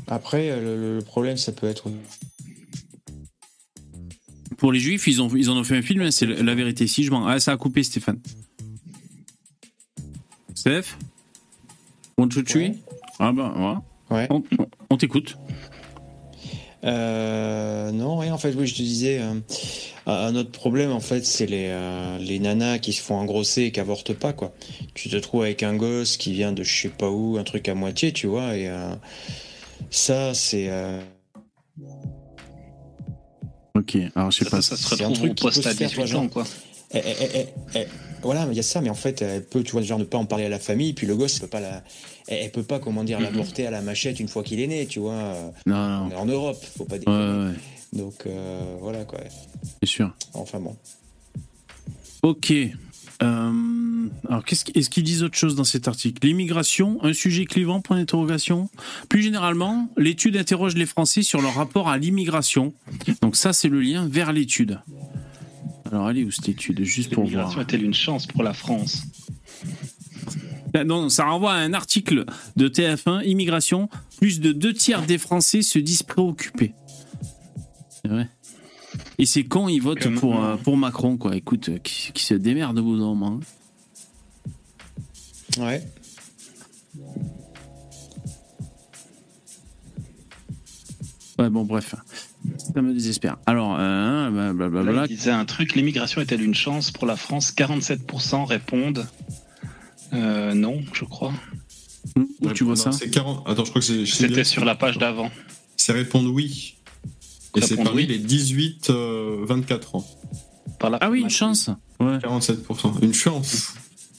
Ouais. 0.09 0.15
Après, 0.15 0.61
le, 0.61 0.97
le 0.99 1.03
problème, 1.05 1.37
ça 1.37 1.53
peut 1.53 1.67
être. 1.69 1.91
Pour 4.59 4.73
les 4.73 4.81
Juifs, 4.81 5.07
ils, 5.07 5.21
ont, 5.21 5.29
ils 5.35 5.51
en 5.51 5.57
ont 5.57 5.65
fait 5.65 5.77
un 5.77 5.83
film, 5.83 6.03
hein, 6.03 6.11
c'est 6.11 6.27
la 6.27 6.55
vérité. 6.55 6.87
Si 6.87 7.05
je 7.05 7.11
mens. 7.11 7.27
Ah, 7.27 7.41
ça 7.41 7.53
a 7.53 7.57
coupé, 7.57 7.83
Stéphane. 7.83 8.21
Steph? 10.55 10.97
On 12.17 12.29
te 12.29 12.41
tue 12.41 12.59
Ouais. 12.59 12.75
Ah 13.19 13.33
ben. 13.33 13.83
Ouais. 14.11 14.27
On, 14.31 14.43
on- 14.59 14.67
on 14.91 14.97
t'écoute. 14.97 15.37
Euh, 16.85 17.91
non, 17.93 18.19
rien. 18.19 18.35
En 18.35 18.39
fait, 18.39 18.55
oui, 18.55 18.67
je 18.67 18.75
te 18.75 18.83
disais, 18.83 19.19
euh, 19.21 19.35
un 20.07 20.35
autre 20.37 20.51
problème, 20.51 20.93
en 20.93 21.01
fait, 21.01 21.25
c'est 21.25 21.47
les, 21.47 21.69
euh, 21.71 22.19
les 22.19 22.39
nanas 22.39 22.79
qui 22.79 22.93
se 22.93 23.01
font 23.03 23.17
engrosser 23.17 23.63
et 23.63 23.73
qui 23.73 23.81
avortent 23.81 24.13
pas, 24.15 24.33
quoi. 24.33 24.55
Tu 24.95 25.09
te 25.09 25.17
trouves 25.17 25.43
avec 25.43 25.63
un 25.63 25.75
gosse 25.77 26.17
qui 26.19 26.33
vient 26.33 26.53
de 26.53 26.63
je 26.63 26.83
sais 26.83 26.89
pas 26.91 27.11
où, 27.11 27.39
un 27.39 27.45
truc 27.45 27.69
à 27.69 27.75
moitié, 27.75 28.13
tu 28.13 28.27
vois, 28.27 28.57
et 28.57 28.69
euh, 28.69 28.95
ça, 29.97 30.35
c'est. 30.35 30.69
euh, 30.69 31.01
Ok, 33.77 33.97
alors 34.15 34.31
je 34.31 34.39
sais 34.39 34.45
Ça, 34.45 34.51
pas. 34.51 34.63
ça 34.63 34.77
se 34.77 34.95
c'est 34.97 35.05
un 35.05 35.09
retrouve 35.09 35.35
truc 35.35 35.53
se 35.53 35.69
à 35.69 35.75
faire, 35.75 35.89
tu 35.91 35.97
vois, 35.97 36.05
18 36.05 36.17
ans, 36.17 36.23
genre. 36.23 36.31
quoi. 36.31 36.45
eh, 36.93 36.99
eh, 37.05 37.15
eh, 37.21 37.39
eh, 37.75 37.79
eh, 37.81 37.87
voilà, 38.23 38.47
il 38.51 38.57
y 38.57 38.61
a 38.61 38.63
ça, 38.63 38.81
mais 38.81 38.89
en 38.89 38.95
fait, 38.95 39.21
elle 39.21 39.45
peut, 39.45 39.63
tu 39.65 39.73
vois, 39.73 39.83
genre 39.83 39.99
ne 39.99 40.05
pas 40.05 40.17
en 40.17 40.27
parler 40.27 40.45
à 40.45 40.49
la 40.49 40.61
famille, 40.61 40.93
puis 40.93 41.07
le 41.09 41.17
gosse, 41.17 41.35
elle 41.35 41.41
peut 41.43 41.47
pas 41.49 41.61
la, 41.61 41.83
elle, 42.29 42.45
elle 42.45 42.53
peut 42.53 42.63
pas, 42.63 42.79
comment 42.79 43.03
dire, 43.03 43.19
Mhm. 43.19 43.25
l'avorter 43.25 43.67
à 43.67 43.71
la 43.73 43.83
machette 43.83 44.21
une 44.21 44.29
fois 44.29 44.45
qu'il 44.45 44.61
est 44.61 44.69
né, 44.69 44.87
tu 44.87 45.01
vois. 45.01 45.35
Non, 45.67 45.75
On 45.75 46.05
non. 46.05 46.11
est 46.11 46.15
en 46.15 46.27
Europe, 46.27 46.65
faut 46.77 46.85
pas 46.85 46.95
Ouais, 46.95 47.01
déconner. 47.01 47.19
ouais, 47.47 47.51
ouais, 47.51 47.55
Donc 47.95 48.15
euh, 48.27 48.77
voilà 48.81 49.05
quoi. 49.05 49.19
c'est 49.83 49.89
sûr. 49.89 50.15
Enfin 50.35 50.61
bon. 50.61 50.77
Ok. 52.23 52.53
Euh, 53.23 54.09
alors, 54.29 54.45
qu'est-ce, 54.45 54.65
qu'- 54.65 54.77
est-ce 54.77 54.91
qu'ils 54.91 55.05
disent 55.05 55.23
autre 55.23 55.37
chose 55.37 55.55
dans 55.55 55.65
cet 55.65 55.87
article? 55.89 56.27
L'immigration, 56.27 57.03
un 57.05 57.13
sujet 57.13 57.45
clivant, 57.47 57.81
point 57.81 57.97
d'interrogation. 57.99 58.69
Plus 59.09 59.23
généralement, 59.23 59.89
l'étude 59.97 60.37
interroge 60.37 60.75
les 60.75 60.87
Français 60.87 61.23
sur 61.23 61.41
leur 61.41 61.55
rapport 61.55 61.89
à 61.89 61.97
l'immigration. 61.99 62.73
Donc 63.23 63.37
ça, 63.37 63.53
c'est 63.53 63.69
le 63.69 63.81
lien 63.81 64.09
vers 64.09 64.33
l'étude. 64.33 64.81
Alors, 65.91 66.07
allez 66.07 66.25
où 66.25 66.31
cette 66.31 66.49
étude? 66.49 66.83
Juste 66.83 67.11
pour 67.15 67.25
voir. 67.25 67.31
L'immigration 67.49 67.61
est-elle 67.61 67.85
une 67.85 67.95
chance 67.95 68.27
pour 68.27 68.43
la 68.43 68.53
France? 68.53 69.03
Ah, 70.75 70.83
Non, 70.85 71.09
ça 71.09 71.25
renvoie 71.25 71.53
à 71.53 71.59
un 71.59 71.73
article 71.73 72.25
de 72.57 72.69
TF1, 72.69 73.23
Immigration. 73.25 73.89
Plus 74.19 74.41
de 74.41 74.53
deux 74.53 74.73
tiers 74.75 75.03
des 75.03 75.19
Français 75.19 75.63
se 75.63 75.79
disent 75.79 76.03
préoccupés. 76.03 76.75
C'est 77.91 78.09
vrai? 78.09 78.29
Et 79.19 79.27
c'est 79.27 79.45
con, 79.45 79.69
ils 79.69 79.81
votent 79.81 80.13
pour, 80.15 80.43
euh, 80.43 80.57
pour 80.57 80.77
Macron, 80.77 81.17
quoi. 81.17 81.37
Écoute, 81.37 81.69
euh, 81.69 81.79
qui, 81.79 82.13
qui 82.13 82.25
se 82.25 82.35
démerde 82.35 82.79
au 82.79 82.83
bout 82.83 82.97
d'un 82.99 83.05
moment. 83.15 83.41
Ouais. 85.59 85.83
Ouais, 91.39 91.51
bon, 91.51 91.65
bref. 91.65 91.95
Ça 92.75 92.83
me 92.83 92.93
désespère. 92.93 93.39
Alors, 93.47 93.77
euh, 93.79 94.31
Là, 94.31 94.53
blablabla. 94.53 95.07
il 95.09 95.17
disait 95.17 95.31
un 95.31 95.45
truc, 95.45 95.75
l'immigration 95.75 96.21
est-elle 96.21 96.43
une 96.43 96.55
chance 96.55 96.91
pour 96.91 97.07
la 97.07 97.17
France? 97.17 97.53
47% 97.57 98.45
répondent 98.45 99.07
euh, 100.13 100.55
non, 100.55 100.81
je 100.93 101.05
crois. 101.05 101.33
Où 102.17 102.53
tu 102.53 102.63
vois 102.63 102.75
Non, 102.77 102.81
ça? 102.81 102.93
C'est 102.93 103.11
40. 103.11 103.49
Attends, 103.49 103.65
je 103.65 103.71
crois 103.71 103.81
que 103.81 103.87
c'est. 103.87 104.07
C'était 104.07 104.45
sur 104.45 104.65
la 104.65 104.77
page 104.77 104.97
d'avant. 104.97 105.29
C'est 105.77 105.93
répondre 105.93 106.31
oui. 106.31 106.77
Et 107.57 107.61
c'est 107.61 107.77
parmi 107.77 108.07
les 108.07 108.19
18-24 108.19 109.97
ans. 109.97 110.05
Par 110.79 110.91
la 110.91 110.99
Ah 111.01 111.11
oui, 111.11 111.21
une 111.21 111.31
chance. 111.31 111.71
Ouais. 112.01 112.19
47%. 112.19 113.03
Une 113.03 113.15
chance. 113.15 113.75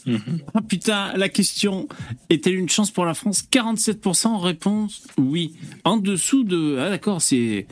Mhm. 0.06 0.40
Ah 0.54 0.62
putain, 0.62 1.14
la 1.18 1.30
question 1.30 1.88
est-elle 2.30 2.56
une 2.56 2.70
chance 2.70 2.92
pour 2.92 3.06
la 3.06 3.14
France? 3.16 3.44
47% 3.52 4.40
réponse 4.40 5.02
oui. 5.18 5.56
En 5.84 5.98
dessous 5.98 6.44
de. 6.44 6.78
Ah 6.80 6.90
d'accord, 6.92 7.22
c'est. 7.24 7.66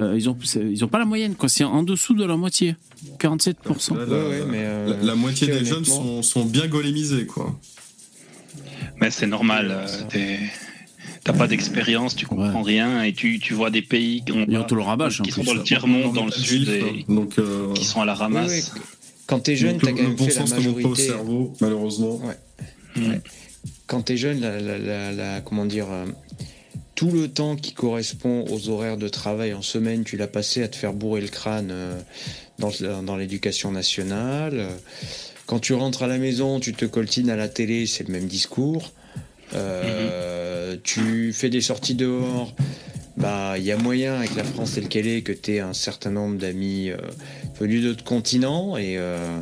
euh, 0.00 0.14
ils 0.16 0.28
ont 0.28 0.36
ils 0.56 0.84
ont 0.84 0.88
pas 0.88 0.98
la 0.98 1.04
moyenne 1.04 1.36
quoi. 1.36 1.48
C'est 1.48 1.62
en 1.64 1.84
dessous 1.84 2.14
de 2.14 2.24
la 2.24 2.36
moitié, 2.36 2.74
47%. 3.20 3.94
Là, 3.96 4.04
Ouais, 4.04 4.06
la, 4.10 4.28
ouais, 4.28 4.44
mais, 4.50 4.64
euh, 4.64 4.96
la- 4.96 5.02
la 5.04 5.14
moitié 5.14 5.46
des 5.46 5.64
jeunes 5.64 5.84
sont, 5.84 6.22
sont 6.22 6.44
bien 6.44 6.66
golémisés, 6.66 7.26
quoi. 7.26 7.56
Mais 9.00 9.10
c'est 9.12 9.28
normal. 9.28 9.68
euh, 9.70 9.86
T'as 11.24 11.32
pas 11.34 11.46
d'expérience, 11.46 12.16
tu 12.16 12.26
comprends 12.26 12.62
rien 12.62 13.02
et 13.02 13.12
tu, 13.12 13.38
tu 13.40 13.52
vois 13.54 13.70
des 13.70 13.82
pays 13.82 14.22
qui, 14.24 14.32
ont- 14.32 14.46
le 14.46 14.80
rabâche 14.82 15.20
qui 15.22 15.30
sont 15.30 15.42
plus. 15.42 15.46
dans 15.48 15.54
le 15.54 15.62
tiers-monde, 15.62 16.14
dans 16.14 16.24
le 16.24 16.32
sud, 16.32 16.68
et 16.68 17.04
Donc, 17.08 17.38
euh, 17.38 17.72
qui 17.74 17.84
sont 17.84 18.00
à 18.00 18.04
la 18.06 18.14
ramasse. 18.14 18.72
oui. 18.74 18.82
Quand 19.26 19.38
t'es 19.40 19.54
jeune, 19.54 19.78
t'as 19.78 19.90
quand 19.92 19.96
le 19.98 20.02
même 20.02 20.14
bon 20.16 20.24
fait 20.26 20.34
la 20.34 20.40
sens 20.40 20.50
pas 20.50 20.56
au 20.56 20.58
majorité. 20.72 21.02
cerveau, 21.02 21.52
malheureusement. 21.60 22.20
Quand 23.86 24.02
t'es 24.02 24.16
jeune, 24.16 24.40
la, 24.40 24.60
la- 24.60 24.78
la- 24.78 25.12
la- 25.12 25.40
comment 25.40 25.66
dire, 25.66 25.86
euh, 25.90 26.06
tout 26.94 27.10
le 27.10 27.28
temps 27.28 27.54
qui 27.56 27.72
correspond 27.72 28.44
aux 28.50 28.68
horaires 28.68 28.96
de 28.96 29.08
travail 29.08 29.52
en 29.54 29.62
semaine, 29.62 30.04
tu 30.04 30.16
l'as 30.16 30.26
passé 30.26 30.62
à 30.62 30.68
te 30.68 30.76
faire 30.76 30.92
bourrer 30.92 31.20
le 31.20 31.28
crâne 31.28 31.68
euh, 31.70 32.00
dans, 32.58 32.70
dans 33.02 33.16
l'éducation 33.16 33.72
nationale. 33.72 34.68
Quand 35.46 35.58
tu 35.60 35.74
rentres 35.74 36.02
à 36.02 36.06
la 36.06 36.18
maison, 36.18 36.60
tu 36.60 36.72
te 36.72 36.84
coltines 36.84 37.30
à 37.30 37.36
la 37.36 37.48
télé, 37.48 37.86
c'est 37.86 38.06
le 38.06 38.12
même 38.12 38.26
discours. 38.26 38.92
Euh, 39.54 40.76
Tu 40.84 41.32
fais 41.32 41.50
des 41.50 41.60
sorties 41.60 41.94
dehors. 41.94 42.54
Bah, 43.16 43.54
il 43.58 43.64
y 43.64 43.72
a 43.72 43.76
moyen 43.76 44.14
avec 44.14 44.34
la 44.34 44.44
France 44.44 44.74
telle 44.74 44.88
qu'elle 44.88 45.06
est 45.06 45.22
que 45.22 45.32
tu 45.32 45.54
aies 45.54 45.60
un 45.60 45.74
certain 45.74 46.10
nombre 46.10 46.38
d'amis 46.38 46.90
euh, 46.90 46.96
venus 47.58 47.82
d'autres 47.82 48.04
continents 48.04 48.78
et 48.78 48.96
euh, 48.96 49.40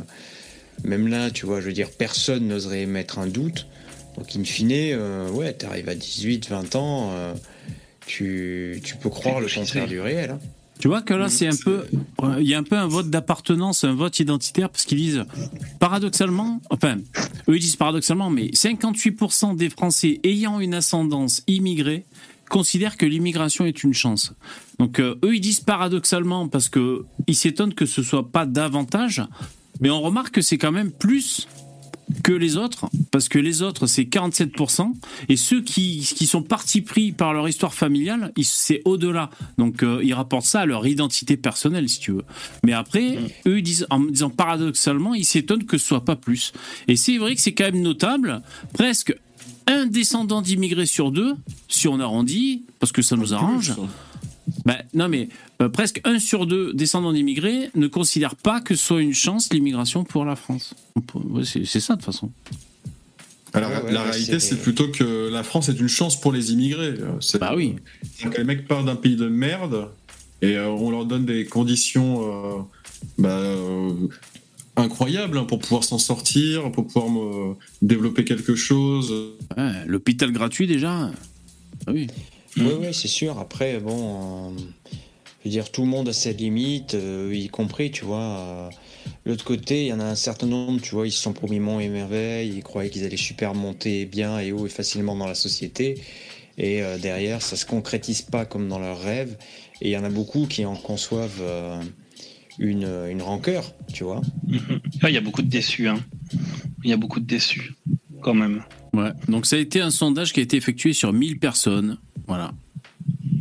même 0.83 1.07
là, 1.07 1.29
tu 1.31 1.45
vois, 1.45 1.61
je 1.61 1.67
veux 1.67 1.73
dire, 1.73 1.89
personne 1.91 2.47
n'oserait 2.47 2.85
mettre 2.85 3.19
un 3.19 3.27
doute. 3.27 3.67
Donc, 4.17 4.35
in 4.35 4.43
fine, 4.43 4.97
ouais, 5.31 5.55
tu 5.57 5.65
arrives 5.65 5.87
à 5.87 5.95
18, 5.95 6.49
20 6.49 6.75
ans, 6.75 7.11
euh, 7.13 7.33
tu, 8.05 8.81
tu 8.83 8.95
peux 8.97 9.09
croire 9.09 9.39
le 9.39 9.47
contraire 9.47 9.87
du 9.87 10.01
réel. 10.01 10.31
hein. 10.31 10.39
Tu 10.79 10.87
vois 10.87 11.01
que 11.01 11.13
là, 11.13 11.27
c'est 11.27 11.47
un 11.47 11.55
peu, 11.61 11.83
euh, 12.23 12.37
il 12.39 12.47
y 12.47 12.53
a 12.53 12.57
un 12.57 12.63
peu 12.63 12.77
un 12.77 12.87
vote 12.87 13.09
d'appartenance, 13.09 13.83
un 13.83 13.93
vote 13.93 14.17
identitaire, 14.21 14.69
parce 14.69 14.85
qu'ils 14.85 14.97
disent, 14.97 15.25
paradoxalement, 15.77 16.61
enfin, 16.69 16.97
eux 17.49 17.57
ils 17.57 17.59
disent 17.59 17.75
paradoxalement, 17.75 18.29
mais 18.29 18.47
58% 18.47 19.57
des 19.57 19.69
Français 19.69 20.21
ayant 20.23 20.61
une 20.61 20.73
ascendance 20.73 21.43
immigrée 21.47 22.05
considèrent 22.49 22.95
que 22.95 23.05
l'immigration 23.05 23.65
est 23.65 23.83
une 23.83 23.93
chance. 23.93 24.33
Donc 24.79 24.99
euh, 24.99 25.19
eux 25.23 25.35
ils 25.35 25.41
disent 25.41 25.59
paradoxalement 25.59 26.47
parce 26.47 26.69
que 26.69 27.05
ils 27.27 27.35
s'étonnent 27.35 27.73
que 27.73 27.85
ce 27.85 28.01
soit 28.01 28.31
pas 28.31 28.45
davantage, 28.45 29.21
mais 29.81 29.89
on 29.89 30.01
remarque 30.01 30.35
que 30.35 30.41
c'est 30.41 30.57
quand 30.57 30.71
même 30.71 30.91
plus 30.91 31.47
que 32.23 32.31
les 32.31 32.57
autres, 32.57 32.89
parce 33.11 33.29
que 33.29 33.39
les 33.39 33.61
autres, 33.61 33.87
c'est 33.87 34.03
47%, 34.03 34.93
et 35.29 35.35
ceux 35.35 35.61
qui, 35.61 35.99
qui 36.15 36.27
sont 36.27 36.41
partis 36.41 36.81
pris 36.81 37.11
par 37.11 37.33
leur 37.33 37.47
histoire 37.47 37.73
familiale, 37.73 38.31
c'est 38.41 38.81
au-delà. 38.85 39.29
Donc, 39.57 39.83
euh, 39.83 40.01
ils 40.03 40.13
rapportent 40.13 40.45
ça 40.45 40.61
à 40.61 40.65
leur 40.65 40.85
identité 40.87 41.37
personnelle, 41.37 41.87
si 41.89 41.99
tu 41.99 42.11
veux. 42.11 42.25
Mais 42.63 42.73
après, 42.73 43.17
eux, 43.47 43.59
ils 43.59 43.63
disent, 43.63 43.87
en 43.89 43.99
disant 43.99 44.29
paradoxalement, 44.29 45.13
ils 45.13 45.25
s'étonnent 45.25 45.65
que 45.65 45.77
ce 45.77 45.85
soit 45.85 46.05
pas 46.05 46.15
plus. 46.15 46.53
Et 46.87 46.95
c'est 46.95 47.17
vrai 47.17 47.35
que 47.35 47.41
c'est 47.41 47.53
quand 47.53 47.65
même 47.65 47.81
notable, 47.81 48.41
presque 48.73 49.15
un 49.67 49.85
descendant 49.85 50.41
d'immigrés 50.41 50.87
sur 50.87 51.11
deux, 51.11 51.35
si 51.67 51.87
on 51.87 51.99
arrondit, 51.99 52.63
parce 52.79 52.91
que 52.91 53.01
ça 53.01 53.15
nous 53.15 53.33
arrange, 53.33 53.73
ben, 54.65 54.77
non, 54.93 55.07
mais 55.09 55.29
euh, 55.61 55.69
presque 55.69 56.01
un 56.05 56.19
sur 56.19 56.45
deux 56.45 56.73
descendants 56.73 57.13
d'immigrés 57.13 57.69
ne 57.75 57.87
considèrent 57.87 58.35
pas 58.35 58.61
que 58.61 58.75
ce 58.75 58.83
soit 58.85 59.01
une 59.01 59.13
chance 59.13 59.51
l'immigration 59.53 60.03
pour 60.03 60.25
la 60.25 60.35
France. 60.35 60.73
Ouais, 61.15 61.43
c'est 61.45 61.65
ça 61.79 61.93
de 61.95 61.99
toute 61.99 62.05
façon. 62.05 62.31
Alors, 63.53 63.69
Ouais, 63.71 63.81
ouais, 63.83 63.91
la 63.93 64.03
réalité, 64.03 64.39
c'est- 64.39 64.55
plutôt 64.57 64.89
que 64.89 65.29
la 65.31 65.43
France 65.43 65.69
est 65.69 65.79
une 65.79 65.87
chance 65.87 66.19
pour 66.19 66.31
les 66.31 66.51
immigrés. 66.53 66.93
Euh, 66.99 67.37
Bah 67.39 67.53
oui. 67.55 67.75
que 68.21 68.37
les 68.37 68.43
mecs 68.43 68.67
partent 68.67 68.85
d'un 68.85 68.95
pays 68.95 69.15
de 69.15 69.27
merde 69.27 69.89
et 70.41 70.55
euh, 70.55 70.69
on 70.69 70.91
leur 70.91 71.05
donne 71.05 71.25
des 71.25 71.45
conditions 71.45 72.57
euh, 72.59 72.61
bah, 73.17 73.29
euh, 73.29 73.91
incroyables 74.75 75.37
hein, 75.39 75.45
pour 75.45 75.59
pouvoir 75.59 75.83
s'en 75.83 75.97
sortir, 75.97 76.71
pour 76.71 76.85
pouvoir 76.87 77.07
euh, 77.23 77.57
développer 77.81 78.23
quelque 78.23 78.55
chose. 78.55 79.11
Ouais, 79.57 79.83
L'hôpital 79.87 80.31
gratuit 80.31 80.67
déjà. 80.67 81.11
Ah 81.87 81.91
oui. 81.91 82.07
Mm. 82.59 82.67
Oui, 82.67 82.73
oui, 82.81 82.93
c'est 82.93 83.07
sûr. 83.07 83.39
Après, 83.39 83.79
bon, 83.79 84.51
euh, 84.55 84.59
je 85.39 85.45
veux 85.45 85.49
dire, 85.51 85.71
tout 85.71 85.81
le 85.81 85.87
monde 85.87 86.09
a 86.09 86.13
ses 86.13 86.33
limites, 86.33 86.93
euh, 86.95 87.33
y 87.33 87.47
compris, 87.47 87.91
tu 87.91 88.05
vois. 88.05 88.19
euh, 88.39 88.69
L'autre 89.25 89.43
côté, 89.45 89.83
il 89.83 89.87
y 89.87 89.93
en 89.93 89.99
a 89.99 90.05
un 90.05 90.15
certain 90.15 90.47
nombre, 90.47 90.81
tu 90.81 90.95
vois, 90.95 91.07
ils 91.07 91.11
se 91.11 91.21
sont 91.21 91.33
promis 91.33 91.59
monts 91.59 91.79
et 91.79 91.87
merveilles, 91.89 92.49
ils 92.57 92.63
croyaient 92.63 92.89
qu'ils 92.89 93.05
allaient 93.05 93.17
super 93.17 93.53
monter 93.55 94.05
bien 94.05 94.39
et 94.39 94.51
haut 94.51 94.65
et 94.65 94.69
facilement 94.69 95.15
dans 95.15 95.27
la 95.27 95.35
société. 95.35 96.01
Et 96.57 96.81
derrière, 97.01 97.41
ça 97.41 97.55
se 97.55 97.65
concrétise 97.65 98.21
pas 98.21 98.45
comme 98.45 98.67
dans 98.67 98.79
leurs 98.79 99.01
rêves. 99.01 99.37
Et 99.81 99.89
il 99.89 99.91
y 99.91 99.97
en 99.97 100.03
a 100.03 100.09
beaucoup 100.09 100.45
qui 100.45 100.65
en 100.65 100.75
conçoivent 100.75 101.41
une, 102.57 102.83
une 103.09 103.21
rancœur, 103.21 103.73
tu 103.93 104.03
vois. 104.03 104.19
Ah, 105.01 105.09
Il 105.09 105.13
y 105.13 105.17
a 105.17 105.21
beaucoup 105.21 105.41
de 105.41 105.47
déçus. 105.49 105.87
hein. 105.87 105.99
Il 106.83 106.89
y 106.89 106.93
a 106.93 106.97
beaucoup 106.97 107.21
de 107.21 107.25
déçus, 107.25 107.75
quand 108.21 108.33
même. 108.33 108.63
Ouais. 108.93 109.11
Donc 109.27 109.45
ça 109.45 109.55
a 109.55 109.59
été 109.59 109.81
un 109.81 109.91
sondage 109.91 110.33
qui 110.33 110.39
a 110.39 110.43
été 110.43 110.57
effectué 110.57 110.93
sur 110.93 111.13
1000 111.13 111.39
personnes. 111.39 111.97
Voilà. 112.27 112.53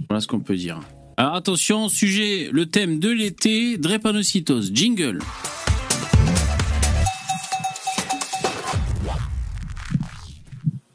Voilà 0.09 0.21
ce 0.21 0.27
qu'on 0.27 0.41
peut 0.41 0.57
dire. 0.57 0.81
Alors 1.17 1.35
attention, 1.35 1.89
sujet, 1.89 2.49
le 2.53 2.67
thème 2.67 3.01
de 3.01 3.11
l'été, 3.11 3.77
drépanocytose. 3.77 4.71
Jingle. 4.73 5.19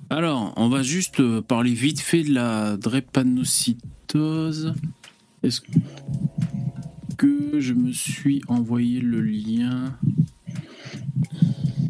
Alors, 0.09 0.53
on 0.57 0.69
va 0.69 0.83
juste 0.83 1.19
euh, 1.19 1.41
parler 1.41 1.73
vite 1.73 1.99
fait 1.99 2.21
de 2.21 2.35
la 2.35 2.77
drépanocytose. 2.77 4.75
Est-ce 5.41 5.61
que 7.17 7.59
je 7.59 7.73
me 7.73 7.91
suis 7.91 8.43
envoyé 8.47 9.01
le 9.01 9.21
lien? 9.21 9.97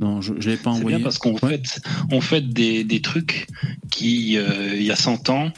Non, 0.03 0.19
je 0.19 0.33
ne 0.33 0.39
l'ai 0.39 0.57
pas 0.57 0.71
envoyé. 0.71 0.97
bien 0.97 1.03
parce 1.03 1.17
qu'on 1.17 1.37
fait, 1.37 1.79
on 2.11 2.19
fait 2.19 2.41
des, 2.41 2.83
des 2.83 2.99
trucs 3.01 3.47
qui, 3.89 4.37
euh, 4.37 4.75
il 4.75 4.83
y 4.83 4.91
a 4.91 4.97
100 4.97 5.29
ans, 5.29 5.49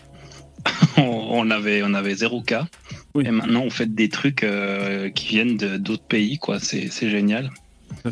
on, 0.97 1.49
avait, 1.49 1.81
on 1.83 1.95
avait 1.95 2.13
zéro 2.13 2.43
cas. 2.43 2.67
Oui. 3.15 3.23
Et 3.25 3.31
maintenant, 3.31 3.61
on 3.61 3.71
fait 3.71 3.91
des 3.91 4.07
trucs 4.09 4.43
euh, 4.43 5.09
qui 5.09 5.29
viennent 5.29 5.57
d'autres 5.57 6.05
pays, 6.05 6.37
quoi. 6.37 6.59
C'est 6.59 6.89
génial. 7.09 7.51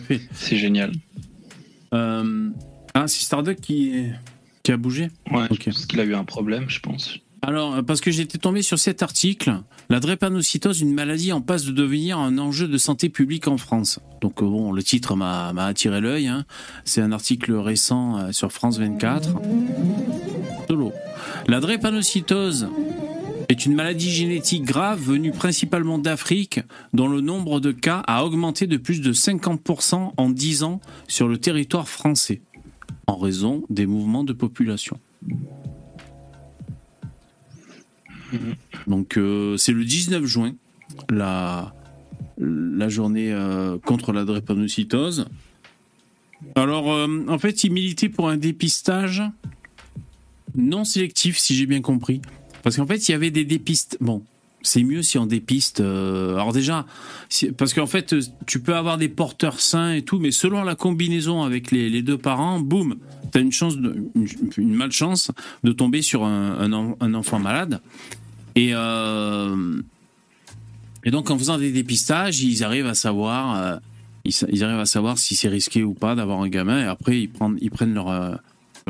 Fait. 0.08 0.22
C'est 0.32 0.58
génial. 0.58 0.94
Euh, 1.94 2.50
Ah, 2.96 3.08
c'est 3.08 3.24
Starduck 3.24 3.60
qui, 3.62 4.06
qui 4.64 4.72
a 4.72 4.78
bougé. 4.78 5.10
Ouais, 5.30 5.48
pense 5.48 5.86
qu'il 5.86 6.00
a 6.00 6.04
eu 6.04 6.16
un 6.16 6.24
problème, 6.24 6.68
je 6.68 6.80
pense. 6.80 7.20
Alors, 7.46 7.76
euh, 7.76 7.82
parce 7.82 8.00
que 8.00 8.10
j'étais 8.10 8.38
tombé 8.38 8.62
sur 8.62 8.80
cet 8.80 9.04
article, 9.04 9.62
la 9.90 10.00
drépanocytose, 10.00 10.80
une 10.80 10.94
maladie 10.94 11.34
en 11.34 11.42
passe 11.42 11.66
de 11.66 11.74
devenir 11.74 12.18
un 12.18 12.38
enjeu 12.38 12.70
de 12.70 12.78
santé 12.78 13.10
publique 13.10 13.50
en 13.50 13.58
France. 13.58 14.00
Donc 14.22 14.42
euh, 14.42 14.46
bon, 14.46 14.72
le 14.72 14.82
titre 14.82 15.18
m'a 15.18 15.50
attiré 15.58 16.00
l'œil. 16.00 16.28
hein. 16.28 16.46
C'est 16.86 17.02
un 17.02 17.12
article 17.12 17.54
récent 17.56 18.18
euh, 18.18 18.32
sur 18.32 18.54
France 18.54 18.80
24. 18.80 19.36
Solo. 20.70 20.94
La 21.48 21.60
drépanocytose 21.60 22.70
est 23.50 23.66
une 23.66 23.76
maladie 23.76 24.10
génétique 24.10 24.64
grave 24.64 25.02
venue 25.02 25.32
principalement 25.32 25.98
d'Afrique, 25.98 26.62
dont 26.94 27.10
le 27.10 27.20
nombre 27.20 27.60
de 27.60 27.74
cas 27.74 28.04
a 28.08 28.24
augmenté 28.24 28.68
de 28.68 28.78
plus 28.78 29.02
de 29.02 29.12
50% 29.12 30.14
en 30.16 30.30
10 30.30 30.64
ans 30.64 30.80
sur 31.10 31.28
le 31.28 31.38
territoire 31.38 31.90
français, 31.90 32.42
en 33.06 33.18
raison 33.18 33.66
des 33.70 33.86
mouvements 33.86 34.24
de 34.24 34.32
population. 34.32 34.98
Donc 38.88 39.18
euh, 39.18 39.58
c'est 39.58 39.72
le 39.72 39.86
19 39.86 40.26
juin, 40.26 40.54
la, 41.10 41.74
journée 42.90 43.32
euh, 43.32 43.78
contre 43.80 44.14
la 44.14 44.26
drépanocytose. 44.26 45.28
Alors 46.56 46.92
euh, 46.92 47.26
en 47.28 47.40
fait, 47.40 47.64
il 47.64 47.72
militait 47.72 48.10
pour 48.10 48.30
un 48.30 48.38
dépistage 48.38 49.24
non 50.56 50.84
sélectif, 50.84 51.38
si 51.38 51.56
j'ai 51.56 51.66
bien 51.66 51.82
compris. 51.82 52.22
Parce 52.62 52.76
qu'en 52.76 52.86
fait, 52.86 53.08
il 53.08 53.12
y 53.12 53.16
avait 53.16 53.32
des 53.32 53.46
dépistes. 53.46 53.98
Bon, 54.00 54.24
c'est 54.62 54.84
mieux 54.84 55.02
si 55.02 55.18
on 55.18 55.26
dépiste. 55.26 55.82
Alors 55.82 56.54
déjà, 56.54 56.86
parce 57.58 57.74
qu'en 57.74 57.88
fait, 57.88 58.16
tu 58.46 58.60
peux 58.60 58.76
avoir 58.76 58.98
des 58.98 59.10
porteurs 59.10 59.60
sains 59.60 59.94
et 59.94 60.04
tout, 60.04 60.20
mais 60.20 60.32
selon 60.32 60.64
la 60.64 60.76
combinaison 60.76 61.44
avec 61.44 61.72
les, 61.72 62.02
deux 62.02 62.18
parents, 62.18 62.60
boum, 62.60 62.98
tu 63.32 63.38
as 63.38 63.42
une 63.42 63.52
chance, 63.52 63.76
une, 64.16 64.74
malchance 64.74 65.32
de 65.64 65.72
tomber 65.72 66.02
sur 66.02 66.24
un 66.24 67.14
enfant 67.14 67.40
malade. 67.40 67.82
Et, 68.56 68.72
euh, 68.74 69.82
et 71.04 71.12
donc, 71.12 71.30
en 71.30 71.38
faisant 71.38 71.58
des 71.58 71.72
dépistages, 71.72 72.42
ils 72.42 72.64
arrivent 72.64 72.88
à 72.88 72.94
savoir, 72.94 73.56
euh, 73.58 73.78
ils, 74.26 74.64
arrivent 74.64 74.80
à 74.80 74.86
savoir 74.86 75.18
si 75.18 75.36
c'est 75.36 75.50
risqué 75.50 75.84
ou 75.84 75.94
pas 75.94 76.16
d'avoir 76.16 76.42
un 76.42 76.50
gamin. 76.50 76.82
Et 76.82 76.88
après, 76.88 77.20
ils 77.22 77.30
prennent, 77.30 77.58
ils 77.62 77.72
prennent 77.72 77.94
leur, 77.94 78.10
euh, 78.10 78.36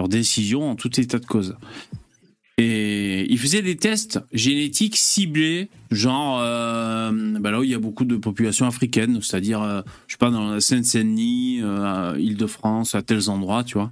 décision 0.07 0.69
en 0.69 0.75
tout 0.75 0.99
état 0.99 1.19
de 1.19 1.25
cause. 1.25 1.55
Et 2.57 3.31
ils 3.31 3.39
faisaient 3.39 3.63
des 3.63 3.77
tests 3.77 4.19
génétiques 4.31 4.95
ciblés, 4.95 5.69
genre 5.89 6.37
bah 6.37 7.51
là 7.51 7.59
où 7.59 7.63
il 7.63 7.71
y 7.71 7.73
a 7.73 7.79
beaucoup 7.79 8.05
de 8.05 8.15
populations 8.15 8.67
africaines, 8.67 9.19
c'est-à-dire, 9.23 9.83
je 10.07 10.13
sais 10.13 10.19
pas, 10.19 10.29
dans 10.29 10.51
la 10.51 10.61
Seine-Saint-Denis, 10.61 11.61
Île-de-France, 12.19 12.93
à 12.93 13.01
tels 13.01 13.31
endroits, 13.31 13.63
tu 13.63 13.79
vois. 13.79 13.91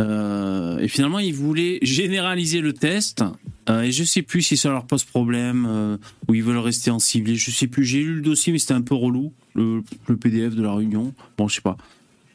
Et 0.00 0.88
finalement, 0.88 1.18
ils 1.18 1.34
voulaient 1.34 1.78
généraliser 1.82 2.62
le 2.62 2.72
test 2.72 3.22
Euh, 3.70 3.82
et 3.82 3.92
je 3.92 4.02
sais 4.04 4.22
plus 4.22 4.42
si 4.42 4.56
ça 4.56 4.70
leur 4.70 4.86
pose 4.86 5.04
problème 5.04 5.66
euh, 5.68 5.96
ou 6.28 6.34
ils 6.34 6.42
veulent 6.42 6.58
rester 6.58 6.90
en 6.90 6.98
ciblé. 6.98 7.36
Je 7.36 7.50
sais 7.50 7.68
plus. 7.68 7.84
J'ai 7.84 8.02
lu 8.02 8.14
le 8.16 8.20
dossier, 8.22 8.52
mais 8.52 8.58
c'était 8.58 8.74
un 8.74 8.82
peu 8.82 8.94
relou 8.94 9.32
le, 9.54 9.82
le 10.08 10.16
PDF 10.16 10.54
de 10.56 10.62
la 10.62 10.74
réunion. 10.74 11.14
Bon, 11.38 11.46
je 11.48 11.54
sais 11.56 11.60
pas. 11.60 11.76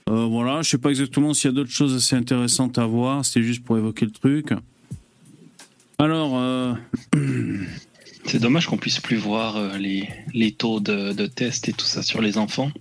Euh, 0.09 0.25
voilà, 0.25 0.61
je 0.61 0.69
sais 0.69 0.77
pas 0.77 0.89
exactement 0.89 1.33
s'il 1.33 1.49
y 1.49 1.53
a 1.53 1.55
d'autres 1.55 1.71
choses 1.71 1.93
assez 1.95 2.15
intéressantes 2.15 2.77
à 2.77 2.85
voir. 2.85 3.25
C'était 3.25 3.43
juste 3.43 3.63
pour 3.65 3.77
évoquer 3.77 4.05
le 4.05 4.11
truc. 4.11 4.53
Alors, 5.99 6.77
C'est 8.25 8.39
dommage 8.39 8.67
qu'on 8.67 8.77
puisse 8.77 8.99
plus 8.99 9.15
voir 9.15 9.77
les, 9.77 10.07
les 10.33 10.51
taux 10.51 10.79
de, 10.81 11.13
de 11.13 11.25
tests 11.27 11.69
et 11.69 11.73
tout 11.73 11.85
ça 11.85 12.03
sur 12.03 12.21
les 12.21 12.37
enfants. 12.37 12.71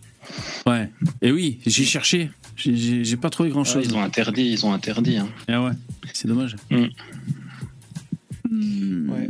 ouais. 0.66 0.90
Et 1.22 1.30
oui, 1.30 1.58
j'ai 1.66 1.84
cherché. 1.84 2.30
J'ai- 2.56 3.16
pas 3.16 3.30
trouvé 3.30 3.50
grand 3.50 3.60
Ah, 3.62 3.72
chose. 3.72 3.86
ils 3.88 3.94
ont 3.94 4.02
interdit, 4.02 4.42
ils 4.50 4.66
ont 4.66 4.72
interdit. 4.72 5.18
hein. 5.18 5.28
Ah 5.48 5.62
ouais, 5.62 5.70
c'est 6.12 6.26
dommage. 6.26 6.56
Mm. 6.70 6.86
Hmm. 8.50 9.10
Ouais. 9.10 9.28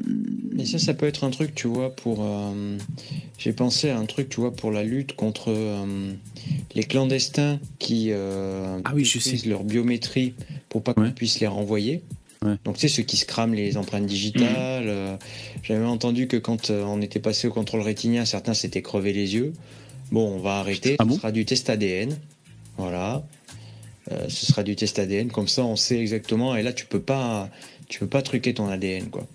Mais 0.53 0.65
ça, 0.65 0.79
ça 0.79 0.95
peut 0.95 1.07
être 1.07 1.25
un 1.25 1.31
truc, 1.31 1.55
tu 1.55 1.69
vois, 1.69 1.95
pour. 1.95 2.19
euh, 2.25 2.77
J'ai 3.39 3.53
pensé 3.53 3.91
à 3.91 3.99
un 3.99 4.07
truc, 4.07 4.29
tu 4.29 4.41
vois, 4.41 4.53
pour 4.55 4.71
la 4.71 4.83
lutte 4.85 5.15
contre 5.15 5.47
euh, 5.51 6.13
les 6.75 6.83
clandestins 6.85 7.59
qui 7.79 8.09
euh, 8.11 8.79
Ah 8.85 8.93
oui, 8.95 9.05
je 9.05 9.19
utilisent 9.19 9.43
sais. 9.43 9.49
leur 9.49 9.65
biométrie 9.65 10.35
pour 10.69 10.83
pas 10.83 10.95
qu'on 10.95 11.03
Ouais. 11.03 11.13
puisse 11.13 11.41
les 11.41 11.47
renvoyer. 11.47 12.03
Ouais. 12.45 12.57
Donc, 12.65 12.75
tu 12.77 12.83
sais, 12.83 12.89
ceux 12.95 13.03
qui 13.03 13.17
se 13.17 13.25
crament 13.27 13.55
les 13.55 13.77
empreintes 13.77 14.07
digitales. 14.07 14.85
euh, 14.89 15.17
J'avais 15.63 15.85
entendu 15.85 16.27
que 16.29 16.37
quand 16.37 16.71
on 16.71 17.01
était 17.03 17.21
passé 17.21 17.49
au 17.49 17.53
contrôle 17.53 17.81
rétinien, 17.81 18.25
certains 18.25 18.55
s'étaient 18.55 18.83
crevé 18.83 19.13
les 19.13 19.35
yeux. 19.35 19.53
Bon, 20.13 20.27
on 20.35 20.39
va 20.39 20.59
arrêter. 20.59 20.97
Ah 20.99 21.05
ce 21.05 21.09
bon? 21.09 21.17
sera 21.17 21.33
du 21.33 21.45
test 21.45 21.69
ADN. 21.71 22.17
Voilà. 22.79 23.25
Euh, 24.13 24.27
ce 24.29 24.47
sera 24.47 24.63
du 24.63 24.77
test 24.77 24.99
ADN. 24.99 25.31
Comme 25.31 25.49
ça, 25.49 25.65
on 25.65 25.77
sait 25.77 25.99
exactement. 25.99 26.55
Et 26.57 26.63
là, 26.63 26.73
tu 26.73 26.87
peux 26.87 27.01
pas, 27.01 27.51
tu 27.89 27.99
peux 27.99 28.07
pas 28.07 28.23
truquer 28.23 28.55
ton 28.55 28.69
ADN, 28.69 29.11
quoi. 29.11 29.27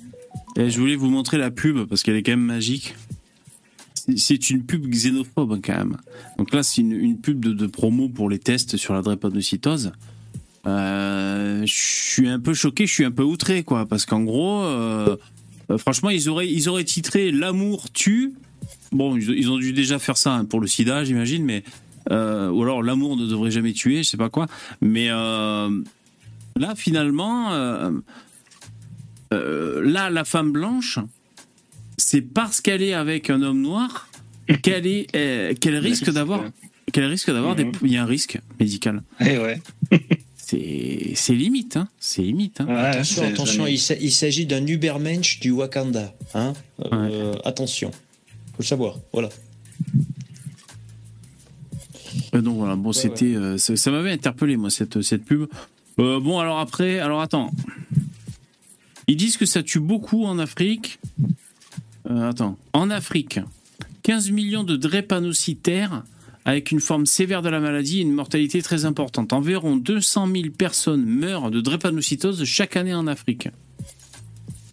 Et 0.55 0.69
je 0.69 0.79
voulais 0.79 0.95
vous 0.95 1.09
montrer 1.09 1.37
la 1.37 1.51
pub 1.51 1.85
parce 1.85 2.03
qu'elle 2.03 2.15
est 2.15 2.23
quand 2.23 2.31
même 2.31 2.39
magique. 2.41 2.95
C'est- 4.17 4.49
une 4.49 4.63
pub 4.63 4.87
xénophobe 4.87 5.53
hein, 5.53 5.59
quand 5.63 5.77
même. 5.77 5.97
Donc 6.37 6.53
là, 6.53 6.63
c'est 6.63 6.81
une, 6.81 7.17
pub 7.17 7.39
de, 7.39 7.67
promo 7.67 8.09
pour 8.09 8.29
les 8.29 8.39
tests 8.39 8.77
sur 8.77 8.93
la 8.93 9.01
drépanocytose. 9.01 9.91
Euh, 10.67 11.65
je 11.65 11.73
suis 11.73 12.27
un 12.27 12.39
peu 12.39 12.53
choqué, 12.53 12.87
je 12.87 12.93
suis 12.93 13.05
un 13.05 13.11
peu 13.11 13.23
outré, 13.23 13.63
quoi, 13.63 13.85
parce 13.85 14.05
qu'en 14.05 14.21
gros, 14.21 14.63
euh, 14.63 15.15
franchement, 15.77 16.09
ils 16.09 16.29
auraient, 16.29 16.49
ils 16.49 16.67
auraient 16.69 16.83
titré 16.83 17.31
L'amour 17.31 17.91
tue. 17.91 18.33
Bon, 18.91 19.15
ils, 19.15 19.29
ils 19.29 19.49
ont 19.49 19.57
dû 19.57 19.73
déjà 19.73 19.99
faire 19.99 20.17
ça 20.17 20.33
hein, 20.33 20.45
pour 20.45 20.59
le 20.59 20.67
sida, 20.67 21.03
j'imagine, 21.03 21.43
mais. 21.43 21.63
Euh, 22.09 22.49
ou 22.49 22.63
alors 22.63 22.81
L'amour 22.81 23.17
ne 23.17 23.25
devrait 23.27 23.51
jamais 23.51 23.73
tuer, 23.73 24.03
je 24.03 24.09
sais 24.09 24.17
pas 24.17 24.29
quoi. 24.29 24.47
Mais 24.81 25.07
euh, 25.09 25.69
là, 26.55 26.73
finalement. 26.75 27.51
euh, 27.53 27.91
euh, 29.33 29.81
là, 29.89 30.09
la 30.09 30.25
femme 30.25 30.51
blanche, 30.51 30.99
c'est 31.97 32.21
parce 32.21 32.59
qu'elle 32.61 32.81
est 32.81 32.93
avec 32.93 33.29
un 33.29 33.41
homme 33.41 33.61
noir 33.61 34.09
qu'elle 34.61 34.85
est, 34.87 35.07
euh, 35.15 35.53
qu'elle 35.53 35.77
risque 35.77 36.11
d'avoir, 36.11 36.41
ouais. 36.41 36.49
qu'elle 36.91 37.05
risque 37.05 37.31
d'avoir 37.31 37.55
des, 37.55 37.65
il 37.83 37.91
y 37.93 37.97
a 37.97 38.03
un 38.03 38.07
risque 38.07 38.39
médical. 38.59 39.01
Eh 39.21 39.37
ouais. 39.37 39.61
C'est, 40.35 41.13
c'est 41.15 41.33
limite, 41.33 41.77
hein. 41.77 41.87
C'est 41.97 42.21
limite, 42.23 42.59
hein. 42.59 42.65
Ouais, 42.67 42.73
Attention, 42.75 43.21
c'est 43.21 43.27
attention, 43.31 43.63
jamais- 43.63 43.73
il, 43.75 43.79
sa- 43.79 43.95
il 43.95 44.11
s'agit 44.11 44.45
d'un 44.45 44.67
Ubermensch 44.67 45.39
du 45.39 45.51
Wakanda. 45.51 46.13
Hein 46.33 46.51
Euh, 46.91 47.35
Attention, 47.45 47.91
faut 47.91 48.57
le 48.59 48.65
savoir. 48.65 48.97
Voilà. 49.13 49.29
Donc 52.33 52.57
voilà, 52.57 52.75
bon, 52.75 52.91
c'était, 52.91 53.35
euh, 53.35 53.57
ça, 53.57 53.75
ça 53.75 53.91
m'avait 53.91 54.11
interpellé 54.11 54.57
moi 54.57 54.69
cette 54.69 55.01
cette 55.01 55.23
pub. 55.23 55.47
Euh, 55.99 56.19
bon, 56.19 56.39
alors 56.39 56.59
après, 56.59 56.99
alors 56.99 57.21
attends, 57.21 57.51
ils 59.07 59.17
disent 59.17 59.37
que 59.37 59.45
ça 59.45 59.63
tue 59.63 59.79
beaucoup 59.79 60.25
en 60.25 60.39
Afrique. 60.39 60.99
Euh, 62.09 62.29
attends, 62.29 62.57
en 62.73 62.89
Afrique, 62.89 63.39
15 64.03 64.31
millions 64.31 64.63
de 64.63 64.75
drépanocytaires 64.75 66.03
avec 66.45 66.71
une 66.71 66.79
forme 66.79 67.05
sévère 67.05 67.41
de 67.41 67.49
la 67.49 67.59
maladie 67.59 67.99
et 67.99 68.01
une 68.01 68.13
mortalité 68.13 68.61
très 68.61 68.85
importante. 68.85 69.31
Environ 69.33 69.75
200 69.75 70.27
000 70.27 70.49
personnes 70.57 71.05
meurent 71.05 71.51
de 71.51 71.61
drépanocytose 71.61 72.43
chaque 72.45 72.75
année 72.75 72.95
en 72.95 73.05
Afrique. 73.05 73.49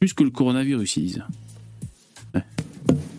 Plus 0.01 0.15
que 0.15 0.25
le 0.25 0.31
coronavirus, 0.31 0.97
ils 0.97 1.03
disent. 1.03 1.25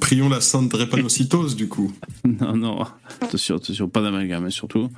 Prions 0.10 0.28
la 0.28 0.42
sainte 0.42 0.70
drépanocytose, 0.70 1.56
du 1.56 1.68
coup. 1.68 1.94
Non, 2.42 2.58
non, 2.58 2.84
attention, 3.22 3.58
attention, 3.58 3.88
pas 3.90 4.02
d'amalgame, 4.02 4.44
hein, 4.46 4.50
surtout. 4.50 4.90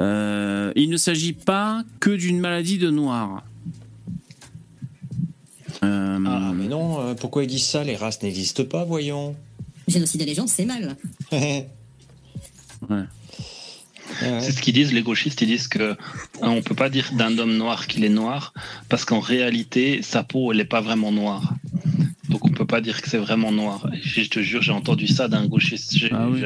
Euh, 0.00 0.72
il 0.74 0.90
ne 0.90 0.96
s'agit 0.96 1.34
pas 1.34 1.84
que 2.00 2.10
d'une 2.10 2.40
maladie 2.40 2.76
de 2.76 2.90
noir. 2.90 3.44
Euh, 5.84 6.18
Ah, 6.26 6.52
mais 6.52 6.66
non, 6.66 7.00
euh, 7.00 7.14
pourquoi 7.14 7.44
ils 7.44 7.46
disent 7.46 7.64
ça 7.68 7.84
Les 7.84 7.94
races 7.94 8.24
n'existent 8.24 8.64
pas, 8.64 8.84
voyons. 8.84 9.36
Génocider 9.86 10.24
les 10.24 10.34
gens, 10.34 10.48
c'est 10.48 10.64
mal. 10.64 10.96
ouais. 11.32 11.68
C'est 14.18 14.52
ce 14.52 14.60
qu'ils 14.60 14.74
disent, 14.74 14.92
les 14.92 15.02
gauchistes, 15.02 15.40
ils 15.42 15.46
disent 15.46 15.68
que 15.68 15.92
hein, 16.42 16.50
on 16.50 16.62
peut 16.62 16.74
pas 16.74 16.90
dire 16.90 17.10
d'un 17.12 17.38
homme 17.38 17.56
noir 17.56 17.86
qu'il 17.86 18.04
est 18.04 18.10
noir, 18.10 18.52
parce 18.88 19.04
qu'en 19.04 19.20
réalité, 19.20 20.02
sa 20.02 20.22
peau, 20.22 20.52
elle 20.52 20.58
n'est 20.58 20.64
pas 20.64 20.80
vraiment 20.80 21.12
noire. 21.12 21.54
Donc 22.28 22.44
on 22.44 22.50
peut 22.50 22.66
pas 22.66 22.80
dire 22.80 23.02
que 23.02 23.08
c'est 23.08 23.18
vraiment 23.18 23.50
noir. 23.50 23.88
Et 23.92 24.22
je 24.22 24.30
te 24.30 24.40
jure, 24.40 24.62
j'ai 24.62 24.72
entendu 24.72 25.08
ça 25.08 25.28
d'un 25.28 25.46
gauchiste, 25.46 25.96
j'ai 25.96 26.10
Ah 26.12 26.28
oui. 26.28 26.42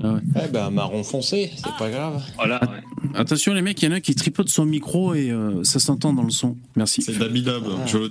J'ai 0.00 0.06
halluciné. 0.06 0.32
Eh 0.44 0.48
ben, 0.52 0.70
marron 0.70 1.02
foncé, 1.02 1.50
c'est 1.56 1.74
pas 1.78 1.90
grave. 1.90 2.22
Voilà, 2.36 2.60
ouais. 2.62 2.80
Attention 3.14 3.52
les 3.54 3.62
mecs, 3.62 3.80
il 3.82 3.86
y 3.86 3.88
en 3.88 3.92
a 3.92 3.96
un 3.96 4.00
qui 4.00 4.14
tripote 4.14 4.48
son 4.48 4.64
micro 4.66 5.14
et 5.14 5.30
euh, 5.30 5.62
ça 5.64 5.78
s'entend 5.78 6.12
dans 6.12 6.22
le 6.22 6.30
son. 6.30 6.56
Merci. 6.76 7.02
C'est 7.02 7.18
Dabidab, 7.18 7.62
Ah, 7.66 7.86
je 7.86 7.98
le. 7.98 8.08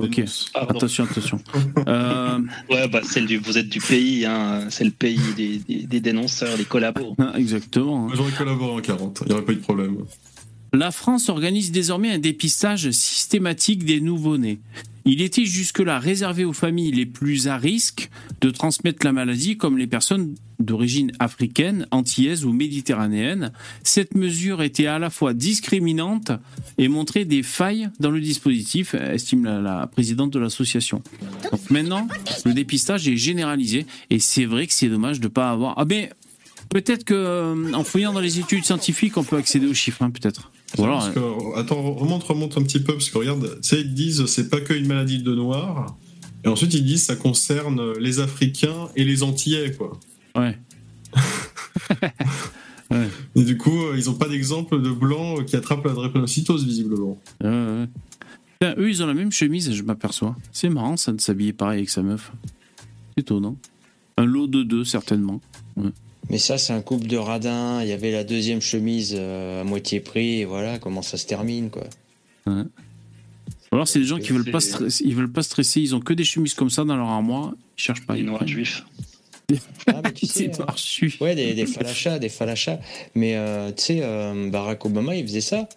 Pardon. 0.54 0.76
Attention, 0.78 1.04
attention. 1.06 1.40
Euh, 1.88 2.40
Ouais, 2.70 2.88
bah, 2.88 3.02
c'est 3.04 3.22
le 3.22 3.28
du, 3.28 3.38
vous 3.38 3.58
êtes 3.58 3.70
du 3.70 3.80
pays, 3.80 4.26
hein, 4.26 4.66
c'est 4.70 4.84
le 4.84 4.92
pays 4.92 5.20
des, 5.36 5.58
des, 5.60 5.86
des 5.88 6.00
dénonceurs, 6.00 6.58
des 6.58 6.66
collabos. 6.66 7.16
ah, 7.20 7.34
exactement. 7.38 8.00
Moi, 8.08 8.14
J'aurais 8.16 8.32
collaboré 8.32 8.72
en 8.72 8.82
40, 8.82 9.20
il 9.26 9.28
n'y 9.30 9.34
aurait 9.34 9.46
pas 9.46 9.52
eu 9.54 9.56
de 9.56 9.62
problème. 9.62 9.98
La 10.74 10.92
France 10.92 11.30
organise 11.30 11.72
désormais 11.72 12.12
un 12.12 12.20
dépistage 12.20 12.92
systématique 12.92 13.86
des 13.86 14.02
nouveau-nés. 14.02 14.60
Il 15.10 15.22
était 15.22 15.46
jusque-là 15.46 16.00
réservé 16.00 16.44
aux 16.44 16.52
familles 16.52 16.92
les 16.92 17.06
plus 17.06 17.48
à 17.48 17.56
risque 17.56 18.10
de 18.42 18.50
transmettre 18.50 19.06
la 19.06 19.14
maladie, 19.14 19.56
comme 19.56 19.78
les 19.78 19.88
personnes 19.88 20.36
d'origine 20.60 21.14
africaine, 21.20 21.88
antillaise 21.92 22.44
ou 22.44 22.52
méditerranéenne. 22.52 23.54
Cette 23.84 24.16
mesure 24.16 24.62
était 24.62 24.88
à 24.88 25.00
la 25.00 25.10
fois 25.10 25.34
discriminante 25.34 26.34
et 26.78 26.90
montrait 26.90 27.24
des 27.24 27.42
failles 27.42 27.90
dans 28.02 28.12
le 28.12 28.20
dispositif, 28.20 28.96
estime 28.96 29.46
la, 29.46 29.88
présidente 29.88 30.34
de 30.34 30.40
l'association. 30.40 31.02
Donc 31.52 31.70
maintenant, 31.70 32.10
le 32.44 32.54
dépistage 32.54 33.08
est 33.08 33.16
généralisé 33.16 33.86
et 34.10 34.20
c'est 34.20 34.46
vrai 34.46 34.68
que 34.68 34.74
c'est 34.74 34.90
dommage 34.90 35.22
de 35.22 35.28
ne 35.28 35.32
pas 35.32 35.52
avoir. 35.52 35.76
Ah 35.78 35.86
ben, 35.86 36.10
peut-être 36.68 37.06
que 37.06 37.14
euh, 37.14 37.74
en 37.74 37.86
fouillant 37.86 38.12
dans 38.12 38.20
les 38.20 38.40
études 38.40 38.66
scientifiques, 38.66 39.16
on 39.16 39.24
peut 39.24 39.38
accéder 39.38 39.68
aux 39.68 39.74
chiffres, 39.74 40.02
hein, 40.02 40.12
peut-être. 40.12 40.52
Voilà. 40.76 40.96
Parce 40.96 41.10
que- 41.12 41.58
attends, 41.58 41.82
remonte, 41.94 42.24
remonte 42.24 42.58
un 42.58 42.64
petit 42.64 42.80
peu, 42.80 42.94
parce 42.94 43.10
que 43.10 43.18
regarde, 43.18 43.60
tu 43.62 43.70
sais, 43.70 43.82
ils 43.82 43.94
disent 43.94 44.26
c'est 44.26 44.50
pas 44.50 44.60
qu'une 44.60 44.86
maladie 44.88 45.24
de 45.24 45.34
noir, 45.34 45.96
et 46.44 46.48
ensuite 46.50 46.74
ils 46.74 46.84
disent 46.84 47.04
ça 47.06 47.16
concerne 47.16 47.94
les 48.00 48.20
Africains 48.20 48.90
et 48.96 49.04
les 49.06 49.24
Antillais, 49.24 49.72
quoi. 49.74 50.00
Ouais. 50.36 50.58
Et 53.36 53.44
du 53.44 53.58
coup, 53.58 53.84
euh, 53.84 53.96
ils 53.98 54.10
ont 54.10 54.14
pas 54.14 54.30
d'exemple 54.30 54.82
de 54.82 54.90
blanc 54.90 55.44
qui 55.46 55.56
attrape 55.56 55.84
la 55.86 55.92
drépanocytose, 55.94 56.66
visiblement. 56.66 57.18
Euh, 57.44 57.84
ouais. 57.84 57.90
Tiens, 58.62 58.76
eux, 58.78 58.90
ils 58.90 59.04
ont 59.04 59.08
la 59.08 59.14
même 59.14 59.32
chemise, 59.32 59.72
je 59.74 59.84
m'aperçois. 59.84 60.36
C'est 60.52 60.70
marrant, 60.70 60.96
ça, 60.98 61.12
de 61.12 61.20
s'habiller 61.22 61.54
pareil 61.54 61.80
avec 61.80 61.90
sa 61.90 62.02
meuf. 62.02 62.32
C'est 63.16 63.22
étonnant. 63.22 63.58
Un 64.18 64.26
lot 64.26 64.48
de 64.48 64.64
deux, 64.64 64.84
certainement. 64.86 65.42
Mais 66.30 66.38
ça, 66.40 66.58
c'est 66.58 66.74
un 66.74 66.82
couple 66.82 67.08
de 67.08 67.18
radins. 67.18 67.82
Il 67.82 67.88
y 67.88 67.94
avait 67.94 68.12
la 68.12 68.24
deuxième 68.24 68.62
chemise 68.62 69.16
euh, 69.18 69.62
à 69.62 69.64
moitié 69.64 70.00
prix, 70.00 70.42
et 70.42 70.46
voilà 70.46 70.78
comment 70.80 71.02
ça 71.02 71.18
se 71.18 71.26
termine, 71.26 71.70
quoi. 71.70 71.84
Alors, 73.72 73.88
c'est 73.88 74.00
des 74.00 74.06
gens 74.06 74.18
qui 74.20 74.32
veulent 74.32 74.50
pas, 74.50 74.60
ils 75.02 75.16
veulent 75.16 75.32
pas 75.32 75.44
stresser. 75.44 75.82
Ils 75.82 75.96
ont 75.96 76.00
que 76.00 76.14
des 76.14 76.24
chemises 76.24 76.54
comme 76.54 76.70
ça 76.70 76.84
dans 76.84 76.96
leur 76.96 77.08
armoire. 77.08 77.54
Ils 77.78 77.82
cherchent 77.82 78.06
pas. 78.06 78.16
Les 78.16 78.24
noirs 78.24 78.48
juifs. 78.48 78.84
Ah, 79.88 80.02
mais 80.04 80.14
tu 80.14 80.26
sais, 80.28 80.52
suis. 80.76 81.16
Ouais, 81.22 81.36
des, 81.36 81.54
des 81.54 81.66
falachas, 81.66 82.20
des 82.20 82.30
falachas. 82.30 82.80
Mais 83.16 83.36
euh, 83.36 83.70
tu 83.72 83.84
sais, 83.84 84.00
euh, 84.04 84.50
Barack 84.50 84.86
Obama, 84.86 85.16
il 85.16 85.26
faisait 85.26 85.42
ça. 85.42 85.68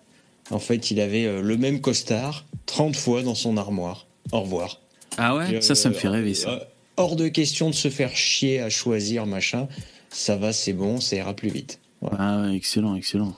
En 0.50 0.58
fait, 0.58 0.90
il 0.90 1.00
avait 1.00 1.26
euh, 1.26 1.42
le 1.42 1.56
même 1.56 1.80
costard 1.80 2.44
30 2.66 2.96
fois 2.96 3.22
dans 3.22 3.34
son 3.36 3.56
armoire. 3.56 4.06
Au 4.32 4.40
revoir. 4.40 4.80
Ah 5.18 5.36
ouais? 5.36 5.60
Ça, 5.60 5.74
ça 5.74 5.88
me 5.88 5.94
fait 5.94 6.08
rêver, 6.08 6.34
ça. 6.34 6.50
euh, 6.50 6.58
hors 6.96 7.16
de 7.16 7.28
question 7.28 7.70
de 7.70 7.74
se 7.74 7.88
faire 7.88 8.14
chier 8.16 8.60
à 8.60 8.70
choisir, 8.70 9.26
machin. 9.26 9.68
Ça 10.10 10.36
va, 10.36 10.52
c'est 10.52 10.72
bon, 10.72 11.00
ça 11.00 11.16
ira 11.16 11.34
plus 11.34 11.48
vite. 11.50 11.80
Ah 12.18 12.42
ouais, 12.42 12.54
excellent, 12.56 12.94
excellent. 12.96 13.36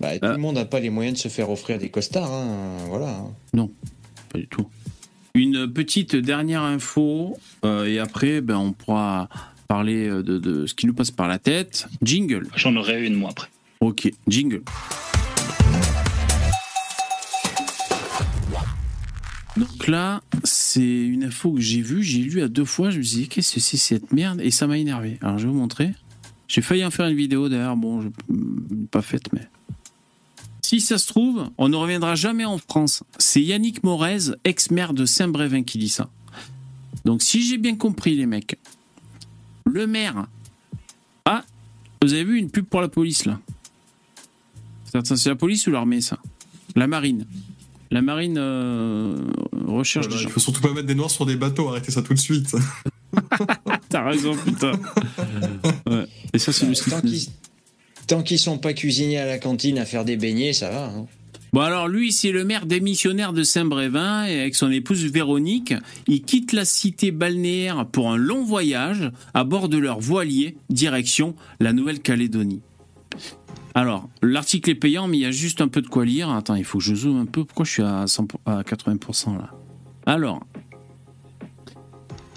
Bah, 0.00 0.12
tout 0.18 0.26
Ah. 0.26 0.32
le 0.32 0.38
monde 0.38 0.54
n'a 0.56 0.64
pas 0.64 0.80
les 0.80 0.90
moyens 0.90 1.16
de 1.16 1.22
se 1.22 1.28
faire 1.28 1.50
offrir 1.50 1.78
des 1.78 1.88
costards, 1.88 2.32
hein, 2.32 2.76
voilà. 2.88 3.22
hein. 3.56 3.68
Pas 4.28 4.38
du 4.38 4.46
tout. 4.46 4.68
Une 5.34 5.72
petite 5.72 6.14
dernière 6.16 6.62
info, 6.62 7.38
euh, 7.64 7.86
et 7.86 7.98
après, 7.98 8.40
ben, 8.40 8.56
on 8.56 8.72
pourra 8.72 9.28
parler 9.68 10.06
euh, 10.08 10.22
de, 10.22 10.38
de 10.38 10.66
ce 10.66 10.74
qui 10.74 10.86
nous 10.86 10.94
passe 10.94 11.10
par 11.10 11.28
la 11.28 11.38
tête. 11.38 11.86
Jingle. 12.02 12.48
J'en 12.56 12.74
aurais 12.76 13.04
une, 13.06 13.14
moi, 13.14 13.30
après. 13.30 13.48
Ok, 13.80 14.10
jingle. 14.28 14.62
Donc 19.58 19.88
là, 19.88 20.22
c'est 20.44 20.80
une 20.80 21.24
info 21.24 21.52
que 21.52 21.60
j'ai 21.60 21.82
vue, 21.82 22.02
j'ai 22.04 22.20
lu 22.20 22.42
à 22.42 22.48
deux 22.48 22.64
fois, 22.64 22.90
je 22.90 22.98
me 22.98 23.02
suis 23.02 23.16
dit, 23.22 23.28
qu'est-ce 23.28 23.54
que 23.54 23.60
c'est 23.60 23.76
cette 23.76 24.12
merde? 24.12 24.40
Et 24.40 24.52
ça 24.52 24.68
m'a 24.68 24.78
énervé. 24.78 25.18
Alors 25.20 25.38
je 25.38 25.46
vais 25.46 25.52
vous 25.52 25.58
montrer. 25.58 25.94
J'ai 26.46 26.62
failli 26.62 26.84
en 26.84 26.92
faire 26.92 27.08
une 27.08 27.16
vidéo 27.16 27.48
d'ailleurs, 27.48 27.76
bon, 27.76 28.02
je, 28.02 28.08
pas 28.90 29.02
faite, 29.02 29.32
mais. 29.32 29.48
Si 30.62 30.80
ça 30.80 30.96
se 30.96 31.08
trouve, 31.08 31.50
on 31.58 31.68
ne 31.68 31.76
reviendra 31.76 32.14
jamais 32.14 32.44
en 32.44 32.58
France. 32.58 33.02
C'est 33.18 33.42
Yannick 33.42 33.82
Morez, 33.82 34.30
ex-maire 34.44 34.92
de 34.92 35.06
Saint-Brévin, 35.06 35.64
qui 35.64 35.78
dit 35.78 35.88
ça. 35.88 36.08
Donc 37.04 37.22
si 37.22 37.42
j'ai 37.42 37.58
bien 37.58 37.74
compris, 37.74 38.14
les 38.14 38.26
mecs, 38.26 38.58
le 39.64 39.86
maire. 39.86 40.26
Ah, 41.24 41.44
vous 42.02 42.12
avez 42.12 42.24
vu 42.24 42.38
une 42.38 42.50
pub 42.50 42.66
pour 42.66 42.80
la 42.80 42.88
police 42.88 43.24
là? 43.24 43.40
C'est 44.84 45.26
la 45.26 45.36
police 45.36 45.66
ou 45.66 45.72
l'armée 45.72 46.00
ça? 46.00 46.18
La 46.76 46.86
marine. 46.86 47.26
La 47.90 48.02
marine 48.02 48.36
euh, 48.38 49.16
recherche 49.66 50.06
Voilà, 50.06 50.18
des 50.18 50.22
gens. 50.24 50.28
il 50.28 50.32
faut 50.32 50.40
surtout 50.40 50.60
pas 50.60 50.72
mettre 50.72 50.86
des 50.86 50.94
noirs 50.94 51.10
sur 51.10 51.24
des 51.26 51.36
bateaux, 51.36 51.68
arrêtez 51.68 51.90
ça 51.90 52.02
tout 52.02 52.12
de 52.14 52.18
suite. 52.18 52.54
T'as 53.88 54.04
raison, 54.04 54.36
putain. 54.36 54.72
Ouais. 55.90 56.04
Et 56.34 56.38
ça, 56.38 56.52
c'est 56.52 56.66
le 56.66 56.74
Tant 56.74 57.00
qu'ils 57.00 57.26
tant 58.06 58.22
qu'ils 58.22 58.38
sont 58.38 58.58
pas 58.58 58.74
cuisinés 58.74 59.18
à 59.18 59.26
la 59.26 59.38
cantine 59.38 59.78
à 59.78 59.84
faire 59.86 60.04
des 60.04 60.16
beignets, 60.16 60.52
ça 60.52 60.70
va. 60.70 60.84
hein. 60.86 61.06
Bon, 61.54 61.62
alors 61.62 61.88
lui, 61.88 62.12
c'est 62.12 62.30
le 62.30 62.44
maire 62.44 62.66
démissionnaire 62.66 63.32
de 63.32 63.42
Saint-Brévin 63.42 64.26
et 64.26 64.40
avec 64.40 64.54
son 64.54 64.70
épouse 64.70 65.04
Véronique, 65.04 65.72
il 66.06 66.20
quitte 66.22 66.52
la 66.52 66.66
cité 66.66 67.10
balnéaire 67.10 67.86
pour 67.86 68.10
un 68.12 68.18
long 68.18 68.44
voyage 68.44 69.10
à 69.32 69.44
bord 69.44 69.70
de 69.70 69.78
leur 69.78 69.98
voilier, 69.98 70.56
direction 70.68 71.34
la 71.58 71.72
Nouvelle-Calédonie. 71.72 72.60
Alors, 73.78 74.08
l'article 74.22 74.70
est 74.70 74.74
payant, 74.74 75.06
mais 75.06 75.18
il 75.18 75.20
y 75.20 75.24
a 75.24 75.30
juste 75.30 75.60
un 75.60 75.68
peu 75.68 75.80
de 75.80 75.86
quoi 75.86 76.04
lire. 76.04 76.30
Attends, 76.30 76.56
il 76.56 76.64
faut 76.64 76.78
que 76.78 76.84
je 76.84 76.96
zoome 76.96 77.20
un 77.20 77.26
peu. 77.26 77.44
Pourquoi 77.44 77.64
je 77.64 77.70
suis 77.70 77.82
à, 77.84 78.08
100 78.08 78.26
à 78.44 78.62
80% 78.62 79.38
là? 79.38 79.52
Alors, 80.04 80.44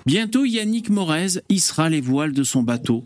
bientôt 0.06 0.46
Yannick 0.46 0.92
Morez 0.92 1.42
hissera 1.50 1.90
les 1.90 2.00
voiles 2.00 2.34
de 2.34 2.44
son 2.44 2.62
bateau, 2.62 3.04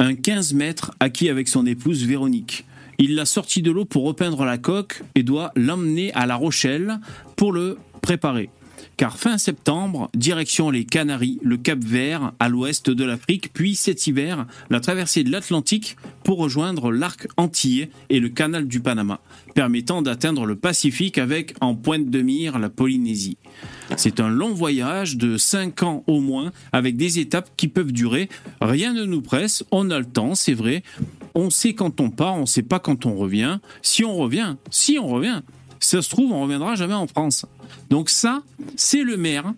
un 0.00 0.14
15 0.14 0.52
mètres 0.52 0.92
acquis 1.00 1.30
avec 1.30 1.48
son 1.48 1.64
épouse 1.64 2.04
Véronique. 2.04 2.66
Il 2.98 3.14
l'a 3.14 3.24
sorti 3.24 3.62
de 3.62 3.70
l'eau 3.70 3.86
pour 3.86 4.04
repeindre 4.04 4.44
la 4.44 4.58
coque 4.58 5.02
et 5.14 5.22
doit 5.22 5.50
l'emmener 5.56 6.12
à 6.12 6.26
La 6.26 6.36
Rochelle 6.36 7.00
pour 7.36 7.52
le 7.52 7.78
préparer. 8.02 8.50
Car 9.02 9.18
fin 9.18 9.36
septembre, 9.36 10.08
direction 10.14 10.70
les 10.70 10.84
Canaries, 10.84 11.40
le 11.42 11.56
Cap 11.56 11.80
Vert 11.82 12.30
à 12.38 12.48
l'ouest 12.48 12.88
de 12.88 13.02
l'Afrique, 13.02 13.52
puis 13.52 13.74
cet 13.74 14.06
hiver, 14.06 14.46
la 14.70 14.78
traversée 14.78 15.24
de 15.24 15.32
l'Atlantique 15.32 15.96
pour 16.22 16.38
rejoindre 16.38 16.92
l'arc 16.92 17.26
antillais 17.36 17.90
et 18.10 18.20
le 18.20 18.28
canal 18.28 18.68
du 18.68 18.78
Panama, 18.78 19.18
permettant 19.56 20.02
d'atteindre 20.02 20.46
le 20.46 20.54
Pacifique 20.54 21.18
avec 21.18 21.52
en 21.60 21.74
pointe 21.74 22.10
de 22.10 22.22
mire 22.22 22.60
la 22.60 22.70
Polynésie. 22.70 23.38
C'est 23.96 24.20
un 24.20 24.28
long 24.28 24.54
voyage 24.54 25.16
de 25.16 25.36
5 25.36 25.82
ans 25.82 26.04
au 26.06 26.20
moins, 26.20 26.52
avec 26.72 26.96
des 26.96 27.18
étapes 27.18 27.50
qui 27.56 27.66
peuvent 27.66 27.90
durer. 27.90 28.28
Rien 28.60 28.92
ne 28.92 29.04
nous 29.04 29.20
presse, 29.20 29.64
on 29.72 29.90
a 29.90 29.98
le 29.98 30.04
temps, 30.04 30.36
c'est 30.36 30.54
vrai. 30.54 30.84
On 31.34 31.50
sait 31.50 31.74
quand 31.74 32.00
on 32.00 32.10
part, 32.10 32.36
on 32.36 32.46
sait 32.46 32.62
pas 32.62 32.78
quand 32.78 33.04
on 33.04 33.16
revient. 33.16 33.58
Si 33.80 34.04
on 34.04 34.14
revient, 34.14 34.54
si 34.70 34.96
on 35.00 35.08
revient, 35.08 35.42
ça 35.84 36.02
se 36.02 36.08
trouve, 36.10 36.32
on 36.32 36.42
reviendra 36.42 36.74
jamais 36.74 36.94
en 36.94 37.06
France. 37.06 37.46
Donc 37.90 38.10
ça, 38.10 38.42
c'est 38.76 39.02
le 39.02 39.16
maire 39.16 39.52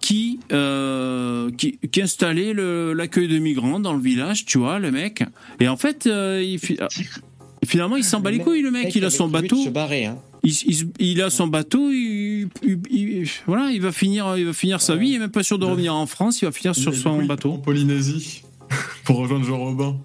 qui, 0.00 0.40
euh, 0.52 1.50
qui, 1.56 1.78
qui 1.92 2.02
installait 2.02 2.54
l'accueil 2.54 3.28
de 3.28 3.38
migrants 3.38 3.80
dans 3.80 3.92
le 3.92 4.00
village, 4.00 4.44
tu 4.46 4.58
vois, 4.58 4.78
le 4.78 4.90
mec. 4.90 5.22
Et 5.60 5.68
en 5.68 5.76
fait, 5.76 6.06
euh, 6.06 6.42
il, 6.42 6.58
finalement, 7.66 7.96
il 7.96 8.04
s'en 8.04 8.20
bat 8.20 8.30
les 8.30 8.38
couilles, 8.38 8.62
le 8.62 8.70
mec. 8.70 8.94
Il 8.94 9.04
a 9.04 9.10
son 9.10 9.28
bateau. 9.28 9.62
Se 9.64 9.68
barrer, 9.68 10.06
hein. 10.06 10.18
Il, 10.42 10.52
il- 10.66 10.90
il 11.00 11.20
a 11.22 11.28
son 11.28 11.48
bateau, 11.48 11.90
il, 11.90 12.48
il- 12.62 12.78
il- 12.90 13.28
voilà, 13.46 13.70
il 13.72 13.82
va 13.82 13.92
finir, 13.92 14.38
il 14.38 14.46
va 14.46 14.52
finir 14.54 14.80
sa 14.80 14.96
vie. 14.96 15.10
Il 15.10 15.14
est 15.16 15.18
même 15.18 15.30
pas 15.30 15.42
sûr 15.42 15.58
de 15.58 15.66
revenir 15.66 15.94
en 15.94 16.06
France. 16.06 16.40
Il 16.40 16.46
va 16.46 16.52
finir 16.52 16.74
sur 16.74 16.94
son 16.94 17.22
bateau. 17.26 17.52
En 17.52 17.58
Polynésie. 17.58 18.42
pour 19.04 19.16
rejoindre 19.18 19.44
Jean 19.44 19.58
Robin. 19.58 19.96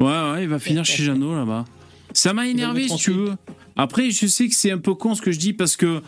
Ouais, 0.00 0.06
ouais, 0.06 0.42
il 0.44 0.48
va 0.48 0.60
finir 0.60 0.84
chez 0.84 1.02
Jeannot 1.02 1.34
là-bas. 1.34 1.64
Ça 2.12 2.32
m'a 2.32 2.46
énervé, 2.46 2.86
si 2.86 2.96
tu 2.96 3.10
veux. 3.10 3.32
Après, 3.80 4.10
je 4.10 4.26
sais 4.26 4.48
que 4.48 4.54
c'est 4.56 4.72
un 4.72 4.78
peu 4.78 4.94
con 4.94 5.14
ce 5.14 5.22
que 5.22 5.30
je 5.30 5.38
dis 5.38 5.52
parce 5.52 5.76
que 5.76 6.02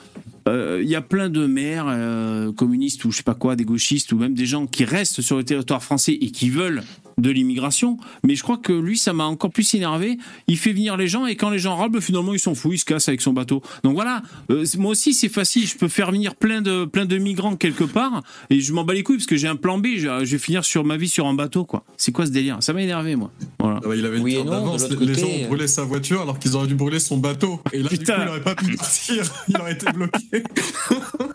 euh, 0.49 0.83
y 0.85 0.97
a 0.97 1.03
plein 1.03 1.31
de 1.31 1.47
maires 1.47 1.87
euh, 1.89 2.53
communistes 2.53 3.05
ou 3.05 3.13
je 3.13 3.19
sais 3.19 3.23
pas 3.23 3.35
quoi, 3.35 3.55
des 3.55 3.65
gauchistes 3.65 4.11
ou 4.11 4.19
même 4.19 4.35
des 4.35 4.45
gens 4.45 4.67
qui 4.67 4.85
restent 4.85 5.21
sur 5.21 5.37
le 5.37 5.45
territoire 5.45 5.81
français 5.81 6.19
et 6.21 6.33
qui 6.33 6.51
veulent 6.51 6.83
de 7.21 7.31
l'immigration. 7.31 7.97
Mais 8.25 8.35
je 8.35 8.43
crois 8.43 8.59
que 8.59 8.73
lui, 8.73 8.99
ça 8.99 9.13
m'a 9.13 9.25
encore 9.25 9.51
plus 9.51 9.75
énervé. 9.75 10.19
Il 10.47 10.59
fait 10.59 10.73
venir 10.73 10.97
les 10.97 11.09
gens 11.09 11.27
et 11.27 11.37
quand 11.37 11.51
les 11.51 11.59
gens 11.59 11.77
râlent, 11.77 12.01
finalement, 12.01 12.35
ils 12.35 12.39
s'en 12.39 12.55
foutent, 12.55 12.75
ils 12.75 12.79
se 12.79 12.85
cassent 12.85 13.09
avec 13.09 13.21
son 13.21 13.33
bateau. 13.33 13.63
Donc 13.85 13.95
voilà, 13.95 14.23
euh, 14.51 14.65
moi 14.79 14.93
aussi, 14.93 15.13
c'est 15.13 15.29
facile. 15.29 15.67
Je 15.67 15.77
peux 15.77 15.89
faire 15.89 16.11
venir 16.11 16.35
plein 16.35 16.63
de, 16.63 16.85
plein 16.85 17.07
de 17.07 17.19
migrants 17.19 17.57
quelque 17.57 17.85
part 17.85 18.23
et 18.49 18.61
je 18.61 18.73
m'en 18.73 18.85
bats 18.85 18.95
les 18.95 19.03
couilles 19.03 19.17
parce 19.17 19.27
que 19.27 19.37
j'ai 19.37 19.49
un 19.49 19.57
plan 19.57 19.79
B. 19.79 19.87
Je, 19.97 20.25
je 20.25 20.31
vais 20.33 20.39
finir 20.39 20.65
sur 20.65 20.85
ma 20.85 20.97
vie 20.97 21.09
sur 21.09 21.27
un 21.27 21.35
bateau, 21.35 21.65
quoi. 21.65 21.85
C'est 21.97 22.13
quoi 22.13 22.27
ce 22.27 22.31
délire? 22.31 22.59
Ça 22.61 22.73
m'a 22.73 22.83
énervé, 22.83 23.17
moi. 23.17 23.31
Voilà. 23.59 23.81
Ah 23.83 23.89
bah, 23.89 23.97
il 23.97 24.05
avait 24.05 24.19
une 24.19 24.25
Oui 24.25 24.37
non, 24.45 24.73
l'autre 24.73 24.89
Les 24.89 24.97
côté, 24.97 25.15
gens 25.15 25.27
euh, 25.27 25.45
ont 25.45 25.49
brûlé 25.49 25.67
sa 25.67 25.85
voiture 25.85 26.23
alors 26.23 26.39
qu'ils 26.39 26.57
auraient 26.57 26.67
dû 26.67 26.75
brûler 26.75 26.99
son 26.99 27.19
bateau. 27.19 27.61
Et 27.73 27.83
là, 27.83 27.89
du 27.89 27.99
coup, 27.99 28.05
il 28.07 28.29
aurait 28.29 28.41
pas 28.41 28.55
pu 28.55 28.77
partir. 28.77 29.25
Il 29.49 29.57
aurait 29.59 29.73
été 29.73 29.87
bloqué. 29.93 30.43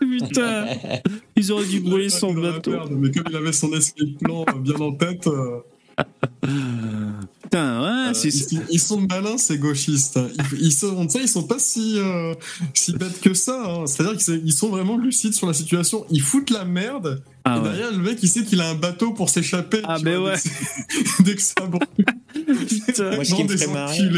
Putain, 0.00 0.66
ils 1.36 1.52
auraient 1.52 1.66
dû 1.66 1.80
brûler 1.80 2.08
son 2.08 2.32
bateau. 2.34 2.72
Mais 2.90 3.10
comme 3.10 3.24
il 3.28 3.36
avait 3.36 3.52
son 3.52 3.72
escape 3.72 4.08
plan 4.20 4.44
euh, 4.48 4.58
bien 4.58 4.76
en 4.76 4.92
tête, 4.92 5.26
euh, 5.26 5.60
Putain, 7.42 7.80
ouais, 7.82 8.12
euh, 8.16 8.20
ils, 8.50 8.62
ils 8.70 8.80
sont 8.80 9.00
malins 9.00 9.38
ces 9.38 9.58
gauchistes. 9.58 10.16
hein. 10.16 10.28
Ils, 10.52 10.66
ils 10.66 10.72
sont, 10.72 11.06
ils 11.06 11.46
pas 11.46 11.58
si 11.58 11.94
euh, 11.98 12.34
si 12.74 12.92
bêtes 12.92 13.20
que 13.20 13.34
ça. 13.34 13.62
hein. 13.64 13.86
C'est-à-dire 13.86 14.16
qu'ils 14.18 14.52
sont- 14.52 14.68
vraiment 14.68 14.96
lucides 14.98 15.34
sur 15.34 15.46
la 15.46 15.54
situation. 15.54 16.04
Ils 16.10 16.22
foutent 16.22 16.50
la 16.50 16.64
merde. 16.64 17.22
Ah 17.44 17.56
et 17.56 17.60
ouais. 17.60 17.68
derrière, 17.70 17.92
le 17.92 17.98
mec, 17.98 18.18
il 18.22 18.28
sait 18.28 18.42
qu'il 18.44 18.60
a 18.60 18.68
un 18.68 18.74
bateau 18.74 19.12
pour 19.12 19.30
s'échapper. 19.30 19.80
Ah, 19.84 19.96
tu 19.98 20.04
ben 20.04 20.18
vois, 20.18 20.32
ouais. 20.32 20.38
dès 21.20 21.34
que- 21.36 21.42
ça 21.42 21.54
brûle. 21.66 21.86
Putain. 22.68 23.14
Moi, 23.14 23.24
ce 23.24 23.34
qui 23.34 23.44
me 23.44 23.56
ferait 23.56 23.72
marrer-. 23.72 24.10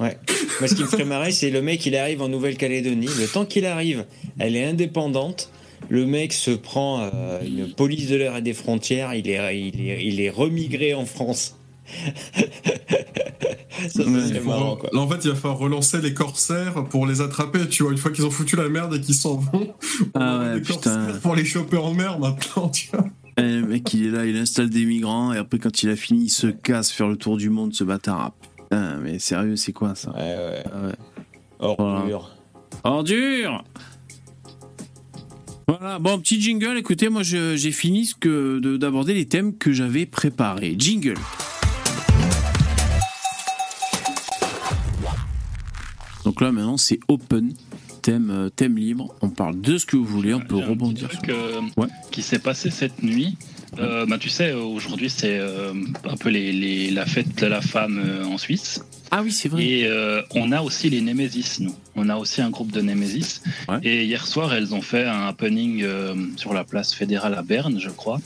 Ouais. 0.00 0.18
Moi, 0.60 0.68
ce 0.68 0.74
qui 0.74 0.82
me 0.82 0.88
ferait 0.88 1.04
marrer, 1.04 1.32
c'est 1.32 1.50
le 1.50 1.60
mec, 1.62 1.84
il 1.86 1.94
arrive 1.96 2.22
en 2.22 2.28
Nouvelle-Calédonie. 2.28 3.08
Le 3.18 3.26
temps 3.28 3.44
qu'il 3.44 3.66
arrive, 3.66 4.04
elle 4.38 4.56
est 4.56 4.64
indépendante. 4.64 5.50
Le 5.88 6.06
mec 6.06 6.32
se 6.32 6.50
prend 6.52 7.00
euh, 7.00 7.40
une 7.44 7.72
police 7.72 8.08
de 8.08 8.16
l'air 8.16 8.36
et 8.36 8.42
des 8.42 8.52
frontières. 8.52 9.14
Il 9.14 9.28
est, 9.28 9.58
il 9.60 9.80
est, 9.88 10.04
il 10.04 10.20
est 10.20 10.30
remigré 10.30 10.94
en 10.94 11.06
France. 11.06 11.56
Ça, 13.88 14.02
Ouais, 14.04 14.40
marrant. 14.44 14.78
Là, 14.92 15.00
en 15.00 15.08
fait, 15.08 15.24
il 15.24 15.30
va 15.30 15.36
falloir 15.36 15.58
relancer 15.58 16.00
les 16.00 16.12
corsaires 16.12 16.84
pour 16.84 17.06
les 17.06 17.20
attraper. 17.22 17.66
Tu 17.68 17.82
vois, 17.82 17.92
une 17.92 17.98
fois 17.98 18.10
qu'ils 18.10 18.26
ont 18.26 18.30
foutu 18.30 18.56
la 18.56 18.68
merde 18.68 18.94
et 18.94 19.00
qu'ils 19.00 19.14
s'en 19.14 19.36
vont, 19.36 19.74
on 20.14 20.20
Ah 20.20 20.38
ouais, 20.54 20.60
putain. 20.60 20.74
corsaires 20.74 21.20
pour 21.20 21.34
les 21.34 21.44
choper 21.44 21.78
en 21.78 21.94
mer 21.94 22.18
maintenant. 22.18 22.68
Tu 22.68 22.88
vois. 22.92 23.06
Eh, 23.38 23.42
Le 23.42 23.62
mec, 23.66 23.92
il 23.94 24.06
est 24.06 24.10
là, 24.10 24.26
il 24.26 24.36
installe 24.36 24.68
des 24.70 24.84
migrants 24.84 25.32
et 25.32 25.38
après, 25.38 25.58
quand 25.58 25.82
il 25.82 25.88
a 25.88 25.96
fini, 25.96 26.24
il 26.24 26.30
se 26.30 26.48
casse 26.48 26.90
faire 26.92 27.08
le 27.08 27.16
tour 27.16 27.36
du 27.38 27.48
monde, 27.48 27.72
ce 27.72 27.84
bâtard. 27.84 28.32
Ah, 28.32 28.32
putain, 28.68 28.98
mais 29.02 29.18
sérieux, 29.18 29.56
c'est 29.56 29.72
quoi 29.72 29.94
ça? 29.94 30.10
Ouais, 30.12 30.18
ouais. 30.20 30.62
Ah 30.70 30.86
ouais. 30.86 30.94
Ordure. 31.58 32.36
Ordure 32.84 33.64
Voilà, 35.78 36.00
bon, 36.00 36.18
petit 36.18 36.40
jingle, 36.40 36.76
écoutez, 36.78 37.08
moi 37.08 37.22
je- 37.22 37.54
j'ai 37.54 37.70
fini 37.70 38.04
ce 38.04 38.16
que 38.16 38.58
d'aborder 38.76 39.14
les 39.14 39.26
thèmes 39.26 39.56
que 39.56 39.72
j'avais 39.72 40.04
préparés. 40.04 40.74
Jingle. 40.76 41.14
Donc 46.24 46.40
là 46.40 46.50
maintenant 46.52 46.76
c'est 46.76 46.98
open, 47.08 47.54
thème, 48.02 48.30
euh, 48.30 48.48
thème 48.50 48.76
libre, 48.76 49.14
on 49.22 49.28
parle 49.30 49.60
de 49.60 49.78
ce 49.78 49.86
que 49.86 49.96
vous 49.96 50.04
voulez, 50.04 50.34
on 50.34 50.40
peut 50.40 50.56
rebondir. 50.56 51.08
truc, 51.08 51.24
sur- 51.26 51.34
euh, 51.34 51.60
Ouais. 51.76 51.86
qui 52.10 52.22
s'est 52.22 52.38
passé 52.40 52.70
cette 52.70 53.02
nuit. 53.02 53.36
Euh, 53.78 54.04
bah, 54.06 54.18
tu 54.18 54.28
sais, 54.28 54.52
aujourd'hui, 54.52 55.08
c'est 55.10 55.38
euh, 55.38 55.72
un 56.04 56.16
peu 56.16 56.28
les, 56.28 56.52
les- 56.52 56.90
la 56.90 57.06
fête 57.06 57.38
de 57.38 57.46
la 57.46 57.60
femme 57.60 58.02
euh, 58.04 58.24
en 58.24 58.36
Suisse. 58.36 58.82
Ah 59.12 59.22
oui 59.24 59.32
c'est 59.32 59.48
vrai. 59.48 59.64
Et 59.64 59.86
euh, 59.86 60.22
on 60.36 60.52
a 60.52 60.60
aussi 60.60 60.88
les 60.88 61.00
Némésis, 61.00 61.58
nous. 61.60 61.74
On 61.96 62.08
a 62.08 62.16
aussi 62.16 62.40
un 62.42 62.50
groupe 62.50 62.70
de 62.70 62.80
Némésis. 62.80 63.42
Ouais. 63.68 63.78
Et 63.82 64.04
hier 64.04 64.24
soir, 64.26 64.54
elles 64.54 64.72
ont 64.72 64.82
fait 64.82 65.04
un 65.04 65.26
happening 65.26 65.84
sur 66.36 66.54
la 66.54 66.62
place 66.62 66.94
fédérale 66.94 67.34
à 67.34 67.42
Berne, 67.42 67.80
je 67.80 67.88
crois. 67.90 68.20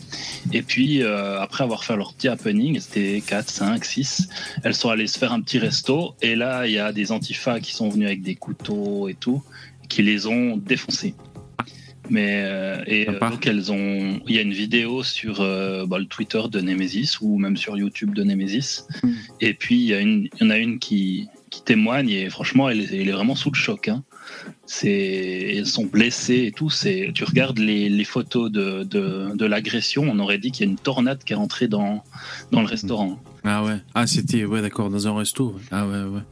Et 0.52 0.60
puis, 0.60 1.02
après 1.02 1.64
avoir 1.64 1.84
fait 1.84 1.96
leur 1.96 2.12
petit 2.12 2.28
happening, 2.28 2.78
c'était 2.80 3.22
4, 3.26 3.48
5, 3.48 3.82
6, 3.84 4.28
elles 4.62 4.74
sont 4.74 4.90
allées 4.90 5.06
se 5.06 5.18
faire 5.18 5.32
un 5.32 5.40
petit 5.40 5.58
resto. 5.58 6.14
Et 6.20 6.36
là, 6.36 6.66
il 6.66 6.74
y 6.74 6.78
a 6.78 6.92
des 6.92 7.12
antifas 7.12 7.60
qui 7.60 7.72
sont 7.72 7.88
venus 7.88 8.06
avec 8.06 8.20
des 8.20 8.34
couteaux 8.34 9.08
et 9.08 9.14
tout, 9.14 9.42
qui 9.88 10.02
les 10.02 10.26
ont 10.26 10.58
défoncés. 10.58 11.14
Mais 12.10 12.42
euh, 12.44 12.82
et 12.86 13.08
euh, 13.08 13.18
donc 13.18 13.46
elles 13.46 13.72
ont, 13.72 14.20
il 14.26 14.34
y 14.34 14.38
a 14.38 14.42
une 14.42 14.52
vidéo 14.52 15.02
sur 15.02 15.40
euh, 15.40 15.86
bah, 15.86 15.98
le 15.98 16.06
Twitter 16.06 16.42
de 16.50 16.60
Nemesis 16.60 17.18
ou 17.20 17.38
même 17.38 17.56
sur 17.56 17.76
YouTube 17.76 18.14
de 18.14 18.24
Nemesis. 18.24 18.86
Mm. 19.02 19.12
Et 19.40 19.54
puis 19.54 19.76
il 19.76 19.86
y 19.86 19.94
a 19.94 20.00
une, 20.00 20.28
il 20.34 20.42
y 20.42 20.46
en 20.46 20.50
a 20.50 20.58
une 20.58 20.78
qui 20.78 21.28
qui 21.54 21.62
témoigne 21.62 22.10
et 22.10 22.28
franchement, 22.30 22.68
est, 22.68 22.76
il 22.76 23.08
est 23.08 23.12
vraiment 23.12 23.36
sous 23.36 23.50
le 23.50 23.56
choc. 23.56 23.86
Hein. 23.86 24.02
C'est, 24.66 25.52
ils 25.54 25.66
sont 25.66 25.84
blessés 25.84 26.46
et 26.46 26.52
tout. 26.52 26.68
C'est, 26.68 27.12
tu 27.14 27.22
regardes 27.22 27.58
les, 27.58 27.88
les 27.88 28.04
photos 28.04 28.50
de, 28.50 28.82
de, 28.82 29.36
de 29.36 29.46
l'agression, 29.46 30.02
on 30.02 30.18
aurait 30.18 30.38
dit 30.38 30.50
qu'il 30.50 30.66
y 30.66 30.68
a 30.68 30.72
une 30.72 30.78
tornade 30.78 31.22
qui 31.22 31.32
est 31.32 31.36
rentrée 31.36 31.68
dans, 31.68 32.02
dans 32.50 32.60
le 32.60 32.66
restaurant. 32.66 33.20
Ah 33.44 33.62
ouais. 33.62 33.76
Ah, 33.94 34.06
c'était, 34.06 34.44
ouais, 34.44 34.62
d'accord, 34.62 34.90
dans 34.90 35.06
un 35.06 35.16
resto. 35.16 35.54
Ah 35.70 35.86
ouais, 35.86 36.02
ouais. 36.02 36.22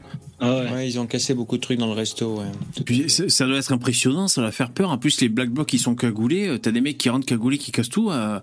Ah 0.45 0.57
ouais. 0.64 0.70
Ouais, 0.72 0.88
ils 0.88 0.99
ont 0.99 1.07
cassé 1.07 1.34
beaucoup 1.34 1.57
de 1.57 1.62
trucs 1.62 1.78
dans 1.78 1.86
le 1.86 1.93
resto. 1.93 2.38
ouais. 2.40 2.47
Puis 2.84 3.09
ça 3.09 3.47
doit 3.47 3.59
être 3.59 3.72
impressionnant, 3.72 4.26
ça 4.28 4.40
doit 4.40 4.51
faire 4.53 4.70
peur. 4.72 4.90
En 4.90 4.99
plus, 4.99 5.20
les 5.20 5.28
black 5.28 5.51
blocs, 5.51 5.72
ils 5.72 5.78
sont 5.78 5.95
cagoulés. 5.95 6.49
Euh, 6.49 6.59
T'as 6.59 6.72
des 6.72 6.80
mecs 6.80 6.99
qui 6.99 7.09
rentrent 7.09 7.26
cagoulés, 7.26 7.59
qui 7.59 7.70
cassent 7.72 7.88
tout. 7.88 8.11
euh. 8.11 8.40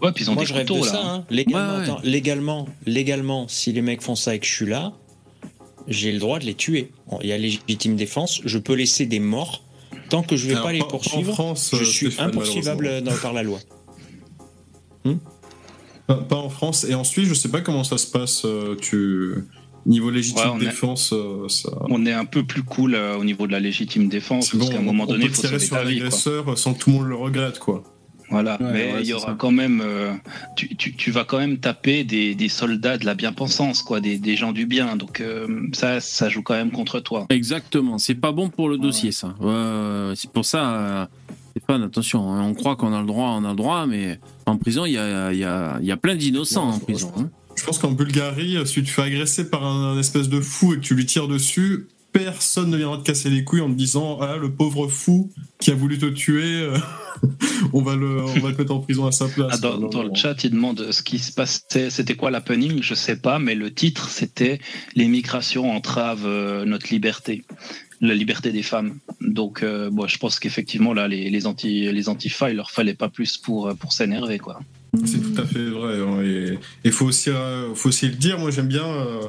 Ouais, 0.00 0.12
puis 0.12 0.24
ils 0.24 0.30
ont 0.30 0.34
Moi, 0.34 0.44
des 0.44 0.48
je 0.48 0.54
rêve 0.54 0.66
couteaux 0.68 0.80
de 0.80 0.86
là. 0.86 0.92
ça. 0.92 1.02
hein. 1.04 1.24
Légalement, 1.28 1.72
Ouais, 1.72 1.76
ouais. 1.78 1.82
attends, 1.84 2.00
légalement, 2.04 2.68
légalement, 2.86 3.48
si 3.48 3.72
les 3.72 3.82
mecs 3.82 4.00
font 4.02 4.14
ça 4.14 4.34
et 4.34 4.38
que 4.38 4.46
je 4.46 4.52
suis 4.54 4.66
là, 4.66 4.92
j'ai 5.88 6.12
le 6.12 6.18
droit 6.20 6.38
de 6.38 6.44
les 6.44 6.54
tuer. 6.54 6.92
Bon, 7.10 7.18
Il 7.22 7.28
y 7.28 7.32
a 7.32 7.38
légitime 7.38 7.96
défense. 7.96 8.40
Je 8.44 8.58
peux 8.58 8.74
laisser 8.74 9.06
des 9.06 9.18
morts 9.20 9.64
tant 10.08 10.22
que 10.22 10.36
je 10.36 10.46
vais 10.46 10.52
Alors, 10.52 10.64
pas 10.66 10.72
les 10.72 10.78
pas- 10.78 10.84
en 10.84 10.88
poursuivre. 10.88 11.32
France, 11.34 11.70
je 11.74 11.82
euh, 11.82 11.84
suis 11.84 12.08
dans- 12.16 13.16
par 13.20 13.32
la 13.32 13.42
loi. 13.42 13.58
Pas, 16.06 16.16
pas 16.16 16.36
en 16.36 16.48
France. 16.50 16.84
Et 16.88 16.94
ensuite, 16.94 17.26
je 17.26 17.34
sais 17.34 17.48
pas 17.48 17.60
comment 17.60 17.84
ça 17.84 17.98
se 17.98 18.06
passe. 18.06 18.42
euh, 18.44 18.76
tu 18.80 19.34
niveau 19.86 20.10
légitime 20.10 20.50
Ouais, 20.50 20.56
est- 20.62 20.66
défense, 20.66 21.12
euh, 21.12 21.48
ça. 21.48 21.70
On 21.88 22.04
est 22.06 22.12
un 22.12 22.24
peu 22.24 22.44
plus 22.44 22.62
cool 22.62 22.94
euh, 22.94 23.16
au 23.16 23.24
niveau 23.24 23.46
de 23.46 23.52
la 23.52 23.60
légitime 23.60 24.08
défense, 24.08 24.50
parce 24.50 24.64
bon, 24.64 24.70
qu'à 24.72 24.78
un 24.78 24.82
moment 24.82 25.04
on 25.04 25.12
donné, 25.12 25.24
il 25.26 25.30
faut 25.30 25.40
tirer 25.42 25.58
sur 25.58 25.76
l'agresseur 25.76 26.56
sans 26.58 26.74
que 26.74 26.78
tout 26.80 26.90
le 26.90 26.96
monde 26.96 27.08
le 27.08 27.14
regrette, 27.16 27.58
quoi. 27.58 27.82
Voilà, 28.32 28.58
Ouais, 28.60 28.68
mais 28.72 28.92
ouais, 28.92 29.00
il 29.02 29.06
y 29.08 29.12
aura 29.12 29.26
ça. 29.26 29.34
quand 29.36 29.50
même, 29.50 29.82
euh, 29.84 30.12
tu, 30.54 30.76
tu, 30.76 30.94
tu 30.94 31.10
vas 31.10 31.24
quand 31.24 31.38
même 31.38 31.58
taper 31.58 32.04
des, 32.04 32.36
des 32.36 32.48
soldats 32.48 32.96
de 32.96 33.04
la 33.04 33.16
bien-pensance, 33.16 33.82
quoi, 33.82 34.00
des, 34.00 34.18
des 34.18 34.36
gens 34.36 34.52
du 34.52 34.66
bien. 34.66 34.94
Donc 34.94 35.20
euh, 35.20 35.48
ça, 35.72 36.00
ça 36.00 36.28
joue 36.28 36.42
quand 36.42 36.54
même 36.54 36.70
contre 36.70 37.00
toi. 37.00 37.26
Exactement. 37.30 37.98
C'est 37.98 38.14
pas 38.14 38.30
bon 38.30 38.48
pour 38.48 38.68
le 38.68 38.78
dossier, 38.78 39.10
ça. 39.10 39.34
C'est 40.14 40.30
pour 40.30 40.44
ça. 40.44 40.74
Euh, 40.74 41.06
Stéphane, 41.56 41.82
attention. 41.82 42.32
hein, 42.32 42.44
On 42.44 42.54
croit 42.54 42.76
qu'on 42.76 42.92
a 42.94 43.00
le 43.00 43.06
droit, 43.08 43.30
on 43.36 43.44
a 43.44 43.50
le 43.50 43.56
droit, 43.56 43.84
mais 43.86 44.20
en 44.46 44.56
prison, 44.56 44.84
il 44.86 44.92
y 44.92 44.98
a, 44.98 45.32
il 45.32 45.38
y 45.40 45.44
a, 45.44 45.78
il 45.80 45.86
y 45.86 45.90
a 45.90 45.96
plein 45.96 46.14
d'innocents 46.14 46.68
Ouais, 46.68 46.74
en 46.76 46.78
prison. 46.78 47.12
hein. 47.18 47.30
Je 47.56 47.64
pense 47.64 47.78
qu'en 47.78 47.92
Bulgarie, 47.92 48.56
si 48.66 48.74
tu 48.74 48.84
te 48.84 48.90
fais 48.90 49.02
agresser 49.02 49.50
par 49.50 49.64
un, 49.64 49.98
espèce 49.98 50.28
de 50.28 50.40
fou 50.40 50.74
et 50.74 50.76
que 50.76 50.82
tu 50.82 50.94
lui 50.94 51.06
tires 51.06 51.28
dessus, 51.28 51.88
personne 52.12 52.70
ne 52.70 52.76
viendra 52.76 52.98
te 52.98 53.02
casser 53.02 53.30
les 53.30 53.44
couilles 53.44 53.60
en 53.60 53.70
te 53.70 53.76
disant 53.76 54.18
Ah, 54.20 54.36
le 54.36 54.50
pauvre 54.50 54.88
fou 54.88 55.30
qui 55.60 55.70
a 55.70 55.74
voulu 55.74 55.98
te 55.98 56.06
tuer, 56.06 56.62
euh, 56.62 56.76
on, 57.72 57.82
va 57.82 57.96
le, 57.96 58.24
mettre 58.56 58.72
en 58.72 58.80
prison 58.80 59.06
à 59.06 59.12
sa 59.12 59.28
place. 59.28 59.52
Ah, 59.52 59.58
dans, 59.58 60.02
le 60.02 60.14
chat, 60.14 60.42
il 60.44 60.50
demande 60.52 60.90
ce 60.90 61.02
qui 61.02 61.18
se 61.18 61.32
passait, 61.32 61.90
c'était 61.90 62.14
quoi 62.14 62.30
l'happening? 62.30 62.82
Je 62.82 62.94
sais 62.94 63.16
pas, 63.16 63.38
mais 63.38 63.54
le 63.54 63.72
titre, 63.72 64.08
c'était 64.08 64.60
L'immigration 64.94 65.70
entrave 65.70 66.22
euh, 66.24 66.64
notre 66.64 66.88
liberté, 66.90 67.44
la 68.00 68.14
liberté 68.14 68.52
des 68.52 68.62
femmes. 68.62 68.98
Donc, 69.20 69.62
euh, 69.62 69.90
je 70.06 70.18
pense 70.18 70.38
qu'effectivement, 70.38 70.94
là, 70.94 71.08
les, 71.08 71.30
les, 71.30 71.46
anti, 71.46 71.92
les 71.92 72.08
antifa, 72.08 72.50
il 72.50 72.56
leur 72.56 72.70
fallait 72.70 72.94
pas 72.94 73.08
plus 73.08 73.36
pour, 73.36 73.68
euh, 73.68 73.74
pour 73.74 73.92
s'énerver, 73.92 74.38
quoi. 74.38 74.60
C'est 75.04 75.20
tout 75.20 75.40
à 75.40 75.46
fait 75.46 75.70
vrai. 75.70 76.00
hein, 76.00 76.22
et 76.22 76.58
il 76.84 76.92
faut 76.92 77.06
aussi, 77.06 77.30
euh, 77.30 77.74
faut 77.74 77.88
aussi 77.88 78.06
le 78.08 78.14
dire. 78.14 78.38
Moi, 78.38 78.50
j'aime 78.50 78.68
bien. 78.68 78.84
euh, 78.84 79.20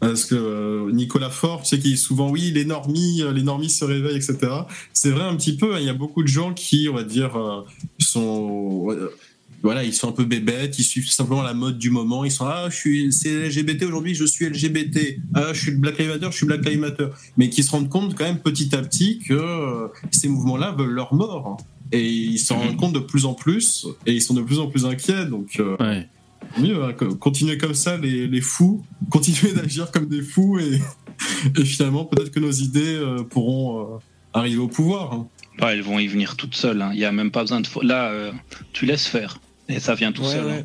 parce 0.00 0.24
que 0.24 0.34
euh, 0.34 0.90
Nicolas 0.92 1.28
Faure, 1.28 1.62
tu 1.62 1.78
sais, 1.78 1.96
souvent, 1.96 2.30
oui, 2.30 2.52
les 2.54 2.64
normies, 2.64 3.20
euh, 3.22 3.68
se 3.68 3.84
réveillent, 3.84 4.16
etc. 4.16 4.38
C'est 4.94 5.10
vrai 5.10 5.24
un 5.24 5.36
petit 5.36 5.56
peu. 5.56 5.74
hein, 5.74 5.78
Il 5.78 5.84
y 5.84 5.90
a 5.90 5.94
beaucoup 5.94 6.22
de 6.22 6.28
gens 6.28 6.54
qui, 6.54 6.88
on 6.90 6.94
va 6.94 7.02
dire, 7.04 7.38
sont. 7.98 8.88
voilà, 9.62 9.84
ils 9.84 9.92
sont 9.92 10.08
un 10.08 10.12
peu 10.12 10.24
bébêtes, 10.24 10.78
ils 10.78 10.84
suivent 10.84 11.10
simplement 11.10 11.42
la 11.42 11.52
mode 11.52 11.76
du 11.76 11.90
moment. 11.90 12.24
Ils 12.24 12.30
sont 12.30 12.46
ah, 12.46 12.68
je 12.70 12.76
suis 12.76 13.12
c'est 13.12 13.48
LGBT 13.48 13.82
aujourd'hui, 13.84 14.14
je 14.14 14.24
suis 14.24 14.46
LGBT. 14.48 15.18
Ah, 15.34 15.52
je 15.52 15.60
suis 15.60 15.72
Black 15.72 15.98
Lives 15.98 16.08
Matter, 16.08 16.28
je 16.30 16.36
suis 16.36 16.46
Black 16.46 16.64
Lives 16.64 16.80
Matter. 16.80 17.08
Mais 17.36 17.50
qui 17.50 17.62
se 17.62 17.70
rendent 17.70 17.90
compte 17.90 18.14
quand 18.16 18.24
même 18.24 18.38
petit 18.38 18.74
à 18.74 18.80
petit 18.80 19.18
que 19.18 19.90
ces 20.10 20.28
mouvements-là 20.28 20.72
veulent 20.78 20.94
leur 20.94 21.12
mort. 21.12 21.58
Et 21.92 22.06
ils 22.08 22.38
s'en 22.38 22.58
rendent 22.58 22.76
compte 22.76 22.92
de 22.92 23.00
plus 23.00 23.24
en 23.26 23.34
plus, 23.34 23.86
et 24.06 24.12
ils 24.12 24.22
sont 24.22 24.34
de 24.34 24.42
plus 24.42 24.58
en 24.60 24.68
plus 24.68 24.84
inquiets. 24.86 25.26
Donc, 25.26 25.58
euh, 25.58 25.76
Ouais. 25.80 26.08
mieux, 26.58 26.82
hein, 26.84 26.92
co- 26.92 27.14
continuer 27.16 27.58
comme 27.58 27.74
ça, 27.74 27.96
les, 27.96 28.26
les 28.28 28.40
fous, 28.40 28.84
continuer 29.10 29.52
d'agir 29.52 29.90
comme 29.90 30.06
des 30.06 30.22
fous, 30.22 30.58
et, 30.60 30.80
et 31.58 31.64
finalement, 31.64 32.04
peut-être 32.04 32.30
que 32.30 32.40
nos 32.40 32.52
idées 32.52 32.94
euh, 32.94 33.22
pourront 33.24 33.80
euh, 33.96 33.98
arriver 34.32 34.58
au 34.58 34.68
pouvoir. 34.68 35.12
hein. 35.12 35.28
Bah, 35.58 35.74
elles 35.74 35.82
vont 35.82 35.98
y 35.98 36.06
venir 36.06 36.36
toutes 36.36 36.54
seules. 36.54 36.80
hein. 36.80 36.90
Il 36.94 37.00
y 37.00 37.04
a 37.04 37.12
même 37.12 37.30
pas 37.32 37.42
besoin 37.42 37.60
de. 37.60 37.66
Là, 37.82 38.10
euh, 38.12 38.32
tu 38.72 38.86
laisses 38.86 39.06
faire. 39.06 39.40
Et 39.68 39.78
ça 39.80 39.94
vient 39.94 40.12
tout 40.12 40.22
Ouais, 40.22 40.28
seul. 40.32 40.46
ouais. 40.46 40.64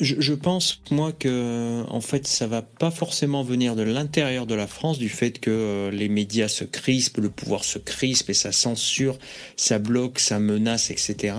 Je, 0.00 0.16
je 0.18 0.34
pense, 0.34 0.80
moi, 0.90 1.12
que 1.12 1.84
en 1.88 2.00
fait, 2.00 2.26
ça 2.26 2.48
va 2.48 2.62
pas 2.62 2.90
forcément 2.90 3.44
venir 3.44 3.76
de 3.76 3.82
l'intérieur 3.82 4.44
de 4.46 4.54
la 4.56 4.66
France, 4.66 4.98
du 4.98 5.08
fait 5.08 5.38
que 5.38 5.50
euh, 5.50 5.90
les 5.92 6.08
médias 6.08 6.48
se 6.48 6.64
crispent, 6.64 7.18
le 7.18 7.30
pouvoir 7.30 7.62
se 7.64 7.78
crispe 7.78 8.28
et 8.28 8.34
ça 8.34 8.50
censure, 8.50 9.18
ça 9.56 9.78
bloque, 9.78 10.18
ça 10.18 10.40
menace, 10.40 10.90
etc. 10.90 11.36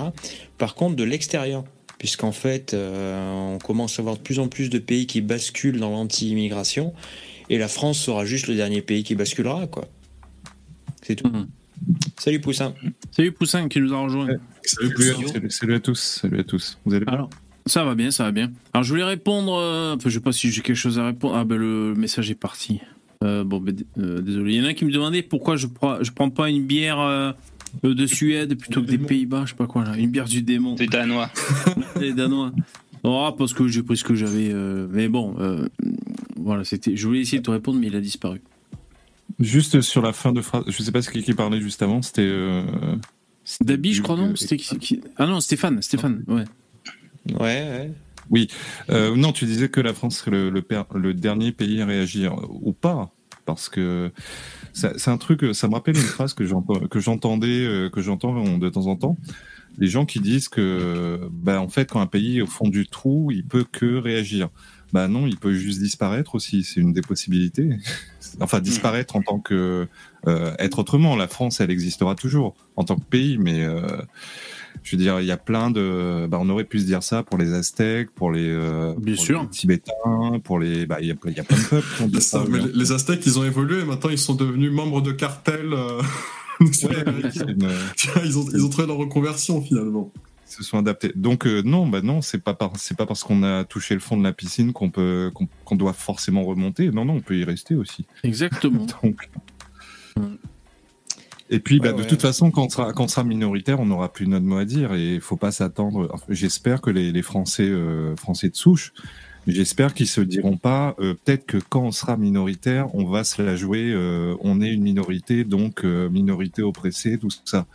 Par 0.57 0.75
contre, 0.75 0.95
de 0.95 1.03
l'extérieur, 1.03 1.65
puisqu'en 1.97 2.31
fait, 2.31 2.73
euh, 2.73 3.29
on 3.55 3.57
commence 3.57 3.99
à 3.99 4.03
voir 4.03 4.15
de 4.15 4.21
plus 4.21 4.39
en 4.39 4.47
plus 4.47 4.69
de 4.69 4.79
pays 4.79 5.05
qui 5.05 5.19
basculent 5.19 5.79
dans 5.79 5.89
l'anti-immigration, 5.91 6.93
et 7.49 7.57
la 7.57 7.67
France 7.67 7.99
sera 7.99 8.25
juste 8.25 8.47
le 8.47 8.55
dernier 8.55 8.81
pays 8.81 9.03
qui 9.03 9.15
basculera, 9.15 9.67
quoi. 9.67 9.87
C'est 11.01 11.15
tout. 11.17 11.27
Mhm. 11.27 11.47
Salut 12.17 12.39
Poussin. 12.39 12.73
Salut 13.11 13.33
Poussin 13.33 13.67
qui 13.67 13.81
nous 13.81 13.93
a 13.93 13.97
rejoint. 13.99 14.27
Salut, 14.27 14.39
Salut, 14.63 14.93
Poussin. 14.93 15.33
salut- 15.33 15.51
salut 15.51 15.75
à 15.75 15.79
tous. 15.81 15.99
Salut 16.21 16.39
à 16.39 16.43
tous. 16.45 16.77
Vous 16.85 16.93
allez 16.95 17.03
bien? 17.05 17.13
Alors, 17.13 17.29
ça 17.65 17.83
va 17.83 17.95
bien, 17.95 18.11
ça 18.11 18.23
va 18.25 18.31
bien. 18.31 18.51
Alors, 18.73 18.83
je 18.83 18.89
voulais 18.89 19.03
répondre. 19.03 19.53
euh, 19.55 19.95
enfin, 19.95 20.09
je 20.09 20.13
sais 20.15 20.19
pas 20.21 20.31
si 20.31 20.51
j'ai 20.51 20.61
quelque 20.61 20.75
chose 20.75 20.99
à 20.99 21.05
répondre. 21.07 21.35
Ah, 21.35 21.43
ben 21.45 21.57
le 21.57 21.93
message 21.95 22.29
est 22.31 22.35
parti. 22.35 22.79
Euh, 23.23 23.43
bon, 23.43 23.59
ben, 23.59 23.75
euh, 23.97 24.21
désolé. 24.21 24.53
Il 24.53 24.61
y 24.61 24.65
en 24.65 24.69
a 24.69 24.73
qui 24.73 24.85
me 24.85 24.91
demandaient 24.91 25.21
pourquoi 25.23 25.55
je 25.55 25.67
prends, 25.67 26.03
je 26.03 26.11
prends 26.11 26.29
pas 26.29 26.49
une 26.49 26.63
bière 26.65 26.99
euh, 26.99 27.31
de 27.83 28.05
Suède 28.05 28.55
plutôt 28.57 28.81
que 28.81 28.87
des. 28.87 28.97
Pays-Bas, 28.97 29.43
je 29.45 29.51
sais 29.51 29.55
pas 29.55 29.67
quoi 29.67 29.83
là. 29.83 29.97
Une 29.97 30.09
bière 30.11 30.25
du 30.25 30.41
démon. 30.41 30.75
C'est 30.77 30.87
danois. 30.87 31.29
des 31.99 32.13
Danois. 32.13 32.51
Oh, 33.03 33.29
parce 33.37 33.53
que 33.53 33.67
j'ai 33.67 33.83
pris 33.83 33.97
ce 33.97 34.03
que 34.03 34.15
j'avais. 34.15 34.49
euh, 34.51 34.87
mais 34.91 35.07
bon, 35.07 35.35
euh, 35.39 35.67
voilà, 36.37 36.63
c'était. 36.63 36.95
Je 36.95 37.07
voulais 37.07 37.19
essayer 37.21 37.39
de 37.39 37.43
te 37.43 37.51
répondre, 37.51 37.79
mais 37.79 37.87
il 37.87 37.95
a 37.95 38.01
disparu. 38.01 38.41
Juste 39.39 39.81
sur 39.81 40.01
la 40.01 40.13
fin 40.13 40.31
de 40.31 40.41
phrase, 40.41 40.63
je 40.67 40.81
sais 40.83 40.91
pas 40.91 41.01
ce 41.01 41.09
qui, 41.09 41.21
qui 41.23 41.33
parlait 41.33 41.59
juste 41.61 41.81
avant, 41.81 42.01
c'était. 42.01 42.21
Euh, 42.23 42.63
Dabi, 43.61 43.93
je 43.93 44.01
crois, 44.01 44.15
non 44.17 44.35
C'était 44.35 44.57
qui, 44.57 44.77
qui- 44.79 45.01
Ah 45.17 45.25
non, 45.27 45.39
Stéphane, 45.39 45.81
Stéphane, 45.81 46.23
ouais. 46.27 46.45
Ouais, 47.39 47.91
ouais. 48.31 48.47
euh, 48.89 49.15
non, 49.15 49.31
tu 49.31 49.45
disais 49.45 49.69
que 49.69 49.81
la 49.81 49.93
France 49.93 50.17
serait 50.17 50.31
le, 50.31 51.13
dernier 51.13 51.51
pays 51.51 51.81
à 51.81 51.85
réagir, 51.85 52.35
ou 52.49 52.73
pas 52.73 53.11
parce 53.45 53.69
que 53.69 54.11
c'est 54.73 55.07
un 55.07 55.17
truc, 55.17 55.45
ça 55.53 55.67
me 55.67 55.73
rappelle 55.73 55.95
une 55.95 56.01
phrase 56.01 56.33
que 56.33 56.45
j'entendais, 56.45 57.65
euh, 57.65 57.89
que 57.89 58.01
j'entends 58.01 58.57
de 58.57 58.69
temps 58.69 58.87
en 58.87 58.95
temps. 58.95 59.17
Les 59.77 59.87
gens 59.87 60.05
qui 60.05 60.19
disent 60.19 60.49
que, 60.49 61.29
bah, 61.31 61.61
en 61.61 61.69
fait, 61.69 61.91
quand 61.91 62.01
un 62.01 62.07
pays 62.07 62.39
est 62.39 62.41
au 62.41 62.47
fond 62.47 62.69
du 62.69 62.87
trou, 62.87 63.29
il 63.31 63.45
peut 63.45 63.65
que 63.69 63.97
réagir. 63.97 64.49
Bah 64.93 65.07
non, 65.09 65.27
il 65.27 65.37
peut 65.37 65.53
juste 65.53 65.79
disparaître 65.79 66.35
aussi. 66.35 66.63
C'est 66.63 66.79
une 66.79 66.93
des 66.93 67.01
possibilités. 67.01 67.69
enfin, 68.39 68.61
disparaître 68.61 69.15
en 69.17 69.21
tant 69.21 69.39
que 69.39 69.87
euh, 70.27 70.55
être 70.57 70.79
autrement. 70.79 71.15
La 71.17 71.27
France, 71.27 71.59
elle 71.59 71.71
existera 71.71 72.15
toujours 72.15 72.55
en 72.77 72.85
tant 72.85 72.95
que 72.95 73.03
pays, 73.03 73.37
mais 73.37 73.65
je 74.85 74.95
veux 74.95 75.01
dire, 75.01 75.19
il 75.19 75.25
y 75.25 75.31
a 75.31 75.37
plein 75.37 75.71
de. 75.71 76.27
Bah, 76.29 76.37
on 76.39 76.47
aurait 76.49 76.63
pu 76.63 76.79
se 76.79 76.85
dire 76.85 77.01
ça 77.03 77.23
pour 77.23 77.37
les 77.39 77.53
Aztèques, 77.53 78.11
pour 78.11 78.31
les, 78.31 78.47
euh, 78.47 78.93
Bien 78.99 79.15
pour 79.15 79.23
sûr. 79.23 79.41
les 79.41 79.49
Tibétains, 79.49 80.39
pour 80.43 80.59
les. 80.59 80.85
Bah, 80.85 80.97
il 81.01 81.07
y, 81.07 81.11
a, 81.11 81.15
il 81.25 81.33
y 81.35 81.39
a 81.39 81.43
plein 81.43 81.57
de 81.57 81.63
peuples 81.63 81.87
qui 81.97 82.03
ont 82.03 82.07
dit 82.07 82.21
Ça, 82.21 82.43
mais 82.47 82.59
les 82.73 82.91
Aztèques, 82.91 83.25
ils 83.25 83.37
ont 83.39 83.43
évolué, 83.43 83.79
et 83.81 83.83
maintenant 83.83 84.11
ils 84.11 84.17
sont 84.19 84.35
devenus 84.35 84.71
membres 84.71 85.01
de 85.01 85.11
cartels. 85.11 85.73
euh, 85.73 86.01
Ouais, 86.61 86.67
une- 87.49 87.67
vois, 88.13 88.23
ils, 88.23 88.37
ont, 88.39 88.45
ils 88.53 88.63
ont 88.63 88.69
trouvé 88.69 88.87
leur 88.87 88.95
reconversion 88.95 89.61
finalement. 89.61 90.13
ils 90.47 90.53
se 90.53 90.63
sont 90.63 90.77
adaptés. 90.77 91.11
Donc 91.15 91.45
euh, 91.47 91.61
non, 91.65 91.85
bah 91.87 92.01
non, 92.01 92.21
c'est 92.21 92.37
pas 92.41 92.53
par- 92.53 92.71
c'est 92.77 92.95
pas 92.95 93.05
parce 93.05 93.23
qu'on 93.25 93.43
a 93.43 93.65
touché 93.65 93.93
le 93.93 93.99
fond 93.99 94.15
de 94.15 94.23
la 94.23 94.31
piscine 94.31 94.71
qu'on 94.71 94.89
peut 94.89 95.31
qu'on 95.33 95.49
qu'on 95.65 95.75
doit 95.75 95.91
forcément 95.91 96.43
remonter. 96.45 96.91
Non, 96.91 97.03
non, 97.03 97.15
on 97.15 97.19
peut 97.21 97.35
y 97.37 97.43
rester 97.43 97.75
aussi. 97.75 98.05
Exactement. 98.23 98.85
Donc. 99.03 99.29
Et 101.49 101.59
puis, 101.59 101.79
bah, 101.79 101.89
Ouais, 101.89 101.93
de 101.97 102.01
ouais. 102.01 102.07
toute 102.07 102.21
façon, 102.21 102.49
quand 102.51 102.63
on, 102.65 102.69
sera, 102.69 102.91
quand 102.93 103.03
on 103.03 103.07
sera 103.07 103.23
minoritaire, 103.23 103.79
on 103.79 103.85
n'aura 103.85 104.11
plus 104.11 104.27
notre 104.27 104.45
mot 104.45 104.57
à 104.57 104.65
dire 104.65 104.93
et 104.93 105.15
il 105.15 105.21
faut 105.21 105.37
pas 105.37 105.51
s'attendre. 105.51 106.09
enfin, 106.11 106.25
J'espère 106.29 106.81
que 106.81 106.89
les, 106.89 107.11
les 107.11 107.21
Français, 107.21 107.67
euh, 107.69 108.15
Français 108.15 108.49
de 108.49 108.55
souche, 108.55 108.93
j'espère 109.45 109.93
qu'ils 109.93 110.07
se 110.07 110.21
diront 110.21 110.57
pas. 110.57 110.95
euh, 110.99 111.13
Peut-être 111.23 111.45
que 111.45 111.57
quand 111.69 111.83
on 111.83 111.91
sera 111.91 112.17
minoritaire, 112.17 112.87
on 112.95 113.05
va 113.05 113.23
se 113.23 113.43
la 113.43 113.55
jouer. 113.55 113.91
euh, 113.93 114.35
on 114.41 114.59
est 114.59 114.69
une 114.73 114.81
minorité, 114.81 115.43
donc 115.43 115.85
euh, 115.85 116.09
minorité 116.09 116.63
oppressée, 116.63 117.19
tout 117.19 117.29
ça. 117.45 117.67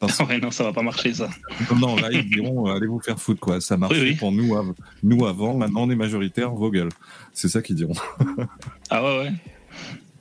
Parce 0.00 0.18
ouais, 0.20 0.38
non, 0.40 0.50
ça 0.50 0.64
va 0.64 0.72
pas 0.72 0.82
marcher, 0.82 1.12
ça. 1.12 1.28
non, 1.78 1.96
là, 1.96 2.08
ils 2.10 2.30
diront 2.30 2.66
allez 2.66 2.86
vous 2.86 3.00
faire 3.00 3.18
foutre 3.20 3.40
quoi. 3.40 3.60
Ça 3.60 3.76
marchait 3.76 4.00
Oui, 4.00 4.08
oui. 4.12 4.14
pour 4.16 4.32
nous, 4.32 4.54
av- 4.56 4.72
nous 5.02 5.26
avant. 5.26 5.54
Maintenant, 5.58 5.82
on 5.82 5.90
est 5.90 5.96
majoritaire. 5.96 6.52
Vos 6.52 6.70
gueules. 6.70 6.90
C'est 7.34 7.48
ça 7.48 7.60
qu'ils 7.60 7.76
diront. 7.76 7.92
Ah 8.88 9.02
ouais, 9.04 9.18
ouais. 9.18 9.32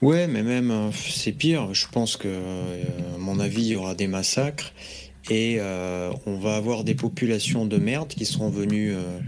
Ouais, 0.04 0.28
mais 0.28 0.44
même, 0.44 0.70
euh, 0.70 0.92
c'est 0.92 1.32
pire. 1.32 1.74
Je 1.74 1.88
pense 1.88 2.18
que, 2.18 2.28
euh, 2.28 2.84
à 3.16 3.18
mon 3.18 3.40
avis, 3.40 3.62
il 3.62 3.68
y 3.70 3.76
aura 3.76 3.96
des 3.96 4.08
massacres 4.08 4.74
et 5.30 5.58
euh, 5.60 6.12
on 6.26 6.38
va 6.38 6.56
avoir 6.56 6.84
des 6.84 6.96
populations 6.96 7.66
de 7.66 7.78
merde 7.78 8.10
qui 8.10 8.26
seront 8.26 8.50
venues 8.50 8.94
euh, 8.94 9.20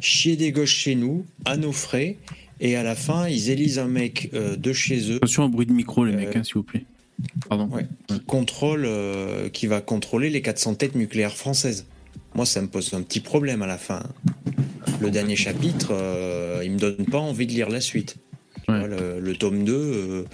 chier 0.00 0.36
des 0.36 0.50
gauches 0.52 0.74
chez 0.74 0.94
nous, 0.94 1.24
à 1.44 1.56
nos 1.56 1.72
frais, 1.72 2.16
Et 2.60 2.74
à 2.74 2.82
la 2.82 2.96
fin, 2.96 3.28
ils 3.28 3.50
élisent 3.50 3.78
un 3.78 3.86
mec 3.86 4.30
euh, 4.34 4.56
de 4.56 4.72
chez 4.72 5.12
eux 5.12 5.16
Attention 5.16 5.44
au 5.44 5.48
bruit 5.48 5.66
de 5.66 5.72
micro, 5.72 6.04
les 6.04 6.12
mecs, 6.12 6.34
hein, 6.34 6.42
s'il 6.42 6.54
vous 6.54 6.64
plaît. 6.64 6.84
Pardon. 7.48 7.68
Ouais. 7.68 7.86
qui 8.08 8.20
contrôle, 8.20 8.88
qui 9.52 9.66
va 9.66 9.80
contrôler 9.80 10.30
les 10.30 10.42
400 10.42 10.74
têtes 10.74 10.94
nucléaires 10.94 11.36
françaises. 11.36 11.86
Moi, 12.34 12.46
ça 12.46 12.60
me 12.60 12.68
pose 12.68 12.92
un 12.94 13.02
petit 13.02 13.20
problème 13.20 13.62
à 13.62 13.66
la 13.66 13.78
fin. 13.78 14.02
Le 15.00 15.10
dernier 15.10 15.36
chapitre, 15.36 15.92
il 16.64 16.72
me 16.72 16.78
donne 16.78 17.06
pas 17.06 17.18
envie 17.18 17.46
de 17.46 17.52
lire 17.52 17.70
la 17.70 17.80
suite. 17.80 18.16
Tu 18.68 18.72
Ouais. 18.74 18.80
vois, 18.80 18.88
le, 18.88 19.18
le 19.20 19.34
tome 19.34 19.64
2, 19.64 19.72
euh, 19.74 20.24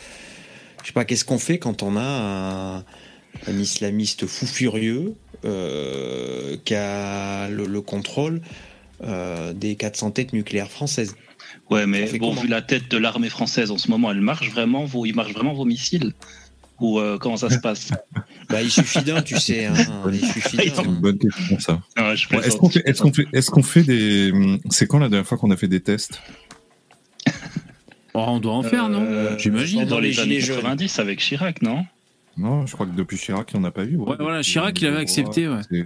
je 0.82 0.88
sais 0.88 0.92
pas, 0.92 1.04
qu'est-ce 1.04 1.24
qu'on 1.24 1.38
fait 1.38 1.58
quand 1.58 1.82
on 1.84 1.96
a 1.96 2.02
un, 2.02 2.78
un 2.78 3.58
islamiste 3.58 4.26
fou 4.26 4.46
furieux 4.46 5.14
euh, 5.44 6.56
qui 6.64 6.74
a 6.74 7.48
le, 7.48 7.66
le 7.66 7.80
contrôle 7.80 8.40
euh, 9.04 9.52
des 9.52 9.76
400 9.76 10.10
têtes 10.10 10.32
nucléaires 10.32 10.70
françaises? 10.70 11.14
Ouais, 11.70 11.86
mais 11.86 12.18
bon, 12.18 12.32
vu 12.34 12.48
la 12.48 12.60
tête 12.60 12.90
de 12.90 12.96
l'armée 12.96 13.28
française 13.30 13.70
en 13.70 13.78
ce 13.78 13.88
moment, 13.88 14.10
elle 14.10 14.20
marche 14.20 14.50
vraiment 14.50 14.84
vos, 14.84 15.06
ils 15.06 15.14
marchent 15.14 15.32
vraiment 15.34 15.54
vos 15.54 15.64
missiles? 15.64 16.12
Ou 16.80 16.98
euh, 16.98 17.18
comment 17.18 17.36
ça 17.36 17.50
se 17.50 17.58
passe? 17.58 17.90
Bah, 18.50 18.60
Il 18.62 18.70
suffit 18.70 19.02
d'un, 19.02 19.22
tu 19.22 19.38
sais. 19.38 19.64
Hein, 19.64 19.74
il 20.12 20.20
suffit 20.26 20.58
Ils 20.62 20.68
d'un. 20.70 20.74
sont 20.74 20.82
C'est 20.82 20.88
une 20.88 21.00
bonne 21.00 21.18
question, 21.18 21.58
ça. 21.58 21.80
Qu'on 22.58 22.68
fait, 22.68 22.82
fait, 23.14 23.28
est-ce 23.32 23.50
qu'on 23.50 23.62
fait 23.62 23.82
des. 23.84 24.32
C'est 24.68 24.86
quand 24.86 24.98
la 24.98 25.08
dernière 25.08 25.26
fois 25.26 25.38
qu'on 25.38 25.50
a 25.50 25.56
fait 25.56 25.68
des 25.68 25.80
tests? 25.80 26.20
Oh, 28.14 28.24
on 28.28 28.38
doit 28.40 28.54
en 28.54 28.62
faire, 28.62 28.88
non 28.88 29.02
Euh, 29.02 29.36
J'imagine. 29.38 29.80
plaisante. 29.80 29.88
Dans 29.90 29.98
les 30.00 30.10
les 30.10 30.20
années 30.20 30.30
Gilets 30.40 30.46
jaunes. 30.54 30.56
90 30.62 30.98
avec 31.00 31.18
Chirac, 31.20 31.62
non 31.62 31.84
Non, 32.36 32.64
je 32.66 32.72
crois 32.72 32.86
que 32.86 32.94
depuis 32.96 33.16
Chirac, 33.16 33.50
il 33.52 33.58
n'y 33.58 33.64
en 33.64 33.68
a 33.68 33.70
pas 33.72 33.84
eu. 33.84 33.96
Ouais, 33.96 34.16
voilà, 34.18 34.42
Chirac, 34.42 34.80
il 34.80 34.86
avait 34.86 34.98
accepté, 34.98 35.48
ouais. 35.48 35.60
Ces 35.68 35.82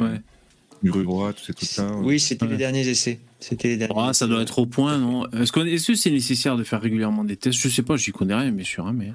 trucs-là. 1.54 1.92
Oui, 2.02 2.20
c'était 2.20 2.44
Ouais. 2.44 2.52
les 2.52 2.56
derniers 2.56 2.86
essais. 2.88 3.18
C'était 3.40 3.68
les 3.68 3.76
derniers. 3.76 3.94
Oh, 3.96 4.12
ça 4.12 4.26
doit 4.26 4.42
être 4.42 4.58
au 4.58 4.66
point, 4.66 4.98
non 4.98 5.26
est-ce 5.32 5.52
que 5.52 5.94
c'est 5.94 6.10
nécessaire 6.10 6.56
de 6.56 6.64
faire 6.64 6.80
régulièrement 6.80 7.24
des 7.24 7.36
tests? 7.36 7.58
Je 7.60 7.68
sais 7.68 7.82
pas, 7.82 7.96
j'y 7.96 8.12
connais 8.12 8.34
rien, 8.34 8.50
bien 8.52 8.64
sûr, 8.64 8.86
hein, 8.86 8.92
mais. 8.94 9.12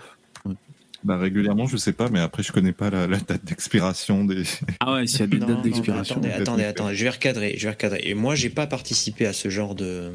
Bah, 1.04 1.18
régulièrement, 1.18 1.66
je 1.66 1.76
sais 1.76 1.92
pas, 1.92 2.10
mais 2.10 2.20
après, 2.20 2.44
je 2.44 2.52
connais 2.52 2.72
pas 2.72 2.90
la, 2.90 3.08
la 3.08 3.18
date 3.18 3.44
d'expiration 3.44 4.24
des. 4.24 4.44
Ah 4.80 4.94
ouais, 4.94 5.08
s'il 5.08 5.20
y 5.20 5.24
a 5.24 5.28
des 5.28 5.40
Non, 5.40 5.48
dates 5.48 5.62
d'expiration. 5.62 6.16
Attendez, 6.16 6.34
attendez, 6.34 6.64
attendez, 6.64 6.96
je 6.96 7.04
vais 7.04 7.10
recadrer, 7.10 7.56
je 7.58 7.64
vais 7.64 7.72
recadrer. 7.72 8.02
Et 8.06 8.14
moi, 8.14 8.36
j'ai 8.36 8.50
pas 8.50 8.68
participé 8.68 9.26
à 9.26 9.34
ce 9.34 9.50
genre 9.50 9.76
de 9.76 10.12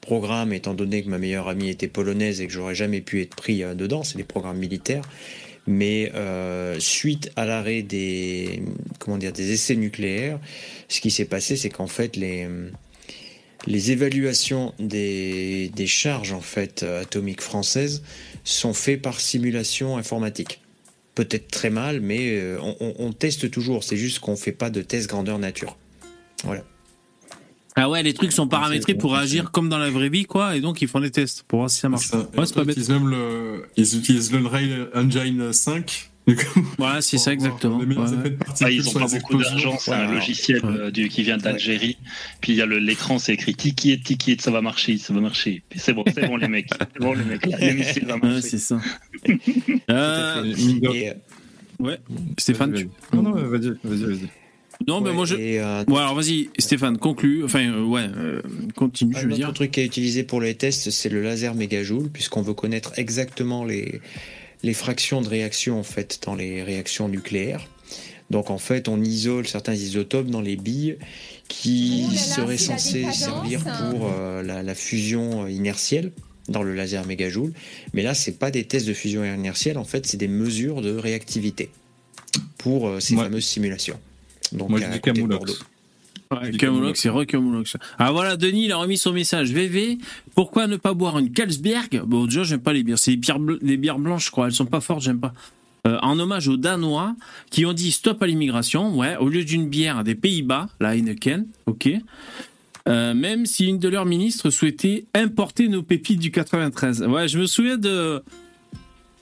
programme, 0.00 0.52
étant 0.52 0.74
donné 0.74 1.02
que 1.02 1.08
ma 1.08 1.18
meilleure 1.18 1.48
amie 1.48 1.70
était 1.70 1.88
polonaise 1.88 2.40
et 2.40 2.46
que 2.46 2.52
j'aurais 2.52 2.74
jamais 2.74 3.00
pu 3.00 3.22
être 3.22 3.34
pris 3.34 3.62
euh, 3.62 3.74
dedans. 3.74 4.02
C'est 4.04 4.18
des 4.18 4.24
programmes 4.24 4.58
militaires. 4.58 5.04
Mais 5.66 6.12
euh, 6.14 6.78
suite 6.78 7.30
à 7.36 7.44
l'arrêt 7.44 7.82
des 7.82 8.62
comment 8.98 9.18
dire 9.18 9.32
des 9.32 9.52
essais 9.52 9.76
nucléaires, 9.76 10.38
ce 10.88 11.02
qui 11.02 11.10
s'est 11.10 11.26
passé, 11.26 11.56
c'est 11.56 11.68
qu'en 11.68 11.86
fait 11.86 12.16
les 12.16 12.48
les 13.66 13.90
évaluations 13.90 14.72
des, 14.78 15.70
des 15.74 15.86
charges 15.86 16.32
en 16.32 16.40
fait 16.40 16.82
euh, 16.82 17.02
atomiques 17.02 17.40
françaises 17.40 18.02
sont 18.44 18.72
faites 18.74 19.02
par 19.02 19.20
simulation 19.20 19.96
informatique. 19.96 20.60
Peut-être 21.14 21.48
très 21.50 21.70
mal, 21.70 22.00
mais 22.00 22.30
euh, 22.38 22.58
on, 22.62 22.76
on- 22.80 22.94
on 22.98 23.12
teste 23.12 23.50
toujours. 23.50 23.82
C'est 23.84 23.96
juste 23.96 24.20
qu'on 24.20 24.36
fait 24.36 24.52
pas 24.52 24.70
de 24.70 24.82
test 24.82 25.08
grandeur 25.08 25.38
nature. 25.38 25.76
Voilà. 26.44 26.62
Ah 27.74 27.88
ouais, 27.88 28.02
les 28.02 28.12
trucs 28.14 28.32
sont 28.32 28.48
paramétrés 28.48 28.94
bon, 28.94 29.00
pour 29.00 29.12
réagir 29.14 29.50
comme 29.52 29.68
dans 29.68 29.78
la 29.78 29.90
vraie 29.90 30.08
vie, 30.08 30.24
quoi, 30.24 30.56
et 30.56 30.60
donc 30.60 30.82
ils 30.82 30.88
font 30.88 30.98
des 31.00 31.10
tests 31.12 31.44
pour 31.44 31.60
voir 31.60 31.70
si 31.70 31.78
ça 31.78 31.88
marche. 31.88 32.06
Ça. 32.06 32.18
Ouais, 32.36 32.44
c'est 32.46 32.54
pas 32.54 32.62
Ils 32.62 32.66
bête. 32.66 32.76
utilisent 32.76 32.88
même 32.90 33.08
le, 33.08 33.66
ils 33.76 33.96
utilisent 33.98 34.32
l'Unreal 34.32 34.88
Engine 34.94 35.52
5. 35.52 36.10
Voilà, 36.78 37.00
c'est 37.00 37.18
ça 37.18 37.32
exactement. 37.32 37.78
Ouais, 37.78 37.86
ouais. 37.96 38.36
Ah, 38.60 38.70
ils 38.70 38.88
ont 38.88 38.92
pas 38.92 39.06
beaucoup 39.06 39.38
d'argent, 39.42 39.76
c'est 39.78 39.92
un 39.92 40.12
logiciel 40.12 40.64
Ouais. 40.64 40.78
euh, 40.78 40.90
du, 40.90 41.08
qui 41.08 41.22
vient 41.22 41.38
d'Algérie. 41.38 41.96
Puis 42.40 42.52
il 42.52 42.56
y 42.56 42.62
a 42.62 42.66
le- 42.66 42.78
l'écran, 42.78 43.18
c'est 43.18 43.32
écrit 43.34 43.54
Ticket, 43.54 43.98
Ticket, 43.98 44.36
ça 44.40 44.50
va 44.50 44.60
marcher, 44.60 44.98
ça 44.98 45.12
va 45.14 45.20
marcher. 45.20 45.62
Puis 45.70 45.78
c'est 45.80 45.92
bon, 45.94 46.04
c'est 46.14 46.26
bon 46.26 46.36
les 46.36 46.48
mecs, 46.48 46.68
c'est 46.78 47.00
bon 47.00 47.14
les 47.14 47.24
mecs, 47.24 47.46
missile 47.46 48.04
va 48.06 48.14
Ouais, 48.14 48.20
marcher. 48.20 48.42
c'est 48.42 48.58
ça. 48.58 48.80
Euh, 49.90 50.54
Et 50.92 51.10
euh, 51.10 51.14
ouais, 51.80 51.98
Stéphane, 52.38 52.72
tu... 52.74 52.88
Non, 53.14 53.22
non, 53.22 53.32
vas-y, 53.32 53.72
vas-y, 53.82 54.04
vas-y. 54.04 54.28
Non, 54.86 55.00
mais 55.00 55.10
ouais, 55.10 55.16
moi 55.16 55.24
je. 55.24 55.34
euh, 55.38 55.84
Bon, 55.86 55.96
alors 55.96 56.14
vas-y, 56.14 56.50
Stéphane, 56.58 56.98
conclue. 56.98 57.42
Enfin, 57.44 57.68
euh, 57.68 57.82
ouais, 57.82 58.06
euh, 58.16 58.42
continue, 58.76 59.12
je 59.14 59.18
Un 59.18 59.22
veux 59.22 59.28
autre 59.30 59.36
dire. 59.36 59.52
truc 59.54 59.70
qui 59.72 59.80
est 59.80 59.86
utilisé 59.86 60.22
pour 60.22 60.40
les 60.40 60.54
tests, 60.54 60.90
c'est 60.90 61.08
le 61.08 61.22
laser 61.22 61.54
mégajoule, 61.54 62.10
puisqu'on 62.10 62.42
veut 62.42 62.54
connaître 62.54 62.92
exactement 62.96 63.64
les, 63.64 64.00
les 64.62 64.74
fractions 64.74 65.22
de 65.22 65.28
réaction 65.28 65.78
en 65.78 65.82
fait 65.84 66.20
dans 66.24 66.34
les 66.34 66.62
réactions 66.62 67.08
nucléaires. 67.08 67.66
Donc 68.30 68.50
en 68.50 68.58
fait, 68.58 68.88
on 68.88 69.00
isole 69.02 69.46
certains 69.46 69.74
isotopes 69.74 70.26
dans 70.26 70.42
les 70.42 70.56
billes 70.56 70.98
qui 71.48 72.02
Oh 72.04 72.08
là 72.08 72.14
là, 72.14 72.20
seraient 72.20 72.58
censés 72.58 73.10
servir 73.12 73.62
pour 73.64 74.10
euh, 74.12 74.42
la, 74.42 74.62
la 74.62 74.74
fusion 74.74 75.44
euh, 75.44 75.50
inertielle 75.50 76.12
dans 76.48 76.62
le 76.62 76.74
laser 76.74 77.06
mégajoule. 77.06 77.52
Mais 77.94 78.02
là, 78.02 78.12
c'est 78.14 78.38
pas 78.38 78.50
des 78.50 78.64
tests 78.64 78.86
de 78.86 78.92
fusion 78.94 79.24
inertielle, 79.24 79.78
en 79.78 79.84
fait, 79.84 80.06
c'est 80.06 80.16
des 80.18 80.28
mesures 80.28 80.82
de 80.82 80.94
réactivité 80.96 81.70
pour 82.58 82.88
euh, 82.88 83.00
ces 83.00 83.14
Moi- 83.14 83.24
fameuses 83.24 83.44
simulations. 83.46 83.98
Donc, 84.52 84.70
Moi, 84.70 84.80
je 84.80 84.84
à 84.84 84.88
dis 84.88 85.00
côté 85.00 85.22
de 85.22 85.26
Camoulox. 85.26 85.52
Ouais, 86.30 86.50
c'est 86.52 87.26
Camoulox. 87.26 87.76
Ah 87.98 88.12
voilà, 88.12 88.36
Denis, 88.36 88.66
il 88.66 88.72
a 88.72 88.76
remis 88.76 88.98
son 88.98 89.12
message. 89.12 89.50
VV, 89.52 89.98
pourquoi 90.34 90.66
ne 90.66 90.76
pas 90.76 90.92
boire 90.94 91.18
une 91.18 91.32
Carlsberg? 91.32 92.02
Bon, 92.06 92.26
déjà, 92.26 92.42
j'aime 92.44 92.60
pas 92.60 92.72
les 92.74 92.82
bières. 92.82 92.98
C'est 92.98 93.12
les 93.12 93.16
bières, 93.16 93.38
bl- 93.40 93.58
les 93.62 93.76
bières 93.78 93.98
blanches, 93.98 94.26
je 94.26 94.30
crois. 94.30 94.46
Elles 94.46 94.52
sont 94.52 94.66
pas 94.66 94.80
fortes, 94.80 95.00
j'aime 95.02 95.20
pas. 95.20 95.32
Euh, 95.86 95.96
en 96.02 96.18
hommage 96.18 96.48
aux 96.48 96.56
Danois 96.56 97.14
qui 97.50 97.64
ont 97.64 97.72
dit 97.72 97.92
stop 97.92 98.22
à 98.22 98.26
l'immigration, 98.26 98.94
ouais, 98.96 99.16
au 99.16 99.28
lieu 99.28 99.44
d'une 99.44 99.68
bière 99.68 100.02
des 100.04 100.14
Pays-Bas, 100.16 100.68
la 100.80 100.96
Heineken, 100.96 101.46
ok. 101.66 101.88
Euh, 102.88 103.14
même 103.14 103.46
si 103.46 103.66
une 103.66 103.78
de 103.78 103.88
leurs 103.88 104.04
ministres 104.06 104.50
souhaitait 104.50 105.06
importer 105.14 105.68
nos 105.68 105.82
pépites 105.82 106.18
du 106.20 106.30
93. 106.30 107.02
Ouais, 107.04 107.28
je 107.28 107.38
me 107.38 107.46
souviens 107.46 107.76
de, 107.78 108.22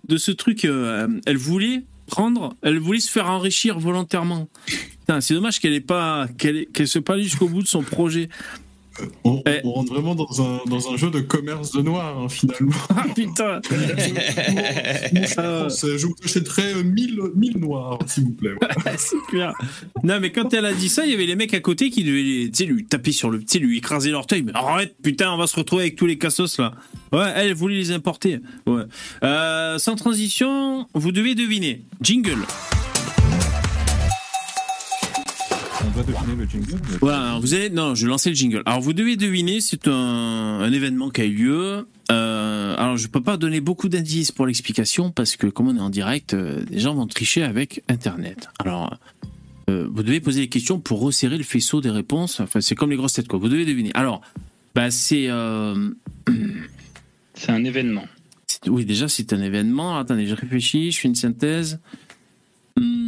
de 0.09 0.16
ce 0.16 0.30
truc. 0.32 0.64
euh, 0.64 1.09
elle 1.26 1.36
voulait 1.36 1.84
prendre, 2.07 2.54
elle 2.62 2.78
voulait 2.78 3.00
se 3.00 3.11
faire 3.11 3.28
enrichir 3.30 3.78
volontairement. 3.78 4.48
C'est 5.20 5.34
dommage 5.34 5.61
qu'elle 5.61 5.72
ait 5.74 5.80
pas, 5.80 6.26
qu'elle 6.38 6.88
soit 6.88 7.02
pas 7.04 7.14
allée 7.14 7.24
jusqu'au 7.24 7.48
bout 7.48 7.62
de 7.62 7.68
son 7.68 7.82
projet. 7.82 8.28
On, 9.24 9.42
Eh. 9.46 9.61
on 9.62 9.72
rentre 9.72 9.92
vraiment 9.92 10.14
dans 10.14 10.40
un, 10.42 10.61
dans 10.70 10.90
un 10.90 10.96
jeu 10.96 11.11
de 11.11 11.20
commerce 11.20 11.70
de 11.72 11.82
noir, 11.82 12.18
hein, 12.18 12.28
finalement. 12.30 12.72
Ah 12.88 13.04
putain 13.14 13.61
Je, 13.70 15.38
euh, 15.38 15.68
je 15.98 16.07
vous 16.07 16.14
achèterai 16.24 16.72
euh, 16.76 16.82
1000, 16.82 17.20
1000 17.34 17.59
noirs, 17.59 17.98
s'il 18.07 18.24
vous 18.24 18.30
plaît. 18.32 18.52
Voilà. 18.59 18.74
C'est 18.98 19.20
clair. 19.28 19.52
Non, 20.02 20.18
mais 20.18 20.32
quand 20.32 20.52
elle 20.54 20.64
a 20.64 20.72
dit 20.72 20.88
ça, 20.88 21.04
il 21.04 21.12
y 21.12 21.14
avait 21.14 21.26
les 21.26 21.36
mecs 21.36 21.52
à 21.52 21.61
côté 21.61 21.90
qui 21.90 22.04
devaient 22.04 22.50
lui 22.66 22.86
taper 22.86 23.12
sur 23.12 23.28
le. 23.28 23.42
Sais, 23.46 23.59
lui 23.59 23.76
écraser 23.76 24.11
l'orteil. 24.11 24.42
Mais 24.42 24.52
arrête, 24.54 24.96
putain, 25.02 25.30
on 25.30 25.36
va 25.36 25.46
se 25.46 25.57
retrouver 25.57 25.82
avec 25.82 25.96
tous 25.96 26.07
les 26.07 26.16
cassos 26.16 26.57
là. 26.59 26.72
Ouais, 27.12 27.32
elle 27.36 27.52
voulait 27.52 27.76
les 27.76 27.90
importer. 27.92 28.38
Ouais. 28.66 28.84
Euh, 29.22 29.76
sans 29.78 29.96
transition, 29.96 30.86
vous 30.94 31.12
devez 31.12 31.34
deviner. 31.34 31.84
Jingle. 32.00 32.38
On 35.87 35.91
doit 35.91 36.03
deviner 36.03 36.37
le 36.37 36.45
jingle. 36.49 36.80
Voilà, 37.01 37.20
alors 37.28 37.41
vous 37.41 37.55
allez. 37.55 37.70
Non, 37.70 37.95
je 37.95 38.07
vais 38.07 38.11
lancer 38.11 38.30
le 38.30 38.34
jingle. 38.37 38.62
Alors 38.66 38.80
vous 38.80 38.93
devez 38.93 39.16
deviner, 39.16 39.61
c'est 39.61 39.87
un, 39.89 39.93
un 39.93 40.72
événement 40.72 41.11
qui 41.11 41.20
a 41.20 41.24
eu 41.24 41.34
lieu. 41.34 41.87
Euh, 42.11 42.74
alors 42.76 42.97
je 42.97 43.07
peux 43.09 43.22
pas 43.22 43.37
donner 43.37 43.61
beaucoup 43.61 43.89
d'indices 43.89 44.32
pour 44.32 44.47
l'explication 44.47 45.11
parce 45.11 45.37
que 45.37 45.47
comme 45.47 45.68
on 45.68 45.76
est 45.76 45.80
en 45.80 45.91
direct, 45.91 46.34
euh, 46.34 46.64
les 46.70 46.78
gens 46.80 46.95
vont 46.95 47.07
tricher 47.07 47.43
avec 47.43 47.82
Internet. 47.89 48.49
Alors 48.59 48.97
euh, 49.70 49.89
vous 49.93 50.03
devez 50.03 50.20
poser 50.20 50.41
des 50.43 50.49
questions 50.49 50.78
pour 50.80 51.01
resserrer 51.01 51.37
le 51.39 51.45
faisceau 51.45 51.80
des 51.80 51.91
réponses. 51.91 52.41
Enfin, 52.41 52.61
c'est 52.61 52.74
comme 52.74 52.91
les 52.91 52.97
grosses 52.97 53.14
têtes 53.14 53.28
quoi. 53.28 53.39
Vous 53.39 53.49
devez 53.49 53.64
deviner. 53.64 53.91
Alors, 53.95 54.20
bah 54.74 54.91
c'est. 54.91 55.26
euh, 55.28 55.91
C'est 57.34 57.51
un 57.53 57.64
événement. 57.64 58.07
oui, 58.66 58.84
déjà 58.84 59.09
c'est 59.09 59.32
un 59.32 59.41
événement. 59.43 59.99
Attendez, 59.99 60.26
je 60.26 60.34
réfléchis, 60.34 60.91
je 60.93 61.01
fais 61.01 61.09
une 61.09 61.14
synthèse. 61.14 61.80
Hmm, 62.76 63.05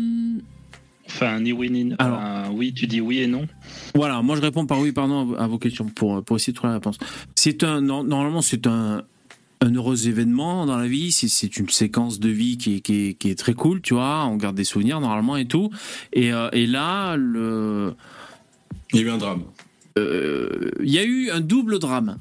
Enfin, 1.08 1.40
ni 1.40 1.52
oui 1.52 1.70
ni 1.70 1.84
non. 1.84 1.96
Alors. 1.98 2.54
Oui, 2.54 2.72
tu 2.74 2.86
dis 2.86 3.00
oui 3.00 3.18
et 3.20 3.26
non. 3.26 3.46
Voilà, 3.94 4.20
moi 4.22 4.36
je 4.36 4.42
réponds 4.42 4.66
par 4.66 4.78
oui, 4.80 4.92
pardon 4.92 5.20
à 5.20 5.24
vos- 5.24 5.36
à 5.36 5.46
vos 5.46 5.58
questions 5.58 5.86
pour, 5.86 6.22
pour 6.22 6.36
essayer 6.36 6.52
de 6.52 6.56
trouver 6.56 6.70
la 6.72 6.74
réponse. 6.78 6.98
C'est 7.34 7.64
un 7.64 7.80
normalement 7.80 8.42
c'est 8.42 8.66
un 8.66 9.02
un 9.60 9.74
heureux 9.74 10.06
événement 10.06 10.66
dans 10.66 10.76
la 10.78 10.86
vie, 10.86 11.10
c'est- 11.10 11.26
c'est 11.26 11.56
une 11.56 11.68
séquence 11.68 12.20
de 12.20 12.28
vie 12.28 12.58
qui 12.58 12.76
est, 12.76 12.80
qui, 12.80 13.08
est, 13.08 13.14
qui 13.14 13.28
est 13.28 13.34
très 13.36 13.54
cool, 13.54 13.80
tu 13.80 13.94
vois, 13.94 14.24
on 14.26 14.36
garde 14.36 14.54
des 14.54 14.62
souvenirs 14.62 15.00
normalement 15.00 15.36
et 15.36 15.46
tout. 15.48 15.70
Et, 16.12 16.32
euh, 16.32 16.48
et 16.52 16.64
là, 16.68 17.16
le, 17.16 17.94
Il 18.92 19.00
y 19.00 19.02
a 19.02 19.06
eu 19.06 19.10
un 19.10 19.18
drame. 19.18 19.42
euh, 19.98 20.70
il 20.80 20.90
y 20.90 20.98
a 21.00 21.04
eu 21.04 21.30
un 21.30 21.40
double 21.40 21.80
drame. 21.80 22.18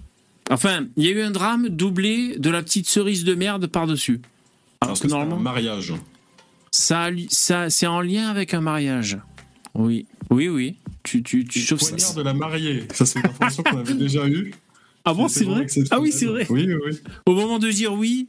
Enfin, 0.49 0.87
il 0.97 1.03
y 1.05 1.09
a 1.09 1.11
eu 1.11 1.21
un 1.21 1.29
drame 1.29 1.69
doublé 1.69 2.39
de 2.39 2.49
la 2.49 2.63
petite 2.63 2.87
cerise 2.89 3.23
de 3.23 3.35
merde 3.35 3.67
par-dessus. 3.67 4.19
Alors 4.81 4.93
Parce 4.93 4.99
que 5.01 5.03
que 5.05 5.09
c'est 5.09 5.15
un 5.15 5.19
normalement, 5.19 5.39
mariage. 5.43 5.93
Ça, 6.77 7.09
ça 7.29 7.69
c'est 7.69 7.87
en 7.87 8.01
lien 8.01 8.27
avec 8.29 8.53
un 8.53 8.61
mariage. 8.61 9.17
Oui, 9.73 10.05
oui, 10.29 10.47
oui. 10.49 10.75
Tu, 11.03 11.23
tu, 11.23 11.45
tu 11.45 11.59
Le 11.59 11.65
chauffes 11.65 11.79
poignard 11.89 12.13
de 12.15 12.21
la 12.21 12.33
mariée. 12.33 12.83
Ça, 12.93 13.05
c'est 13.05 13.19
une 13.19 13.25
information 13.27 13.63
qu'on 13.63 13.77
avait 13.77 13.93
déjà 13.93 14.27
eue. 14.27 14.53
Ah 15.05 15.13
bon, 15.13 15.27
c'est 15.27 15.45
vrai? 15.45 15.65
Ah 15.91 15.99
oui, 16.01 16.11
c'est 16.11 16.25
vrai. 16.25 16.45
Oui, 16.49 16.65
oui, 16.67 16.73
oui. 16.85 16.97
Au 17.25 17.33
moment 17.33 17.59
de 17.59 17.69
dire 17.69 17.93
oui, 17.93 18.27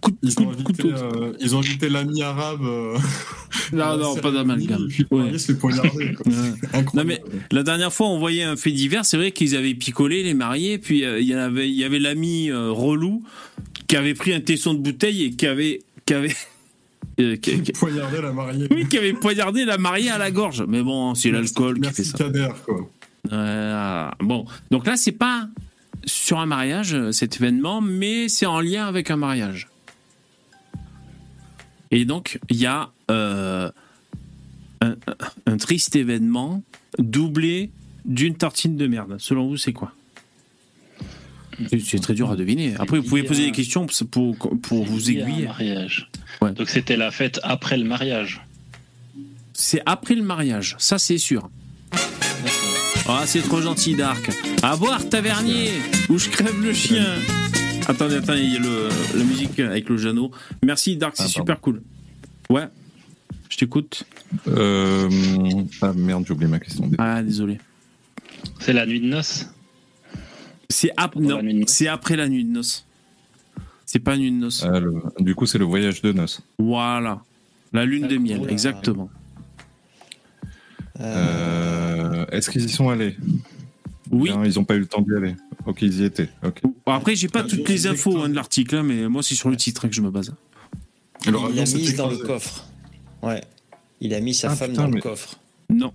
Coup 0.00 0.12
de- 0.12 0.16
Ils 0.22 0.34
coup 0.34 0.44
ont 0.44 0.50
invité, 0.50 0.64
couteau. 0.64 0.88
euh, 0.88 1.32
ils 1.40 1.54
ont 1.54 1.58
invité 1.58 1.88
l'ami 1.90 2.22
arabe. 2.22 2.62
euh, 2.64 2.96
Non, 3.72 3.98
non, 3.98 4.16
pas 4.22 4.30
d'amalgame. 4.30 4.88
Ouais. 5.10 5.32
Non, 6.94 7.04
mais 7.04 7.20
la 7.50 7.62
dernière 7.62 7.92
fois, 7.92 8.08
on 8.08 8.18
voyait 8.18 8.44
un 8.44 8.56
fait 8.56 8.70
divers. 8.70 9.04
C'est 9.04 9.16
vrai 9.16 9.32
qu'ils 9.32 9.56
avaient 9.56 9.74
picolé 9.74 10.22
les 10.22 10.34
mariés. 10.34 10.78
Puis 10.78 11.04
euh, 11.04 11.20
il 11.20 11.26
y 11.26 11.34
en 11.34 11.38
avait, 11.38 11.68
il 11.68 11.74
y 11.74 11.84
avait 11.84 11.98
l'ami 11.98 12.50
euh, 12.50 12.70
relou 12.70 13.22
qui 13.86 13.96
avait 13.96 14.14
pris 14.14 14.32
un 14.32 14.40
tesson 14.40 14.72
de 14.74 14.78
bouteille 14.78 15.24
et 15.24 15.30
qui 15.32 15.46
avait, 15.46 15.80
qui 16.06 16.14
avait, 16.14 16.34
euh, 17.20 17.36
qui- 17.36 17.62
qui- 17.62 17.72
Poignarder 17.72 18.20
la 18.22 18.32
mariée. 18.32 18.66
oui, 18.70 18.88
qui 18.88 18.98
avait 18.98 19.12
poignardé 19.12 19.64
la 19.64 19.78
mariée 19.78 20.10
à 20.10 20.18
la 20.18 20.30
gorge. 20.30 20.64
Mais 20.68 20.82
bon, 20.82 21.14
c'est 21.14 21.30
l'alcool 21.30 21.80
qui 21.80 21.90
fait 21.92 22.04
ça. 22.04 22.18
Quoi. 22.64 22.90
Euh, 23.32 24.08
bon, 24.20 24.44
donc 24.70 24.86
là, 24.86 24.96
c'est 24.96 25.12
pas 25.12 25.48
sur 26.04 26.38
un 26.38 26.46
mariage 26.46 26.92
euh, 26.94 27.12
cet 27.12 27.36
événement, 27.36 27.80
mais 27.80 28.28
c'est 28.28 28.46
en 28.46 28.60
lien 28.60 28.86
avec 28.86 29.10
un 29.10 29.16
mariage. 29.16 29.68
Et 31.90 32.04
donc, 32.04 32.38
il 32.50 32.56
y 32.56 32.66
a 32.66 32.90
euh, 33.10 33.70
un, 34.80 34.96
un 35.46 35.56
triste 35.56 35.94
événement 35.96 36.62
doublé 36.98 37.70
d'une 38.04 38.34
tartine 38.36 38.76
de 38.76 38.86
merde. 38.86 39.16
Selon 39.18 39.48
vous, 39.48 39.56
c'est 39.56 39.72
quoi? 39.72 39.92
C'est- 41.70 41.98
très 42.02 42.14
dur 42.14 42.30
à 42.30 42.36
deviner. 42.36 42.74
Après, 42.78 42.98
vous 42.98 43.04
pouvez 43.04 43.22
poser 43.22 43.44
à- 43.44 43.46
des 43.46 43.52
questions 43.52 43.86
pour, 44.10 44.36
pour, 44.36 44.84
vous 44.84 45.10
aiguiller. 45.10 45.44
mariage. 45.46 46.10
Ouais. 46.42 46.52
Donc 46.52 46.68
c'était 46.68 46.96
la 46.96 47.10
fête 47.10 47.40
après 47.42 47.76
le 47.76 47.84
mariage. 47.84 48.40
C'est 49.52 49.82
après 49.86 50.14
le 50.16 50.22
mariage, 50.22 50.74
ça 50.78 50.98
c'est 50.98 51.18
sûr. 51.18 51.48
Ah, 53.06 53.22
c'est 53.26 53.42
trop 53.42 53.60
gentil, 53.60 53.94
Dark. 53.94 54.30
À 54.62 54.76
boire, 54.76 55.08
tavernier, 55.08 55.70
ou 56.08 56.18
je 56.18 56.28
crève 56.30 56.60
le 56.62 56.72
chien. 56.72 57.06
Attendez, 57.86 58.16
attendez, 58.16 58.40
il 58.42 58.52
y 58.54 58.56
a 58.56 58.60
le, 58.60 58.88
la 59.14 59.24
musique 59.24 59.58
avec 59.60 59.88
le 59.90 59.96
Jeannot. 59.98 60.30
Merci, 60.64 60.96
Dark, 60.96 61.14
c'est 61.16 61.24
Ah, 61.24 61.28
super 61.28 61.60
cool. 61.60 61.82
Ouais, 62.48 62.64
je 63.50 63.58
t'écoute. 63.58 64.04
Euh, 64.48 65.08
ah 65.82 65.92
merde, 65.94 66.24
j'ai 66.26 66.32
oublié 66.32 66.50
ma 66.50 66.58
question. 66.58 66.90
Ah, 66.98 67.22
désolé. 67.22 67.58
C'est 68.58 68.72
la 68.72 68.86
nuit 68.86 69.00
de 69.00 69.06
noces. 69.06 69.46
C'est 70.68 70.90
ap- 70.96 71.16
non, 71.16 71.40
après 71.90 72.16
la 72.16 72.28
nuit 72.28 72.44
de 72.44 72.50
noces. 72.50 72.86
C'est 73.86 73.98
pas 73.98 74.16
nuit 74.16 74.30
de 74.30 74.36
noces. 74.36 74.64
Ah, 74.64 74.80
le- 74.80 74.94
du 75.20 75.34
coup, 75.34 75.46
c'est 75.46 75.58
le 75.58 75.64
voyage 75.64 76.00
de 76.02 76.12
noces. 76.12 76.40
Voilà. 76.58 77.22
La 77.72 77.84
lune 77.84 78.06
de 78.08 78.16
miel, 78.16 78.42
exactement. 78.48 79.10
Euh, 81.00 82.24
Est-ce 82.30 82.50
qu'ils 82.50 82.64
y 82.64 82.68
sont 82.68 82.88
allés? 82.88 83.16
Oui. 84.10 84.30
Bien, 84.30 84.44
Ils 84.44 84.54
n'ont 84.54 84.64
pas 84.64 84.74
eu 84.76 84.80
le 84.80 84.86
temps 84.86 85.00
d'y 85.00 85.14
aller? 85.14 85.34
Ok, 85.66 85.82
ils 85.82 86.00
y 86.00 86.04
étaient. 86.04 86.28
Ok. 86.44 86.60
Bon, 86.62 86.92
Après, 86.92 87.16
j'ai 87.16 87.28
pas 87.28 87.40
Ah, 87.44 87.48
toutes 87.48 87.68
les 87.68 87.86
infos 87.86 88.18
hein, 88.22 88.28
de 88.28 88.34
l'article, 88.34 88.76
hein, 88.76 88.82
mais 88.82 89.08
moi, 89.08 89.22
c'est 89.22 89.34
sur 89.34 89.50
le 89.50 89.56
titre 89.56 89.84
hein, 89.84 89.88
que 89.88 89.94
je 89.94 90.02
me 90.02 90.10
base. 90.10 90.34
Il 91.26 91.32
l'a 91.32 91.64
mise 91.64 91.96
dans 91.96 92.10
le 92.10 92.18
coffre. 92.18 92.66
Ouais. 93.22 93.42
Il 94.00 94.12
a 94.14 94.20
mis 94.20 94.34
sa 94.34 94.50
Ah, 94.50 94.56
femme 94.56 94.70
putain, 94.70 94.84
dans 94.84 94.90
le 94.90 95.00
coffre. 95.00 95.38
Non. 95.70 95.92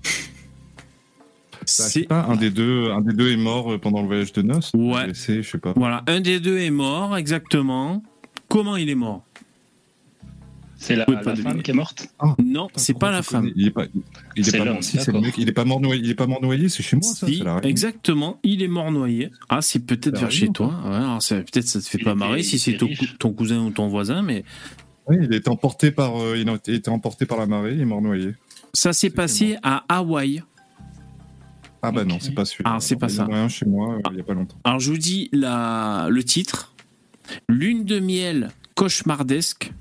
C'est 1.66 2.04
pas 2.08 2.26
un 2.26 2.36
des 2.36 2.50
deux. 2.50 2.90
Un 2.92 3.02
des 3.02 3.14
deux 3.14 3.32
est 3.32 3.38
mort 3.38 3.74
euh, 3.74 3.78
pendant 3.78 4.02
le 4.02 4.08
voyage 4.08 4.34
de 4.34 4.42
noces. 4.42 4.72
Ouais. 4.74 5.14
C'est, 5.14 5.44
je 5.44 5.50
sais 5.50 5.58
pas. 5.58 5.74
Voilà, 5.76 6.04
un 6.08 6.20
des 6.22 6.40
deux 6.40 6.58
est 6.60 6.72
mort, 6.72 7.18
exactement. 7.18 8.04
Comment 8.48 8.76
il 8.76 8.90
est 8.90 8.96
mort? 8.96 9.24
C'est 10.82 10.96
la, 10.96 11.06
femme 11.06 11.62
qui 11.62 11.72
est 11.72 11.74
morte? 11.74 12.08
Non, 12.42 12.68
Putain, 12.68 12.80
c'est 12.82 12.98
pas 12.98 13.12
la 13.12 13.22
femme. 13.22 13.52
Il 13.54 13.68
est 13.68 13.72
pas. 13.72 13.84
Il 14.38 14.42
est 14.48 14.50
C'est 14.50 14.58
pas 14.58 14.64
l'homme, 14.64 14.76
mort. 14.76 14.84
Si, 14.84 14.92
c'est 14.92 15.08
le 15.08 15.14
d'accord. 15.14 15.22
mec. 15.24 15.36
Il 15.38 15.50
est 15.50 15.54
pas 15.54 15.66
mort 15.66 15.82
noyé. 15.82 16.02
Il 16.02 16.10
est 16.10 16.16
pas 16.16 16.26
mort 16.26 16.42
noyé. 16.42 16.70
C'est 16.70 16.82
chez 16.84 16.96
moi 16.96 17.04
ça. 17.14 17.28
Si, 17.28 17.44
exactement, 17.64 18.40
il 18.44 18.64
est 18.64 18.70
mort 18.70 18.90
noyé. 18.90 19.30
Ah, 19.50 19.62
c'est 19.62 19.80
peut-être 19.86 20.18
vers 20.18 20.32
chez 20.32 20.46
Réunion, 20.46 20.54
toi. 20.54 20.74
Ouais, 20.86 20.96
alors 20.96 21.22
ça- 21.22 21.36
peut-être 21.42 21.68
ça 21.68 21.82
te 21.82 21.86
fait 21.86 21.98
Il 21.98 22.06
pas 22.06 22.12
était- 22.12 22.20
marrer 22.20 22.44
si 22.44 22.60
c'est 22.60 22.78
ton, 23.20 23.34
cousin 23.34 23.60
ou 23.60 23.72
ton 23.72 23.90
voisin, 23.90 24.22
mais 24.22 24.46
Oui, 25.08 25.18
il 25.22 25.34
était 25.34 25.50
emporté 25.50 25.92
par. 25.92 26.16
euh, 26.16 26.38
il 26.38 26.48
a 26.48 26.54
été 26.54 26.90
emporté 26.90 27.26
par 27.26 27.38
la 27.40 27.46
marée. 27.46 27.74
Il 27.74 27.82
est 27.82 27.86
mort 27.86 28.02
noyé. 28.02 28.36
ça 28.74 28.94
s'est 28.94 29.10
passé 29.10 29.58
à 29.64 29.84
Hawaï. 29.90 30.44
Ah 31.82 31.92
bah 31.92 32.04
non, 32.04 32.18
c'est 32.20 32.34
pas 32.34 32.46
celui-là. 32.46 32.72
Ah, 32.76 32.80
c'est 32.80 32.96
pas 32.98 33.10
ça. 33.10 33.28
chez 33.48 33.66
moi 33.66 33.96
euh, 33.96 34.02
il 34.12 34.18
y 34.18 34.20
a 34.20 34.24
pas 34.24 34.34
longtemps. 34.34 34.58
Alors 34.64 34.80
je 34.80 34.92
vous 34.92 34.98
dis 34.98 35.30
la, 35.32 36.08
le 36.10 36.24
titre 36.24 36.74
Lune 37.48 37.86
de 37.86 38.00
miel 38.00 38.50
cauchemardesque. 38.76 39.72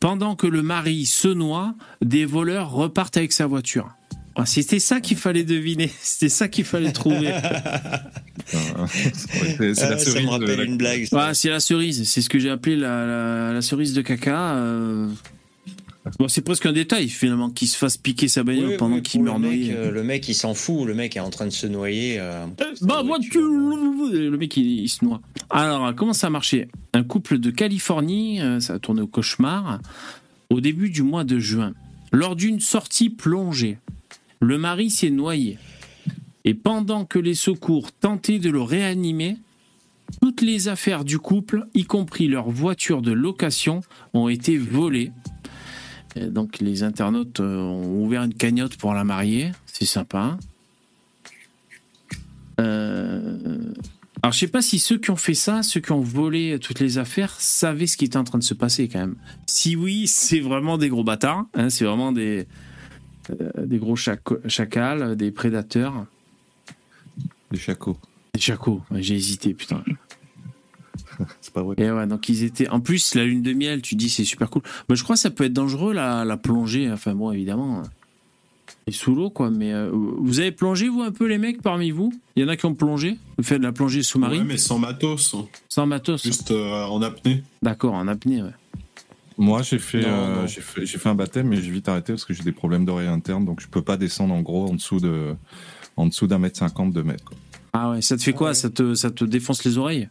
Pendant 0.00 0.34
que 0.34 0.46
le 0.48 0.62
mari 0.62 1.06
se 1.06 1.28
noie, 1.28 1.74
des 2.02 2.24
voleurs 2.24 2.72
repartent 2.72 3.16
avec 3.16 3.32
sa 3.32 3.46
voiture. 3.46 3.88
Ah, 4.34 4.44
C'était 4.46 4.80
ça 4.80 5.00
qu'il 5.00 5.16
fallait 5.16 5.44
deviner. 5.44 5.90
C'était 6.02 6.28
ça 6.28 6.48
qu'il 6.48 6.64
fallait 6.64 6.90
trouver. 6.92 7.32
C'est 8.46 9.82
Ah, 9.82 9.90
la 9.90 9.98
ça 9.98 9.98
cerise. 9.98 10.24
me 10.26 10.30
rappelle 10.30 10.58
la- 10.58 10.64
une 10.64 10.76
blague. 10.76 11.04
ça. 11.06 11.26
Ah, 11.28 11.34
c'est 11.34 11.50
la 11.50 11.60
cerise. 11.60 12.08
C'est 12.08 12.20
ce 12.22 12.28
que 12.28 12.38
j'ai 12.38 12.50
appelé 12.50 12.76
la, 12.76 13.06
la- 13.06 13.52
la 13.52 13.62
cerise 13.62 13.92
de 13.92 14.02
caca. 14.02 14.54
euh. 14.54 15.08
Bon, 16.18 16.28
c'est 16.28 16.40
presque 16.40 16.64
un 16.64 16.72
détail 16.72 17.08
finalement 17.10 17.50
qu'il 17.50 17.68
se 17.68 17.76
fasse 17.76 17.98
piquer 17.98 18.26
sa 18.26 18.42
bagnole 18.42 18.70
Oui, 18.70 18.76
pendant 18.78 18.96
oui, 18.96 19.02
qu'il 19.02 19.22
meurt 19.22 19.38
le 19.38 19.48
mec, 19.48 19.58
noyé. 19.58 19.74
euh, 19.74 19.90
le 19.90 20.02
mec, 20.02 20.28
il 20.28 20.34
s'en 20.34 20.54
fout. 20.54 20.86
Le 20.86 20.94
mec 20.94 21.14
est 21.16 21.20
en 21.20 21.28
train 21.28 21.44
de 21.44 21.50
se 21.50 21.66
noyer. 21.66 22.16
euh, 22.18 22.46
Bah, 22.56 22.96
sa 22.96 23.02
voiture 23.02 23.40
Le 23.42 24.36
mec, 24.38 24.56
il, 24.56 24.80
il 24.80 24.88
se 24.88 25.04
noie. 25.04 25.20
Alors, 25.50 25.94
comment 25.94 26.14
ça 26.14 26.28
a 26.28 26.30
marché? 26.30 26.68
Un 26.94 27.02
couple 27.02 27.38
de 27.38 27.50
Californie, 27.50 28.40
euh, 28.40 28.60
ça 28.60 28.74
a 28.74 28.78
tourné 28.78 29.02
au 29.02 29.06
cauchemar, 29.06 29.78
au 30.48 30.60
début 30.62 30.88
du 30.88 31.02
mois 31.02 31.24
de 31.24 31.38
juin. 31.38 31.74
Lors 32.12 32.34
d'une 32.34 32.60
sortie 32.60 33.10
plongée, 33.10 33.76
le 34.40 34.56
mari 34.56 34.88
s'est 34.90 35.10
noyé. 35.10 35.58
Et 36.46 36.54
pendant 36.54 37.04
que 37.04 37.18
les 37.18 37.34
secours 37.34 37.92
tentaient 37.92 38.38
de 38.38 38.48
le 38.48 38.62
réanimer, 38.62 39.36
toutes 40.22 40.40
les 40.40 40.68
affaires 40.68 41.04
du 41.04 41.18
couple, 41.18 41.66
y 41.74 41.84
compris 41.84 42.26
leur 42.26 42.48
voiture 42.48 43.02
de 43.02 43.12
location, 43.12 43.82
ont 44.14 44.28
été 44.30 44.56
volées. 44.56 45.12
Et 46.16 46.26
donc 46.26 46.58
les 46.60 46.82
internautes 46.82 47.40
euh, 47.40 47.56
ont 47.58 48.02
ouvert 48.04 48.22
une 48.24 48.34
cagnotte 48.34 48.76
pour 48.76 48.94
la 48.94 49.04
marier, 49.04 49.52
c'est 49.66 49.84
sympa. 49.86 50.36
Euh, 52.60 53.72
Alors 54.22 54.32
je 54.32 54.38
sais 54.38 54.48
pas 54.48 54.60
si 54.62 54.78
ceux 54.78 54.98
qui 54.98 55.10
ont 55.10 55.16
fait 55.16 55.34
ça, 55.34 55.62
ceux 55.62 55.80
qui 55.80 55.92
ont 55.92 56.00
volé 56.00 56.58
toutes 56.60 56.80
les 56.80 56.98
affaires, 56.98 57.40
savaient 57.40 57.86
ce 57.86 57.96
qui 57.96 58.04
était 58.04 58.16
en 58.16 58.24
train 58.24 58.38
de 58.38 58.44
se 58.44 58.54
passer 58.54 58.88
quand 58.88 58.98
même. 58.98 59.16
Si 59.46 59.76
oui, 59.76 60.06
c'est 60.08 60.40
vraiment 60.40 60.78
des 60.78 60.88
gros 60.88 61.04
bâtards, 61.04 61.46
hein, 61.54 61.70
c'est 61.70 61.84
vraiment 61.84 62.12
des, 62.12 62.46
euh, 63.40 63.50
des 63.64 63.78
gros 63.78 63.96
chac- 63.96 64.46
chacals, 64.48 65.16
des 65.16 65.30
prédateurs. 65.30 66.06
Les 67.50 67.58
chacos. 67.58 67.96
Des 68.34 68.40
chacos, 68.40 68.82
j'ai 68.94 69.14
hésité, 69.14 69.54
putain. 69.54 69.82
C'est 71.50 71.54
pas 71.54 71.62
vrai. 71.62 71.74
Et 71.78 71.90
ouais, 71.90 72.06
donc 72.06 72.28
ils 72.28 72.44
étaient. 72.44 72.68
En 72.68 72.78
plus, 72.78 73.16
la 73.16 73.24
lune 73.24 73.42
de 73.42 73.52
miel, 73.52 73.82
tu 73.82 73.96
dis, 73.96 74.08
c'est 74.08 74.24
super 74.24 74.48
cool. 74.50 74.62
Mais 74.88 74.94
je 74.94 75.02
crois 75.02 75.16
que 75.16 75.20
ça 75.20 75.30
peut 75.30 75.42
être 75.44 75.52
dangereux, 75.52 75.92
la, 75.92 76.24
la 76.24 76.36
plongée. 76.36 76.88
Enfin, 76.92 77.12
bon, 77.14 77.32
évidemment. 77.32 77.82
Et 78.86 78.92
sous 78.92 79.14
l'eau, 79.16 79.30
quoi. 79.30 79.50
Mais 79.50 79.72
euh, 79.72 79.90
vous 79.92 80.38
avez 80.38 80.52
plongé, 80.52 80.88
vous, 80.88 81.02
un 81.02 81.10
peu, 81.10 81.26
les 81.26 81.38
mecs, 81.38 81.60
parmi 81.60 81.90
vous? 81.90 82.12
Il 82.36 82.42
y 82.42 82.46
en 82.46 82.48
a 82.48 82.56
qui 82.56 82.66
ont 82.66 82.74
plongé? 82.74 83.18
Vous 83.36 83.42
faites 83.42 83.58
de 83.58 83.64
la 83.64 83.72
plongée 83.72 83.98
Ouais, 83.98 84.04
sous-marine 84.04 84.44
mais 84.44 84.58
sans 84.58 84.78
matos. 84.78 85.34
hein. 85.34 85.46
Sans 85.68 85.86
matos? 85.86 86.22
Juste 86.22 86.52
euh, 86.52 86.84
en 86.84 87.02
apnée. 87.02 87.42
D'accord, 87.62 87.94
en 87.94 88.06
apnée, 88.06 88.42
ouais. 88.42 88.50
Moi, 89.36 89.62
j'ai 89.62 89.78
fait, 89.78 90.04
euh, 90.04 90.46
j'ai 90.46 90.60
fait, 90.98 91.08
un 91.08 91.14
baptême, 91.14 91.48
mais 91.48 91.60
j'ai 91.62 91.70
vite 91.70 91.88
arrêté 91.88 92.12
parce 92.12 92.24
que 92.26 92.34
j'ai 92.34 92.42
des 92.42 92.52
problèmes 92.52 92.84
d'oreille 92.84 93.08
interne, 93.08 93.44
donc 93.44 93.60
je 93.60 93.68
peux 93.68 93.82
pas 93.82 93.96
descendre 93.96 94.34
en 94.34 94.42
gros 94.42 94.68
en 94.68 94.74
dessous 94.74 95.00
de, 95.00 95.34
en 95.96 96.06
dessous 96.06 96.26
d'un 96.26 96.38
mètre 96.38 96.58
cinquante, 96.58 96.92
deux 96.92 97.02
mètres. 97.02 97.24
quoi. 97.24 97.36
Ah 97.72 97.90
ouais, 97.90 98.02
ça 98.02 98.16
te 98.18 98.22
fait 98.22 98.32
quoi? 98.34 98.48
Ouais. 98.48 98.54
ça, 98.54 98.68
te, 98.68 98.94
ça 98.94 99.10
te 99.10 99.24
défonce 99.24 99.64
les 99.64 99.78
oreilles? 99.78 100.08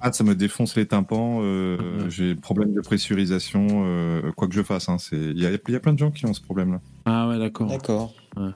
Ah, 0.00 0.12
ça 0.12 0.24
me 0.24 0.34
défonce 0.34 0.76
les 0.76 0.86
tympans. 0.86 1.40
euh, 1.42 1.76
Mhm. 2.04 2.10
J'ai 2.10 2.34
problème 2.34 2.72
de 2.72 2.80
pressurisation, 2.80 3.66
euh, 3.84 4.32
quoi 4.36 4.48
que 4.48 4.54
je 4.54 4.62
fasse. 4.62 4.88
hein, 4.88 4.98
c'est, 4.98 5.16
il 5.16 5.38
y 5.40 5.46
a, 5.46 5.50
il 5.50 5.72
y 5.72 5.76
a 5.76 5.80
plein 5.80 5.92
de 5.92 5.98
gens 5.98 6.10
qui 6.10 6.24
ont 6.26 6.32
ce 6.34 6.40
problème-là. 6.40 6.80
Ah 7.04 7.28
ouais, 7.28 7.38
d'accord. 7.38 7.66
D'accord. 7.68 8.14
Ouais. 8.36 8.50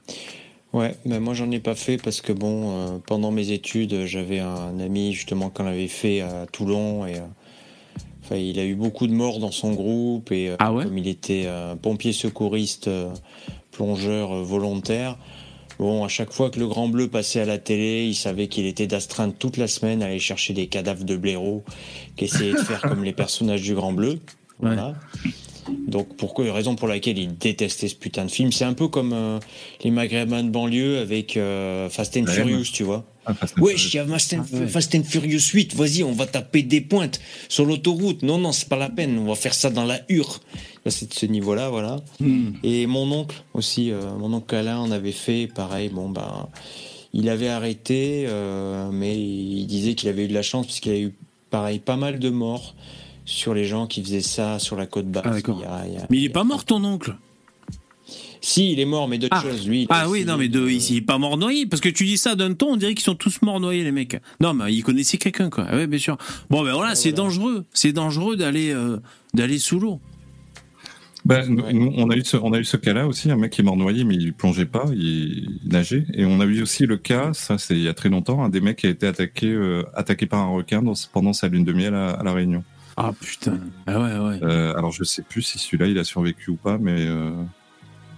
Ouais, 0.73 0.97
mais 1.05 1.21
moi 1.21 1.35
j'en 1.35 1.51
ai 1.53 1.61
pas 1.61 1.77
fait 1.77 1.99
parce 2.03 2.21
que 2.21 2.33
bon, 2.33 2.77
euh, 2.77 2.99
pendant 3.07 3.31
mes 3.31 3.51
études, 3.53 4.07
j'avais 4.07 4.41
un 4.41 4.81
ami 4.81 5.13
justement 5.13 5.49
qu'on 5.51 5.67
avait 5.67 5.87
fait 5.87 6.21
à 6.21 6.47
Toulon 6.51 7.07
et 7.07 7.17
euh, 7.19 7.21
enfin, 8.25 8.37
il 8.37 8.59
a 8.59 8.65
eu 8.65 8.75
beaucoup 8.75 9.07
de 9.07 9.13
morts 9.13 9.39
dans 9.39 9.53
son 9.53 9.73
groupe 9.75 10.33
et 10.33 10.53
Ah 10.59 10.73
ouais? 10.73 10.83
comme 10.85 10.99
il 10.99 11.07
était 11.07 11.45
euh, 11.47 11.77
pompier 11.77 12.13
secouriste, 12.13 12.89
euh, 12.89 13.13
plongeur 13.71 14.33
euh, 14.33 14.43
volontaire, 14.43 15.17
bon, 15.79 16.05
à 16.05 16.09
chaque 16.09 16.33
fois 16.33 16.51
que 16.51 16.59
le 16.59 16.67
Grand 16.67 16.89
Bleu 16.89 17.09
passait 17.09 17.41
à 17.41 17.45
la 17.45 17.59
télé, 17.59 18.07
il 18.07 18.15
savait 18.15 18.49
qu'il 18.49 18.67
était 18.67 18.87
d'astreinte 18.87 19.39
toute 19.39 19.57
la 19.57 19.69
semaine 19.69 20.03
à 20.03 20.07
aller 20.07 20.19
chercher 20.19 20.55
des 20.55 20.67
cadavres 20.67 21.05
de 21.05 21.17
blaireaux 21.17 21.65
qui 22.17 22.25
essayaient 22.25 22.53
de 22.53 22.59
faire 22.59 22.81
comme 22.83 23.05
les 23.05 23.13
personnages 23.13 23.63
du 23.63 23.75
Grand 23.75 23.93
Bleu. 23.93 24.19
Voilà. 24.61 24.95
Donc, 25.87 26.17
pourquoi, 26.17 26.53
raison 26.53 26.77
pour 26.77 26.89
laquelle 26.89 27.19
il 27.19 27.37
détestait 27.37 27.89
ce 27.89 27.95
putain 27.95 28.27
de 28.27 28.31
film. 28.31 28.53
C'est 28.53 28.65
un 28.65 28.75
peu 28.75 28.89
comme 28.89 29.13
euh, 29.13 29.39
les 29.83 29.91
maghrébins 29.91 30.45
de 30.45 30.51
banlieue 30.51 30.99
avec 30.99 31.37
euh, 31.37 31.89
Fast 31.89 32.17
and 32.17 32.27
Furious, 32.27 32.67
tu 32.73 32.83
vois. 32.83 33.05
Ah, 33.27 33.35
Fast 33.35 33.55
and 33.59 33.63
Ouais, 33.63 33.77
Furious. 33.77 33.91
il 33.93 33.97
y 33.97 33.99
a 33.99 34.07
Fast 34.07 34.33
and, 34.35 34.45
Ah 34.53 34.57
ouais. 34.57 34.67
Fast 34.69 34.95
and 34.95 35.03
Furious 35.05 35.41
8, 35.53 35.75
vas-y, 35.75 36.03
on 36.03 36.13
va 36.13 36.27
taper 36.27 36.63
des 36.63 36.81
pointes 36.81 37.21
sur 37.49 37.65
l'autoroute. 37.67 38.23
Non, 38.23 38.39
non, 38.39 38.53
c'est 38.53 38.69
pas 38.69 38.77
la 38.77 38.91
peine, 38.91 39.19
on 39.19 39.25
va 39.27 39.35
faire 39.35 39.55
ça 39.55 39.71
dans 39.71 39.85
la 39.85 40.01
hure. 40.09 40.41
Là, 40.85 40.91
C'est 40.91 41.09
de 41.09 41.15
ce 41.15 41.27
niveau-là, 41.27 41.71
voilà. 41.71 41.97
Hmm. 42.21 42.51
Et 42.63 42.87
mon 42.87 43.11
oncle 43.13 43.43
aussi, 43.55 43.91
euh, 43.91 44.01
mon 44.19 44.33
oncle 44.35 44.55
Alain 44.55 44.79
en 44.79 44.91
avait 44.91 45.13
fait, 45.13 45.47
pareil, 45.55 45.89
bon, 45.89 46.11
ben, 46.11 46.49
il 47.15 47.29
avait 47.29 47.49
arrêté, 47.49 48.25
euh, 48.29 48.91
mais 48.93 49.17
il 49.19 49.67
disait 49.67 49.95
qu'il 49.95 50.09
avait 50.09 50.25
eu 50.25 50.29
de 50.29 50.35
la 50.35 50.43
chance, 50.43 50.67
puisqu'il 50.67 50.93
a 50.93 50.99
eu, 50.99 51.15
pareil, 51.51 51.79
pas 51.79 51.97
mal 51.97 52.19
de 52.19 52.29
morts 52.31 52.75
sur 53.25 53.55
les 53.55 53.65
gens 53.65 53.87
qui 53.87 54.03
faisaient 54.03 54.21
ça 54.21 54.59
sur 54.59 54.77
la 54.77 54.85
côte 54.87 55.07
basse. 55.07 55.23
Ah, 55.27 55.31
d'accord. 55.31 55.59
Il 55.61 55.63
y 55.63 55.67
a- 55.67 55.87
il 55.87 55.95
y 55.95 55.97
a- 55.97 56.07
Mais 56.11 56.17
il 56.19 56.23
y 56.23 56.27
est 56.27 56.31
a- 56.31 56.33
pas 56.33 56.45
mort, 56.45 56.65
ton 56.67 56.85
oncle? 56.85 57.17
Si, 58.47 58.73
il 58.73 58.79
est 58.81 58.85
mort, 58.85 59.09
mais 59.09 59.17
d'autres 59.17 59.37
Ah. 59.39 59.43
choses. 59.43 59.67
Lui, 59.67 59.87
Ah 59.89 60.07
oui, 60.09 60.25
non, 60.27 60.37
mais 60.37 60.49
de, 60.49 60.69
il 60.69 60.77
il 60.91 60.97
est 60.99 61.01
pas 61.01 61.17
mort 61.17 61.39
noyé. 61.39 61.65
Parce 61.65 61.81
que 61.81 61.89
tu 61.89 62.05
dis 62.05 62.19
ça 62.19 62.35
d'un 62.35 62.53
ton, 62.53 62.73
on 62.73 62.77
dirait 62.77 62.95
qu'ils 62.95 63.05
sont 63.05 63.15
tous 63.15 63.41
morts 63.41 63.59
noyés, 63.59 63.83
les 63.85 63.91
mecs. 63.93 64.21
Non, 64.41 64.53
mais 64.53 64.71
il 64.75 64.83
connaissait 64.83 65.17
quelqu'un, 65.17 65.49
quoi. 65.49 65.67
Oui, 65.73 65.87
bien 65.87 65.99
sûr. 65.99 66.19
Bon, 66.51 66.63
ben 66.63 66.75
voilà, 66.75 66.95
c'est 66.95 67.11
voilà. 67.13 67.25
dangereux. 67.25 67.65
C'est 67.73 67.93
dangereux 67.93 68.37
d'aller 68.37 68.71
euh, 68.71 68.99
d'aller 69.33 69.59
sous 69.59 69.81
l'eau. 69.81 69.99
Ben, 71.25 71.47
nous- 71.49 71.63
Ouais. 71.63 71.73
nous, 71.73 71.91
on 71.97 72.11
a 72.11 72.17
eu 72.17 72.23
ce, 72.23 72.37
on 72.37 72.53
a 72.53 72.59
eu 72.59 72.65
ce 72.65 72.77
cas-là 72.77 73.07
aussi, 73.07 73.31
un 73.31 73.37
mec 73.37 73.51
qui 73.53 73.63
est 73.63 73.65
mort 73.65 73.79
noyé, 73.79 74.05
mais 74.05 74.15
il 74.15 74.35
plongeait 74.35 74.67
pas, 74.67 74.85
il, 74.93 75.59
il 75.65 75.69
nageait. 75.73 76.05
Et 76.13 76.27
on 76.27 76.39
a 76.41 76.45
eu 76.45 76.61
aussi 76.61 76.85
le 76.85 76.99
cas, 76.99 77.33
ça 77.33 77.57
c'est 77.57 77.75
il 77.75 77.83
y 77.83 77.89
a 77.89 77.95
très 77.95 78.11
longtemps, 78.11 78.45
un 78.45 78.51
des 78.51 78.61
mecs 78.61 78.77
qui 78.77 78.87
a 78.87 78.91
été 78.91 79.07
attaqué, 79.07 79.47
euh, 79.47 79.85
attaqué 79.95 80.27
par 80.27 80.41
un 80.41 80.51
requin 80.55 80.83
dans- 80.83 80.93
pendant 81.15 81.33
sa 81.33 81.49
lune 81.49 81.65
de 81.65 81.73
miel 81.73 81.95
à, 81.95 82.11
à 82.11 82.23
la 82.23 82.35
Réunion. 82.35 82.63
Ah 82.99 83.13
putain. 83.19 83.59
Ah 83.87 83.99
ouais, 83.99 84.19
ouais. 84.29 84.39
Euh, 84.43 84.75
alors 84.77 84.93
je 84.93 85.03
sais 85.03 85.23
plus 85.23 85.41
si 85.41 85.59
celui-là 85.59 85.87
il 85.87 85.99
a 85.99 86.05
survécu 86.05 86.51
ou 86.51 86.57
pas, 86.57 86.77
mais 86.77 87.07
euh... 87.07 87.31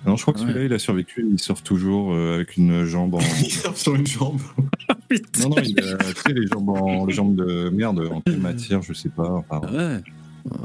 non, 0.06 0.16
je 0.16 0.22
crois 0.22 0.34
que 0.34 0.38
Ouais. 0.40 0.46
celui-là 0.46 0.64
il 0.64 0.72
a 0.72 0.78
survécu. 0.78 1.26
Il 1.30 1.38
surfe 1.38 1.62
toujours 1.62 2.12
euh, 2.14 2.34
avec 2.36 2.56
une 2.56 2.84
jambe 2.84 3.14
en. 3.14 3.18
Il 3.44 3.50
surfe 3.50 3.76
sur 3.76 3.94
une 3.94 4.06
jambe. 4.06 4.40
non 5.42 5.48
non, 5.50 5.56
il 5.62 5.78
a, 5.80 5.96
tu 5.98 6.20
sais 6.26 6.32
les 6.34 6.46
jambes 6.46 6.68
en, 6.70 7.06
les 7.06 7.12
jambes 7.14 7.36
de 7.36 7.70
merde 7.70 8.00
en 8.12 8.20
quelle 8.20 8.38
matière, 8.40 8.82
je 8.82 8.92
sais 8.92 9.08
pas. 9.08 9.30
Enfin, 9.48 9.60
Ouais. 9.72 10.00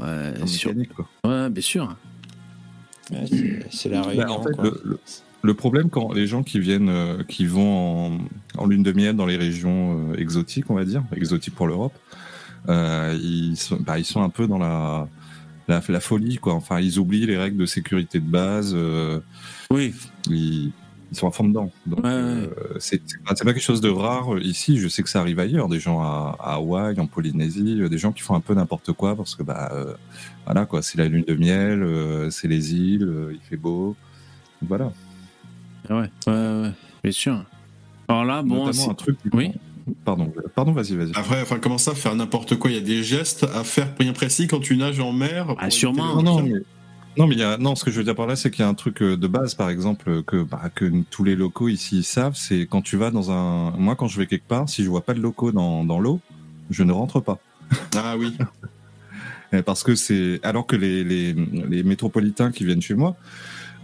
Ouais, 0.00 0.46
sûr. 0.46 0.72
quoi. 0.94 1.08
ouais, 1.24 1.50
bien 1.50 1.62
sûr. 1.62 1.96
Ouais, 3.10 3.24
c'est- 3.70 3.88
la 3.88 4.00
Bah, 4.02 4.08
réunion. 4.08 4.30
en 4.30 4.42
fait, 4.42 4.52
quoi. 4.54 4.64
le- 4.64 4.80
le- 4.84 4.98
Le 5.44 5.54
problème 5.54 5.90
quand 5.90 6.12
les 6.12 6.28
gens 6.28 6.44
qui 6.44 6.60
viennent, 6.60 6.88
euh, 6.88 7.24
qui 7.26 7.46
vont 7.46 8.06
en, 8.06 8.18
en 8.58 8.66
lune 8.66 8.84
de 8.84 8.92
miel 8.92 9.16
dans 9.16 9.26
les 9.26 9.36
régions 9.36 10.12
euh, 10.12 10.16
exotiques, 10.16 10.70
on 10.70 10.74
va 10.76 10.84
dire, 10.84 11.02
exotiques 11.16 11.56
pour 11.56 11.66
l'Europe, 11.66 11.94
euh, 12.68 13.18
ils, 13.20 13.56
sont, 13.56 13.76
bah, 13.80 13.98
ils 13.98 14.04
sont 14.04 14.22
un 14.22 14.28
peu 14.28 14.46
dans 14.46 14.58
la, 14.58 15.08
la, 15.68 15.80
la 15.88 16.00
folie, 16.00 16.36
quoi. 16.38 16.54
Enfin, 16.54 16.80
ils 16.80 16.98
oublient 16.98 17.26
les 17.26 17.36
règles 17.36 17.56
de 17.58 17.66
sécurité 17.66 18.18
de 18.20 18.28
base. 18.28 18.72
euh, 18.74 19.20
Oui. 19.70 19.94
ils, 20.28 20.72
ils 21.10 21.16
sont 21.16 21.28
à 21.28 21.30
fond 21.30 21.44
dedans. 21.46 21.70
Donc, 21.86 21.98
Ouais, 22.04 22.10
euh, 22.10 22.48
c'est 22.78 23.02
pas, 23.24 23.34
quelque 23.34 23.60
chose 23.60 23.80
de 23.82 23.90
rare 23.90 24.38
ici. 24.40 24.78
Je 24.78 24.88
sais 24.88 25.02
que 25.02 25.08
ça 25.10 25.20
arrive 25.20 25.38
ailleurs, 25.38 25.68
des 25.68 25.78
gens 25.78 26.00
à, 26.00 26.36
à 26.40 26.54
Hawaï, 26.54 26.98
en 26.98 27.06
Polynésie, 27.06 27.80
euh, 27.82 27.88
des 27.90 27.98
gens 27.98 28.12
qui 28.12 28.22
font 28.22 28.34
un 28.34 28.40
peu 28.40 28.54
n'importe 28.54 28.92
quoi 28.92 29.14
parce 29.14 29.34
que 29.34 29.42
bah 29.42 29.70
euh, 29.74 29.92
voilà 30.46 30.64
quoi, 30.64 30.80
c'est 30.82 30.96
la 30.98 31.08
lune 31.08 31.24
de 31.28 31.34
miel, 31.34 31.82
euh, 31.82 32.30
c'est 32.30 32.48
les 32.48 32.74
îles, 32.74 33.04
euh, 33.04 33.32
il 33.34 33.40
fait 33.40 33.58
beau. 33.58 33.94
Donc, 34.62 34.68
Voilà. 34.68 34.92
Ah 35.90 35.96
ouais, 36.00 36.10
ouais, 36.28 36.32
ouais, 36.62 36.72
bien 37.02 37.12
sûr. 37.12 37.44
Alors 38.08 38.24
là, 38.24 38.42
bon, 38.42 38.64
Notamment 38.64 38.72
c'est- 38.72 38.90
un 38.90 38.94
truc. 38.94 39.18
Oui. 39.34 39.52
Pardon, 40.04 40.32
pardon, 40.54 40.72
vas-y, 40.72 40.96
vas-y. 40.96 41.10
Après, 41.14 41.42
enfin, 41.42 41.58
comment 41.58 41.78
ça, 41.78 41.94
faire 41.94 42.14
n'importe 42.14 42.56
quoi? 42.56 42.70
Il 42.70 42.74
y 42.74 42.78
a 42.78 42.82
des 42.82 43.02
gestes 43.02 43.44
à 43.54 43.64
faire 43.64 43.88
bien 43.98 44.12
précis 44.12 44.46
quand 44.46 44.60
tu 44.60 44.76
nages 44.76 45.00
en 45.00 45.12
mer. 45.12 45.54
Ah, 45.58 45.70
sûrement. 45.70 46.16
Non, 46.16 46.22
non, 46.22 46.42
mais, 46.42 46.60
non, 47.16 47.26
mais 47.26 47.34
il 47.34 47.40
y 47.40 47.44
a, 47.44 47.58
non, 47.58 47.74
ce 47.74 47.84
que 47.84 47.90
je 47.90 47.98
veux 47.98 48.04
dire 48.04 48.14
par 48.14 48.26
là, 48.26 48.36
c'est 48.36 48.50
qu'il 48.50 48.60
y 48.60 48.64
a 48.64 48.68
un 48.68 48.74
truc 48.74 49.02
euh, 49.02 49.16
de 49.16 49.26
base, 49.26 49.54
par 49.54 49.70
exemple, 49.70 50.22
que, 50.22 50.42
bah, 50.42 50.70
que 50.74 50.90
tous 51.10 51.24
les 51.24 51.36
locaux 51.36 51.68
ici 51.68 52.02
savent, 52.02 52.36
c'est 52.36 52.66
quand 52.66 52.82
tu 52.82 52.96
vas 52.96 53.10
dans 53.10 53.30
un, 53.30 53.72
moi, 53.72 53.96
quand 53.96 54.08
je 54.08 54.18
vais 54.18 54.26
quelque 54.26 54.46
part, 54.46 54.68
si 54.68 54.84
je 54.84 54.88
vois 54.88 55.02
pas 55.02 55.14
de 55.14 55.20
locaux 55.20 55.52
dans, 55.52 55.84
dans 55.84 55.98
l'eau, 55.98 56.20
je 56.70 56.82
ne 56.82 56.92
rentre 56.92 57.20
pas. 57.20 57.38
Ah 57.96 58.16
oui. 58.18 58.36
Parce 59.66 59.82
que 59.82 59.94
c'est, 59.94 60.40
alors 60.42 60.66
que 60.66 60.76
les, 60.76 61.04
les, 61.04 61.34
les 61.34 61.82
métropolitains 61.82 62.50
qui 62.50 62.64
viennent 62.64 62.80
chez 62.80 62.94
moi, 62.94 63.16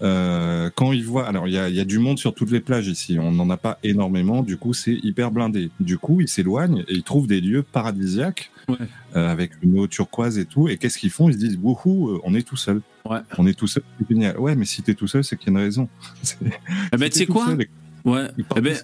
euh, 0.03 0.71
quand 0.75 0.93
ils 0.93 1.05
voient, 1.05 1.27
alors 1.27 1.49
il 1.49 1.55
y 1.55 1.59
a, 1.59 1.69
il 1.69 1.75
y 1.75 1.81
a 1.81 1.85
du 1.85 1.99
monde 1.99 2.19
sur 2.19 2.35
toutes 2.35 2.51
les 2.51 2.61
plages 2.61 2.87
ici, 2.89 3.19
on 3.19 3.33
n'en 3.33 3.51
a 3.51 3.57
pas 3.57 3.79
énormément, 3.83 4.43
du 4.43 4.57
coup 4.57 4.73
c'est 4.75 4.95
hyper 5.03 5.31
blindé. 5.31 5.71
Du 5.81 5.99
coup 5.99 6.21
ils 6.21 6.29
s'éloignent 6.29 6.85
et 6.89 6.95
ils 6.95 7.03
trouvent 7.03 7.27
des 7.27 7.41
lieux 7.41 7.63
paradisiaques 7.63 8.51
Ouais. 8.69 8.77
euh, 9.17 9.27
avec 9.31 9.53
une 9.63 9.79
eau 9.79 9.87
turquoise 9.87 10.39
et 10.39 10.45
tout. 10.45 10.69
Et 10.69 10.77
qu'est-ce 10.77 10.99
qu'ils 10.99 11.09
font? 11.11 11.31
Ils 11.31 11.33
se 11.33 11.39
disent 11.39 11.59
wouhou, 11.63 12.11
euh, 12.11 12.21
on 12.25 12.35
est 12.35 12.43
tout 12.47 12.57
seul. 12.57 12.83
Ouais. 13.09 13.21
On 13.39 13.47
est 13.47 13.55
tout 13.59 13.67
seul, 13.67 13.83
c'est 13.99 14.09
génial. 14.11 14.39
Ouais, 14.39 14.55
mais 14.57 14.67
si 14.67 14.83
t'es 14.83 14.93
tout 14.93 15.07
seul, 15.07 15.25
c'est 15.25 15.39
qu'il 15.39 15.47
y 15.47 15.57
a 15.57 15.59
une 15.59 15.65
raison. 15.65 15.89
C'est- 16.23 16.37
Eh 16.93 16.97
ben, 16.99 17.09
tu 17.09 17.19
sais 17.21 17.27
quoi? 17.27 17.47
seul 17.47 17.63
et 17.63 17.69
Ouais. 18.05 18.29
Eh 18.39 18.43
partout, 18.43 18.63
ben. 18.63 18.77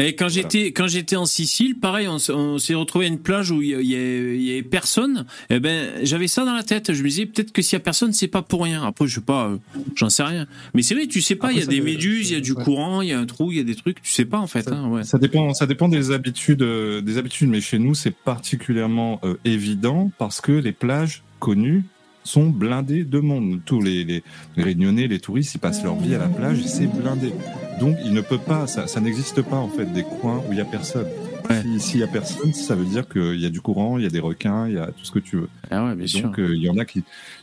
Et 0.00 0.14
quand 0.14 0.28
j'étais 0.28 0.66
quand 0.66 0.86
j'étais 0.86 1.16
en 1.16 1.26
Sicile, 1.26 1.78
pareil, 1.78 2.06
on, 2.08 2.58
s'est 2.58 2.74
retrouvé 2.74 3.06
à 3.06 3.08
une 3.08 3.18
plage 3.18 3.50
où 3.50 3.60
il 3.62 3.80
y, 3.80 4.52
y 4.52 4.58
a- 4.58 4.62
personne. 4.62 5.26
Et 5.50 5.58
ben, 5.58 5.90
j'avais 6.02 6.28
ça 6.28 6.44
dans 6.44 6.54
la 6.54 6.62
tête. 6.62 6.92
Je 6.92 7.02
me 7.02 7.08
disais 7.08 7.26
peut-être 7.26 7.52
que 7.52 7.62
s'il 7.62 7.74
y 7.74 7.80
a 7.80 7.80
personne, 7.80 8.12
c'est 8.12 8.28
pas 8.28 8.42
pour 8.42 8.62
rien. 8.62 8.84
Après, 8.84 9.06
je 9.06 9.16
sais 9.16 9.20
pas, 9.20 9.48
euh, 9.48 9.58
j'en 9.96 10.08
sais 10.08 10.22
rien. 10.22 10.46
Mais 10.74 10.82
c'est 10.82 10.94
vrai, 10.94 11.06
tu 11.06 11.20
sais 11.20 11.34
pas. 11.34 11.50
Il 11.52 11.58
y 11.58 11.62
a 11.62 11.66
des 11.66 11.80
méduses, 11.80 12.30
il 12.30 12.34
y 12.34 12.36
a 12.36 12.40
du 12.40 12.52
ouais. 12.52 12.62
courant, 12.62 13.02
il 13.02 13.08
y 13.08 13.12
a 13.12 13.18
un 13.18 13.26
trou, 13.26 13.50
il 13.50 13.58
y 13.58 13.60
a 13.60 13.64
des 13.64 13.74
trucs. 13.74 14.00
Tu 14.02 14.12
sais 14.12 14.24
pas 14.24 14.38
en 14.38 14.46
fait. 14.46 14.62
Ça- 14.62 14.74
hein, 14.76 14.88
ouais. 14.88 15.02
Ça 15.02 15.18
dépend, 15.18 15.52
ça 15.52 15.66
dépend 15.66 15.88
des 15.88 16.12
habitudes, 16.12 16.62
euh, 16.62 17.00
des 17.00 17.18
habitudes. 17.18 17.48
Mais 17.48 17.60
chez 17.60 17.78
nous, 17.78 17.94
c'est 17.94 18.14
particulièrement 18.14 19.20
euh, 19.24 19.34
évident 19.44 20.12
parce 20.18 20.40
que 20.40 20.52
les 20.52 20.72
plages 20.72 21.22
connues 21.40 21.84
sont 22.22 22.46
blindées 22.46 23.04
de 23.04 23.18
monde. 23.18 23.60
Tous 23.64 23.80
les, 23.80 24.04
les 24.04 24.22
Réunionnais, 24.56 25.08
les 25.08 25.18
touristes, 25.18 25.54
ils 25.54 25.58
passent 25.58 25.82
leur 25.82 25.96
vie 25.98 26.14
à 26.14 26.18
la 26.18 26.28
plage 26.28 26.60
et 26.60 26.68
c'est 26.68 26.86
blindé. 26.86 27.32
Donc, 27.80 27.96
il 28.04 28.12
ne 28.12 28.20
peut 28.20 28.38
pas, 28.38 28.66
ça, 28.66 28.86
ça 28.86 29.00
n'existe 29.00 29.42
pas 29.42 29.56
en 29.56 29.68
fait 29.68 29.86
des 29.92 30.02
coins 30.02 30.42
où 30.48 30.52
il 30.52 30.58
y 30.58 30.60
a 30.60 30.64
personne. 30.64 31.06
Ouais. 31.48 31.62
S'il 31.78 32.00
y 32.00 32.02
a 32.02 32.06
personne, 32.08 32.52
ça 32.52 32.74
veut 32.74 32.84
dire 32.84 33.08
qu'il 33.08 33.40
y 33.40 33.46
a 33.46 33.48
du 33.50 33.60
courant, 33.60 33.96
il 33.96 34.04
y 34.04 34.06
a 34.06 34.10
des 34.10 34.20
requins, 34.20 34.66
il 34.68 34.74
y 34.74 34.78
a 34.78 34.86
tout 34.88 35.04
ce 35.04 35.10
que 35.12 35.18
tu 35.18 35.36
veux. 35.36 35.48
Ah 35.70 35.84
ouais, 35.86 35.94
bien 35.94 36.06
sûr. 36.06 36.24
donc, 36.24 36.38
euh, 36.40 36.54
il 36.54 36.62
y 36.62 36.68
en 36.68 36.76
a 36.76 36.84
qui, 36.84 37.02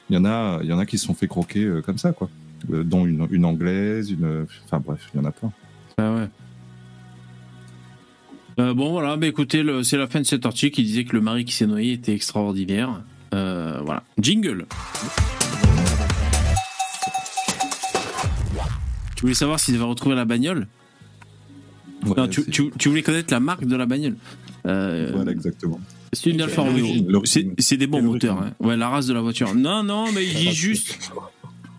il 0.10 0.16
y 0.16 0.18
en 0.20 0.26
a, 0.26 0.60
il 0.62 0.70
y 0.70 0.74
en 0.74 0.78
a 0.80 0.86
qui 0.86 0.98
se 0.98 1.06
sont 1.06 1.14
fait 1.16 1.28
croquer 1.28 1.64
euh, 1.64 1.82
comme 1.82 1.98
ça, 1.98 2.12
quoi. 2.12 2.30
Euh, 2.72 2.84
dont 2.84 3.06
une, 3.06 3.28
une 3.32 3.46
anglaise, 3.46 4.12
une, 4.12 4.46
enfin 4.66 4.80
bref, 4.86 5.10
il 5.14 5.18
y 5.18 5.22
en 5.22 5.26
a 5.26 5.32
plein. 5.32 5.52
Ah 5.98 6.14
ouais. 6.14 6.28
Bon 8.74 8.92
voilà, 8.92 9.18
bah 9.18 9.28
écoutez, 9.28 9.64
le- 9.64 9.84
c'est 9.84 9.98
la 9.98 10.08
fin 10.08 10.20
de 10.22 10.26
cet 10.26 10.46
article 10.46 10.76
qui 10.76 10.84
disait 10.84 11.04
que 11.04 11.14
le 11.16 11.22
mari 11.22 11.44
qui 11.46 11.54
s'est 11.54 11.68
noyé 11.68 11.94
était 11.94 12.14
extraordinaire. 12.14 13.02
Voilà. 13.32 14.04
Jingle. 14.18 14.66
Voulais 19.26 19.34
savoir 19.36 19.60
s'ils 19.60 19.76
avaient 19.76 19.84
retrouvé 19.84 20.16
la 20.16 20.26
bagnole 20.26 20.68
Ouais, 22.06 22.14
Non, 22.18 22.28
tu, 22.28 22.46
tu- 22.50 22.72
tu 22.78 22.90
voulais 22.90 23.02
connaître 23.02 23.34
la 23.34 23.40
marque 23.40 23.66
de 23.66 23.76
la 23.76 23.86
bagnole 23.86 24.16
euh, 24.68 25.12
Voilà, 25.14 25.32
exactement. 25.32 25.80
C'est 26.14 26.30
une 26.30 26.42
Alfa 26.42 26.62
Romeo. 26.62 27.22
C'est 27.26 27.48
c'est 27.60 27.78
des 27.78 27.88
bons 27.88 28.02
moteurs. 28.02 28.38
hein. 28.42 28.52
Ouais, 28.60 28.78
la 28.78 28.90
race 28.90 29.08
de 29.08 29.14
la 29.14 29.22
voiture. 29.22 29.54
Non, 29.56 29.84
non, 29.84 30.12
mais 30.14 30.26
il 30.26 30.34
dit 30.34 30.52
juste. 30.54 31.12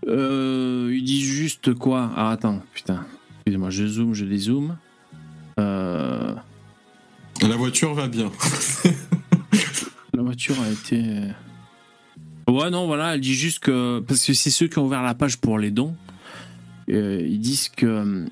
Euh, 0.09 0.91
il 0.95 1.03
dit 1.05 1.23
juste 1.23 1.75
quoi? 1.75 2.11
Ah, 2.17 2.31
attends, 2.31 2.63
putain. 2.75 3.05
Excusez-moi, 3.39 3.71
je 3.71 3.87
zoome, 3.87 4.15
je 4.15 4.25
dézoome. 4.25 4.77
Euh, 5.59 6.33
La 7.43 7.57
voiture 7.57 7.95
va 7.95 8.09
bien. 8.09 8.31
la 10.15 10.23
voiture 10.23 10.55
a 10.61 10.71
été. 10.71 11.03
Ouais, 12.49 12.71
non, 12.71 12.87
voilà, 12.87 13.15
elle 13.15 13.21
dit 13.21 13.35
juste 13.35 13.61
que. 13.61 14.01
Parce 14.01 14.25
que 14.25 14.35
c'est 14.35 14.51
ceux 14.51 14.67
qui 14.69 14.79
ont 14.79 14.87
ouvert 14.87 15.03
la 15.03 15.15
page 15.15 15.39
pour 15.39 15.59
les 15.59 15.71
dons. 15.71 15.95
Euh, 16.91 17.21
ils 17.27 17.41
disent 17.41 17.69
que. 17.69 17.87
euh, 17.87 18.27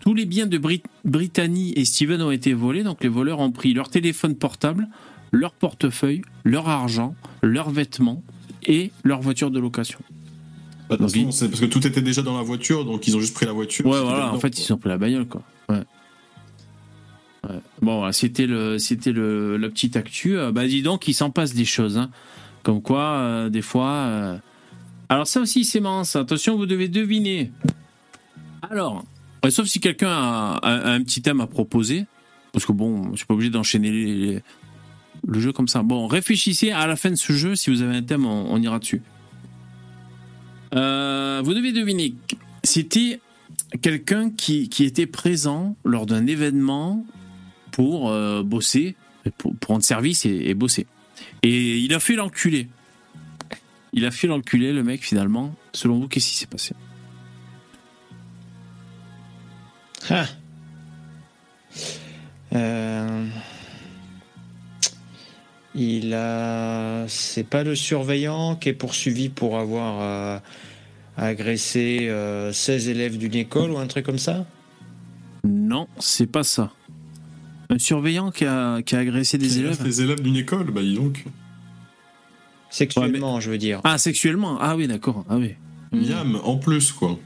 tous 0.00 0.14
les 0.14 0.24
biens 0.24 0.46
de 0.46 0.56
Brit- 0.56 0.82
Brittany 1.04 1.72
et 1.76 1.84
Steven 1.84 2.22
ont 2.22 2.30
été 2.30 2.54
volés, 2.54 2.82
donc 2.82 3.02
les 3.02 3.08
voleurs 3.10 3.38
ont 3.40 3.50
pris 3.50 3.74
leur 3.74 3.90
téléphone 3.90 4.34
portable, 4.34 4.88
leur 5.30 5.52
portefeuille, 5.52 6.22
leur 6.44 6.68
argent, 6.70 7.14
leurs 7.42 7.68
vêtements 7.70 8.22
et 8.64 8.92
leur 9.04 9.20
voiture 9.20 9.50
de 9.50 9.60
location. 9.60 9.98
Bah, 10.88 10.96
de 10.96 11.02
Donc, 11.02 11.10
façon, 11.10 11.48
parce 11.48 11.60
que 11.60 11.66
tout 11.66 11.86
était 11.86 12.00
déjà 12.02 12.22
dans 12.22 12.36
la 12.36 12.42
voiture, 12.42 12.84
donc 12.86 13.06
ils 13.06 13.16
ont 13.16 13.20
juste 13.20 13.34
pris 13.34 13.44
la 13.46 13.52
voiture. 13.52 13.84
Ouais, 13.84 14.00
voilà, 14.00 14.24
dedans, 14.26 14.34
en 14.36 14.40
fait, 14.40 14.50
quoi. 14.54 14.64
ils 14.66 14.72
ont 14.72 14.78
pris 14.78 14.88
la 14.88 14.98
bagnole, 14.98 15.26
quoi. 15.26 15.42
Ouais. 15.68 15.82
Ouais. 17.48 17.56
Bon, 17.82 17.98
voilà, 17.98 18.12
c'était 18.12 18.46
le, 18.46 18.78
c'était 18.78 19.12
le, 19.12 19.56
la 19.56 19.68
petite 19.68 19.96
actu. 19.96 20.36
Euh, 20.38 20.50
bah, 20.52 20.66
dis 20.66 20.82
donc, 20.82 21.08
il 21.08 21.14
s'en 21.14 21.30
passe 21.30 21.54
des 21.54 21.64
choses, 21.64 21.96
hein. 21.98 22.10
Comme 22.62 22.82
quoi, 22.82 23.02
euh, 23.02 23.48
des 23.50 23.62
fois. 23.62 23.90
euh, 23.90 24.38
Alors, 25.08 25.26
ça 25.26 25.40
aussi, 25.40 25.64
c'est 25.64 25.80
marrant, 25.80 26.04
ça. 26.04 26.20
Attention, 26.20 26.56
vous 26.56 26.66
devez 26.66 26.88
deviner. 26.88 27.50
Alors, 28.62 29.04
sauf 29.48 29.66
si 29.66 29.80
quelqu'un 29.80 30.10
a, 30.10 30.60
un 30.62 31.02
petit 31.02 31.22
thème 31.22 31.40
à 31.40 31.46
proposer. 31.46 32.06
Parce 32.52 32.66
que 32.66 32.72
bon, 32.72 33.12
je 33.12 33.18
suis 33.18 33.26
pas 33.26 33.34
obligé 33.34 33.50
d'enchaîner 33.50 34.42
le 35.26 35.40
jeu 35.40 35.52
comme 35.52 35.68
ça. 35.68 35.82
Bon, 35.82 36.06
réfléchissez 36.06 36.72
à 36.72 36.86
la 36.86 36.96
fin 36.96 37.10
de 37.10 37.14
ce 37.14 37.32
jeu. 37.32 37.54
Si 37.54 37.70
vous 37.70 37.82
avez 37.82 37.96
un 37.96 38.02
thème, 38.02 38.26
on, 38.26 38.60
ira 38.60 38.78
dessus. 38.78 39.02
Euh, 40.74 41.40
vous 41.44 41.54
devez 41.54 41.72
deviner. 41.72 42.14
C'était 42.64 43.20
quelqu'un 43.82 44.30
qui, 44.30 44.68
était 44.80 45.06
présent 45.06 45.76
lors 45.84 46.06
d'un 46.06 46.26
événement 46.26 47.04
pour 47.70 48.10
euh, 48.10 48.42
bosser, 48.42 48.96
pour, 49.38 49.54
rendre 49.68 49.84
service 49.84 50.26
et 50.26 50.54
bosser. 50.54 50.86
Et 51.42 51.78
il 51.78 51.94
a 51.94 52.00
fait 52.00 52.14
l'enculé. 52.14 52.68
Il 53.92 54.04
a 54.04 54.10
fait 54.10 54.26
l'enculé, 54.26 54.72
le 54.72 54.82
mec, 54.82 55.02
finalement. 55.02 55.54
Selon 55.72 55.98
vous, 55.98 56.08
qu'est-ce 56.08 56.28
qui 56.30 56.36
s'est 56.36 56.46
passé? 56.46 56.74
Ah. 60.08 60.26
Euh, 62.54 63.26
Il 65.74 66.14
a. 66.14 67.04
C'est 67.08 67.44
pas 67.44 67.62
le 67.62 67.74
surveillant 67.74 68.56
qui 68.56 68.70
est 68.70 68.74
poursuivi 68.74 69.28
pour 69.28 69.58
avoir 69.58 70.00
euh, 70.00 70.38
agressé 71.16 72.08
euh, 72.08 72.52
16 72.52 72.88
élèves 72.88 73.18
d'une 73.18 73.34
école 73.34 73.70
ou 73.70 73.78
un 73.78 73.86
truc 73.86 74.04
comme 74.04 74.18
ça? 74.18 74.46
Non, 75.44 75.86
c'est 75.98 76.26
pas 76.26 76.42
ça. 76.42 76.72
Un 77.70 77.78
surveillant 77.78 78.30
qui 78.30 78.44
a, 78.46 78.82
qui 78.82 78.96
a 78.96 78.98
agressé 78.98 79.38
des 79.38 79.60
élèves? 79.60 79.78
Les 79.84 80.02
élèves 80.02 80.20
d'une 80.20 80.36
école, 80.36 80.70
bah 80.72 80.82
dis 80.82 80.94
donc. 80.94 81.24
Sexuellement, 82.68 83.40
je 83.40 83.50
veux 83.50 83.58
dire. 83.58 83.80
Ah, 83.84 83.98
sexuellement 83.98 84.58
Ah 84.60 84.76
oui, 84.76 84.86
d'accord. 84.86 85.24
Ah 85.28 85.36
oui. 85.36 85.54
Miam, 85.92 86.40
en 86.44 86.56
plus, 86.56 86.92
quoi. 86.92 87.18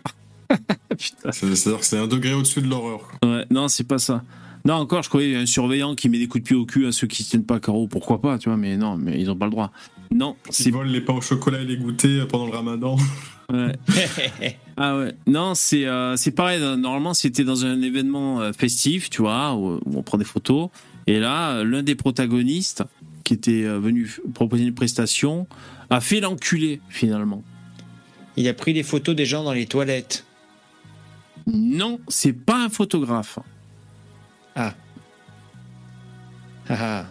Putain. 0.98 1.32
C'est- 1.32 1.54
C'est-à-dire 1.54 1.80
que 1.80 1.86
c'est 1.86 1.98
un 1.98 2.06
degré 2.06 2.34
au-dessus 2.34 2.62
de 2.62 2.68
l'horreur. 2.68 3.00
Ouais, 3.24 3.44
non, 3.50 3.68
c'est 3.68 3.84
pas 3.86 3.98
ça. 3.98 4.22
Non, 4.66 4.74
encore, 4.74 5.02
je 5.02 5.08
croyais 5.10 5.36
un 5.36 5.44
surveillant 5.46 5.94
qui 5.94 6.08
met 6.08 6.18
des 6.18 6.26
coups 6.26 6.42
de 6.42 6.48
pied 6.48 6.56
au 6.56 6.64
cul 6.64 6.86
à 6.86 6.92
ceux 6.92 7.06
qui 7.06 7.22
se 7.22 7.30
tiennent 7.30 7.44
pas 7.44 7.60
carreau. 7.60 7.86
Pourquoi 7.86 8.20
pas, 8.20 8.38
tu 8.38 8.48
vois, 8.48 8.56
mais 8.56 8.76
non, 8.78 8.96
mais 8.96 9.20
ils 9.20 9.30
ont 9.30 9.36
pas 9.36 9.44
le 9.44 9.50
droit. 9.50 9.70
Non, 10.10 10.36
Ils 10.48 10.52
c'est 10.54 10.70
volent 10.70 10.90
les 10.90 11.00
pains 11.02 11.14
au 11.14 11.20
chocolat 11.20 11.60
et 11.60 11.64
les 11.64 11.76
goûters 11.76 12.26
pendant 12.28 12.46
le 12.46 12.52
ramadan. 12.52 12.96
Ouais. 13.52 13.72
ah 14.78 14.96
ouais. 14.96 15.14
Non, 15.26 15.54
c'est 15.54 15.84
euh, 15.84 16.16
c'est 16.16 16.30
pareil. 16.30 16.60
Normalement, 16.78 17.12
c'était 17.12 17.44
dans 17.44 17.66
un 17.66 17.82
événement 17.82 18.40
euh, 18.40 18.52
festif, 18.52 19.10
tu 19.10 19.20
vois, 19.22 19.54
où, 19.54 19.80
où 19.84 19.98
on 19.98 20.02
prend 20.02 20.16
des 20.16 20.24
photos. 20.24 20.70
Et 21.06 21.18
là, 21.20 21.56
euh, 21.56 21.64
l'un 21.64 21.82
des 21.82 21.94
protagonistes, 21.94 22.84
qui 23.24 23.34
était 23.34 23.64
euh, 23.64 23.78
venu 23.78 24.16
proposer 24.32 24.64
une 24.64 24.74
prestation, 24.74 25.46
a 25.90 26.00
fait 26.00 26.20
l'enculé 26.20 26.80
finalement. 26.88 27.42
Il 28.38 28.48
a 28.48 28.54
pris 28.54 28.72
des 28.72 28.82
photos 28.82 29.14
des 29.14 29.26
gens 29.26 29.44
dans 29.44 29.52
les 29.52 29.66
toilettes. 29.66 30.24
Non, 31.46 32.00
c'est 32.08 32.32
pas 32.32 32.64
un 32.64 32.68
photographe. 32.68 33.38
Ah 34.56 34.74
ah. 36.68 37.06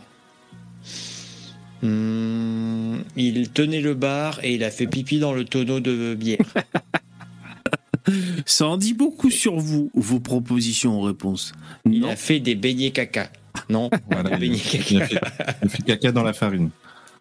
Hmm, 1.81 2.97
il 3.15 3.49
tenait 3.51 3.81
le 3.81 3.93
bar 3.93 4.39
et 4.43 4.55
il 4.55 4.63
a 4.63 4.71
fait 4.71 4.87
pipi 4.87 5.19
dans 5.19 5.33
le 5.33 5.45
tonneau 5.45 5.79
de 5.79 6.15
bière. 6.15 6.39
Ça 8.45 8.67
en 8.67 8.77
dit 8.77 8.93
beaucoup 8.93 9.29
sur 9.29 9.59
vous, 9.59 9.91
vos 9.93 10.19
propositions 10.19 10.97
en 10.99 11.01
réponse. 11.01 11.53
Il 11.85 12.01
Non. 12.01 12.09
a 12.09 12.15
fait 12.15 12.39
des 12.39 12.55
beignets 12.55 12.91
caca. 12.91 13.29
Non, 13.69 13.89
Voilà, 14.09 14.37
des 14.37 14.47
il, 14.47 14.55
a 14.55 14.59
caca. 14.59 15.05
fait, 15.05 15.15
il 15.15 15.65
a 15.65 15.69
fait 15.69 15.83
caca 15.83 16.11
dans 16.11 16.23
la 16.23 16.33
farine. 16.33 16.69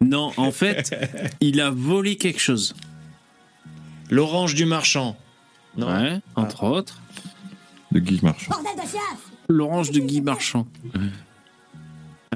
Non, 0.01 0.33
en 0.37 0.51
fait, 0.53 0.95
il 1.41 1.61
a 1.61 1.71
volé 1.71 2.17
quelque 2.17 2.41
chose. 2.41 2.75
L'orange 4.11 4.55
du 4.55 4.65
marchand. 4.65 5.17
Non. 5.77 5.89
Ouais, 5.89 6.21
entre 6.37 6.65
autres. 6.65 7.01
De 7.93 8.01
Guy 8.01 8.21
Marchand. 8.23 8.53
L'orange 9.49 9.91
de 9.91 10.01
Guy 10.01 10.21
Marchand. 10.21 10.67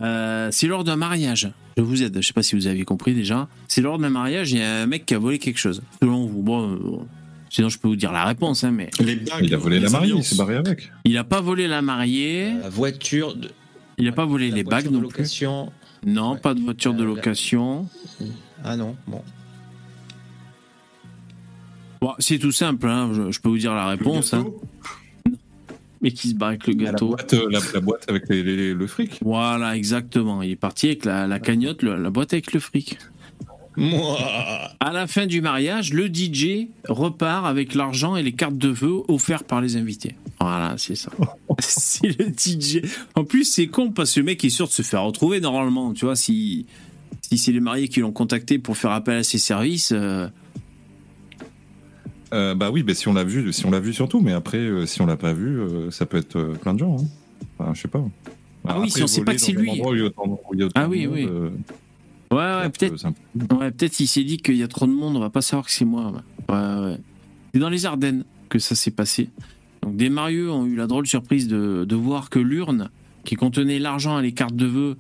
Euh, 0.02 0.48
c'est 0.52 0.66
lors 0.66 0.84
d'un 0.84 0.96
mariage. 0.96 1.50
Je 1.78 1.82
vous 1.82 2.02
aide, 2.02 2.16
je 2.20 2.26
sais 2.26 2.32
pas 2.32 2.42
si 2.42 2.54
vous 2.54 2.66
avez 2.66 2.84
compris 2.84 3.14
déjà. 3.14 3.48
C'est 3.68 3.80
lors 3.80 3.98
d'un 3.98 4.10
mariage, 4.10 4.52
il 4.52 4.58
y 4.58 4.62
a 4.62 4.82
un 4.82 4.86
mec 4.86 5.06
qui 5.06 5.14
a 5.14 5.18
volé 5.18 5.38
quelque 5.38 5.58
chose. 5.58 5.82
Selon 6.02 6.26
vous, 6.26 6.42
bon, 6.42 6.72
euh, 6.74 6.78
sinon 7.50 7.68
je 7.70 7.78
peux 7.78 7.88
vous 7.88 7.96
dire 7.96 8.12
la 8.12 8.24
réponse, 8.24 8.64
hein, 8.64 8.70
mais 8.70 8.90
Les 9.00 9.16
bagues. 9.16 9.44
Il 9.44 9.54
a 9.54 9.56
volé 9.58 9.80
la 9.80 9.88
mariée, 9.90 10.12
il 10.16 10.24
s'est 10.24 10.36
barré 10.36 10.56
avec. 10.56 10.90
il 11.04 11.16
a 11.16 11.24
pas 11.24 11.40
volé 11.40 11.66
la 11.68 11.80
mariée, 11.82 12.52
La 12.60 12.68
voiture 12.68 13.34
de, 13.36 13.50
il 13.98 14.06
a 14.08 14.12
pas 14.12 14.24
volé 14.26 14.50
la 14.50 14.56
les 14.56 14.64
bagues 14.64 14.86
de 14.86 14.90
non 14.90 14.98
plus. 15.00 15.06
location. 15.08 15.72
Non, 16.04 16.32
Ouais. 16.32 16.38
pas 16.40 16.54
de 16.54 16.60
voiture 16.60 16.92
de 16.94 17.02
Euh, 17.02 17.08
la- 17.08 17.14
location. 17.14 17.88
Ah 18.64 18.76
non, 18.76 18.96
bon. 19.06 19.22
Bon, 22.00 22.12
c'est 22.18 22.38
tout 22.38 22.52
simple, 22.52 22.86
hein, 22.88 23.10
je, 23.14 23.30
je 23.32 23.40
peux 23.40 23.48
vous 23.48 23.58
dire 23.58 23.74
la 23.74 23.84
Le 23.84 23.90
réponse. 23.98 24.34
Hein, 24.34 24.46
mais 26.06 26.12
qui 26.12 26.28
se 26.28 26.34
barre 26.34 26.50
avec 26.50 26.66
le 26.68 26.74
La 26.74 26.92
gâteau. 26.92 27.08
boîte, 27.08 27.34
euh, 27.34 27.48
la, 27.50 27.58
la 27.74 27.80
boîte 27.80 28.04
avec 28.08 28.28
les- 28.28 28.42
les- 28.42 28.74
le 28.74 28.86
fric. 28.86 29.18
Voilà, 29.22 29.76
exactement. 29.76 30.40
Il 30.42 30.52
est 30.52 30.56
parti 30.56 30.86
avec 30.86 31.04
la, 31.04 31.26
la 31.26 31.38
cagnotte, 31.40 31.82
le- 31.82 31.96
la 31.96 32.10
boîte 32.10 32.32
avec 32.32 32.52
le 32.52 32.60
fric. 32.60 32.96
Moi 33.76 34.16
À 34.80 34.92
la 34.92 35.06
fin 35.06 35.26
du 35.26 35.40
mariage, 35.42 35.92
le 35.92 36.06
DJ 36.08 36.68
repart 36.88 37.44
avec 37.44 37.74
l'argent 37.74 38.16
et 38.16 38.22
les 38.22 38.32
cartes 38.32 38.56
de 38.56 38.68
vœux 38.68 39.02
offertes 39.08 39.46
par 39.46 39.60
les 39.60 39.76
invités. 39.76 40.14
Voilà, 40.40 40.74
c'est 40.78 40.94
ça. 40.94 41.10
c'est 41.58 42.08
le 42.18 42.26
DJ. 42.34 42.80
En 43.14 43.24
plus, 43.24 43.44
c'est 43.44 43.66
con 43.66 43.90
parce 43.90 44.14
que 44.14 44.20
le 44.20 44.26
mec 44.26 44.42
est 44.44 44.48
sûr 44.50 44.66
de 44.66 44.72
se 44.72 44.82
faire 44.82 45.02
retrouver 45.02 45.40
normalement. 45.40 45.92
Tu 45.92 46.04
vois, 46.06 46.16
si, 46.16 46.66
si 47.20 47.36
c'est 47.36 47.52
les 47.52 47.60
mariés 47.60 47.88
qui 47.88 48.00
l'ont 48.00 48.12
contacté 48.12 48.58
pour 48.58 48.76
faire 48.76 48.92
appel 48.92 49.18
à 49.18 49.22
ses 49.24 49.38
services, 49.38 49.92
euh, 49.94 50.28
Euh, 52.32 52.54
bah 52.54 52.70
oui, 52.70 52.82
bah 52.82 52.94
si 52.94 53.06
on 53.08 53.12
l'a 53.14 53.24
vu, 53.24 53.52
si 53.52 53.66
on 53.66 53.70
l'a 53.70 53.80
vu 53.80 53.92
surtout, 53.92 54.20
mais 54.20 54.32
après, 54.32 54.58
euh, 54.58 54.86
si 54.86 55.00
on 55.00 55.06
l'a 55.06 55.16
pas 55.16 55.32
vu, 55.32 55.60
euh, 55.60 55.90
ça 55.90 56.06
peut 56.06 56.16
être 56.16 56.54
plein 56.60 56.74
de 56.74 56.80
gens. 56.80 56.96
hein. 56.98 57.06
Enfin, 57.58 57.72
je 57.74 57.82
sais 57.82 57.88
pas. 57.88 58.04
Ah 58.66 58.80
oui, 58.80 58.90
si 58.90 59.02
on 59.02 59.06
sait 59.06 59.22
pas 59.22 59.32
que 59.34 59.40
c'est 59.40 59.52
lui. 59.52 59.80
Ah 60.74 60.88
oui, 60.88 61.06
oui. 61.06 61.24
ouais, 61.26 62.36
ouais, 62.36 62.68
peut-être. 62.70 63.06
Ouais, 63.58 63.70
peut-être 63.70 64.00
il 64.00 64.06
s'est 64.08 64.24
dit 64.24 64.38
qu'il 64.38 64.56
y 64.56 64.62
a 64.62 64.68
trop 64.68 64.86
de 64.86 64.92
monde, 64.92 65.16
on 65.16 65.20
va 65.20 65.30
pas 65.30 65.42
savoir 65.42 65.66
que 65.66 65.72
c'est 65.72 65.84
moi. 65.84 66.12
Ouais, 66.48 66.54
ouais. 66.54 66.84
ouais. 66.84 66.98
C'est 67.54 67.60
dans 67.60 67.70
les 67.70 67.86
Ardennes 67.86 68.24
que 68.48 68.58
ça 68.58 68.74
s'est 68.74 68.90
passé. 68.90 69.30
Donc 69.82 69.96
des 69.96 70.10
marieux 70.10 70.50
ont 70.50 70.66
eu 70.66 70.74
la 70.74 70.88
drôle 70.88 71.06
surprise 71.06 71.46
de, 71.46 71.84
de 71.88 71.96
voir 71.96 72.28
que 72.28 72.40
l'urne 72.40 72.90
qui 73.24 73.36
contenait 73.36 73.78
l'argent 73.78 74.18
et 74.18 74.22
les 74.22 74.32
cartes 74.32 74.56
de 74.56 74.66
vœux 74.66 74.96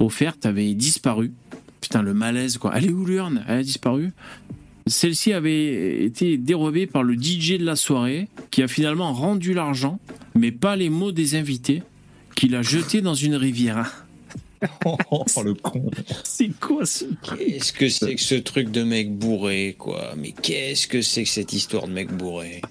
offertes 0.00 0.44
avait 0.46 0.74
disparu. 0.74 1.32
Putain, 1.80 2.02
le 2.02 2.12
malaise, 2.14 2.58
quoi. 2.58 2.72
Elle 2.74 2.86
est 2.86 2.92
où 2.92 3.04
l'urne? 3.04 3.44
Elle 3.46 3.58
a 3.58 3.62
disparu? 3.62 4.12
Celle-ci 4.86 5.32
avait 5.32 6.04
été 6.04 6.36
dérobée 6.38 6.86
par 6.86 7.02
le 7.02 7.14
DJ 7.14 7.58
de 7.58 7.64
la 7.64 7.76
soirée, 7.76 8.28
qui 8.50 8.62
a 8.62 8.68
finalement 8.68 9.12
rendu 9.12 9.52
l'argent, 9.52 9.98
mais 10.34 10.52
pas 10.52 10.76
les 10.76 10.90
mots 10.90 11.12
des 11.12 11.34
invités, 11.34 11.82
qu'il 12.36 12.54
a 12.54 12.62
jeté 12.62 13.00
dans 13.00 13.14
une 13.14 13.34
rivière. 13.34 14.06
oh, 14.84 14.96
le 15.44 15.54
con. 15.54 15.90
C'est 16.24 16.50
quoi 16.60 16.86
ce 16.86 17.04
Qu'est-ce 17.36 17.72
que 17.72 17.88
c'est 17.88 18.14
que 18.14 18.20
ce 18.20 18.36
truc 18.36 18.70
de 18.70 18.84
mec 18.84 19.12
bourré, 19.16 19.74
quoi? 19.78 20.14
Mais 20.16 20.32
qu'est-ce 20.32 20.86
que 20.86 21.02
c'est 21.02 21.24
que 21.24 21.28
cette 21.28 21.52
histoire 21.52 21.88
de 21.88 21.92
mec 21.92 22.10
bourré? 22.12 22.62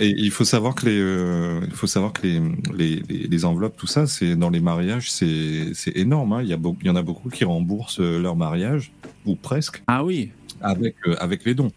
Et 0.00 0.08
il 0.16 0.30
faut 0.30 0.44
savoir 0.44 0.74
que 0.74 0.86
les, 0.86 0.98
euh, 0.98 1.60
il 1.66 1.74
faut 1.74 1.86
savoir 1.86 2.14
que 2.14 2.26
les, 2.26 2.40
les, 2.76 3.02
les- 3.08 3.28
les 3.28 3.44
enveloppes, 3.44 3.76
tout 3.76 3.86
ça, 3.86 4.06
c'est 4.06 4.34
dans 4.36 4.48
les 4.48 4.58
mariages, 4.60 5.10
c'est 5.12 5.72
c'est 5.74 5.94
énorme. 5.96 6.32
hein. 6.32 6.42
Il 6.42 6.48
y 6.48 6.54
a 6.54 6.58
il 6.80 6.86
y 6.86 6.90
en 6.90 6.96
a 6.96 7.02
beaucoup 7.02 7.28
qui 7.28 7.44
remboursent 7.44 8.00
euh, 8.00 8.18
leur 8.18 8.34
mariage 8.34 8.90
ou 9.26 9.36
presque 9.36 9.82
Ah 9.86 10.02
oui, 10.02 10.30
avec 10.62 10.96
euh, 11.06 11.16
avec 11.20 11.44
les 11.44 11.54
dons. 11.54 11.72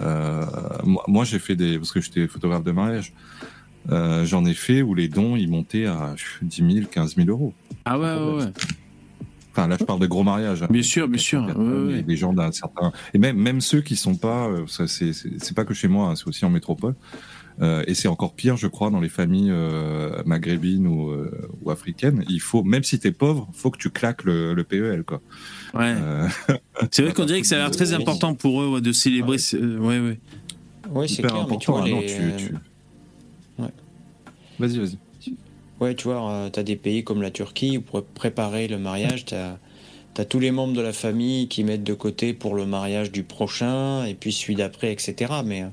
Euh, 0.00 0.44
moi, 0.84 1.04
moi, 1.06 1.24
j'ai 1.24 1.38
fait 1.38 1.56
des 1.56 1.78
parce 1.78 1.92
que 1.92 2.00
j'étais 2.00 2.26
photographe 2.26 2.64
de 2.64 2.72
mariage. 2.72 3.12
Euh, 3.90 4.24
J'en 4.24 4.44
ai 4.46 4.54
fait 4.54 4.80
où 4.82 4.94
les 4.94 5.08
dons 5.08 5.36
ils 5.36 5.48
montaient 5.50 5.86
à 5.86 6.14
10 6.42 6.74
000, 6.74 6.86
15 6.90 7.16
000 7.16 7.28
euros. 7.28 7.52
ah 7.84 7.98
ouais, 7.98 8.14
ouais, 8.14 8.42
ouais. 8.44 8.52
Enfin, 9.52 9.68
là, 9.68 9.76
je 9.78 9.84
parle 9.84 10.00
de 10.00 10.06
gros 10.06 10.24
mariages. 10.24 10.62
hein. 10.64 10.68
Bien 10.70 10.82
sûr, 10.82 11.06
bien 11.06 11.18
sûr. 11.20 11.42
Ouais, 11.44 11.92
ouais. 11.94 12.02
des 12.02 12.16
gens 12.16 12.32
d'un 12.32 12.50
certain 12.50 12.92
et 13.12 13.18
même 13.18 13.36
même 13.36 13.60
ceux 13.60 13.82
qui 13.82 13.94
sont 13.94 14.16
pas 14.16 14.48
c'est 14.66 15.54
pas 15.54 15.64
que 15.64 15.74
chez 15.74 15.86
moi 15.86 16.08
hein, 16.08 16.16
c'est 16.16 16.26
aussi 16.26 16.44
en 16.44 16.50
métropole 16.50 16.94
Euh, 17.62 17.84
et 17.86 17.94
c'est 17.94 18.08
encore 18.08 18.34
pire 18.34 18.56
je 18.56 18.66
crois 18.66 18.90
dans 18.90 18.98
les 19.00 19.08
familles 19.08 19.50
euh, 19.52 20.20
maghrébines 20.26 20.88
ou, 20.88 21.10
euh, 21.10 21.30
ou 21.62 21.70
africaines 21.70 22.24
il 22.28 22.40
faut 22.40 22.64
même 22.64 22.82
si 22.82 22.98
t'es 22.98 23.12
pauvre 23.12 23.48
faut 23.52 23.70
que 23.70 23.78
tu 23.78 23.90
claques 23.90 24.24
le, 24.24 24.54
le 24.54 24.64
PEL 24.64 25.04
quoi 25.04 25.20
Ouais. 25.72 25.94
Euh, 25.96 26.26
C'est 26.90 27.02
vrai 27.04 27.12
qu'on 27.12 27.26
dirait 27.26 27.40
que 27.40 27.46
ça 27.46 27.54
a 27.54 27.58
l'air 27.58 27.70
très 27.70 27.90
Oui. 27.94 27.94
important 28.02 28.34
pour 28.34 28.60
eux 28.60 28.68
ouais, 28.70 28.80
de 28.80 28.90
célébrer. 28.90 29.38
ce- 29.38 29.56
euh, 29.56 29.78
ouais, 29.78 30.00
ouais. 30.00 30.18
Oui, 30.90 31.08
c'est 31.08 31.20
hyper 31.20 31.30
clair, 31.30 31.46
mais 31.48 31.58
tu 31.58 31.70
important 31.70 31.72
vois, 31.80 31.88
non, 31.88 32.00
les, 32.00 32.06
tu, 32.06 32.46
tu- 32.48 32.54
Ouais. 33.62 33.68
vas-y 34.58 34.78
vas-y 34.80 34.98
Ouais, 35.80 35.94
tu 35.94 36.04
vois, 36.08 36.48
t'as 36.52 36.62
des 36.64 36.76
pays 36.76 37.04
comme 37.04 37.22
la 37.22 37.30
Turquie 37.30 37.78
où 37.78 37.82
pour 37.82 38.04
préparer 38.04 38.66
le 38.68 38.78
mariage, 38.78 39.26
t'as 39.26 39.58
as 40.16 40.24
tous 40.24 40.38
les 40.40 40.50
membres 40.50 40.72
de 40.74 40.80
la 40.80 40.92
famille 40.92 41.46
qui 41.48 41.62
mettent 41.64 41.82
de 41.84 41.94
côté 41.94 42.32
pour 42.34 42.54
le 42.54 42.66
mariage 42.66 43.10
du 43.12 43.22
prochain 43.24 44.04
et 44.06 44.14
puis 44.14 44.32
celui 44.32 44.54
d'après, 44.56 44.92
etc. 44.92 45.32
Mais 45.44 45.62
euh, 45.62 45.66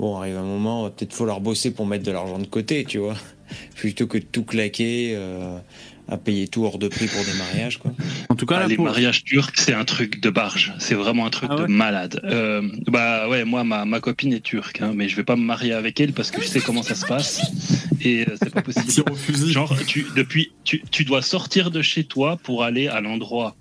bon, 0.00 0.16
arrive 0.16 0.38
un 0.38 0.42
moment, 0.42 0.88
peut-être 0.90 1.12
falloir 1.12 1.40
bosser 1.40 1.72
pour 1.72 1.86
mettre 1.86 2.04
de 2.04 2.10
l'argent 2.10 2.38
de 2.38 2.46
côté, 2.46 2.84
tu 2.84 2.98
vois, 2.98 3.16
plutôt 3.76 4.06
que 4.06 4.18
de 4.18 4.24
tout 4.24 4.44
claquer 4.44 5.12
euh, 5.14 5.58
à 6.10 6.16
payer 6.16 6.48
tout 6.48 6.64
hors 6.64 6.78
de 6.78 6.88
prix 6.88 7.06
pour 7.06 7.24
des 7.24 7.32
mariages, 7.38 7.78
quoi. 7.78 7.92
En 8.28 8.34
tout 8.34 8.44
cas, 8.46 8.56
Ah, 8.56 8.60
là, 8.60 8.66
les 8.66 8.76
pour- 8.76 8.84
mariages 8.86 9.22
turcs, 9.24 9.52
c'est 9.56 9.72
un 9.74 9.84
truc 9.84 10.20
de 10.20 10.28
barge. 10.30 10.74
C'est 10.78 10.94
vraiment 10.94 11.24
un 11.26 11.30
truc 11.30 11.50
Ah 11.52 11.56
ouais 11.56 11.62
de 11.68 11.72
malade. 11.72 12.20
Euh, 12.24 12.62
bah 12.88 13.28
ouais, 13.28 13.44
moi, 13.44 13.62
ma, 13.64 13.84
ma 13.84 14.00
copine 14.00 14.32
est 14.32 14.40
turque, 14.40 14.80
hein, 14.82 14.92
mais 14.94 15.08
je 15.08 15.16
vais 15.16 15.24
pas 15.24 15.36
me 15.36 15.42
marier 15.42 15.72
avec 15.72 16.00
elle 16.00 16.12
parce 16.12 16.30
que 16.30 16.42
je 16.42 16.46
sais 16.48 16.60
comment 16.60 16.82
ça 16.82 16.94
se 16.94 17.06
passe. 17.06 17.40
Et 18.02 18.22
euh, 18.28 18.34
c'est 18.42 18.50
pas 18.52 18.62
possible. 18.62 18.90
Genre, 19.50 19.76
tu, 19.86 20.06
depuis, 20.16 20.52
tu, 20.64 20.82
tu 20.90 21.04
dois 21.04 21.22
sortir 21.22 21.70
de 21.70 21.82
chez 21.82 22.04
toi 22.04 22.38
pour 22.42 22.64
aller 22.64 22.88
à 22.88 23.00
l'endroit 23.00 23.54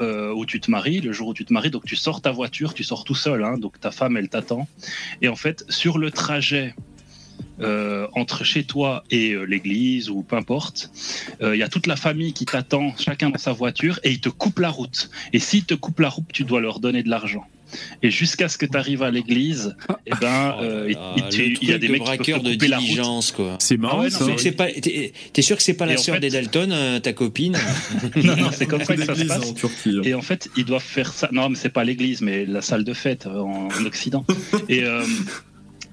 euh, 0.00 0.32
où 0.32 0.46
tu 0.46 0.60
te 0.60 0.70
maries, 0.70 1.00
le 1.00 1.12
jour 1.12 1.28
où 1.28 1.34
tu 1.34 1.44
te 1.44 1.52
maries. 1.52 1.70
Donc, 1.70 1.84
tu 1.84 1.94
sors 1.96 2.20
ta 2.20 2.32
voiture, 2.32 2.74
tu 2.74 2.82
sors 2.82 3.04
tout 3.04 3.14
seul. 3.14 3.44
Hein, 3.44 3.58
donc, 3.58 3.78
ta 3.78 3.90
femme, 3.90 4.16
elle 4.16 4.28
t'attend. 4.28 4.66
Et 5.22 5.28
en 5.28 5.36
fait, 5.36 5.64
sur 5.68 5.98
le 5.98 6.10
trajet 6.10 6.74
euh, 7.60 8.06
entre 8.14 8.44
chez 8.44 8.64
toi 8.64 9.04
et 9.10 9.32
euh, 9.32 9.44
l'église 9.44 10.10
ou 10.10 10.22
peu 10.22 10.36
importe, 10.36 10.90
euh, 11.42 11.54
il 11.54 11.58
y 11.58 11.62
a 11.62 11.68
toute 11.68 11.86
la 11.86 11.96
famille 11.96 12.32
qui 12.32 12.44
t'attend, 12.46 12.94
chacun 12.98 13.30
dans 13.30 13.38
sa 13.38 13.52
voiture, 13.52 14.00
et 14.02 14.10
ils 14.10 14.20
te 14.20 14.28
coupent 14.28 14.58
la 14.60 14.70
route. 14.70 15.10
Et 15.32 15.38
s'ils 15.38 15.64
te 15.64 15.74
coupent 15.74 16.00
la 16.00 16.08
route, 16.08 16.26
tu 16.32 16.44
dois 16.44 16.60
leur 16.60 16.80
donner 16.80 17.02
de 17.02 17.10
l'argent. 17.10 17.44
Et 18.04 18.10
jusqu'à 18.10 18.48
ce 18.48 18.56
que 18.56 18.66
tu 18.66 18.76
arrives 18.76 19.02
à 19.02 19.10
l'église, 19.10 19.74
eh 20.06 20.12
ben, 20.20 20.54
euh, 20.62 20.84
il- 20.88 20.92
il- 20.92 20.96
Ah, 20.98 21.28
le 21.30 21.44
il 21.62 21.68
y 21.68 21.72
a 21.72 21.78
des 21.78 21.88
de 21.88 21.92
mecs 21.92 22.02
qui 22.04 22.30
peuvent 22.32 22.40
te 22.42 22.46
de 22.48 22.52
couper 22.52 22.68
la 22.68 22.76
route. 22.78 22.86
diligence, 22.86 23.32
quoi. 23.32 23.56
c'est 23.58 23.76
marrant 23.76 23.96
Ah 23.98 24.02
ouais, 24.02 24.10
non, 24.10 24.36
ça. 24.38 24.52
Pas- 24.52 24.70
T'es 24.70 25.12
t'es 25.32 25.42
sûr 25.42 25.56
que 25.56 25.62
c'est 25.62 25.74
pas 25.74 25.86
Et 25.86 25.90
la 25.90 25.96
sœur 25.96 26.14
fait- 26.16 26.20
des 26.20 26.30
Dalton, 26.30 26.70
euh, 26.72 27.00
ta 27.00 27.12
copine 27.12 27.56
Non, 28.22 28.36
non, 28.36 28.50
c'est 28.52 28.66
comme 28.66 28.84
ça 28.84 28.94
que 28.94 29.04
ça 29.04 29.14
se 29.16 29.24
passe. 29.24 29.50
en 29.50 29.54
Turquie. 29.54 29.96
hein. 29.98 30.02
Et 30.04 30.14
en 30.14 30.22
fait, 30.22 30.48
ils 30.56 30.64
doivent 30.64 30.82
faire 30.84 31.12
ça. 31.12 31.28
Non, 31.32 31.48
mais 31.48 31.56
c'est 31.56 31.68
pas 31.68 31.82
l'église, 31.82 32.20
mais 32.20 32.46
la 32.46 32.62
salle 32.62 32.84
de 32.84 32.92
fête 32.94 33.26
euh, 33.26 33.40
en, 33.40 33.66
en 33.68 33.84
Occident. 33.86 34.24
Et, 34.68 34.84
euh, 34.84 35.04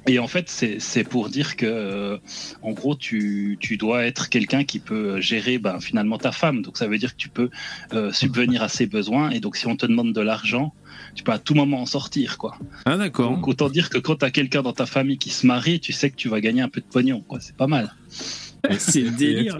Et 0.07 0.17
en 0.17 0.27
fait, 0.27 0.49
c'est 0.49 1.03
pour 1.03 1.29
dire 1.29 1.55
que, 1.55 1.65
euh, 1.67 2.17
en 2.63 2.71
gros, 2.71 2.95
tu, 2.95 3.57
tu 3.59 3.77
dois 3.77 4.05
être 4.05 4.29
quelqu'un 4.29 4.63
qui 4.63 4.79
peut 4.79 5.21
gérer 5.21 5.59
ben, 5.59 5.79
finalement 5.79 6.17
ta 6.17 6.31
femme. 6.31 6.63
Donc 6.63 6.77
ça 6.77 6.87
veut 6.87 6.97
dire 6.97 7.11
que 7.11 7.17
tu 7.21 7.29
peux 7.29 7.49
euh, 7.93 8.11
subvenir 8.11 8.63
à 8.63 8.67
ses 8.69 8.87
besoins. 8.87 9.29
Et 9.29 9.39
donc 9.39 9.57
si 9.57 9.67
on 9.67 9.75
te 9.75 9.85
demande 9.85 10.11
de 10.13 10.21
l'argent, 10.21 10.73
tu 11.13 11.23
peux 11.23 11.31
à 11.31 11.37
tout 11.39 11.53
moment 11.53 11.81
en 11.81 11.85
sortir. 11.85 12.39
quoi. 12.39 12.57
Ah 12.85 12.97
d'accord. 12.97 13.29
Donc 13.31 13.47
autant 13.47 13.69
dire 13.69 13.89
que 13.91 13.99
quand 13.99 14.15
tu 14.17 14.25
as 14.25 14.31
quelqu'un 14.31 14.63
dans 14.63 14.73
ta 14.73 14.87
famille 14.87 15.19
qui 15.19 15.29
se 15.29 15.45
marie, 15.45 15.79
tu 15.79 15.93
sais 15.93 16.09
que 16.09 16.15
tu 16.15 16.29
vas 16.29 16.41
gagner 16.41 16.61
un 16.61 16.69
peu 16.69 16.81
de 16.81 16.85
pognon. 16.87 17.21
quoi. 17.21 17.39
C'est 17.39 17.55
pas 17.55 17.67
mal. 17.67 17.93
C'est 18.79 19.01
le 19.01 19.11
délire. 19.11 19.55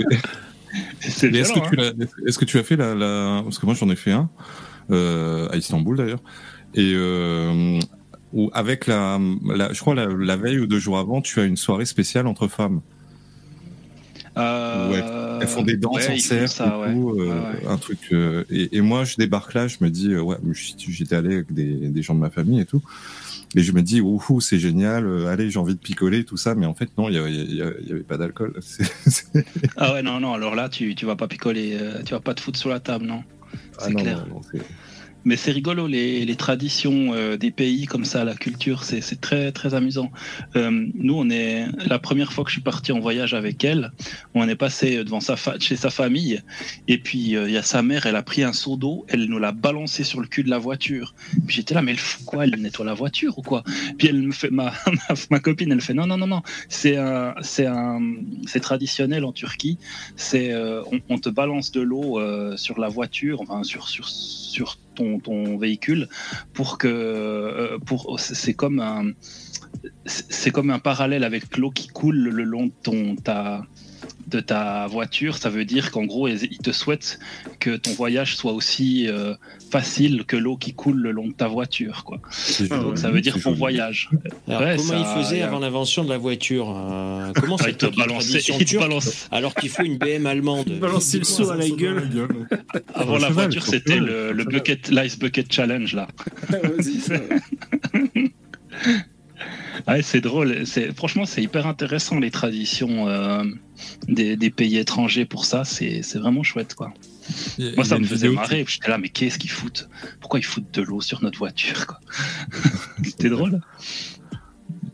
Est-ce 1.04 1.28
que, 1.28 1.28
violent, 1.28 1.94
tu 1.98 2.04
hein. 2.04 2.36
que 2.40 2.46
tu 2.46 2.58
as 2.58 2.64
fait 2.64 2.78
la, 2.78 2.96
la- 2.96 3.42
parce 3.44 3.60
que 3.60 3.66
moi 3.66 3.76
j'en 3.76 3.90
ai 3.90 3.96
fait 3.96 4.12
un 4.12 4.30
euh, 4.90 5.50
à 5.50 5.58
Istanbul 5.58 5.98
d'ailleurs 5.98 6.22
et 6.74 6.94
euh, 6.96 7.80
où 8.34 8.50
avec 8.54 8.88
la, 8.88 9.20
la- 9.46 9.74
je 9.74 9.80
crois 9.80 9.96
la, 9.96 10.06
la 10.08 10.36
veille 10.38 10.60
ou 10.60 10.68
deux 10.68 10.80
jours 10.80 10.98
avant 10.98 11.22
tu 11.22 11.40
as 11.40 11.44
une 11.46 11.58
soirée 11.58 11.86
spéciale 11.86 12.28
entre 12.28 12.48
femmes 12.48 12.82
Euh, 14.38 15.40
elles 15.42 15.48
font 15.48 15.64
des 15.64 15.76
danses 15.76 15.98
ouais, 16.08 16.14
en 16.14 16.18
cercle 16.18 16.48
ça, 16.50 16.80
ouais. 16.80 16.88
euh, 16.88 17.14
Ouais, 17.16 17.60
ouais. 17.64 17.68
un 17.68 17.78
truc 17.78 18.00
euh, 18.14 18.46
et, 18.50 18.78
et 18.78 18.82
moi 18.82 19.04
je 19.04 19.16
débarque 19.18 19.54
là 19.54 19.68
je 19.68 19.78
me 19.82 19.90
dis 19.90 20.16
ouais 20.16 20.38
j'étais 20.88 21.16
allé 21.16 21.36
avec 21.36 21.54
des, 21.54 21.90
des 21.90 22.02
gens 22.02 22.16
de 22.16 22.20
ma 22.20 22.30
famille 22.30 22.62
et 22.62 22.66
tout 22.66 22.82
et 23.56 23.62
je 23.62 23.74
me 23.74 23.82
dis 23.82 24.00
ouhou 24.00 24.40
c'est 24.40 24.60
génial 24.60 25.28
allez 25.28 25.50
j'ai 25.50 25.60
envie 25.60 25.74
de 25.76 25.80
picoler 25.80 26.24
tout 26.24 26.38
ça 26.38 26.56
mais 26.56 26.66
en 26.66 26.74
fait 26.74 26.90
non 26.98 27.10
il 27.10 27.16
y, 27.16 27.62
avait- 27.62 28.04
pas 28.08 28.16
d'alcool 28.18 28.54
Ah 29.78 29.94
ouais, 29.94 30.02
non, 30.02 30.20
non, 30.20 30.34
alors 30.34 30.56
là, 30.56 30.70
tu, 30.70 30.96
tu 30.96 31.06
vas 31.06 31.16
pas 31.16 31.28
picoler, 31.28 31.78
tu 32.06 32.14
vas 32.14 32.20
pas 32.20 32.34
te 32.34 32.42
foutre 32.42 32.60
sur 32.60 32.70
la 32.70 32.80
table, 32.80 33.06
non. 33.06 33.24
Ah 33.54 33.86
C'est 33.86 33.94
non, 33.94 34.02
clair. 34.02 34.26
non, 34.28 34.36
non, 34.36 34.42
Mais 35.24 35.36
c'est 35.38 35.52
rigolo, 35.52 35.88
les, 35.88 36.26
les 36.26 36.36
traditions 36.36 37.14
euh, 37.14 37.38
des 37.38 37.52
pays 37.52 37.86
comme 37.86 38.06
ça, 38.06 38.24
la 38.24 38.36
culture, 38.36 38.84
c'est 38.84 39.02
très 39.22 39.52
très 39.52 39.74
amusant. 39.74 40.12
Euh, 40.56 40.88
nous, 40.96 41.14
on 41.16 41.30
est 41.30 41.66
la 41.88 42.00
première 42.00 42.34
fois 42.34 42.44
que 42.44 42.50
je 42.50 42.56
suis 42.56 42.62
parti 42.64 42.92
en 42.92 43.00
voyage 43.00 43.34
avec 43.34 43.64
elle, 43.64 43.92
on 44.34 44.48
est 44.50 44.56
passé 44.56 45.04
devant 45.04 45.20
sa 45.20 45.36
fa- 45.36 45.60
chez 45.60 45.76
sa 45.76 45.90
famille, 45.90 46.42
et 46.88 46.98
puis 46.98 47.36
euh, 47.36 47.48
il 47.48 47.54
y 47.54 47.58
a 47.58 47.64
sa 47.64 47.82
mère, 47.84 48.06
elle 48.06 48.16
a 48.16 48.24
pris 48.24 48.44
un 48.44 48.54
seau 48.54 48.78
d'eau, 48.78 49.06
elle 49.10 49.26
nous 49.26 49.40
l'a 49.40 49.52
balancé 49.52 50.04
sur 50.04 50.22
le 50.22 50.28
cul 50.28 50.44
de 50.44 50.50
la 50.50 50.58
voiture. 50.58 51.14
Puis 51.48 51.58
j'étais 51.58 51.74
là, 51.76 51.82
mais 51.82 51.92
elle 51.92 51.98
fout 52.00 52.26
quoi? 52.26 52.44
Elle 52.46 52.56
nettoie 52.60 52.86
la 52.86 52.94
voiture 52.94 53.38
ou 53.38 53.42
quoi? 53.44 53.64
Puis 53.98 54.08
elle 54.08 54.22
me 54.22 54.32
fait, 54.32 54.50
ma, 54.50 54.74
ma, 55.10 55.16
ma 55.30 55.40
copine, 55.40 55.72
elle 55.72 55.82
fait 55.82 55.94
non 55.94 56.08
non 56.08 56.18
non 56.18 56.28
non, 56.28 56.42
c'est 56.70 56.98
un 56.98 57.36
c'est 57.42 57.66
un 57.68 58.00
c'est 58.48 58.60
traditionnel 58.62 59.24
en 59.26 59.34
Turquie, 59.34 59.78
c'est 60.16 60.52
euh, 60.52 60.82
on, 60.92 61.00
on 61.10 61.20
te 61.20 61.30
balance 61.30 61.72
de 61.72 61.82
l'eau 61.82 62.20
euh, 62.20 62.58
sur 62.58 62.80
la 62.80 62.88
voiture, 62.90 63.42
enfin 63.42 63.64
sur 63.64 63.88
sur 63.88 64.10
sur 64.10 64.78
ton, 65.20 65.58
véhicule 65.58 66.08
pour 66.54 66.78
que 66.78 66.88
euh, 66.88 67.78
pour 67.86 68.20
c'est 68.20 68.54
comme 68.54 68.80
un 68.80 69.12
c'est 70.06 70.52
comme 70.52 70.70
un 70.70 70.80
parallèle 70.80 71.24
avec 71.24 71.58
l'eau 71.58 71.72
qui 71.72 71.88
coule 71.88 72.18
le 72.18 72.44
long 72.44 72.68
de 72.68 72.74
ton 72.84 73.16
ta 73.16 73.64
de 74.28 74.40
ta 74.40 74.88
voiture, 74.88 75.38
ça 75.38 75.50
veut 75.50 75.66
dire 75.66 75.92
qu'en 75.92 76.06
gros, 76.06 76.28
ils 76.28 76.44
ils 76.52 76.58
te 76.60 76.72
souhaitent 76.72 77.20
que 77.60 77.76
ton 77.76 77.92
voyage 77.94 78.36
soit 78.36 78.54
aussi 78.54 79.08
euh, 79.08 79.34
facile 79.72 80.24
que 80.26 80.36
l'eau 80.38 80.58
qui 80.58 80.74
coule 80.74 80.98
le 81.02 81.12
long 81.12 81.28
de 81.28 81.34
ta 81.34 81.48
voiture. 81.48 82.04
Quoi. 82.04 82.20
Ah 82.70 82.78
Donc 82.78 82.98
ça 82.98 83.10
veut 83.12 83.22
dire 83.22 83.38
bon 83.44 83.54
voyage. 83.54 84.10
Alors, 84.48 84.62
Ouais, 84.62 84.76
comment 84.78 84.90
ça, 84.90 84.98
il 85.18 85.24
faisait 85.24 85.40
y 85.40 85.42
a- 85.42 85.48
avant 85.48 85.60
l'invention 85.60 86.04
de 86.04 86.10
la 86.10 86.18
voiture 86.18 86.74
euh, 86.76 87.32
Comment 87.40 87.56
Ah, 87.62 87.70
il 87.70 87.76
te 87.76 87.86
balance. 87.88 89.28
alors 89.32 89.54
qu'il 89.56 89.70
faut 89.70 89.84
une 89.84 89.98
BM 89.98 90.26
allemande 90.26 90.70
Balancer 90.80 91.20
le 91.20 91.24
seau 91.26 91.50
à 91.52 91.56
la 91.56 91.70
gueule. 91.70 92.10
Avant 92.94 93.16
le 93.16 93.22
la 93.22 93.28
cheval, 93.30 93.46
voiture, 93.46 93.66
c'était 93.66 94.00
le, 94.00 94.44
bucket, 94.46 94.90
l'ice 94.90 95.18
bucket 95.20 95.52
challenge 95.52 95.94
là. 95.94 96.08
Vas-y, 96.50 97.00
ça. 97.00 97.16
Ouais, 99.88 100.02
c'est 100.02 100.22
drôle. 100.22 100.66
C'est 100.66 100.96
franchement, 100.96 101.26
c'est 101.26 101.42
hyper 101.42 101.66
intéressant 101.68 102.20
les 102.20 102.32
traditions 102.32 103.08
euh, 103.08 103.44
des, 104.08 104.36
des 104.38 104.50
pays 104.50 104.78
étrangers 104.78 105.26
pour 105.26 105.46
ça. 105.46 105.64
C'est 105.66 106.02
vraiment 106.16 106.44
chouette 106.44 106.76
quoi. 106.76 106.94
A- 107.60 107.64
Moi, 107.76 107.86
ça 107.86 107.98
me 107.98 108.06
faisait 108.06 108.30
marrer. 108.30 108.66
J'étais 108.68 108.90
là, 108.90 108.98
mais 108.98 109.10
qu'est-ce 109.10 109.40
qu'ils 109.40 109.50
foutent? 109.50 109.90
Pourquoi 110.20 110.40
ils 110.40 110.46
foutent 110.46 110.74
de 110.74 110.82
l'eau 110.82 111.02
sur 111.02 111.24
notre 111.24 111.40
voiture 111.40 111.88
quoi? 111.88 112.00
C'était 113.04 113.30
drôle. 113.30 113.62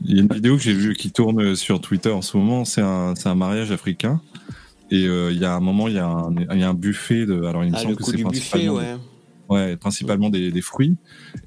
Il 0.05 0.15
y 0.15 0.19
a 0.19 0.21
une 0.21 0.33
vidéo 0.33 0.55
que 0.55 0.63
j'ai 0.63 0.73
vue 0.73 0.95
qui 0.95 1.11
tourne 1.11 1.55
sur 1.55 1.81
Twitter 1.81 2.11
en 2.11 2.21
ce 2.21 2.37
moment, 2.37 2.63
c'est 2.63 2.81
un, 2.81 3.13
mariage 3.35 3.71
africain. 3.71 4.21
Et 4.89 5.05
euh, 5.05 5.31
il 5.33 5.39
y 5.39 5.43
a 5.43 5.53
un 5.53 5.59
moment, 5.59 5.89
il 5.89 5.95
y 5.95 5.99
a 5.99 6.05
un, 6.05 6.33
il 6.53 6.59
y 6.59 6.63
a 6.63 6.69
un 6.69 6.73
buffet 6.73 7.25
de. 7.25 7.43
Alors, 7.43 7.65
il 7.65 7.71
me 7.71 7.75
Ah, 7.75 7.79
semble 7.79 7.91
le 7.91 7.97
que 7.97 8.03
c'est 8.05 8.11
du 8.15 8.23
buffet, 8.23 8.29
principalement, 8.29 8.75
ouais. 8.75 8.95
Ouais, 9.49 9.77
principalement 9.77 10.29
des, 10.29 10.51
des 10.51 10.61
fruits. 10.61 10.97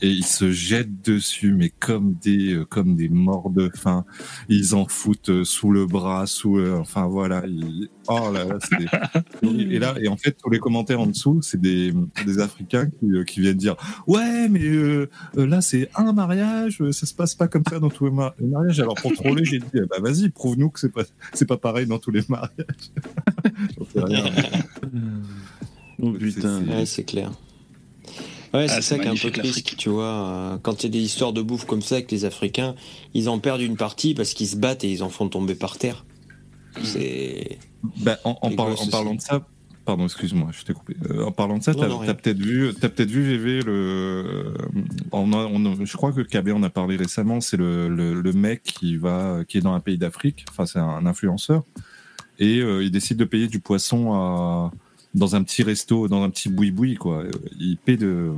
Et 0.02 0.08
ils 0.10 0.24
se 0.24 0.50
jettent 0.52 1.02
dessus, 1.04 1.54
mais 1.54 1.70
comme 1.70 2.14
des, 2.22 2.54
euh, 2.54 2.64
comme 2.64 2.96
des 2.96 3.08
morts 3.08 3.50
de 3.50 3.70
faim. 3.74 4.04
Ils 4.48 4.74
en 4.74 4.86
foutent 4.86 5.30
euh, 5.30 5.44
sous 5.44 5.70
le 5.70 5.86
bras, 5.86 6.26
sous. 6.26 6.56
le- 6.56 6.74
enfin, 6.76 7.06
voilà. 7.06 7.42
ils- 7.46 7.88
oh 8.08 8.30
là 8.32 8.44
là, 8.44 8.58
et 9.42 9.78
là, 9.78 9.94
et 10.00 10.08
en 10.08 10.16
fait, 10.16 10.36
tous 10.42 10.50
les 10.50 10.58
commentaires 10.58 11.00
en 11.00 11.06
dessous, 11.06 11.40
c'est 11.42 11.60
des, 11.60 11.92
des 12.24 12.38
Africains 12.40 12.86
qui, 12.86 13.06
euh, 13.12 13.24
qui 13.24 13.40
viennent 13.40 13.56
dire 13.56 13.76
Ouais, 14.06 14.48
mais 14.48 14.64
euh, 14.64 15.08
euh, 15.36 15.46
là, 15.46 15.60
c'est 15.60 15.88
un 15.96 16.12
mariage, 16.12 16.80
euh, 16.80 16.92
ça 16.92 17.06
se 17.06 17.14
passe 17.14 17.34
pas 17.34 17.48
comme 17.48 17.64
ça 17.68 17.78
dans 17.78 17.90
tous 17.90 18.06
les, 18.06 18.10
mar- 18.10 18.34
les 18.40 18.46
mariages. 18.46 18.80
Alors, 18.80 18.94
pour 18.94 19.12
troller, 19.12 19.44
j'ai 19.44 19.58
dit 19.58 19.64
eh 19.74 19.80
Bah, 19.90 19.96
vas-y, 20.00 20.28
prouve-nous 20.30 20.70
que 20.70 20.80
c'est 20.80 20.92
pas, 20.92 21.02
c'est 21.32 21.46
pas 21.46 21.56
pareil 21.58 21.86
dans 21.86 21.98
tous 21.98 22.10
les 22.10 22.22
mariages. 22.28 22.50
J'en 23.78 23.84
sais 23.84 24.04
rien. 24.04 24.24
Oh 26.02 26.12
putain. 26.12 26.62
C'est- 26.64 26.70
Ouais, 26.74 26.86
c'est 26.86 27.04
clair. 27.04 27.30
Ouais, 28.52 28.66
c'est 28.66 28.74
Ah, 28.74 28.82
c'est 28.82 28.82
ça 28.82 28.98
qui 28.98 29.06
est 29.06 29.10
un 29.10 29.14
peu 29.14 29.30
triste, 29.30 29.76
tu 29.76 29.88
vois. 29.90 30.04
euh, 30.04 30.58
Quand 30.62 30.82
il 30.82 30.86
y 30.86 30.88
a 30.88 30.90
des 30.90 30.98
histoires 31.04 31.32
de 31.32 31.40
bouffe 31.42 31.66
comme 31.66 31.82
ça 31.82 31.96
avec 31.96 32.10
les 32.10 32.24
Africains, 32.24 32.74
ils 33.14 33.28
en 33.28 33.38
perdent 33.38 33.60
une 33.60 33.76
partie 33.76 34.14
parce 34.14 34.34
qu'ils 34.34 34.48
se 34.48 34.56
battent 34.56 34.82
et 34.84 34.90
ils 34.90 35.02
en 35.02 35.08
font 35.08 35.28
tomber 35.28 35.54
par 35.54 35.78
terre. 35.78 36.04
C'est. 36.82 37.58
Bah, 38.02 38.18
en, 38.24 38.36
en 38.42 38.48
Les 38.48 38.56
par- 38.56 38.66
gosses 38.70 38.82
en 38.82 38.90
parlant 38.90 39.14
de 39.14 39.20
ça, 39.20 39.46
pardon, 39.84 40.04
excuse-moi, 40.04 40.48
je 40.52 40.64
t'ai 40.64 40.72
coupé. 40.72 40.94
Euh, 41.10 41.24
en 41.24 41.32
parlant 41.32 41.58
de 41.58 41.62
ça, 41.62 41.74
t'as 41.74 41.86
as, 41.86 42.14
peut-être 42.14 42.38
vu, 42.38 42.72
t'as 42.80 42.88
peut-être 42.88 43.10
vu 43.10 43.22
VV 43.22 43.62
le. 43.62 44.54
On 45.12 45.32
a- 45.32 45.46
on 45.50 45.64
a- 45.66 45.84
je 45.84 45.96
crois 45.96 46.12
que 46.12 46.20
KB 46.20 46.48
en 46.52 46.62
a 46.62 46.70
parlé 46.70 46.96
récemment. 46.96 47.40
C'est 47.40 47.56
le, 47.56 47.88
le, 47.88 48.20
le 48.20 48.32
mec 48.32 48.62
qui 48.62 48.96
va, 48.96 49.40
qui 49.48 49.58
est 49.58 49.62
dans 49.62 49.74
un 49.74 49.80
pays 49.80 49.98
d'Afrique. 49.98 50.44
Enfin, 50.50 50.66
c'est 50.66 50.78
un 50.78 51.06
influenceur 51.06 51.62
et 52.38 52.58
euh, 52.60 52.82
il 52.82 52.90
décide 52.90 53.16
de 53.18 53.24
payer 53.24 53.46
du 53.48 53.60
poisson 53.60 54.12
à 54.14 54.70
dans 55.14 55.34
un 55.34 55.42
petit 55.42 55.62
resto, 55.62 56.08
dans 56.08 56.22
un 56.22 56.30
petit 56.30 56.48
boui-boui 56.48 56.94
quoi. 56.94 57.24
Il 57.58 57.76
paie 57.76 57.96
de, 57.96 58.30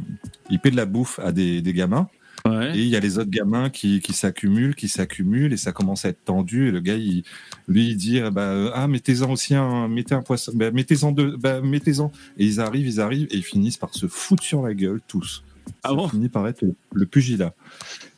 il 0.51 0.59
paie 0.59 0.70
de 0.70 0.77
la 0.77 0.86
bouffe 0.86 1.19
à 1.19 1.32
des, 1.32 1.62
des 1.62 1.73
gamins. 1.73 2.09
Ouais. 2.44 2.77
Et 2.77 2.82
il 2.82 2.89
y 2.89 2.97
a 2.97 3.01
les 3.01 3.19
autres 3.19 3.31
gamins 3.31 3.70
qui, 3.70 4.01
qui 4.01 4.12
s'accumulent, 4.12 4.74
qui 4.74 4.89
s'accumulent, 4.89 5.53
et 5.53 5.57
ça 5.57 5.70
commence 5.70 6.05
à 6.05 6.09
être 6.09 6.24
tendu. 6.24 6.69
Et 6.69 6.70
le 6.73 6.81
gars, 6.81 6.97
il, 6.97 7.23
lui, 7.69 7.90
il 7.90 7.97
dit, 7.97 8.19
ah, 8.19 8.31
bah, 8.31 8.73
ah, 8.74 8.89
mettez-en 8.89 9.31
aussi 9.31 9.55
un, 9.55 9.86
mettez 9.86 10.15
un 10.16 10.23
poisson, 10.23 10.51
bah, 10.55 10.73
mettez-en 10.73 11.12
deux, 11.12 11.36
bah, 11.36 11.61
mettez-en. 11.61 12.11
Et 12.39 12.44
ils 12.44 12.59
arrivent, 12.59 12.89
ils 12.89 13.01
arrivent, 13.01 13.28
et 13.31 13.36
ils 13.36 13.44
finissent 13.44 13.77
par 13.77 13.94
se 13.94 14.09
foutre 14.09 14.43
sur 14.43 14.62
la 14.62 14.74
gueule, 14.74 15.01
tous. 15.07 15.44
Ah 15.85 15.90
ça 15.90 15.94
bon 15.94 16.09
finit 16.09 16.28
par 16.28 16.49
être 16.49 16.62
le, 16.62 16.74
le 16.93 17.07
pugilat. 17.07 17.55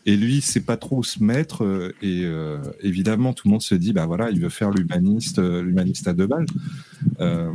Et 0.06 0.16
lui, 0.16 0.36
il 0.36 0.42
sait 0.42 0.60
pas 0.60 0.78
trop 0.78 0.98
où 0.98 1.04
se 1.04 1.22
mettre, 1.22 1.62
euh, 1.64 1.94
et 2.00 2.22
euh, 2.24 2.58
évidemment, 2.80 3.34
tout 3.34 3.48
le 3.48 3.52
monde 3.52 3.62
se 3.62 3.74
dit, 3.74 3.92
bah 3.92 4.06
voilà, 4.06 4.30
il 4.30 4.40
veut 4.40 4.48
faire 4.48 4.70
l'humaniste, 4.70 5.38
euh, 5.38 5.62
l'humaniste 5.62 6.08
à 6.08 6.14
deux 6.14 6.26
balles. 6.26 6.46
Euh, 7.20 7.50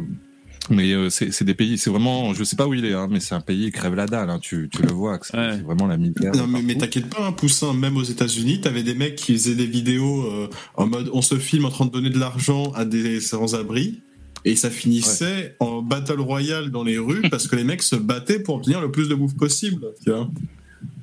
mais 0.70 0.92
euh, 0.94 1.10
c'est 1.10 1.44
des 1.44 1.54
pays, 1.54 1.78
c'est 1.78 1.90
vraiment, 1.90 2.34
je 2.34 2.44
sais 2.44 2.56
pas 2.56 2.68
où 2.68 2.74
il 2.74 2.86
est, 2.86 2.94
hein, 2.94 3.08
mais 3.10 3.20
c'est 3.20 3.36
un 3.36 3.42
pays 3.42 3.66
qui 3.66 3.72
crève 3.72 3.96
la 3.96 4.06
dalle. 4.06 4.30
Hein, 4.30 4.40
tu, 4.42 4.70
tu 4.72 4.82
le 4.82 4.92
vois, 4.92 5.20
c'est 5.22 5.36
Ouais. 5.38 5.58
vraiment 5.62 5.88
la 5.88 5.98
misère. 5.98 6.34
Non, 6.36 6.48
mais, 6.48 6.62
mais 6.62 6.76
t'inquiète 6.76 7.10
pas, 7.10 7.26
un 7.26 7.32
poussin, 7.32 7.74
même 7.74 7.98
aux 7.98 8.04
États-Unis, 8.04 8.62
t'avais 8.62 8.84
des 8.84 8.94
mecs 8.96 9.16
qui 9.16 9.34
faisaient 9.34 9.56
des 9.56 9.66
vidéos 9.68 10.24
euh, 10.26 10.50
en 10.76 10.88
mode 10.88 11.10
on 11.14 11.22
se 11.22 11.36
filme 11.40 11.66
en 11.66 11.70
train 11.70 11.86
de 11.86 11.92
donner 11.92 12.10
de 12.10 12.20
l'argent 12.20 12.72
à 12.74 12.86
des 12.86 13.20
sans-abri. 13.20 14.02
Et 14.46 14.56
ça 14.56 14.70
finissait 14.70 15.56
en 15.60 15.82
battle 15.82 16.22
royale 16.22 16.72
dans 16.72 16.84
les 16.84 16.98
rues 16.98 17.24
parce 17.30 17.48
que 17.48 17.58
les 17.58 17.66
mecs 17.66 17.82
se 17.84 17.98
battaient 17.98 18.40
pour 18.40 18.56
obtenir 18.56 18.80
le 18.80 18.90
plus 18.90 19.10
de 19.10 19.16
bouffe 19.16 19.36
possible. 19.36 19.88
Tu 20.04 20.12
vois 20.12 20.30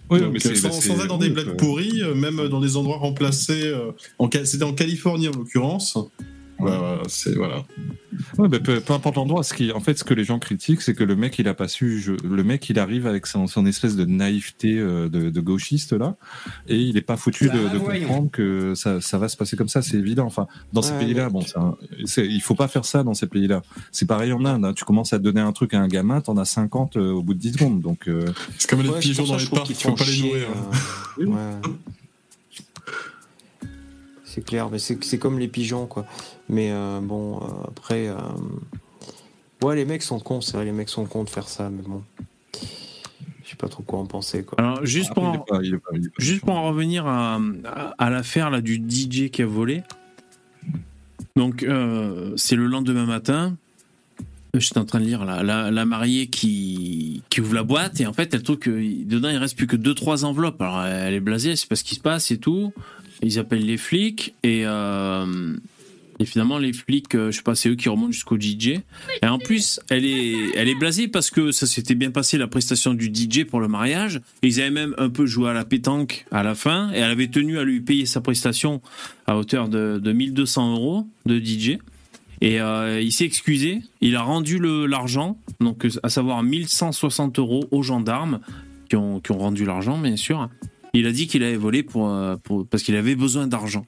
Oui, 0.09 0.21
Donc, 0.21 0.33
mais 0.33 0.39
c'est- 0.41 0.55
sans, 0.55 0.71
c'est- 0.73 0.89
sans 0.89 0.95
être 1.01 1.09
dans 1.09 1.19
des 1.19 1.29
blagues 1.29 1.49
euh, 1.49 1.55
pourries, 1.57 2.01
euh, 2.03 2.15
même 2.15 2.49
dans 2.49 2.61
des 2.61 2.77
endroits 2.79 2.97
remplacés. 2.97 3.65
euh, 3.67 3.91
C'était 4.45 4.65
en 4.65 4.73
Californie 4.73 5.29
en 5.29 5.33
l'occurrence. 5.33 5.99
C'est 7.09 7.35
voilà. 7.35 7.65
Ouais, 8.39 8.49
bah, 8.49 8.59
peu, 8.61 8.81
peu 8.81 8.93
importe 8.95 9.17
l'endroit. 9.17 9.43
Ce 9.45 9.53
qui, 9.53 9.73
en 9.73 9.81
fait, 9.81 9.99
ce 9.99 10.05
que 10.05 10.15
les 10.15 10.25
gens 10.25 10.39
critiquent, 10.39 10.81
c'est 10.81 10.95
que 10.95 11.05
le 11.05 11.15
mec, 11.17 11.39
il 11.39 11.49
a 11.49 11.55
pas 11.55 11.69
su. 11.69 12.01
je- 12.01 12.13
le 12.27 12.43
mec, 12.45 12.69
il 12.71 12.79
arrive 12.79 13.07
avec 13.07 13.27
son, 13.27 13.47
son 13.47 13.67
espèce 13.67 13.95
de 13.97 14.05
naïveté 14.07 14.79
euh, 14.79 15.09
de, 15.09 15.29
de 15.31 15.41
gauchiste 15.41 15.93
là, 15.93 16.17
et 16.67 16.77
il 16.81 16.97
est 16.97 17.03
pas 17.03 17.17
foutu 17.17 17.51
de, 17.51 17.51
Bah, 17.51 17.69
de 17.75 17.79
comprendre 17.79 18.31
que 18.31 18.75
ça, 18.75 19.01
ça 19.01 19.19
va 19.19 19.29
se 19.29 19.37
passer 19.37 19.57
comme 19.57 19.69
ça. 19.69 19.83
C'est 19.83 19.99
évident. 19.99 20.25
Enfin, 20.27 20.47
dans 20.73 20.83
ces 20.83 20.93
Ouais, 20.93 20.99
pays-là, 21.01 21.29
bon, 21.29 21.41
c'est 21.43 21.59
un- 21.59 21.77
il 22.25 22.41
faut 22.41 22.55
pas 22.55 22.69
faire 22.69 22.85
ça 22.87 23.03
dans 23.03 23.15
ces 23.15 23.27
pays-là. 23.27 23.63
C'est 23.93 24.07
pareil 24.07 24.33
en 24.33 24.45
Inde. 24.45 24.65
hein. 24.65 24.73
Tu 24.75 24.85
commences 24.85 25.13
à 25.13 25.19
donner 25.19 25.41
un 25.43 25.53
truc 25.53 25.75
à 25.75 25.81
un 25.81 25.89
gamin, 25.89 26.21
t'en 26.23 26.37
as 26.39 26.45
50 26.47 26.97
euh, 26.97 27.11
au 27.13 27.23
bout 27.23 27.35
de 27.35 27.39
10 27.39 27.53
secondes. 27.53 27.81
Donc, 27.81 28.09
euh, 28.09 28.25
C'est 28.59 28.69
comme 28.71 28.83
les 28.83 28.89
Ouais, 28.89 29.01
pigeons 29.01 29.25
dans 29.25 29.37
les 29.37 29.47
parcs, 29.47 29.69
il 29.69 29.75
faut 29.75 29.91
font 29.91 29.95
pas 29.95 30.05
les 30.05 30.21
nourrir. 30.23 30.49
euh, 31.21 31.27
ouais. 31.27 31.69
C'est 34.37 34.45
clair, 34.45 34.69
mais 34.71 34.79
c'est 34.79 35.03
c'est 35.03 35.19
comme 35.19 35.39
les 35.39 35.49
pigeons, 35.49 35.87
quoi. 35.87 36.05
Mais 36.51 36.71
euh, 36.71 37.01
bon, 37.03 37.39
euh, 37.39 37.69
après. 37.69 38.07
euh, 38.09 38.17
Ouais, 39.63 39.75
les 39.75 39.87
mecs 39.87 40.03
sont 40.03 40.21
cons, 40.21 40.43
c'est 40.43 40.53
vrai, 40.59 40.67
les 40.67 40.73
mecs 40.73 40.91
sont 40.91 41.07
cons 41.07 41.25
de 41.25 41.31
faire 41.31 41.49
ça, 41.49 41.71
mais 41.71 41.81
bon. 41.83 42.03
Je 43.43 43.51
sais 43.51 43.57
pas 43.57 43.69
trop 43.69 43.83
quoi 43.83 43.99
en 44.01 44.05
penser. 44.05 44.45
Quoi. 44.45 44.61
Alors, 44.61 44.85
juste 44.85 45.15
pour, 45.15 45.25
en, 45.25 45.39
pas- 45.39 45.45
pas- 45.59 45.59
pas 45.61 45.97
juste 46.19 46.43
pour 46.45 46.55
en 46.55 46.69
revenir 46.69 47.07
à, 47.07 47.41
à, 47.65 47.95
à 47.97 48.11
l'affaire 48.11 48.51
là, 48.51 48.61
du 48.61 48.75
DJ 48.77 49.31
qui 49.31 49.41
a 49.41 49.47
volé. 49.47 49.83
Donc, 51.37 51.63
euh, 51.63 52.35
c'est 52.37 52.57
le 52.57 52.67
lendemain 52.67 53.07
matin. 53.07 53.57
J'étais 54.53 54.79
en 54.79 54.85
train 54.85 55.01
de 55.01 55.05
lire 55.07 55.25
la, 55.25 55.43
la, 55.43 55.71
la 55.71 55.85
mariée 55.87 56.27
qui, 56.29 57.23
qui 57.31 57.41
ouvre 57.41 57.55
la 57.55 57.63
boîte 57.63 58.01
et 58.01 58.07
en 58.07 58.13
fait, 58.13 58.33
elle 58.35 58.43
trouve 58.43 58.59
que 58.59 58.71
dedans 59.05 59.29
il 59.31 59.37
reste 59.39 59.57
plus 59.57 59.67
que 59.67 59.77
deux 59.77 59.95
trois 59.95 60.25
enveloppes. 60.27 60.61
Alors, 60.61 60.83
elle 60.85 61.15
est 61.15 61.21
blasée, 61.21 61.57
c'est 61.57 61.69
pas 61.69 61.77
ce 61.77 61.85
qui 61.85 61.95
se 61.95 62.01
passe 62.01 62.31
et 62.31 62.39
tout. 62.39 62.73
Ils 63.23 63.39
appellent 63.39 63.65
les 63.65 63.77
flics 63.77 64.35
et, 64.43 64.63
euh, 64.65 65.57
et 66.19 66.25
finalement, 66.25 66.59
les 66.59 66.73
flics, 66.73 67.15
euh, 67.15 67.31
je 67.31 67.37
sais 67.37 67.43
pas, 67.43 67.55
c'est 67.55 67.69
eux 67.69 67.75
qui 67.75 67.89
remontent 67.89 68.13
jusqu'au 68.13 68.39
DJ. 68.39 68.81
Et 69.23 69.27
en 69.27 69.39
plus, 69.39 69.81
elle 69.91 70.07
est, 70.07 70.35
elle 70.55 70.69
est 70.69 70.75
blasée 70.75 71.09
parce 71.09 71.31
que 71.31 71.51
ça 71.51 71.67
s'était 71.67 71.95
bien 71.95 72.11
passé 72.11 72.39
la 72.39 72.47
prestation 72.47 72.95
du 72.95 73.07
DJ 73.07 73.45
pour 73.45 73.61
le 73.61 73.69
mariage. 73.69 74.21
Ils 74.43 74.61
avaient 74.61 74.71
même 74.71 74.95
un 74.99 75.11
peu 75.11 75.27
joué 75.27 75.51
à 75.51 75.53
la 75.53 75.65
pétanque 75.65 76.25
à 76.31 76.43
la 76.43 76.55
fin. 76.55 76.91
Et 76.93 76.99
elle 76.99 77.11
avait 77.11 77.29
tenu 77.29 77.59
à 77.59 77.65
lui 77.65 77.81
payer 77.81 78.07
sa 78.07 78.21
prestation 78.21 78.81
à 79.27 79.37
hauteur 79.37 79.69
de, 79.69 80.01
de 80.03 80.13
1200 80.13 80.73
euros 80.73 81.07
de 81.27 81.39
DJ. 81.39 81.79
Et 82.41 82.61
euh, 82.61 83.01
il 83.01 83.13
s'est 83.13 83.25
excusé. 83.25 83.83
Il 84.01 84.17
a 84.17 84.23
rendu 84.23 84.59
l'argent, 84.59 85.39
donc 85.61 85.87
à 86.03 86.09
savoir 86.09 86.43
1160 86.43 87.39
euros 87.39 87.67
aux 87.71 87.83
gendarmes 87.83 88.41
qui 88.89 88.97
ont, 88.97 89.21
qui 89.21 89.33
ont 89.33 89.39
rendu 89.39 89.65
l'argent, 89.65 89.99
bien 89.99 90.17
sûr. 90.17 90.49
Il 90.99 91.07
a 91.07 91.13
dit 91.13 91.27
qu'il 91.27 91.43
avait 91.43 91.57
volé 91.57 91.83
pour, 91.83 92.09
euh, 92.11 92.37
pour, 92.43 92.67
parce 92.67 92.83
qu'il 92.83 92.97
avait 92.97 93.15
besoin 93.17 93.47
d'argent. 93.47 93.87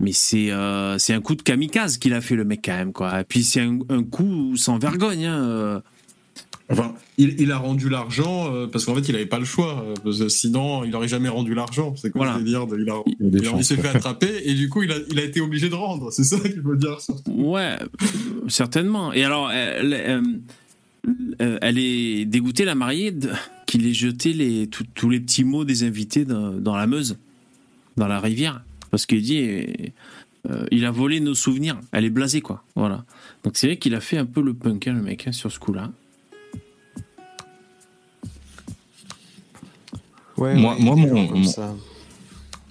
Mais 0.00 0.12
c'est 0.12 0.50
euh, 0.50 0.98
c'est 0.98 1.14
un 1.14 1.20
coup 1.20 1.34
de 1.34 1.42
kamikaze 1.42 1.96
qu'il 1.98 2.12
a 2.14 2.20
fait 2.20 2.34
le 2.36 2.44
mec 2.44 2.60
quand 2.64 2.76
même 2.76 2.92
quoi. 2.92 3.20
Et 3.20 3.24
puis 3.24 3.42
c'est 3.42 3.60
un, 3.60 3.78
un 3.88 4.02
coup 4.02 4.56
sans 4.56 4.78
vergogne. 4.78 5.24
hein, 5.26 5.42
euh. 5.44 5.80
Enfin, 6.68 6.94
il, 7.16 7.40
il 7.40 7.52
a 7.52 7.58
rendu 7.58 7.88
l'argent 7.88 8.52
euh, 8.52 8.66
parce 8.66 8.84
qu'en 8.84 8.94
fait, 8.96 9.08
il 9.08 9.12
n'avait 9.12 9.24
pas 9.26 9.38
le 9.38 9.44
choix. 9.44 9.84
euh, 9.86 9.94
parce 10.02 10.18
que 10.18 10.28
sinon, 10.28 10.82
il 10.84 10.90
n'aurait 10.90 11.06
jamais 11.06 11.28
rendu 11.28 11.54
l'argent. 11.54 11.94
C'est 11.96 12.10
quoi 12.10 12.24
Voilà. 12.24 12.38
le 12.38 12.44
délire 12.44 12.66
de- 12.66 12.76
il, 13.20 13.46
a, 13.48 13.62
s'est 13.62 13.76
fait 13.76 13.88
attraper 13.88 14.42
et 14.44 14.52
du 14.54 14.68
coup, 14.68 14.82
il 14.82 14.90
a, 14.90 14.96
il 15.10 15.18
a 15.20 15.22
été 15.22 15.40
obligé 15.40 15.68
de 15.68 15.76
rendre. 15.76 16.10
C'est 16.10 16.24
ça 16.24 16.40
qu'il 16.40 16.60
faut 16.60 16.74
dire. 16.74 17.00
surtout. 17.00 17.30
Ouais, 17.30 17.76
certainement. 18.48 19.12
Et 19.12 19.22
alors, 19.24 19.50
elle, 19.52 19.94
euh, 19.94 20.22
euh, 21.40 21.58
elle 21.62 21.78
est 21.78 22.24
dégoûtée, 22.24 22.64
la 22.64 22.74
mariée, 22.74 23.10
de- 23.12 23.30
qu'il 23.66 23.86
ait 23.86 23.92
jeté 23.94 24.32
les, 24.32 24.66
tout- 24.66 24.84
tous 24.94 25.10
les 25.10 25.20
petits 25.20 25.44
mots 25.44 25.64
des 25.64 25.84
invités 25.84 26.24
dans, 26.24 26.52
dans 26.52 26.76
la 26.76 26.86
Meuse, 26.86 27.18
dans 27.96 28.08
la 28.08 28.20
rivière. 28.20 28.62
Parce 28.90 29.06
qu'il 29.06 29.22
dit, 29.22 29.38
euh, 30.48 30.66
il 30.70 30.84
a 30.84 30.90
volé 30.90 31.20
nos 31.20 31.34
souvenirs. 31.34 31.78
Elle 31.92 32.04
est 32.04 32.10
blasée, 32.10 32.40
quoi. 32.40 32.62
Voilà. 32.76 33.04
Donc 33.44 33.56
c'est 33.56 33.66
vrai 33.66 33.76
qu'il 33.76 33.94
a 33.94 34.00
fait 34.00 34.16
un 34.18 34.26
peu 34.26 34.40
le 34.42 34.54
punk, 34.54 34.86
hein, 34.88 34.94
le 34.94 35.02
mec, 35.02 35.26
hein, 35.26 35.32
sur 35.32 35.50
ce 35.52 35.58
coup-là. 35.58 35.90
Ouais, 40.36 40.54
Moi- 40.54 40.74
ouais, 40.76 40.82
moi, 40.82 40.94
des 40.96 41.06
mon-. 41.06 41.42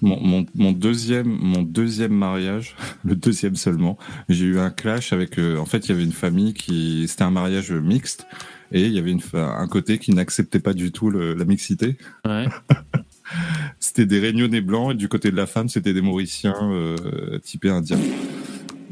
Mon, 0.06 0.20
mon, 0.20 0.46
mon 0.54 0.72
deuxième, 0.72 1.26
mon 1.28 1.62
deuxième 1.62 2.12
mariage, 2.12 2.76
le 3.04 3.16
deuxième 3.16 3.56
seulement, 3.56 3.98
j'ai 4.28 4.44
eu 4.46 4.58
un 4.58 4.70
clash 4.70 5.12
avec. 5.12 5.38
euh, 5.38 5.58
en 5.58 5.66
fait, 5.66 5.86
il 5.86 5.88
y 5.90 5.92
avait 5.94 6.04
une 6.04 6.12
famille 6.12 6.54
qui, 6.54 7.06
c'était 7.08 7.24
un 7.24 7.30
mariage 7.30 7.72
mixte, 7.72 8.26
et 8.72 8.84
il 8.86 8.92
y 8.92 8.98
avait 8.98 9.10
une, 9.10 9.20
un 9.34 9.66
côté 9.68 9.98
qui 9.98 10.12
n'acceptait 10.12 10.60
pas 10.60 10.74
du 10.74 10.92
tout 10.92 11.10
le- 11.10 11.34
la 11.34 11.44
mixité. 11.44 11.96
Ouais. 12.24 12.46
C'était 13.80 14.06
des 14.06 14.20
réunionnais 14.20 14.60
blancs, 14.60 14.92
et 14.92 14.94
du 14.94 15.08
côté 15.08 15.30
de 15.32 15.36
la 15.36 15.46
femme, 15.46 15.68
c'était 15.68 15.92
des 15.92 16.00
Mauriciens 16.00 16.54
euh, 16.62 17.38
typés 17.40 17.70
indiens. 17.70 17.98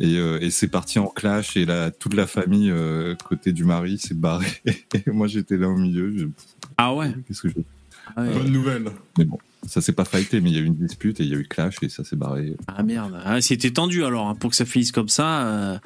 Et, 0.01 0.17
euh, 0.19 0.41
et 0.41 0.51
c'est 0.51 0.67
parti 0.67 0.99
en 0.99 1.07
clash, 1.07 1.57
et 1.57 1.65
là, 1.65 1.93
toute 1.93 2.15
la 2.15 2.27
famille 2.27 2.69
euh, 2.71 3.15
côté 3.29 3.53
du 3.53 3.65
mari 3.65 3.97
s'est 3.99 4.15
barrée. 4.15 4.47
Et 4.67 5.11
moi, 5.13 5.29
j'étais 5.29 5.57
là 5.57 5.69
au 5.69 5.77
milieu. 5.77 6.13
je- 6.17 6.27
Ah 6.77 6.93
ouais. 6.95 7.13
Qu'est-ce 7.29 7.43
que 7.43 7.49
je 7.49 7.55
ouais. 8.23 8.33
Bonne 8.35 8.51
nouvelle. 8.53 8.85
Mais 9.19 9.25
bon, 9.25 9.39
ça 9.67 9.81
s'est 9.81 9.93
pas 9.93 10.05
fighté, 10.05 10.41
mais 10.41 10.51
il 10.51 10.57
y 10.57 10.59
a 10.59 10.63
eu 10.63 10.67
une 10.67 10.77
dispute 10.77 11.21
et 11.21 11.25
il 11.25 11.31
y 11.31 11.35
a 11.35 11.39
eu 11.39 11.47
clash 11.47 11.77
et 11.83 11.89
ça 11.89 12.05
s'est 12.05 12.17
barré. 12.17 12.55
Ah, 12.67 12.83
merde. 12.83 13.19
Ah, 13.25 13.41
C'était 13.41 13.71
tendu 13.71 14.05
alors, 14.05 14.29
hein, 14.29 14.35
pour 14.35 14.51
que 14.51 14.57
ça 14.57 14.65
finisse 14.65 14.93
comme 14.93 15.09
ça. 15.09 15.47
euh, 15.47 15.79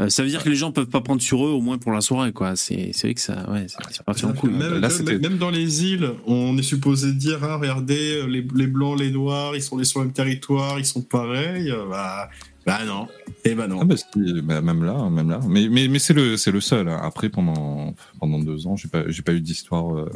euh, 0.00 0.08
ça 0.08 0.24
veut 0.24 0.28
dire 0.28 0.42
que 0.42 0.48
les 0.48 0.56
gens 0.56 0.72
peuvent 0.72 0.88
pas 0.88 1.00
prendre 1.00 1.22
sur 1.22 1.46
eux, 1.46 1.50
au 1.50 1.60
moins 1.60 1.78
pour 1.78 1.92
la 1.92 2.00
soirée, 2.00 2.32
quoi. 2.32 2.56
C'est 2.56 2.90
c'est 2.92 3.06
vrai 3.06 3.14
que 3.14 3.20
ça, 3.20 3.48
ouais, 3.52 3.66
c'est 3.92 4.02
parti 4.04 4.24
en 4.26 4.32
couille. 4.32 4.50
Même, 4.52 4.80
Là, 4.80 4.88
même- 5.22 5.38
dans 5.38 5.50
les 5.50 5.84
îles, 5.84 6.10
on 6.26 6.58
est 6.58 6.62
supposé 6.64 7.12
dire 7.12 7.38
ah, 7.42 7.58
regardez, 7.58 8.26
les, 8.26 8.44
les 8.56 8.66
blancs, 8.66 8.98
les 8.98 9.12
noirs, 9.12 9.54
ils 9.54 9.62
sont 9.62 9.78
les 9.78 9.84
sur 9.84 10.00
le 10.00 10.06
même 10.06 10.12
territoire, 10.12 10.80
ils 10.80 10.84
sont 10.84 11.02
pareils. 11.02 11.70
Euh, 11.70 11.86
Bah, 11.88 12.28
bah 12.66 12.80
non. 12.84 13.06
Et 13.44 13.54
bah 13.54 13.68
non. 13.68 13.78
Ah 13.82 13.84
bah, 13.84 13.94
bah, 14.42 14.60
même 14.62 14.82
là, 14.82 15.08
même 15.10 15.28
là. 15.30 15.38
Mais, 15.46 15.68
mais, 15.68 15.86
mais 15.86 15.98
c'est 16.00 16.14
le, 16.14 16.36
c'est 16.38 16.50
le 16.50 16.60
seul. 16.60 16.88
hein. 16.88 16.98
Après, 17.02 17.28
pendant, 17.28 17.94
pendant 18.18 18.40
deux 18.40 18.66
ans, 18.66 18.74
j'ai 18.74 18.88
pas, 18.88 19.04
j'ai 19.08 19.22
pas 19.22 19.32
eu 19.34 19.40
d'histoire, 19.40 19.96
euh, 19.96 20.10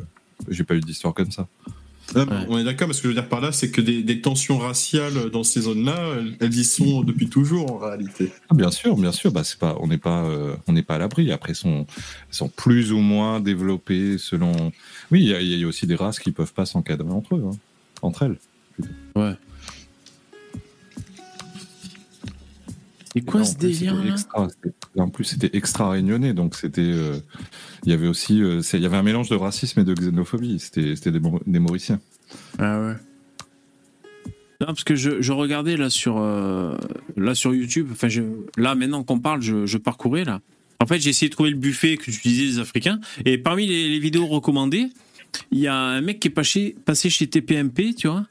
j'ai 0.49 0.65
pas 0.65 0.75
eu 0.75 0.81
d'histoire 0.81 1.15
comme 1.15 1.31
ça. 1.33 1.49
Là, 2.15 2.25
Ouais. 2.25 2.47
On 2.49 2.59
est 2.59 2.65
d'accord, 2.65 2.89
mais 2.89 2.95
ce 2.95 3.03
que 3.03 3.09
je 3.09 3.15
veux 3.15 3.21
dire 3.21 3.29
par 3.29 3.43
là, 3.43 3.53
c'est 3.53 3.71
que 3.71 3.83
des, 3.83 4.03
des 4.03 4.23
tensions 4.23 4.57
raciales 4.57 5.29
dans 5.31 5.43
ces 5.45 5.61
zones-là, 5.61 6.15
elles, 6.19 6.37
elles 6.41 6.55
y 6.55 6.65
sont 6.65 7.03
depuis 7.03 7.29
toujours 7.29 7.71
en 7.71 7.77
réalité. 7.77 8.33
Ah, 8.49 8.55
bien 8.55 8.71
sûr, 8.71 8.97
bien 8.97 9.13
sûr. 9.13 9.31
Bah, 9.31 9.45
c'est 9.45 9.59
pas, 9.59 9.77
on 9.81 9.89
n'est 9.89 9.99
pas, 9.99 10.25
euh, 10.25 10.57
on 10.67 10.73
n'est 10.73 10.83
pas 10.83 10.95
à 10.95 10.99
l'abri. 10.99 11.31
Après, 11.33 11.53
sont, 11.53 11.87
sont 12.31 12.49
plus 12.49 12.93
ou 12.93 12.99
moins 13.01 13.41
développées 13.41 14.17
selon. 14.17 14.53
Oui, 15.11 15.21
il 15.23 15.29
y, 15.29 15.35
a- 15.35 15.41
il 15.43 15.59
y 15.59 15.65
a 15.65 15.67
aussi 15.67 15.87
des 15.87 15.97
races 15.97 16.19
qui 16.19 16.33
peuvent 16.33 16.55
pas 16.55 16.65
s'encadrer 16.65 17.11
entre 17.11 17.37
eux, 17.37 17.45
hein, 17.47 17.57
entre 18.01 18.23
elles. 18.23 18.39
Ouais. 19.15 19.35
C'est 23.13 23.23
quoi 23.25 23.45
ce 23.45 23.57
délire 23.57 23.95
En 24.97 25.09
plus, 25.09 25.25
c'était 25.25 25.57
extra 25.57 25.91
réunionnais, 25.91 26.35
donc 26.35 26.55
c'était. 26.55 26.81
euh, 26.83 27.19
Il 27.85 27.91
y 27.91 27.93
avait 27.93 28.09
aussi, 28.09 28.43
euh, 28.43 28.61
il 28.75 28.81
y 28.81 28.87
avait 28.87 28.97
un 28.97 29.03
mélange 29.03 29.29
de 29.29 29.35
racisme 29.37 29.81
et 29.81 29.85
de 29.85 29.95
xénophobie. 29.95 30.59
C'était, 30.59 30.95
c'était 30.95 31.13
des, 31.13 31.21
des 31.47 31.59
Mauriciens. 31.59 32.01
Ah 32.59 32.81
ouais. 32.81 32.95
Non, 34.61 34.67
parce 34.67 34.85
que 34.85 34.97
je, 34.97 35.23
je 35.23 35.33
regardais 35.33 35.77
là 35.77 35.89
sur, 35.89 36.19
euh, 36.19 36.77
là 37.17 37.35
sur 37.35 37.55
YouTube, 37.55 37.89
enfin 37.93 38.09
là 38.57 38.75
maintenant 38.75 39.05
qu'on 39.05 39.21
parle, 39.21 39.41
je, 39.41 39.67
je 39.67 39.79
parcourais 39.79 40.25
là. 40.25 40.41
En 40.81 40.87
fait, 40.87 40.99
j'ai 41.01 41.11
essayé 41.11 41.29
de 41.29 41.35
trouver 41.35 41.51
le 41.51 41.57
buffet 41.57 41.97
que 41.97 42.11
j'utilisais 42.11 42.45
les 42.45 42.59
Africains, 42.59 43.01
et 43.25 43.39
parmi 43.39 43.67
les, 43.67 43.89
les 43.89 43.99
vidéos 44.01 44.27
recommandées, 44.27 44.89
il 45.53 45.61
y 45.61 45.69
a 45.69 45.77
un 45.77 46.01
mec 46.01 46.19
qui 46.19 46.27
est 46.29 46.33
passé, 46.33 46.75
passé 46.85 47.09
chez 47.09 47.29
TPMP, 47.29 47.95
tu 47.97 48.09
vois. 48.09 48.27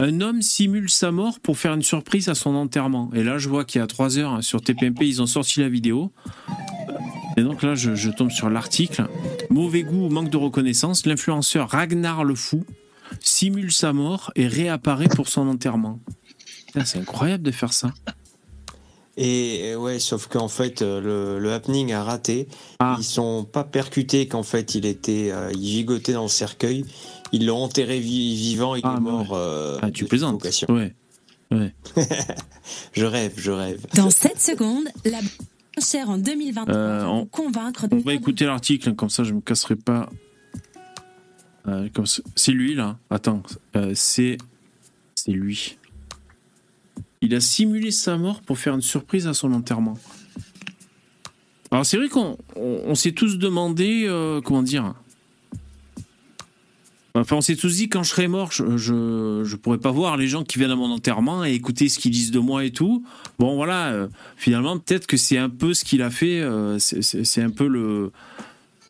Un 0.00 0.20
homme 0.20 0.42
simule 0.42 0.88
sa 0.88 1.10
mort 1.10 1.40
pour 1.40 1.58
faire 1.58 1.74
une 1.74 1.82
surprise 1.82 2.28
à 2.28 2.36
son 2.36 2.54
enterrement. 2.54 3.10
Et 3.14 3.24
là, 3.24 3.38
je 3.38 3.48
vois 3.48 3.64
qu'il 3.64 3.80
y 3.80 3.82
a 3.82 3.86
trois 3.88 4.16
heures 4.16 4.32
hein, 4.32 4.42
sur 4.42 4.60
TPMP, 4.60 5.02
ils 5.02 5.20
ont 5.20 5.26
sorti 5.26 5.58
la 5.58 5.68
vidéo. 5.68 6.12
Et 7.36 7.42
donc 7.42 7.62
là, 7.62 7.74
je, 7.74 7.96
je 7.96 8.10
tombe 8.10 8.30
sur 8.30 8.48
l'article. 8.48 9.06
Mauvais 9.50 9.82
goût 9.82 10.06
ou 10.06 10.08
manque 10.08 10.30
de 10.30 10.36
reconnaissance, 10.36 11.04
l'influenceur 11.04 11.70
Ragnar 11.70 12.22
le 12.22 12.36
Fou 12.36 12.64
simule 13.20 13.72
sa 13.72 13.92
mort 13.92 14.30
et 14.36 14.46
réapparaît 14.46 15.08
pour 15.08 15.28
son 15.28 15.48
enterrement. 15.48 15.98
C'est 16.84 16.98
incroyable 16.98 17.42
de 17.42 17.50
faire 17.50 17.72
ça. 17.72 17.92
Et 19.20 19.74
ouais, 19.74 19.98
sauf 19.98 20.28
qu'en 20.28 20.46
fait, 20.46 20.80
euh, 20.80 21.00
le, 21.00 21.40
le 21.40 21.52
happening 21.52 21.92
a 21.92 22.04
raté. 22.04 22.46
Ah. 22.78 22.94
Ils 23.00 23.04
sont 23.04 23.42
pas 23.42 23.64
percutés 23.64 24.28
qu'en 24.28 24.44
fait, 24.44 24.76
il 24.76 24.86
était, 24.86 25.32
euh, 25.32 25.50
il 25.52 25.66
gigotait 25.66 26.12
dans 26.12 26.22
le 26.22 26.28
cercueil. 26.28 26.84
Ils 27.32 27.46
l'ont 27.46 27.62
enterré 27.64 28.00
vi- 28.00 28.36
vivant. 28.36 28.74
Il 28.74 28.82
Ah, 28.84 28.94
est 28.96 29.00
mort. 29.00 29.32
euh, 29.34 29.78
Ah, 29.82 29.90
tu 29.90 30.04
plaisantes. 30.06 30.34
suffocation. 30.42 30.66
Ouais. 30.70 30.94
Je 32.92 33.04
rêve, 33.06 33.32
je 33.38 33.50
rêve. 33.50 33.86
Dans 33.94 34.10
7 34.10 34.38
secondes, 34.38 34.84
la 35.06 35.20
chère 35.82 36.10
en 36.10 36.18
2023 36.18 36.74
Euh, 36.76 36.98
va 37.04 37.08
on- 37.10 37.24
convaincre 37.26 37.86
On 37.90 37.96
va 37.98 38.12
écouter 38.12 38.44
l'article, 38.44 38.94
comme 38.94 39.08
ça 39.08 39.24
je 39.24 39.32
me 39.32 39.40
casserai 39.40 39.76
pas. 39.76 40.10
Euh, 41.66 41.88
comme 41.94 42.04
c'est 42.06 42.52
lui 42.52 42.74
là. 42.74 42.98
Attends, 43.08 43.42
euh, 43.76 43.92
c'est 43.94 44.36
c'est 45.14 45.32
lui. 45.32 45.78
Il 47.22 47.34
a 47.34 47.40
simulé 47.40 47.90
sa 47.90 48.16
mort 48.18 48.42
pour 48.42 48.58
faire 48.58 48.74
une 48.74 48.82
surprise 48.82 49.26
à 49.26 49.32
son 49.34 49.52
enterrement. 49.54 49.94
Alors 51.70 51.84
c'est 51.86 51.96
vrai 51.96 52.08
qu'on 52.08 52.36
on, 52.56 52.82
on 52.86 52.94
s'est 52.94 53.12
tous 53.12 53.38
demandé 53.38 54.04
euh, 54.06 54.40
comment 54.42 54.62
dire. 54.62 54.94
Enfin, 57.14 57.36
on 57.36 57.40
s'est 57.40 57.56
tous 57.56 57.74
dit 57.76 57.88
quand 57.88 58.02
je 58.02 58.10
serai 58.10 58.28
mort, 58.28 58.52
je, 58.52 58.76
je, 58.76 59.42
je 59.44 59.56
pourrais 59.56 59.78
pas 59.78 59.90
voir 59.90 60.16
les 60.16 60.28
gens 60.28 60.44
qui 60.44 60.58
viennent 60.58 60.70
à 60.70 60.76
mon 60.76 60.90
enterrement 60.92 61.44
et 61.44 61.52
écouter 61.52 61.88
ce 61.88 61.98
qu'ils 61.98 62.12
disent 62.12 62.30
de 62.30 62.38
moi 62.38 62.64
et 62.64 62.70
tout. 62.70 63.02
Bon, 63.38 63.56
voilà, 63.56 63.88
euh, 63.88 64.08
finalement, 64.36 64.78
peut-être 64.78 65.06
que 65.06 65.16
c'est 65.16 65.38
un 65.38 65.48
peu 65.48 65.74
ce 65.74 65.84
qu'il 65.84 66.02
a 66.02 66.10
fait, 66.10 66.40
euh, 66.40 66.78
c'est- 66.78 67.42
un 67.42 67.50
peu 67.50 67.66
le 67.66 68.12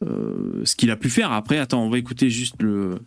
euh, 0.05 0.63
ce 0.65 0.77
qu'il 0.77 0.91
a 0.91 0.97
pu 0.97 1.11
faire. 1.11 1.33
Après, 1.33 1.59
attends, 1.59 1.83
on 1.83 1.91
va 1.91 1.99
écouter 1.99 2.31
juste 2.31 2.55
le. 2.61 2.99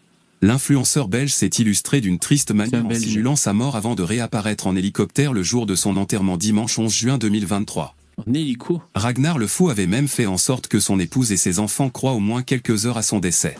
L'influenceur 0.41 1.07
belge 1.07 1.31
s'est 1.33 1.47
illustré 1.59 2.01
d'une 2.01 2.17
triste 2.17 2.51
manière 2.51 2.83
en 2.83 2.87
Belge. 2.89 3.03
simulant 3.03 3.35
sa 3.35 3.53
mort 3.53 3.75
avant 3.75 3.93
de 3.95 4.01
réapparaître 4.01 4.65
en 4.65 4.75
hélicoptère 4.75 5.33
le 5.33 5.43
jour 5.43 5.65
de 5.67 5.75
son 5.75 5.97
enterrement 5.97 6.35
dimanche 6.35 6.79
11 6.79 6.91
juin 6.93 7.17
2023. 7.19 7.95
En 8.17 8.33
hélico. 8.33 8.81
Ragnar 8.95 9.37
le 9.37 9.45
Fou 9.47 9.69
avait 9.69 9.85
même 9.87 10.07
fait 10.07 10.25
en 10.25 10.37
sorte 10.37 10.67
que 10.67 10.79
son 10.79 10.99
épouse 10.99 11.31
et 11.31 11.37
ses 11.37 11.59
enfants 11.59 11.89
croient 11.89 12.13
au 12.13 12.19
moins 12.19 12.41
quelques 12.41 12.85
heures 12.87 12.97
à 12.97 13.03
son 13.03 13.19
décès. 13.19 13.55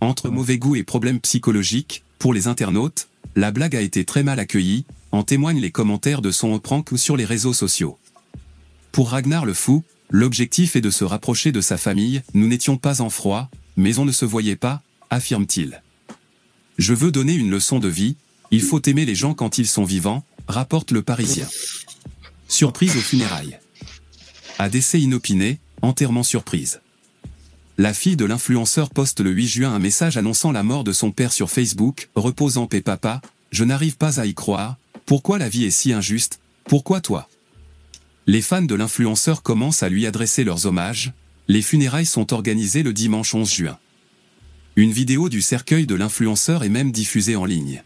Entre 0.00 0.30
mauvais 0.30 0.58
goût 0.58 0.76
et 0.76 0.82
problèmes 0.82 1.20
psychologiques, 1.20 2.04
pour 2.18 2.32
les 2.32 2.46
internautes, 2.46 3.08
la 3.36 3.50
blague 3.50 3.76
a 3.76 3.80
été 3.80 4.04
très 4.04 4.22
mal 4.22 4.38
accueillie, 4.38 4.84
en 5.12 5.22
témoignent 5.22 5.60
les 5.60 5.70
commentaires 5.70 6.22
de 6.22 6.30
son 6.30 6.58
prank 6.58 6.90
sur 6.96 7.16
les 7.16 7.24
réseaux 7.24 7.52
sociaux. 7.52 7.98
Pour 8.92 9.10
Ragnar 9.10 9.44
le 9.44 9.54
Fou, 9.54 9.84
l'objectif 10.10 10.74
est 10.76 10.80
de 10.80 10.90
se 10.90 11.04
rapprocher 11.04 11.52
de 11.52 11.60
sa 11.60 11.76
famille, 11.76 12.22
nous 12.34 12.48
n'étions 12.48 12.76
pas 12.76 13.00
en 13.00 13.10
froid, 13.10 13.50
mais 13.76 13.98
on 13.98 14.04
ne 14.04 14.12
se 14.12 14.24
voyait 14.24 14.56
pas, 14.56 14.82
affirme-t-il. 15.10 15.82
Je 16.78 16.94
veux 16.94 17.12
donner 17.12 17.34
une 17.34 17.50
leçon 17.50 17.78
de 17.78 17.88
vie, 17.88 18.16
il 18.50 18.62
faut 18.62 18.82
aimer 18.82 19.04
les 19.04 19.14
gens 19.14 19.34
quand 19.34 19.58
ils 19.58 19.66
sont 19.66 19.84
vivants, 19.84 20.24
rapporte 20.48 20.92
le 20.92 21.02
Parisien. 21.02 21.46
Surprise 22.48 22.96
aux 22.96 23.00
funérailles. 23.00 23.58
Décès 24.70 25.00
inopiné, 25.00 25.58
enterrement 25.82 26.22
surprise. 26.22 26.80
La 27.80 27.94
fille 27.94 28.16
de 28.16 28.26
l'influenceur 28.26 28.90
poste 28.90 29.20
le 29.20 29.30
8 29.30 29.48
juin 29.48 29.72
un 29.72 29.78
message 29.78 30.18
annonçant 30.18 30.52
la 30.52 30.62
mort 30.62 30.84
de 30.84 30.92
son 30.92 31.12
père 31.12 31.32
sur 31.32 31.48
Facebook, 31.48 32.10
repose 32.14 32.58
en 32.58 32.66
paix 32.66 32.82
papa, 32.82 33.22
je 33.52 33.64
n'arrive 33.64 33.96
pas 33.96 34.20
à 34.20 34.26
y 34.26 34.34
croire, 34.34 34.76
pourquoi 35.06 35.38
la 35.38 35.48
vie 35.48 35.64
est 35.64 35.70
si 35.70 35.94
injuste, 35.94 36.40
pourquoi 36.64 37.00
toi? 37.00 37.26
Les 38.26 38.42
fans 38.42 38.60
de 38.60 38.74
l'influenceur 38.74 39.42
commencent 39.42 39.82
à 39.82 39.88
lui 39.88 40.04
adresser 40.04 40.44
leurs 40.44 40.66
hommages, 40.66 41.14
les 41.48 41.62
funérailles 41.62 42.04
sont 42.04 42.34
organisées 42.34 42.82
le 42.82 42.92
dimanche 42.92 43.34
11 43.34 43.50
juin. 43.50 43.78
Une 44.76 44.92
vidéo 44.92 45.30
du 45.30 45.40
cercueil 45.40 45.86
de 45.86 45.94
l'influenceur 45.94 46.64
est 46.64 46.68
même 46.68 46.92
diffusée 46.92 47.36
en 47.36 47.46
ligne. 47.46 47.82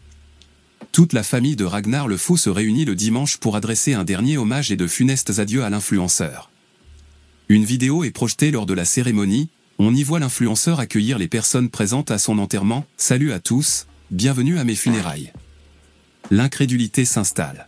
Toute 0.91 1.13
la 1.13 1.23
famille 1.23 1.55
de 1.55 1.63
Ragnar 1.63 2.09
le 2.09 2.17
Fou 2.17 2.35
se 2.35 2.49
réunit 2.49 2.83
le 2.83 2.95
dimanche 2.95 3.37
pour 3.37 3.55
adresser 3.55 3.93
un 3.93 4.03
dernier 4.03 4.37
hommage 4.37 4.73
et 4.73 4.75
de 4.75 4.87
funestes 4.87 5.39
adieux 5.39 5.63
à 5.63 5.69
l'influenceur. 5.69 6.51
Une 7.47 7.63
vidéo 7.63 8.03
est 8.03 8.11
projetée 8.11 8.51
lors 8.51 8.65
de 8.65 8.73
la 8.73 8.83
cérémonie, 8.83 9.47
on 9.77 9.93
y 9.93 10.03
voit 10.03 10.19
l'influenceur 10.19 10.79
accueillir 10.79 11.17
les 11.17 11.27
personnes 11.27 11.69
présentes 11.69 12.11
à 12.11 12.17
son 12.17 12.39
enterrement, 12.39 12.85
salut 12.97 13.31
à 13.31 13.39
tous, 13.39 13.87
bienvenue 14.11 14.57
à 14.57 14.63
mes 14.63 14.75
funérailles. 14.75 15.33
L'incrédulité 16.31 17.05
s'installe. 17.05 17.67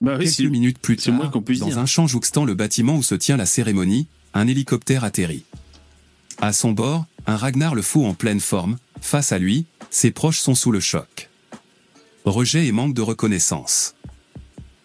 Bah 0.00 0.16
oui, 0.18 0.30
Quelques 0.30 0.50
minutes 0.50 0.78
plus 0.78 1.08
moins 1.08 1.28
tard, 1.28 1.42
puisse 1.42 1.60
dans 1.60 1.66
dire. 1.68 1.78
un 1.78 1.86
champ 1.86 2.06
jouxtant 2.06 2.44
le 2.44 2.54
bâtiment 2.54 2.96
où 2.96 3.02
se 3.02 3.14
tient 3.14 3.36
la 3.36 3.46
cérémonie, 3.46 4.08
un 4.34 4.46
hélicoptère 4.46 5.04
atterrit. 5.04 5.44
À 6.40 6.52
son 6.52 6.72
bord, 6.72 7.06
un 7.26 7.36
Ragnar 7.36 7.74
le 7.74 7.82
Fou 7.82 8.04
en 8.04 8.14
pleine 8.14 8.40
forme, 8.40 8.78
face 9.00 9.32
à 9.32 9.38
lui, 9.38 9.66
ses 9.90 10.10
proches 10.10 10.40
sont 10.40 10.54
sous 10.54 10.72
le 10.72 10.80
choc. 10.80 11.28
Rejet 12.24 12.66
et 12.66 12.72
manque 12.72 12.94
de 12.94 13.02
reconnaissance. 13.02 13.94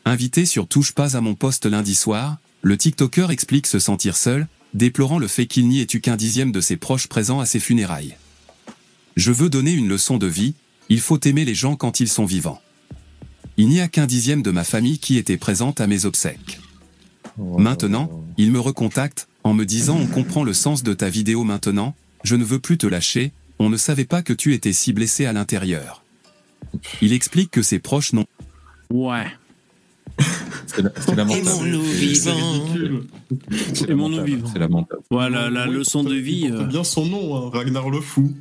Invité 0.05 0.45
sur 0.45 0.67
Touche 0.67 0.93
pas 0.93 1.17
à 1.17 1.21
mon 1.21 1.35
poste 1.35 1.65
lundi 1.65 1.95
soir, 1.95 2.37
le 2.61 2.77
TikToker 2.77 3.31
explique 3.31 3.67
se 3.67 3.79
sentir 3.79 4.15
seul, 4.15 4.47
déplorant 4.73 5.19
le 5.19 5.27
fait 5.27 5.45
qu'il 5.45 5.67
n'y 5.67 5.81
ait 5.81 5.87
eu 5.93 6.01
qu'un 6.01 6.15
dixième 6.15 6.51
de 6.51 6.61
ses 6.61 6.77
proches 6.77 7.07
présents 7.07 7.39
à 7.39 7.45
ses 7.45 7.59
funérailles. 7.59 8.15
Je 9.15 9.31
veux 9.31 9.49
donner 9.49 9.71
une 9.71 9.87
leçon 9.87 10.17
de 10.17 10.27
vie, 10.27 10.53
il 10.89 10.99
faut 10.99 11.19
aimer 11.21 11.45
les 11.45 11.55
gens 11.55 11.75
quand 11.75 11.99
ils 11.99 12.07
sont 12.07 12.25
vivants. 12.25 12.61
Il 13.57 13.67
n'y 13.69 13.81
a 13.81 13.87
qu'un 13.87 14.05
dixième 14.05 14.43
de 14.43 14.51
ma 14.51 14.63
famille 14.63 14.99
qui 14.99 15.17
était 15.17 15.37
présente 15.37 15.81
à 15.81 15.87
mes 15.87 16.05
obsèques. 16.05 16.59
Maintenant, 17.37 18.09
il 18.37 18.51
me 18.51 18.59
recontacte, 18.59 19.27
en 19.43 19.53
me 19.53 19.65
disant 19.65 19.97
on 19.97 20.07
comprend 20.07 20.43
le 20.43 20.53
sens 20.53 20.83
de 20.83 20.93
ta 20.93 21.09
vidéo 21.09 21.43
maintenant, 21.43 21.95
je 22.23 22.35
ne 22.35 22.43
veux 22.43 22.59
plus 22.59 22.77
te 22.77 22.87
lâcher, 22.87 23.31
on 23.59 23.69
ne 23.69 23.77
savait 23.77 24.05
pas 24.05 24.21
que 24.21 24.33
tu 24.33 24.53
étais 24.53 24.73
si 24.73 24.93
blessé 24.93 25.25
à 25.25 25.33
l'intérieur. 25.33 26.03
Il 27.01 27.13
explique 27.13 27.51
que 27.51 27.61
ses 27.61 27.79
proches 27.79 28.13
n'ont 28.13 28.25
Ouais. 28.89 29.25
C'est 30.67 30.81
la- 30.81 30.91
c'est 30.99 31.15
lamentable. 31.15 31.47
Aimons-nous 31.47 31.85
C'est 31.85 31.91
vivants. 32.33 32.51
ridicule. 32.61 33.03
C'est 33.73 33.89
Aimons-nous 33.89 34.17
lamentable, 34.17 34.25
vivants. 34.27 34.49
C'est 34.53 34.59
lamentable. 34.59 35.01
Voilà, 35.09 35.49
la 35.49 35.67
Oui, 35.67 35.75
leçon 35.75 36.03
de 36.03 36.13
vie. 36.15 36.49
porte 36.49 36.61
euh, 36.61 36.65
bien 36.65 36.83
son 36.83 37.05
nom, 37.05 37.35
hein, 37.35 37.49
Ragnar 37.53 37.89
le 37.89 38.01
Fou. 38.01 38.33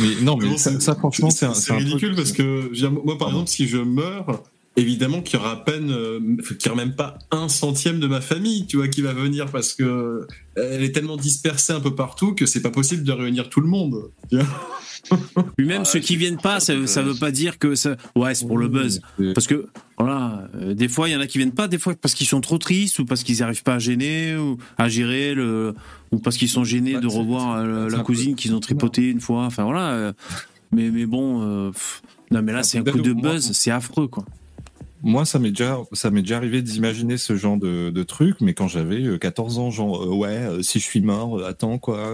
Mais 0.00 0.20
non, 0.22 0.36
mais 0.36 0.56
ça, 0.58 0.72
c'est- 0.72 0.80
ça, 0.80 0.94
franchement, 0.96 1.30
c'est 1.30 1.46
c'est 1.54 1.60
c'est 1.60 1.72
ridicule 1.74 2.14
parce 2.16 2.32
que 2.32 2.88
moi, 3.04 3.16
par 3.18 3.28
exemple, 3.28 3.48
si 3.48 3.68
je 3.68 3.78
meurs, 3.78 4.42
évidemment 4.76 5.20
qu'il 5.22 5.38
y 5.38 5.42
aura 5.42 5.52
à 5.52 5.56
peine, 5.56 5.90
euh, 5.92 6.18
qu'il 6.58 6.66
y 6.66 6.68
aura 6.68 6.76
même 6.84 6.96
pas 6.96 7.18
un 7.30 7.48
centième 7.48 8.00
de 8.00 8.06
ma 8.08 8.20
famille, 8.20 8.66
tu 8.66 8.78
vois, 8.78 8.88
qui 8.88 9.02
va 9.02 9.12
venir 9.12 9.46
parce 9.46 9.74
que 9.74 10.26
elle 10.56 10.82
est 10.82 10.92
tellement 10.92 11.16
dispersée 11.16 11.72
un 11.72 11.80
peu 11.80 11.94
partout 11.94 12.34
que 12.34 12.46
c'est 12.46 12.62
pas 12.62 12.70
possible 12.70 13.04
de 13.04 13.12
réunir 13.12 13.48
tout 13.50 13.60
le 13.60 13.68
monde. 13.68 14.10
tu 14.30 14.36
vois. 14.38 14.46
Puis 15.56 15.66
même 15.66 15.82
Ah, 15.82 15.84
ceux 15.84 15.98
qui 15.98 16.16
viennent 16.16 16.36
pas, 16.40 16.60
ça, 16.60 16.74
ça 16.86 17.02
veut 17.02 17.14
pas 17.14 17.30
dire 17.30 17.58
que 17.58 17.74
ça. 17.74 17.96
Ouais, 18.16 18.34
c'est 18.34 18.46
pour 18.46 18.58
le 18.58 18.68
buzz. 18.68 19.00
Parce 19.34 19.46
que, 19.46 19.66
voilà, 19.98 20.48
euh, 20.54 20.74
des 20.74 20.88
fois, 20.88 21.08
il 21.08 21.12
y 21.12 21.16
en 21.16 21.20
a 21.20 21.26
qui 21.26 21.38
viennent 21.38 21.52
pas, 21.52 21.68
des 21.68 21.78
fois 21.78 21.94
parce 22.00 22.14
qu'ils 22.14 22.26
sont 22.26 22.40
trop 22.40 22.58
tristes, 22.58 22.98
ou 23.00 23.04
parce 23.04 23.22
qu'ils 23.24 23.38
n'arrivent 23.38 23.62
pas 23.64 23.74
à 23.74 23.78
gêner, 23.78 24.36
ou 24.36 24.58
à 24.78 24.88
gérer, 24.88 25.34
le, 25.34 25.74
ou 26.12 26.18
parce 26.18 26.36
qu'ils 26.36 26.48
sont 26.48 26.64
gênés 26.64 27.00
de 27.00 27.08
c'est- 27.08 27.16
revoir 27.18 27.56
euh, 27.58 27.88
la 27.88 27.98
cousine 27.98 28.34
qu'ils 28.36 28.54
ont 28.54 28.60
tripotée 28.60 29.08
une 29.10 29.20
fois. 29.20 29.44
Enfin, 29.44 29.64
voilà. 29.64 29.90
euh, 29.92 30.12
mais, 30.70 30.90
mais 30.90 31.04
bon, 31.06 31.42
euh, 31.42 31.70
non, 32.30 32.40
mais 32.42 32.52
là, 32.52 32.62
c'est 32.62 32.78
un 32.78 32.84
coup 32.84 33.00
de 33.00 33.12
buzz, 33.12 33.52
c'est 33.52 33.70
affreux, 33.70 34.08
quoi. 34.08 34.24
Moi, 35.04 35.24
ça 35.24 35.40
m'est 35.40 35.50
déjà, 35.50 35.78
ça 35.94 36.12
m'est 36.12 36.22
déjà 36.22 36.36
arrivé 36.36 36.62
d'imaginer 36.62 37.16
ce 37.18 37.34
genre 37.36 37.56
de, 37.56 37.90
de 37.90 38.02
truc, 38.04 38.36
mais 38.40 38.54
quand 38.54 38.68
j'avais 38.68 39.02
euh, 39.02 39.18
14 39.18 39.58
ans, 39.58 39.70
genre, 39.72 40.00
euh, 40.04 40.14
ouais, 40.14 40.28
euh, 40.28 40.62
si 40.62 40.78
je 40.78 40.84
suis 40.84 41.00
mort, 41.00 41.40
euh, 41.40 41.48
attends, 41.48 41.76
quoi. 41.78 42.08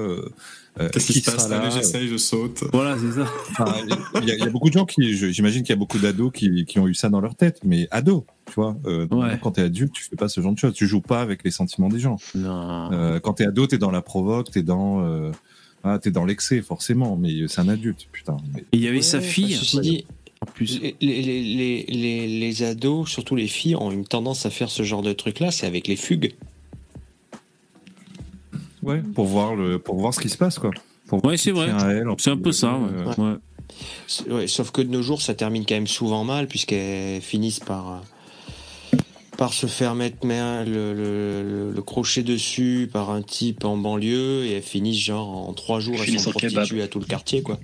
Euh, 0.81 0.89
Qu'est-ce 0.91 1.13
qui 1.13 1.21
se 1.21 1.31
passe 1.31 1.49
là 1.49 1.69
j'essaye, 1.71 2.09
je 2.09 2.17
saute. 2.17 2.65
Voilà, 2.73 2.97
c'est 2.99 3.13
ça. 3.21 3.29
Enfin, 3.51 3.75
Il 4.23 4.29
y, 4.29 4.31
a- 4.33 4.35
il 4.37 4.41
y 4.41 4.47
a 4.47 4.51
beaucoup 4.51 4.69
de 4.69 4.75
gens 4.75 4.85
qui, 4.87 5.15
j'imagine 5.33 5.63
qu'il 5.63 5.71
y 5.71 5.73
a 5.73 5.77
beaucoup 5.77 5.99
d'ados 5.99 6.31
qui, 6.33 6.65
qui 6.65 6.79
ont 6.79 6.87
eu 6.89 6.95
ça 6.95 7.09
dans 7.09 7.21
leur 7.21 7.35
tête, 7.35 7.61
mais 7.65 7.89
ados, 7.91 8.23
tu 8.47 8.53
vois. 8.55 8.77
euh, 8.87 9.07
Ouais. 9.11 9.39
Quand 9.43 9.53
t'es 9.53 9.63
adulte, 9.63 9.93
tu 9.93 10.05
fais 10.05 10.17
pas 10.17 10.29
ce 10.29 10.41
genre 10.41 10.53
de 10.53 10.59
choses. 10.59 10.75
Tu 10.75 10.87
joues 10.87 11.01
pas 11.01 11.21
avec 11.21 11.43
les 11.45 11.51
sentiments 11.51 11.89
des 11.89 11.99
gens. 12.01 12.17
Non. 12.35 12.91
Euh, 12.93 13.21
quand 13.21 13.35
t'es 13.35 13.47
ado, 13.47 13.67
t'es 13.67 13.79
dans 13.79 13.91
la 13.91 14.03
provoque, 14.03 14.51
t'es 14.51 14.63
dans, 14.63 15.05
euh, 15.05 15.31
ah, 15.85 15.99
t'es 15.99 16.11
dans 16.11 16.25
l'excès, 16.25 16.61
forcément, 16.63 17.17
mais 17.17 17.47
c'est 17.49 17.61
un 17.61 17.69
adulte, 17.69 18.09
putain. 18.13 18.37
Mais- 18.55 18.61
Et 18.61 18.65
il 18.73 18.81
y 18.81 18.89
avait 18.89 18.97
Ouais, 18.97 19.03
sa 19.03 19.21
fille, 19.21 19.53
Ceci 19.55 19.81
dit, 19.81 20.07
en 20.41 20.47
plus. 20.47 20.81
les, 20.81 20.95
les, 21.01 21.23
les, 21.23 21.85
les, 21.89 22.27
les 22.41 22.63
ados, 22.63 23.09
surtout 23.09 23.35
les 23.37 23.49
filles, 23.49 23.77
ont 23.77 23.91
une 23.91 24.05
tendance 24.07 24.47
à 24.47 24.51
faire 24.51 24.71
ce 24.71 24.83
genre 24.83 25.03
de 25.03 25.13
truc-là, 25.13 25.51
c'est 25.51 25.67
avec 25.67 25.87
les 25.89 25.97
fugues. 25.97 26.35
Ouais, 28.89 29.02
pour 29.15 29.27
voir 29.27 29.55
le, 29.55 29.78
pour 29.78 30.01
voir 30.01 30.15
ce 30.15 30.20
qui 30.20 30.28
se 30.28 30.36
passe, 30.39 30.59
quoi. 30.59 30.70
Pour 31.06 31.24
Ouais, 31.24 31.36
c'est 31.36 31.52
vrai. 31.52 31.70
C'est 32.19 32.31
un 32.31 32.36
peu 32.36 32.52
ça, 32.52 32.74
euh, 32.74 33.05
ouais. 33.05 33.19
Ouais. 33.19 33.36
C'est- 34.06 34.31
ouais, 34.31 34.47
sauf 34.47 34.70
que 34.70 34.81
de 34.81 34.89
nos 34.89 35.02
jours, 35.02 35.20
ça 35.20 35.35
termine 35.35 35.65
quand 35.66 35.74
même 35.74 35.86
souvent 35.86 36.24
mal, 36.24 36.48
puisqu'elles 36.48 37.20
finissent 37.20 37.60
par, 37.60 38.02
par 39.36 39.52
se 39.52 39.66
faire 39.66 39.94
mettre 39.94 40.27
le, 40.27 41.73
le, 41.74 41.82
crochet 41.82 42.23
dessus 42.23 42.89
par 42.93 43.10
un 43.10 43.23
type 43.23 43.65
en 43.65 43.77
banlieue, 43.77 44.44
et 44.47 44.52
elles 44.52 44.62
finissent 44.62 45.01
genre 45.05 45.48
en 45.48 45.52
trois 45.52 45.81
jours, 45.81 45.97
elles 46.01 46.19
sont 46.19 46.31
prostituées 46.31 46.82
à 46.82 46.89
tout 46.89 46.98
le 46.98 47.06
quartier, 47.06 47.43
quoi. 47.43 47.59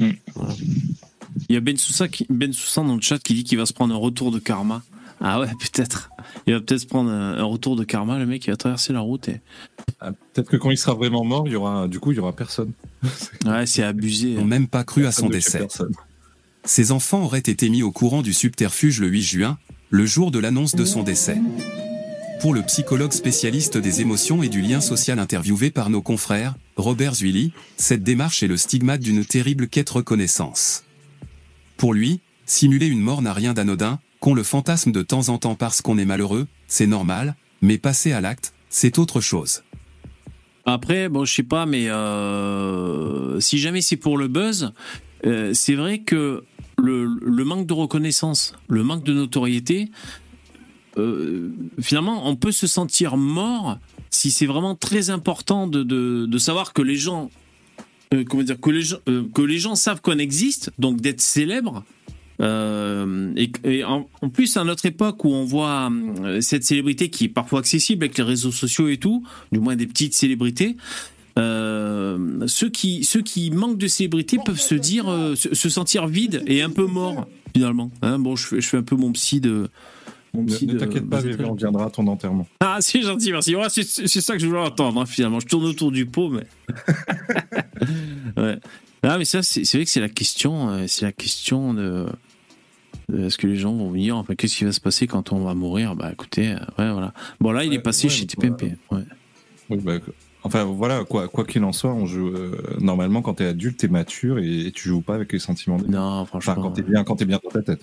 Il 0.00 1.54
y 1.54 1.56
a 1.56 1.60
Ben 1.60 1.76
Sousa, 1.76 2.08
qui, 2.08 2.26
ben 2.28 2.52
Sousa 2.52 2.82
dans 2.82 2.94
le 2.96 3.00
chat 3.00 3.18
qui 3.18 3.34
dit 3.34 3.44
qu'il 3.44 3.58
va 3.58 3.66
se 3.66 3.72
prendre 3.72 3.94
un 3.94 3.98
retour 3.98 4.30
de 4.30 4.38
karma. 4.38 4.82
Ah 5.20 5.40
ouais, 5.40 5.48
peut-être. 5.60 6.10
Il 6.48 6.54
va 6.54 6.60
peut-être 6.60 6.80
se 6.80 6.86
prendre 6.86 7.10
un, 7.10 7.34
un 7.38 7.44
retour 7.44 7.76
de 7.76 7.84
karma, 7.84 8.18
le 8.18 8.24
mec, 8.24 8.46
il 8.46 8.50
va 8.50 8.56
traverser 8.56 8.94
la 8.94 9.00
route 9.00 9.28
et. 9.28 9.40
ah, 10.00 10.12
Peut-être 10.32 10.48
que 10.50 10.56
quand 10.56 10.70
il 10.70 10.78
sera 10.78 10.94
vraiment 10.94 11.22
mort, 11.22 11.46
il 11.46 11.52
y 11.52 11.56
aura, 11.56 11.86
du 11.88 12.00
coup, 12.00 12.10
il 12.12 12.16
y 12.16 12.20
aura 12.20 12.32
personne. 12.32 12.72
Ouais, 13.44 13.66
c'est 13.66 13.82
abusé. 13.82 14.34
n'ont 14.34 14.44
même 14.46 14.66
pas 14.66 14.82
cru 14.82 15.06
à 15.06 15.12
son 15.12 15.28
décès. 15.28 15.66
Ses 16.64 16.90
enfants 16.90 17.22
auraient 17.22 17.38
été 17.38 17.68
mis 17.68 17.82
au 17.82 17.92
courant 17.92 18.22
du 18.22 18.32
subterfuge 18.32 19.00
le 19.00 19.08
8 19.08 19.22
juin, 19.22 19.58
le 19.90 20.06
jour 20.06 20.30
de 20.30 20.38
l'annonce 20.38 20.74
de 20.74 20.84
son 20.84 21.02
décès. 21.02 21.38
Pour 22.40 22.54
le 22.54 22.62
psychologue 22.62 23.12
spécialiste 23.12 23.76
des 23.78 24.00
émotions 24.00 24.42
et 24.42 24.48
du 24.48 24.60
lien 24.62 24.80
social 24.80 25.18
interviewé 25.18 25.70
par 25.70 25.90
nos 25.90 26.02
confrères, 26.02 26.54
Robert 26.76 27.14
Zuili, 27.16 27.52
cette 27.76 28.02
démarche 28.04 28.42
est 28.42 28.48
le 28.48 28.56
stigmate 28.56 29.00
d'une 29.00 29.24
terrible 29.24 29.68
quête 29.68 29.90
reconnaissance. 29.90 30.84
Pour 31.76 31.92
lui, 31.94 32.20
simuler 32.46 32.86
une 32.86 33.00
mort 33.00 33.22
n'a 33.22 33.32
rien 33.32 33.54
d'anodin, 33.54 33.98
qu'on 34.20 34.34
le 34.34 34.42
fantasme 34.42 34.92
de 34.92 35.02
temps 35.02 35.28
en 35.28 35.38
temps 35.38 35.54
parce 35.54 35.80
qu'on 35.82 35.98
est 35.98 36.04
malheureux, 36.04 36.46
c'est 36.66 36.86
normal, 36.86 37.36
mais 37.62 37.78
passer 37.78 38.12
à 38.12 38.20
l'acte, 38.20 38.52
c'est 38.68 38.98
autre 38.98 39.20
chose. 39.20 39.62
Après, 40.64 41.08
bon, 41.08 41.24
je 41.24 41.32
sais 41.32 41.42
pas, 41.42 41.64
mais 41.64 41.88
euh, 41.88 43.40
si 43.40 43.58
jamais 43.58 43.80
c'est 43.80 43.96
pour 43.96 44.18
le 44.18 44.28
buzz, 44.28 44.72
euh, 45.24 45.52
c'est 45.54 45.74
vrai 45.74 46.00
que 46.00 46.44
le, 46.76 47.44
manque 47.44 47.66
de 47.66 47.72
reconnaissance, 47.72 48.54
le 48.68 48.82
manque 48.82 49.02
de 49.02 49.14
notoriété, 49.14 49.90
euh, 50.98 51.50
finalement, 51.80 52.28
on 52.28 52.36
peut 52.36 52.52
se 52.52 52.66
sentir 52.66 53.16
mort 53.16 53.78
si 54.10 54.30
c'est 54.30 54.46
vraiment 54.46 54.74
très 54.74 55.10
important 55.10 55.66
de, 55.66 56.38
savoir 56.38 56.74
que 56.74 56.82
les 56.82 56.96
gens, 56.96 57.30
comment 58.28 58.42
dire, 58.42 58.60
que 58.60 59.42
les 59.42 59.58
gens 59.58 59.74
savent 59.74 60.02
qu'on 60.02 60.18
existe, 60.18 60.70
donc 60.78 61.00
d'être 61.00 61.20
célèbre. 61.20 61.84
Euh, 62.40 63.32
et, 63.36 63.50
et 63.64 63.84
en, 63.84 64.08
en 64.22 64.28
plus, 64.28 64.56
à 64.56 64.64
notre 64.64 64.86
époque 64.86 65.24
où 65.24 65.28
on 65.28 65.44
voit 65.44 65.90
euh, 66.22 66.40
cette 66.40 66.62
célébrité 66.64 67.10
qui 67.10 67.24
est 67.24 67.28
parfois 67.28 67.58
accessible 67.60 68.04
avec 68.04 68.16
les 68.18 68.24
réseaux 68.24 68.52
sociaux 68.52 68.88
et 68.88 68.96
tout, 68.98 69.24
du 69.52 69.58
moins 69.58 69.74
des 69.76 69.86
petites 69.86 70.14
célébrités, 70.14 70.76
euh, 71.38 72.46
ceux, 72.46 72.68
qui, 72.68 73.04
ceux 73.04 73.22
qui 73.22 73.50
manquent 73.50 73.78
de 73.78 73.86
célébrité 73.86 74.38
peuvent 74.44 74.60
se 74.60 74.74
dire, 74.74 75.08
euh, 75.08 75.34
se, 75.34 75.54
se 75.54 75.68
sentir 75.68 76.06
vides 76.06 76.42
et 76.46 76.62
un 76.62 76.70
peu 76.70 76.86
morts, 76.86 77.26
finalement. 77.54 77.90
Hein, 78.02 78.18
bon, 78.18 78.36
je 78.36 78.46
fais, 78.46 78.60
je 78.60 78.68
fais 78.68 78.76
un 78.76 78.82
peu 78.82 78.96
mon 78.96 79.12
psy 79.12 79.40
de. 79.40 79.68
Mon 80.34 80.42
Ne, 80.42 80.46
psy 80.48 80.66
ne 80.66 80.74
de- 80.74 80.78
t'inquiète 80.78 81.08
pas, 81.08 81.20
on 81.48 81.54
viendra 81.54 81.86
à 81.86 81.90
ton 81.90 82.06
enterrement. 82.06 82.46
Ah, 82.60 82.78
c'est 82.80 83.02
gentil, 83.02 83.30
merci. 83.32 83.54
Ouais, 83.56 83.68
c'est 83.68 83.82
c'est 83.84 84.20
ça 84.20 84.34
que 84.34 84.40
je 84.40 84.46
voulais 84.46 84.60
entendre, 84.60 85.00
hein, 85.00 85.06
finalement. 85.06 85.40
Je 85.40 85.46
tourne 85.46 85.64
autour 85.64 85.90
du 85.90 86.06
pot, 86.06 86.28
mais. 86.28 86.46
ouais. 88.36 88.58
Ah, 89.02 89.16
mais 89.18 89.24
ça, 89.24 89.42
c'est 89.42 89.64
c'est 89.64 89.78
vrai 89.78 89.84
que 89.84 89.90
c'est 89.90 90.00
la 90.00 90.08
question. 90.08 90.70
euh, 90.70 90.84
C'est 90.88 91.04
la 91.04 91.12
question 91.12 91.72
de. 91.74 92.06
De 93.08 93.24
Est-ce 93.24 93.38
que 93.38 93.46
les 93.46 93.56
gens 93.56 93.74
vont 93.74 93.90
venir? 93.90 94.16
Enfin, 94.16 94.34
qu'est-ce 94.34 94.56
qui 94.56 94.64
va 94.64 94.72
se 94.72 94.80
passer 94.80 95.06
quand 95.06 95.32
on 95.32 95.40
va 95.40 95.54
mourir? 95.54 95.94
Bah, 95.96 96.10
écoutez, 96.12 96.50
euh, 96.52 96.56
ouais, 96.78 96.92
voilà. 96.92 97.12
Bon, 97.40 97.52
là, 97.52 97.64
il 97.64 97.72
est 97.72 97.78
passé 97.78 98.06
ouais, 98.06 98.12
chez 98.12 98.26
voilà. 98.36 98.54
TPMP. 98.56 98.76
Ouais. 98.90 99.02
Oui, 99.70 99.78
bah, 99.82 99.94
Enfin 100.44 100.64
voilà, 100.64 101.04
quoi 101.04 101.26
quoi 101.28 101.44
qu'il 101.44 101.64
en 101.64 101.72
soit, 101.72 101.92
on 101.92 102.06
joue 102.06 102.28
euh, 102.28 102.56
normalement 102.80 103.22
quand 103.22 103.34
t'es 103.34 103.44
adulte, 103.44 103.76
t'es 103.78 103.88
mature 103.88 104.38
et, 104.38 104.66
et 104.68 104.72
tu 104.72 104.88
joues 104.88 105.00
pas 105.00 105.16
avec 105.16 105.32
les 105.32 105.40
sentiments. 105.40 105.78
des- 105.78 105.88
Non, 105.88 106.24
franchement. 106.26 106.52
Enfin 106.52 106.62
quand 106.62 106.70
t'es 106.70 106.82
bien, 106.82 107.02
quand 107.02 107.16
t'es 107.16 107.24
bien 107.24 107.40
dans 107.42 107.50
ta 107.50 107.60
tête. 107.60 107.82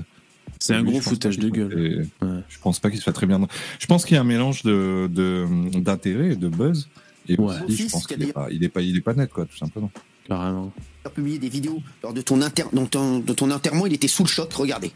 C'est 0.57 0.73
un 0.73 0.81
Lui, 0.81 0.91
gros 0.91 1.01
foutage 1.01 1.37
de 1.37 1.49
gueule. 1.49 2.07
Ouais. 2.21 2.27
Je 2.47 2.57
pense 2.59 2.79
pas 2.79 2.89
qu'il 2.89 2.99
soit 3.01 3.11
très 3.11 3.27
bien. 3.27 3.39
dans- 3.39 3.49
Je 3.77 3.85
pense 3.87 4.05
qu'il 4.05 4.15
y 4.15 4.17
a 4.17 4.21
un 4.21 4.25
mélange 4.25 4.63
de 4.63 5.09
de- 5.11 5.45
d'intérêt 5.79 6.31
et 6.31 6.35
de 6.37 6.47
buzz. 6.47 6.87
Et 7.27 7.37
Ouais. 7.39 7.55
aussi, 7.67 7.87
je 7.87 7.91
pense 7.91 8.07
qu'il 8.07 8.23
est 8.23 8.31
pas, 8.31 8.47
il 8.49 8.63
est 8.63 8.69
pas, 8.69 8.81
il 8.81 8.95
est 8.97 9.01
pas 9.01 9.13
net 9.13 9.29
quoi, 9.31 9.45
tout 9.45 9.57
simplement. 9.57 9.91
Carrément. 10.27 10.71
Publié 11.09 11.37
des 11.39 11.49
vidéos 11.49 11.81
lors 12.03 12.13
de 12.13 12.21
ton, 12.21 12.41
inter... 12.41 12.63
dans 12.73 12.85
ton- 12.85 13.19
de 13.19 13.33
ton 13.33 13.51
enterrement, 13.51 13.85
il 13.85 13.93
était 13.93 14.07
sous 14.07 14.23
le 14.23 14.29
choc, 14.29 14.51
regardez. 14.53 14.91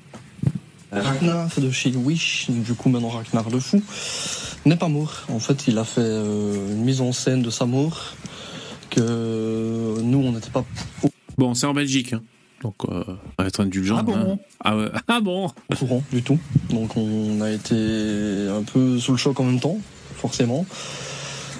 Ragnar 0.92 1.50
de 1.58 1.70
chez 1.70 1.92
Wish, 1.92 2.48
du 2.50 2.74
coup 2.74 2.90
maintenant 2.90 3.10
Ragnar 3.10 3.48
le 3.52 3.60
fou, 3.60 3.82
n'est 4.66 4.76
pas 4.76 4.88
mort. 4.88 5.14
En 5.30 5.40
fait, 5.40 5.68
il 5.68 5.78
a 5.78 5.84
fait 5.84 6.02
euh, 6.02 6.72
une 6.72 6.84
mise 6.84 7.02
en 7.02 7.12
scène 7.12 7.44
de 7.44 7.50
sa 7.52 7.66
mort 7.66 8.16
que 8.90 10.02
nous, 10.02 10.18
on 10.18 10.32
n'était 10.32 10.50
pas 10.50 10.66
Bon, 11.38 11.54
c'est 11.54 11.68
en 11.68 11.74
Belgique. 11.76 12.14
hein. 12.14 12.22
Donc, 12.64 12.76
euh, 12.90 13.04
on 13.38 13.42
va 13.44 13.48
être 13.48 13.62
indulgent. 13.62 13.98
Ah 14.00 14.04
bon 14.04 14.16
hein. 14.18 14.38
ah, 14.62 14.76
ouais. 14.78 14.90
ah 15.08 15.22
bon 15.22 15.46
au 15.72 15.76
courant 15.76 16.04
du 16.12 16.22
tout. 16.24 16.40
Donc 16.72 16.98
on 16.98 17.40
a 17.40 17.52
été 17.52 17.76
un 18.50 18.64
peu 18.64 18.98
sous 19.00 19.12
le 19.14 19.18
choc 19.18 19.40
en 19.40 19.44
même 19.46 19.60
temps, 19.62 19.78
forcément. 20.18 20.66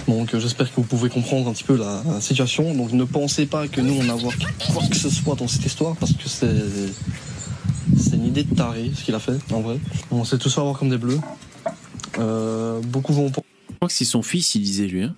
Donc 0.10 0.34
euh, 0.34 0.40
j'espère 0.40 0.70
que 0.70 0.76
vous 0.76 0.88
pouvez 0.88 1.10
comprendre 1.10 1.48
un 1.50 1.54
petit 1.54 1.64
peu 1.64 1.78
la, 1.78 2.04
la 2.06 2.20
situation. 2.20 2.74
Donc 2.74 2.92
ne 2.92 3.04
pensez 3.04 3.46
pas 3.46 3.68
que 3.68 3.80
nous 3.80 3.94
on 3.94 4.10
a 4.10 4.16
voir 4.16 4.34
quoi 4.74 4.84
que 4.90 4.96
ce 4.96 5.10
soit 5.10 5.36
dans 5.36 5.48
cette 5.48 5.66
histoire 5.66 5.96
parce 5.96 6.14
que 6.14 6.28
c'est 6.28 6.48
c'est 7.98 8.16
une 8.16 8.26
idée 8.26 8.44
de 8.44 8.56
taré 8.56 8.92
ce 8.96 9.04
qu'il 9.04 9.16
a 9.16 9.20
fait 9.20 9.38
en 9.52 9.62
vrai. 9.62 9.80
On 10.12 10.24
s'est 10.26 10.38
tous 10.38 10.54
fait 10.54 10.62
avoir 10.62 10.78
comme 10.78 10.90
des 10.90 10.98
bleus. 10.98 11.20
Euh, 12.18 12.82
beaucoup 12.82 13.14
vont 13.14 13.28
Je 13.28 13.76
crois 13.76 13.88
que 13.88 13.94
c'est 13.94 14.06
son 14.06 14.24
fils, 14.24 14.56
il 14.56 14.62
disait 14.62 14.88
lui. 14.88 15.04
Hein. 15.04 15.16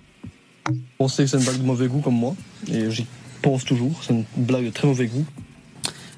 penser 0.98 1.24
que 1.24 1.30
c'est 1.30 1.38
une 1.38 1.44
blague 1.44 1.58
de 1.58 1.66
mauvais 1.66 1.88
goût 1.88 2.00
comme 2.00 2.16
moi 2.16 2.36
et 2.70 2.90
j'y 2.90 3.06
pense 3.40 3.64
toujours. 3.64 3.98
C'est 4.06 4.12
une 4.12 4.24
blague 4.36 4.66
de 4.66 4.70
très 4.70 4.86
mauvais 4.86 5.06
goût. 5.06 5.24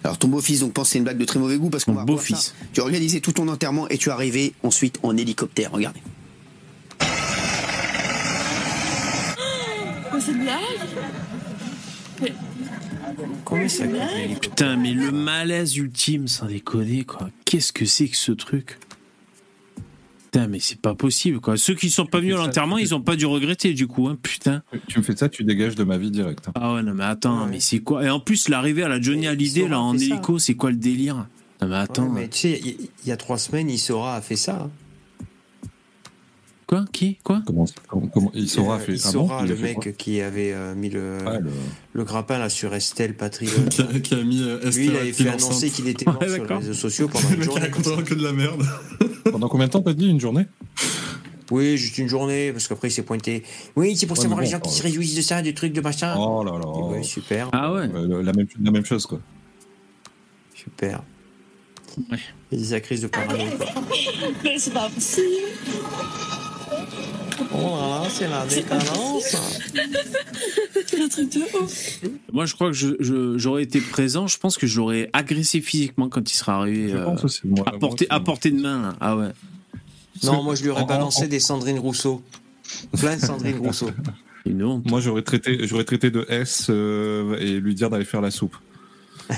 Alors 0.03 0.19
ton 0.19 0.29
beau-fils 0.29 0.61
donc 0.61 0.73
pense 0.73 0.89
que 0.89 0.93
c'est 0.93 0.99
une 0.99 1.05
blague 1.05 1.19
de 1.19 1.25
très 1.25 1.39
mauvais 1.39 1.57
goût 1.59 1.71
parce 1.71 1.85
qu'on 1.85 1.95
va 1.95 2.05
beau-fils. 2.05 2.55
Tu 2.73 2.81
as 2.81 2.83
organisé 2.83 3.21
tout 3.21 3.33
ton 3.33 3.47
enterrement 3.49 3.89
et 3.89 3.99
tu 3.99 4.09
es 4.09 4.13
arrivé 4.13 4.53
ensuite 4.65 4.99
en 5.03 5.17
hélicoptère, 5.17 5.71
regardez. 5.73 6.01
C'est 10.21 10.33
une 10.33 10.43
blague 10.43 10.63
Combien 13.45 13.69
ça 13.69 13.87
coûte 13.87 14.41
Putain, 14.41 14.77
mais 14.77 14.93
le 14.93 15.11
malaise 15.13 15.77
ultime, 15.77 16.29
sans 16.29 16.47
déconner, 16.47 17.05
quoi. 17.05 17.29
Qu'est-ce 17.45 17.73
que 17.73 17.85
c'est 17.85 18.09
que 18.09 18.17
ce 18.17 18.33
truc 18.33 18.79
Putain, 20.25 20.49
mais 20.49 20.59
c'est 20.59 20.81
pas 20.81 20.95
possible, 20.95 21.41
quoi. 21.41 21.57
Ceux 21.57 21.75
qui 21.75 21.91
sont 21.91 22.07
pas 22.07 22.19
venus 22.21 22.35
à 22.35 22.39
l'enterrement, 22.39 22.79
ils 22.79 22.95
ont 22.95 23.01
pas 23.01 23.15
dû 23.17 23.27
regretter, 23.27 23.73
du 23.75 23.87
coup, 23.87 24.09
hein, 24.09 24.17
putain. 24.21 24.63
Tu 24.89 24.99
me 24.99 25.05
fais 25.05 25.15
ça, 25.17 25.29
tu 25.29 25.45
dégages 25.45 25.75
de 25.77 25.85
ma 25.85 25.97
vie 25.99 26.11
directe. 26.11 26.49
hein. 26.49 26.53
Ah 26.55 26.75
ouais, 26.75 26.83
non, 26.83 26.95
mais 26.95 27.05
attends, 27.05 27.47
mais 27.47 27.61
c'est 27.61 27.81
quoi 27.81 28.05
Et 28.05 28.11
en 28.11 28.21
plus, 28.21 28.49
l'arrivée 28.49 28.83
à 28.83 28.89
la 28.89 29.01
Johnny 29.01 29.27
Hallyday, 29.27 29.69
là, 29.69 29.81
en 29.81 29.95
hélico, 29.95 30.39
c'est 30.39 30.55
quoi 30.55 30.71
le 30.71 30.77
délire 30.77 31.27
Non, 31.61 31.69
mais 31.69 31.77
attends. 31.77 32.05
Ouais, 32.07 32.23
mais 32.23 32.29
tu 32.29 32.39
sais, 32.39 32.61
il 32.65 32.89
il 33.05 33.09
y, 33.09 33.13
a 33.13 33.17
trois 33.17 33.39
semaines, 33.39 33.71
Isora 33.71 34.17
a 34.17 34.21
fait 34.23 34.37
ça. 34.37 34.63
hein. 34.65 34.71
Quoi? 36.67 36.85
Qui? 36.93 37.19
Quoi? 37.23 37.43
Comment, 37.47 37.67
comment, 37.89 38.07
comment- 38.07 38.31
il 38.35 38.49
saura 38.49 38.77
Euh, 38.77 38.79
fait. 38.79 38.97
ah 39.05 39.13
bon, 39.13 39.29
il 39.41 39.53
a 39.53 39.55
le 39.55 39.57
mec 39.57 39.97
qui 39.99 40.21
avait 40.23 40.53
euh, 40.53 40.75
mis 40.75 40.89
le, 40.89 41.19
Ouais, 41.25 41.41
le- 41.41 41.51
le 41.93 42.05
grappin 42.05 42.39
là 42.39 42.49
sur 42.49 42.75
Estelle 42.75 43.15
Patriot. 43.17 43.51
qui, 43.71 43.83
a, 43.83 44.01
qui 44.01 44.15
a 44.15 44.23
mis 44.25 44.43
euh, 44.43 44.59
Lui, 44.61 44.69
Esther 44.69 44.85
il 44.85 44.97
avait 44.97 45.13
fait 45.13 45.29
annoncer 45.29 45.71
qu'il 45.71 45.89
était 45.89 46.07
mort 46.07 46.19
Ouais, 46.23 46.29
sur 46.35 46.45
les 46.47 46.55
réseaux 46.55 46.73
sociaux 46.73 47.09
pendant 47.09 47.29
Le 47.31 47.37
une 47.37 47.43
journée. 47.43 47.61
racontera 47.61 48.03
que 48.03 48.15
de 48.15 48.23
la 48.25 48.33
merde. 48.33 48.63
Pendant 49.31 49.49
combien 49.49 49.67
de 49.67 49.73
temps 49.73 49.81
t'as 49.83 49.95
dit 49.95 50.07
une 50.09 50.21
journée? 50.21 50.47
Oui, 51.51 51.77
juste 51.77 51.99
une 51.99 52.09
journée, 52.09 52.53
parce 52.53 52.67
qu'après 52.69 52.89
il 52.89 52.91
s'est 52.91 53.03
pointé. 53.03 53.43
Oui, 53.77 53.97
c'est 53.97 54.07
pour 54.07 54.17
Ouais, 54.17 54.23
savoir 54.23 54.41
les 54.41 54.47
gens 54.47 54.61
qui 54.61 54.69
euh, 54.71 54.73
se 54.73 54.83
réjouissent 54.83 55.15
de 55.17 55.21
ça, 55.23 55.43
du 55.43 55.53
truc, 55.55 55.73
de 55.75 55.81
machin. 55.83 56.15
Oh 56.19 56.43
là 56.45 56.53
là. 56.59 56.67
Ouais, 56.67 57.03
super, 57.03 57.49
Ah 57.53 57.73
ouais 57.73 57.89
Euh, 57.95 58.23
la, 58.23 58.33
même, 58.33 58.47
la 58.63 58.71
même 58.71 58.85
chose 58.87 59.05
quoi. 59.07 59.21
super. 60.55 61.03
Ouais. 62.11 62.19
Il 62.51 62.61
y 62.65 62.67
a 62.75 62.77
des 62.77 62.81
crises 62.83 63.03
de 63.03 63.07
parano. 63.09 63.45
quoi. 63.57 63.67
Mais 64.43 64.59
c'est 64.59 64.73
pas 64.73 64.89
possible 64.89 65.27
Oh 67.53 67.77
là 67.77 68.03
là, 68.03 68.09
c'est 68.09 68.29
la 68.29 68.47
décadence. 68.47 69.37
C'est 70.87 71.01
un 71.03 71.09
truc 71.09 71.33
de 71.33 71.41
ouf 71.63 72.01
Moi, 72.33 72.47
je 72.47 72.55
crois 72.55 72.69
que 72.69 72.73
je- 72.75 72.95
je- 73.01 73.39
j'aurais 73.39 73.63
été 73.63 73.81
présent, 73.81 74.27
je 74.27 74.39
pense 74.39 74.57
que 74.59 74.67
je 74.67 74.79
l'aurais 74.79 75.11
agressé 75.13 75.61
physiquement 75.61 76.09
quand 76.09 76.31
il 76.31 76.35
sera 76.35 76.57
arrivé. 76.57 76.91
Je 76.91 76.97
euh, 76.97 77.05
pense 77.05 77.25
aussi. 77.25 77.41
Moi, 77.45 77.65
à, 77.67 77.79
portée, 77.79 78.07
à 78.11 78.21
portée 78.21 78.51
de 78.51 78.61
main, 78.61 78.83
là. 78.83 78.97
Ah 79.01 79.17
ouais. 79.17 79.29
Non, 80.23 80.43
moi 80.43 80.55
je 80.55 80.63
lui 80.63 80.71
aurais 80.71 80.83
En- 80.83 80.87
balancé 80.87 81.25
en- 81.25 81.29
des 81.29 81.41
Sandrine 81.41 81.79
Rousseau. 81.79 82.23
Plein 82.99 83.17
de 83.17 83.21
Sandrine 83.21 83.59
Rousseau. 83.67 83.91
Une 84.47 84.63
honte. 84.63 84.89
Moi 84.91 85.01
j'aurais 85.01 85.23
traité, 85.23 85.67
j'aurais 85.67 85.85
traité 85.85 86.11
de 86.11 86.25
S 86.29 86.67
euh, 86.71 87.37
et 87.41 87.59
lui 87.61 87.75
dire 87.75 87.91
d'aller 87.91 88.05
faire 88.05 88.21
la 88.21 88.31
soupe. 88.31 88.57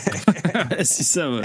c'est 0.82 1.02
ça, 1.05 1.31
ouais. 1.31 1.43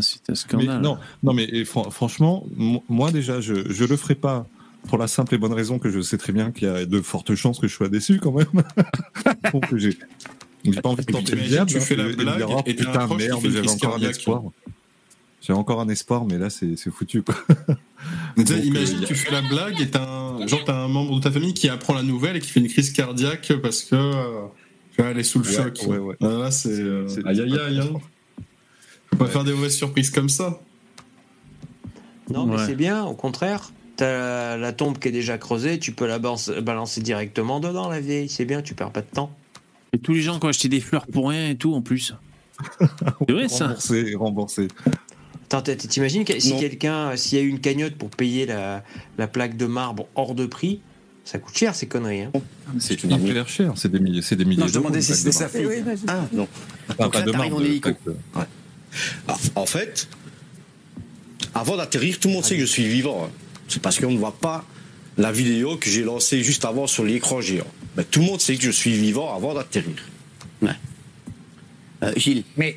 C'est 0.00 0.18
un 0.28 0.32
Mais 0.32 0.34
scandale. 0.34 0.80
non, 0.82 0.98
non 1.22 1.32
mais 1.32 1.64
fran- 1.64 1.88
franchement, 1.90 2.44
mo- 2.56 2.82
moi 2.88 3.12
déjà 3.12 3.40
je 3.40 3.70
je 3.72 3.84
le 3.84 3.96
ferai 3.96 4.16
pas 4.16 4.46
pour 4.88 4.98
la 4.98 5.06
simple 5.08 5.34
et 5.34 5.38
bonne 5.38 5.52
raison 5.52 5.78
que 5.78 5.90
je 5.90 6.00
sais 6.00 6.18
très 6.18 6.32
bien 6.32 6.50
qu'il 6.52 6.68
y 6.68 6.70
a 6.70 6.84
de 6.86 7.00
fortes 7.00 7.34
chances 7.34 7.58
que 7.58 7.66
je 7.68 7.74
sois 7.74 7.88
déçu 7.88 8.18
quand 8.20 8.32
même. 8.32 8.46
Donc 9.52 9.74
j'ai 9.76 9.96
pas 10.82 10.88
envie 10.88 11.04
de 11.04 11.10
Et 11.10 11.12
tenter 11.12 11.34
le 11.36 11.42
diable. 11.42 11.70
tu 11.70 11.76
hein, 11.76 11.80
fais 11.80 11.96
la 11.96 12.08
et 12.08 12.14
blague 12.14 12.36
dire, 12.36 12.50
oh, 12.50 12.62
et 12.66 12.74
putain 12.74 13.06
merde, 13.16 13.40
j'avais 13.42 13.68
encore 13.68 13.96
un 13.96 14.00
espoir. 14.02 14.42
J'ai 15.42 15.52
encore 15.52 15.80
un 15.80 15.88
espoir, 15.88 16.24
mais 16.24 16.38
là 16.38 16.48
c'est 16.48 16.76
c'est 16.76 16.90
foutu 16.90 17.22
quoi. 17.22 17.34
Donc, 18.36 18.48
imagine, 18.50 19.02
euh, 19.02 19.06
tu 19.06 19.14
fais 19.14 19.30
la 19.30 19.42
blague 19.42 19.80
et 19.80 19.90
t'as 19.90 20.06
un, 20.06 20.46
genre, 20.46 20.64
t'as 20.64 20.74
un 20.76 20.88
membre 20.88 21.16
de 21.16 21.20
ta 21.22 21.30
famille 21.30 21.54
qui 21.54 21.68
apprend 21.68 21.94
la 21.94 22.02
nouvelle 22.02 22.36
et 22.36 22.40
qui 22.40 22.50
fait 22.50 22.60
une 22.60 22.68
crise 22.68 22.92
cardiaque 22.92 23.52
parce 23.62 23.82
que 23.82 23.94
euh, 23.94 24.46
elle 24.98 25.18
est 25.18 25.22
sous 25.22 25.40
le 25.40 25.46
Ouais, 25.46 25.52
choc. 25.54 25.80
ouais, 25.86 25.98
ouais. 25.98 26.16
Ah, 26.22 26.26
Là, 26.28 26.50
c'est 26.50 26.70
euh, 26.80 27.06
aïe 27.26 27.40
aïe 27.42 27.58
aïe. 27.58 27.80
Hein. 27.80 27.98
Faut 29.10 29.16
pas 29.16 29.26
faire 29.26 29.44
des 29.44 29.52
mauvaises 29.52 29.76
surprises 29.76 30.10
comme 30.10 30.28
ça. 30.28 30.60
Non, 32.30 32.46
mais 32.46 32.56
c'est 32.66 32.74
bien, 32.74 33.04
au 33.04 33.14
contraire. 33.14 33.70
T'as 33.96 34.56
la 34.56 34.72
tombe 34.72 34.98
qui 34.98 35.08
est 35.08 35.12
déjà 35.12 35.38
creusée, 35.38 35.78
tu 35.78 35.92
peux 35.92 36.06
la 36.06 36.18
balancer, 36.18 36.60
balancer 36.60 37.00
directement 37.00 37.60
dedans, 37.60 37.88
la 37.88 38.00
vieille. 38.00 38.28
C'est 38.28 38.44
bien, 38.44 38.60
tu 38.62 38.74
perds 38.74 38.90
pas 38.90 39.02
de 39.02 39.06
temps. 39.06 39.30
Et 39.92 39.98
tous 39.98 40.12
les 40.14 40.22
gens 40.22 40.38
qui 40.40 40.46
ont 40.46 40.48
acheté 40.48 40.68
des 40.68 40.80
fleurs 40.80 41.06
pour 41.06 41.28
rien 41.30 41.50
et 41.50 41.54
tout, 41.56 41.74
en 41.74 41.80
plus. 41.80 42.14
C'est 43.28 43.32
vrai, 43.32 43.48
ça 43.48 43.66
Remboursé, 43.66 44.14
remboursé. 44.16 44.68
T'imagines 45.88 46.24
que 46.24 46.38
si 46.40 46.56
quelqu'un, 46.58 47.16
s'il 47.16 47.38
y 47.38 47.40
a 47.40 47.44
eu 47.44 47.48
une 47.48 47.60
cagnotte 47.60 47.94
pour 47.94 48.10
payer 48.10 48.46
la, 48.46 48.82
la 49.18 49.28
plaque 49.28 49.56
de 49.56 49.66
marbre 49.66 50.08
hors 50.16 50.34
de 50.34 50.46
prix, 50.46 50.80
ça 51.24 51.38
coûte 51.38 51.56
cher 51.56 51.74
ces 51.76 51.86
conneries. 51.86 52.22
Hein. 52.22 52.32
C'est 52.80 53.00
hyper 53.04 53.48
cher, 53.48 53.72
c'est 53.76 53.90
des 53.90 54.00
milliers, 54.00 54.22
c'est 54.22 54.34
des 54.34 54.44
milliers 54.44 54.62
Non, 54.62 54.66
je 54.66 54.74
demandais 54.74 54.96
une 54.98 55.02
si 55.02 55.14
c'était 55.14 55.28
de 55.28 55.34
sa 55.34 55.40
marbre. 55.44 55.56
fille. 55.58 55.66
Oui, 55.66 55.80
vas-y. 55.82 55.98
Ah, 56.08 56.26
non. 56.32 56.48
Enfin, 56.88 57.04
Donc 57.04 57.12
pas 57.12 57.18
là, 57.20 57.24
de 57.26 57.32
marbre, 57.32 57.60
de 57.60 57.80
Ah, 59.28 59.36
en 59.54 59.66
fait, 59.66 60.08
avant 61.54 61.76
d'atterrir, 61.76 62.18
tout 62.18 62.28
le 62.28 62.34
monde 62.34 62.44
sait 62.44 62.56
que 62.56 62.62
je 62.62 62.66
suis 62.66 62.88
vivant. 62.88 63.26
hein. 63.26 63.30
C'est 63.68 63.80
parce 63.82 63.98
qu'on 63.98 64.10
ne 64.10 64.18
voit 64.18 64.36
pas 64.36 64.64
la 65.16 65.32
vidéo 65.32 65.76
que 65.76 65.88
j'ai 65.88 66.02
lancée 66.02 66.42
juste 66.42 66.64
avant 66.64 66.86
sur 66.86 67.04
l'écran 67.04 67.40
géant. 67.40 67.66
Mais 67.96 68.04
tout 68.04 68.20
le 68.20 68.26
monde 68.26 68.40
sait 68.40 68.56
que 68.56 68.62
je 68.62 68.70
suis 68.70 68.92
vivant 68.92 69.34
avant 69.34 69.54
d'atterrir. 69.54 69.96
Euh, 72.02 72.12
Gilles, 72.16 72.42
Mais 72.56 72.76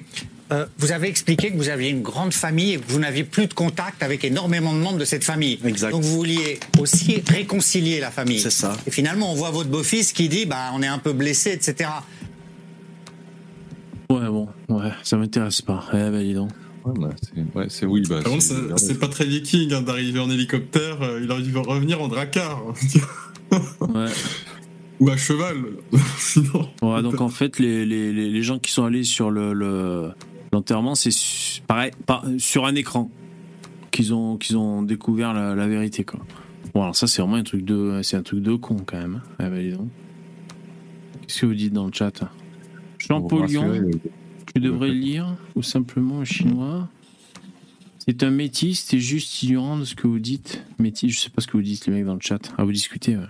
euh, 0.52 0.66
vous 0.78 0.92
avez 0.92 1.10
expliqué 1.10 1.52
que 1.52 1.58
vous 1.58 1.70
aviez 1.70 1.90
une 1.90 2.02
grande 2.02 2.34
famille 2.34 2.74
et 2.74 2.78
que 2.78 2.90
vous 2.90 3.00
n'aviez 3.00 3.24
plus 3.24 3.48
de 3.48 3.54
contact 3.54 4.02
avec 4.04 4.24
énormément 4.24 4.74
de 4.74 4.80
membres 4.80 5.00
de 5.00 5.06
cette 5.06 5.24
famille. 5.24 5.60
Exact. 5.66 5.92
Donc 5.92 6.04
vous 6.04 6.16
vouliez 6.16 6.60
aussi 6.80 7.22
réconcilier 7.28 8.00
la 8.00 8.12
famille. 8.12 8.40
C'est 8.40 8.50
ça. 8.50 8.78
Et 8.86 8.92
finalement, 8.92 9.32
on 9.32 9.36
voit 9.36 9.52
votre 9.52 9.70
beau-fils 9.70 10.14
qui 10.14 10.30
dit 10.30 10.46
bah, 10.46 10.72
on 10.74 10.82
est 10.82 10.88
un 10.88 11.00
peu 11.00 11.14
blessé, 11.14 11.52
etc. 11.52 11.90
Ouais, 14.10 14.28
bon, 14.28 14.48
ouais, 14.70 14.92
ça 15.04 15.18
m'intéresse 15.18 15.62
pas. 15.62 15.84
Eh 15.92 15.98
ben, 15.98 16.24
dis 16.24 16.34
donc. 16.34 16.52
Ouais, 16.88 16.94
bah, 17.00 17.10
c'est- 17.22 17.58
ouais, 17.58 17.66
c'est 17.70 17.86
oui, 17.86 18.04
bah. 18.10 18.22
Par 18.22 18.32
contre, 18.32 18.44
c'est- 18.44 18.54
c'est- 18.78 18.86
c'est 18.88 19.00
pas 19.00 19.08
très 19.08 19.26
viking 19.26 19.74
hein, 19.74 19.82
d'arriver 19.82 20.20
en 20.20 20.30
hélicoptère. 20.30 21.02
euh, 21.02 21.20
il 21.24 21.32
aurait 21.32 21.42
dû 21.42 21.56
revenir 21.58 22.02
en 22.02 22.08
dracar. 22.08 22.64
Ouais. 23.82 24.06
Ou 25.00 25.10
à 25.10 25.18
cheval. 25.18 25.58
Sinon. 26.18 26.70
Ouais, 26.82 27.02
donc 27.04 27.22
en 27.22 27.30
fait, 27.30 27.60
les, 27.60 27.86
les, 27.86 28.12
les, 28.12 28.30
les 28.30 28.42
gens 28.44 28.58
qui 28.58 28.72
sont 28.72 28.84
allés 28.84 29.04
sur 29.04 29.30
le, 29.30 29.54
le- 29.54 30.10
l'enterrement, 30.52 30.96
c'est 30.96 31.12
su- 31.12 31.62
pareil, 31.62 31.92
par- 32.08 32.26
sur 32.40 32.66
un 32.66 32.74
écran 32.74 33.12
qu'ils 33.92 34.14
ont, 34.14 34.38
qu'ils 34.38 34.58
ont 34.58 34.82
découvert 34.82 35.34
la, 35.34 35.54
la 35.56 35.68
vérité, 35.68 36.04
quoi. 36.04 36.20
Bon, 36.74 36.82
alors 36.82 36.96
ça, 36.96 37.06
c'est 37.08 37.22
vraiment 37.22 37.36
un 37.38 37.44
truc 37.44 37.64
de, 37.64 38.00
c'est 38.04 38.18
un 38.18 38.24
truc 38.24 38.42
de 38.42 38.56
con, 38.56 38.78
quand 38.86 38.98
même. 38.98 39.22
Ben, 39.40 39.52
dis 39.60 39.72
donc. 39.72 39.88
Qu'est-ce 41.28 41.42
que 41.42 41.46
vous 41.46 41.54
dites 41.56 41.74
dans 41.74 41.86
le 41.86 41.94
chat? 41.94 42.12
Champollion, 42.98 43.72
tu 44.60 44.66
devrais 44.66 44.90
lire, 44.90 45.36
ou 45.56 45.64
simplement 45.64 46.22
un 46.22 46.26
chinois. 46.26 46.88
C'est 48.06 48.24
un 48.24 48.30
métis, 48.32 48.86
c'est 48.88 49.00
juste 49.00 49.44
ignorant 49.44 49.78
de 49.78 49.84
ce 49.86 49.94
que 49.96 50.08
vous 50.08 50.20
dites. 50.20 50.62
Métis, 50.80 51.12
je 51.14 51.20
sais 51.20 51.30
pas 51.30 51.42
ce 51.42 51.48
que 51.48 51.58
vous 51.58 51.64
dites, 51.64 51.86
les 51.88 51.94
mecs, 51.94 52.06
dans 52.06 52.14
le 52.14 52.22
chat. 52.22 52.40
À 52.58 52.64
vous 52.64 52.72
discuter, 52.72 53.18
ouais. 53.18 53.24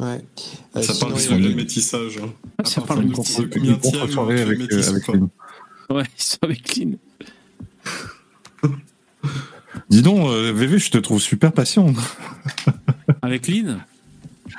Ouais. 0.00 0.24
Ça 0.74 0.82
sinon, 0.94 0.98
parle 1.10 1.12
a- 1.22 1.38
le 1.38 1.54
métissage. 1.54 2.18
hein. 2.18 2.32
Ah, 2.58 2.64
ça 2.64 2.80
parle 2.80 3.06
partir 3.10 3.40
de 3.40 3.46
de 3.48 3.54
combien- 3.54 4.42
avec, 4.44 4.58
métis 4.58 4.86
euh, 4.88 4.90
avec 4.90 5.06
Lynn. 5.08 5.28
Ouais, 5.90 6.02
ils 6.18 6.22
sont 6.22 6.38
avec 6.42 6.76
Lynn. 6.76 6.96
Dis 9.90 10.02
donc, 10.02 10.28
euh, 10.28 10.52
VV, 10.54 10.78
je 10.78 10.90
te 10.90 10.98
trouve 10.98 11.20
super 11.20 11.52
patient. 11.52 11.92
Avec 13.22 13.48
Lynn? 13.48 13.84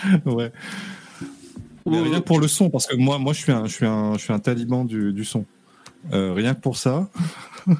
Ouais. 0.25 0.51
Mais 1.87 1.99
rien 2.01 2.19
que 2.19 2.25
pour 2.25 2.39
le 2.39 2.47
son, 2.47 2.69
parce 2.69 2.87
que 2.87 2.95
moi, 2.95 3.17
moi 3.19 3.33
je, 3.33 3.39
suis 3.41 3.51
un, 3.51 3.65
je, 3.67 3.73
suis 3.73 3.85
un, 3.85 4.13
je 4.13 4.19
suis 4.19 4.33
un 4.33 4.39
taliban 4.39 4.85
du, 4.85 5.13
du 5.13 5.23
son. 5.25 5.45
Euh, 6.13 6.33
rien 6.33 6.53
que 6.53 6.61
pour 6.61 6.77
ça. 6.77 7.09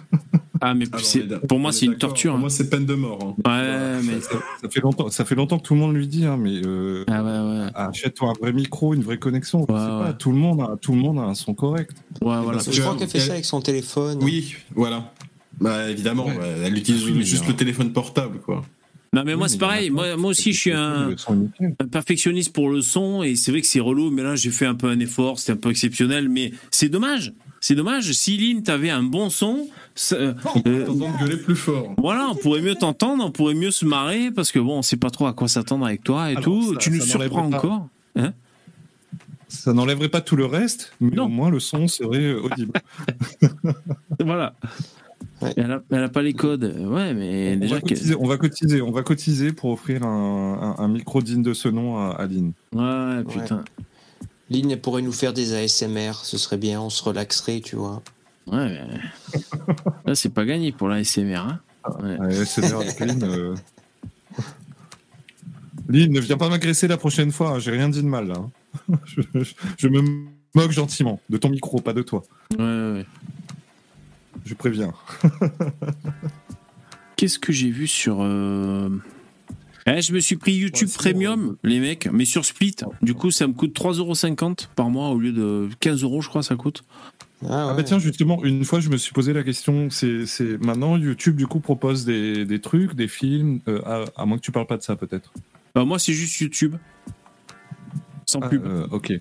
Ah, 0.62 0.74
mais 0.74 0.86
Alors, 0.92 1.06
est 1.16 1.24
d'a- 1.28 1.40
pour 1.40 1.60
moi, 1.60 1.72
c'est 1.74 1.86
une 1.86 1.98
torture. 1.98 2.32
Pour 2.32 2.38
hein. 2.38 2.42
moi, 2.42 2.50
c'est 2.50 2.70
peine 2.70 2.86
de 2.86 2.96
mort. 2.96 3.20
hein. 3.22 3.36
Ouais, 3.46 4.02
mais. 4.04 4.22
Ça, 4.22 4.30
ça 4.62 4.70
fait 4.70 4.80
longtemps, 4.80 5.10
ça 5.10 5.26
fait 5.26 5.36
longtemps 5.36 5.58
que 5.60 5.64
tout 5.64 5.74
le 5.76 5.82
monde 5.82 5.94
lui 5.96 6.08
dit, 6.08 6.26
hein, 6.26 6.38
mais 6.40 6.62
euh, 6.66 7.04
Ah 7.08 7.22
ouais, 7.22 7.60
ouais. 7.66 7.68
achète-toi 7.76 8.30
un 8.30 8.34
vrai 8.42 8.54
micro, 8.54 8.94
une 8.94 9.04
vraie 9.04 9.20
connexion. 9.20 9.60
Je 9.60 9.66
sais 9.66 9.74
pas, 9.74 10.06
ouais. 10.06 10.14
tout 10.18 10.32
le 10.32 10.38
monde 10.38 10.62
a, 10.62 10.78
tout 10.82 10.94
le 10.94 11.00
monde 11.00 11.20
a 11.20 11.24
un 11.24 11.36
son 11.36 11.54
correct. 11.54 11.92
Ouais, 12.22 12.40
voilà. 12.42 12.54
Parce 12.54 12.72
Je 12.72 12.82
crois 12.82 12.94
que- 12.94 13.00
qu'elle 13.00 13.10
fait 13.10 13.20
ça 13.20 13.34
avec 13.34 13.46
son 13.46 13.60
téléphone. 13.62 14.18
Oui, 14.24 14.56
voilà. 14.74 15.12
Bah, 15.60 15.90
évidemment, 15.92 16.28
elle 16.66 16.78
utilise 16.78 17.06
mais 17.14 17.24
juste 17.24 17.48
le 17.48 17.56
téléphone 17.56 17.92
portable, 17.92 18.40
quoi. 18.40 18.64
Non, 19.16 19.24
mais 19.26 19.36
moi, 19.38 19.48
c'est 19.48 19.58
pareil. 19.58 19.90
Moi, 19.90 20.18
moi 20.18 20.32
aussi, 20.32 20.52
je 20.52 20.60
suis 20.60 20.72
un, 20.74 21.16
perfectionniste 21.90 22.52
pour 22.54 22.70
le 22.70 22.82
son 22.82 23.24
et 23.24 23.36
c'est 23.36 23.52
vrai 23.52 23.62
que 23.62 23.68
c'est 23.68 23.80
relou, 23.80 24.12
mais 24.12 24.24
là, 24.24 24.36
j'ai 24.36 24.52
fait 24.52 24.66
un 24.66 24.76
peu 24.76 24.88
un 24.88 25.00
effort, 25.00 25.40
c'était 25.40 25.54
un 25.54 25.58
peu 25.58 25.70
exceptionnel, 25.70 26.28
mais 26.28 26.52
c'est 26.70 26.90
dommage. 26.90 27.34
C'est 27.62 27.76
dommage. 27.76 28.12
Si 28.12 28.38
Lynn, 28.38 28.62
t'avais 28.62 28.90
un 28.90 29.04
bon 29.04 29.30
son, 29.30 29.68
euh, 30.12 30.34
T'entends 30.44 31.18
gueuler 31.20 31.38
plus 31.38 31.56
fort. 31.56 31.96
voilà, 31.98 32.28
on 32.30 32.36
pourrait 32.36 32.62
mieux 32.62 32.76
t'entendre, 32.76 33.24
on 33.26 33.32
pourrait 33.32 33.54
mieux 33.56 33.72
se 33.72 33.86
marrer 33.86 34.32
parce 34.32 34.52
que 34.52 34.60
bon, 34.60 34.80
on 34.80 34.82
sait 34.82 34.98
pas 34.98 35.10
trop 35.10 35.28
à 35.28 35.34
quoi 35.34 35.48
s'attendre 35.48 35.86
avec 35.86 36.04
toi 36.04 36.28
et 36.30 36.32
Alors, 36.36 36.44
tout. 36.44 36.74
ça- 36.74 36.80
tu 36.80 36.92
nous 36.92 37.02
surprends 37.02 37.46
encore. 37.46 37.88
Hein? 38.18 38.34
Ça 39.48 39.72
n'enlèverait 39.72 40.10
pas 40.10 40.22
tout 40.22 40.36
le 40.36 40.46
reste, 40.46 40.92
mais 41.00 41.16
Non. 41.16 41.26
au 41.26 41.30
moins 41.30 41.50
le 41.50 41.62
son 41.62 41.88
serait 41.88 42.34
audible. 42.34 42.74
voilà. 44.20 44.54
Ouais. 45.42 45.54
Elle, 45.58 45.72
a, 45.72 45.82
elle 45.92 46.04
a 46.04 46.10
pas 46.10 46.22
les 46.22 46.34
codes. 46.34 46.64
Ouais, 46.80 47.14
mais 47.14 47.54
on, 47.56 47.60
déjà 47.60 47.76
va 47.76 47.82
que. 47.82 47.88
cotiser, 47.90 48.16
on 48.16 48.26
va 48.28 48.38
cotiser, 48.38 48.82
on 48.82 48.92
va 48.92 49.04
cotiser 49.04 49.52
pour 49.52 49.72
offrir 49.72 50.04
un, 50.04 50.76
un- 50.80 50.84
un 50.84 50.88
micro 50.88 51.22
digne 51.22 51.42
de 51.44 51.54
ce 51.54 51.68
nom 51.68 51.98
à, 51.98 52.12
à 52.12 52.26
Lynn. 52.26 52.54
Ouais, 52.74 53.24
putain. 53.26 53.64
Lynn 54.50 54.78
pourrait 54.78 55.02
nous 55.02 55.12
faire 55.12 55.34
des 55.34 55.54
ASMR, 55.56 56.14
ce 56.24 56.38
serait 56.38 56.58
bien, 56.58 56.80
on 56.82 56.90
se 56.90 57.04
relaxerait, 57.04 57.60
tu 57.62 57.76
vois. 57.76 58.02
Ouais, 58.48 58.70
mais. 58.70 58.88
Là, 60.06 60.16
c'est 60.16 60.30
pas 60.30 60.46
gagné 60.46 60.72
pour 60.72 60.88
la 60.88 61.04
SMR. 61.04 61.36
Hein 61.38 61.60
ouais. 62.02 62.18
Avec 62.20 63.00
Lynn. 63.00 63.24
euh. 63.24 63.56
Lynn, 65.90 66.12
ne 66.12 66.20
viens 66.20 66.38
pas 66.38 66.50
m'agresser 66.50 66.88
la 66.88 66.98
prochaine 66.98 67.32
fois, 67.32 67.52
hein, 67.52 67.60
j'ai 67.60 67.72
rien 67.72 67.90
dit 67.90 68.02
de 68.02 68.08
mal 68.08 68.28
là. 68.28 68.36
hein. 68.90 68.96
je, 69.06 69.22
je- 69.34 69.54
je 69.78 69.88
me 69.88 70.02
moque 70.54 70.72
gentiment, 70.72 71.20
de 71.30 71.38
ton 71.38 71.50
micro, 71.50 71.80
pas 71.80 71.94
de 71.94 72.02
toi. 72.02 72.24
ouais, 72.58 72.64
ouais. 72.64 73.06
Je 74.46 74.54
préviens. 74.54 74.94
Qu'est-ce 77.16 77.40
que 77.40 77.52
j'ai 77.54 77.70
vu 77.72 77.88
sur. 77.88 78.18
euh, 78.22 78.90
eh, 79.88 80.02
je 80.02 80.14
me 80.14 80.20
suis 80.20 80.36
pris 80.36 80.54
YouTube 80.54 80.88
Ouais, 80.88 80.94
Premium, 80.98 81.56
les 81.64 81.80
mecs, 81.80 82.10
mais 82.12 82.26
sur 82.26 82.44
Split. 82.44 82.76
Du 83.02 83.14
coup, 83.14 83.32
ça 83.32 83.48
me 83.48 83.54
coûte 83.54 83.74
3,50€ 83.78 84.68
par 84.76 84.90
mois 84.90 85.10
au 85.10 85.20
lieu 85.20 85.32
de 85.32 85.70
15 85.80 86.04
euros, 86.04 86.22
je 86.22 86.30
crois, 86.30 86.44
ça 86.44 86.56
coûte. 86.56 86.84
Ah, 87.48 87.70
Ah 87.70 87.74
bah 87.76 87.84
tiens, 87.84 88.00
justement, 88.00 88.44
une 88.44 88.66
fois, 88.66 88.80
je 88.80 88.90
me 88.90 88.98
suis 88.98 89.14
posé 89.14 89.32
la 89.34 89.44
question, 89.44 89.90
c'est 89.90 90.26
c'est- 90.26 90.58
maintenant 90.64 90.98
YouTube, 90.98 91.36
du 91.36 91.46
coup, 91.48 91.60
propose 91.60 92.04
des, 92.06 92.46
des 92.46 92.60
trucs, 92.60 92.96
des 92.96 93.08
films, 93.08 93.60
euh, 93.68 93.82
à, 93.86 94.06
à 94.22 94.26
moins 94.26 94.38
que 94.38 94.44
tu 94.44 94.52
parles 94.52 94.66
pas 94.68 94.78
de 94.78 94.82
ça, 94.84 94.96
peut-être. 94.96 95.32
Bah, 95.76 95.86
moi, 95.86 96.00
c'est 96.00 96.14
juste 96.14 96.40
YouTube. 96.40 96.76
Sans 98.26 98.40
Ah, 98.42 98.50
pub. 98.50 98.66
euh, 98.66 98.88
ok. 98.92 99.14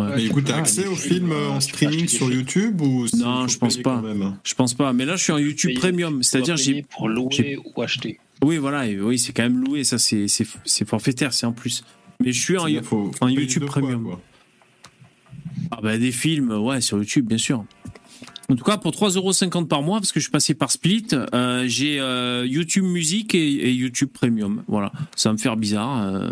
Ouais. 0.00 0.12
Mais 0.16 0.24
écoute, 0.24 0.44
t'as 0.46 0.56
Ah, 0.56 0.58
accès 0.58 0.86
aux 0.86 0.94
films 0.96 1.32
euh, 1.32 1.48
en 1.50 1.60
streaming 1.60 2.08
sur 2.08 2.30
YouTube 2.32 2.80
ou 2.80 3.06
Non, 3.16 3.46
je 3.48 3.58
pense 3.58 3.76
pas. 3.78 4.02
Je 4.44 4.54
pense 4.54 4.74
pas. 4.74 4.92
Mais 4.92 5.04
là, 5.04 5.16
je 5.16 5.22
suis 5.24 5.32
en 5.32 5.38
YouTube 5.38 5.70
Payer- 5.70 5.80
Premium. 5.80 6.22
C'est-à-dire, 6.22 6.56
j'ai. 6.56 6.82
pour 6.82 7.08
louer 7.08 7.58
ou 7.76 7.82
acheter. 7.82 8.18
Oui, 8.44 8.58
voilà. 8.58 8.86
et 8.86 9.00
oui, 9.00 9.18
c'est 9.18 9.32
quand 9.32 9.42
même 9.44 9.62
loué. 9.64 9.84
Ça, 9.84 9.98
c'est 9.98 10.26
forfaitaire, 10.86 11.32
c'est 11.32 11.46
en 11.46 11.52
plus. 11.52 11.84
Mais 12.22 12.32
je 12.32 12.40
suis 12.40 12.56
en, 12.58 12.66
faut- 12.82 13.10
faut 13.12 13.24
en 13.24 13.26
payer 13.26 13.40
YouTube 13.40 13.64
fois, 13.64 13.80
Premium. 13.82 14.04
quoi. 14.04 14.20
Ah 15.70 15.80
bah 15.82 15.98
des 15.98 16.12
films, 16.12 16.50
ouais, 16.52 16.80
sur 16.80 16.98
YouTube, 16.98 17.26
bien 17.26 17.38
sûr. 17.38 17.64
En 18.48 18.54
tout 18.54 18.64
cas, 18.64 18.76
pour 18.76 18.92
3,50€ 18.92 19.66
par 19.66 19.82
mois, 19.82 19.98
parce 19.98 20.12
que 20.12 20.20
je 20.20 20.24
suis 20.24 20.30
passé 20.30 20.54
par 20.54 20.70
Split, 20.70 21.06
euh, 21.12 21.64
j'ai 21.66 21.98
euh, 21.98 22.46
YouTube 22.46 22.84
Musique 22.84 23.34
et, 23.34 23.38
et 23.68 23.72
YouTube 23.72 24.10
Premium. 24.12 24.62
Voilà, 24.68 24.92
ça 25.16 25.28
va 25.30 25.32
me 25.32 25.38
faire 25.38 25.56
bizarre 25.56 26.02
euh, 26.06 26.30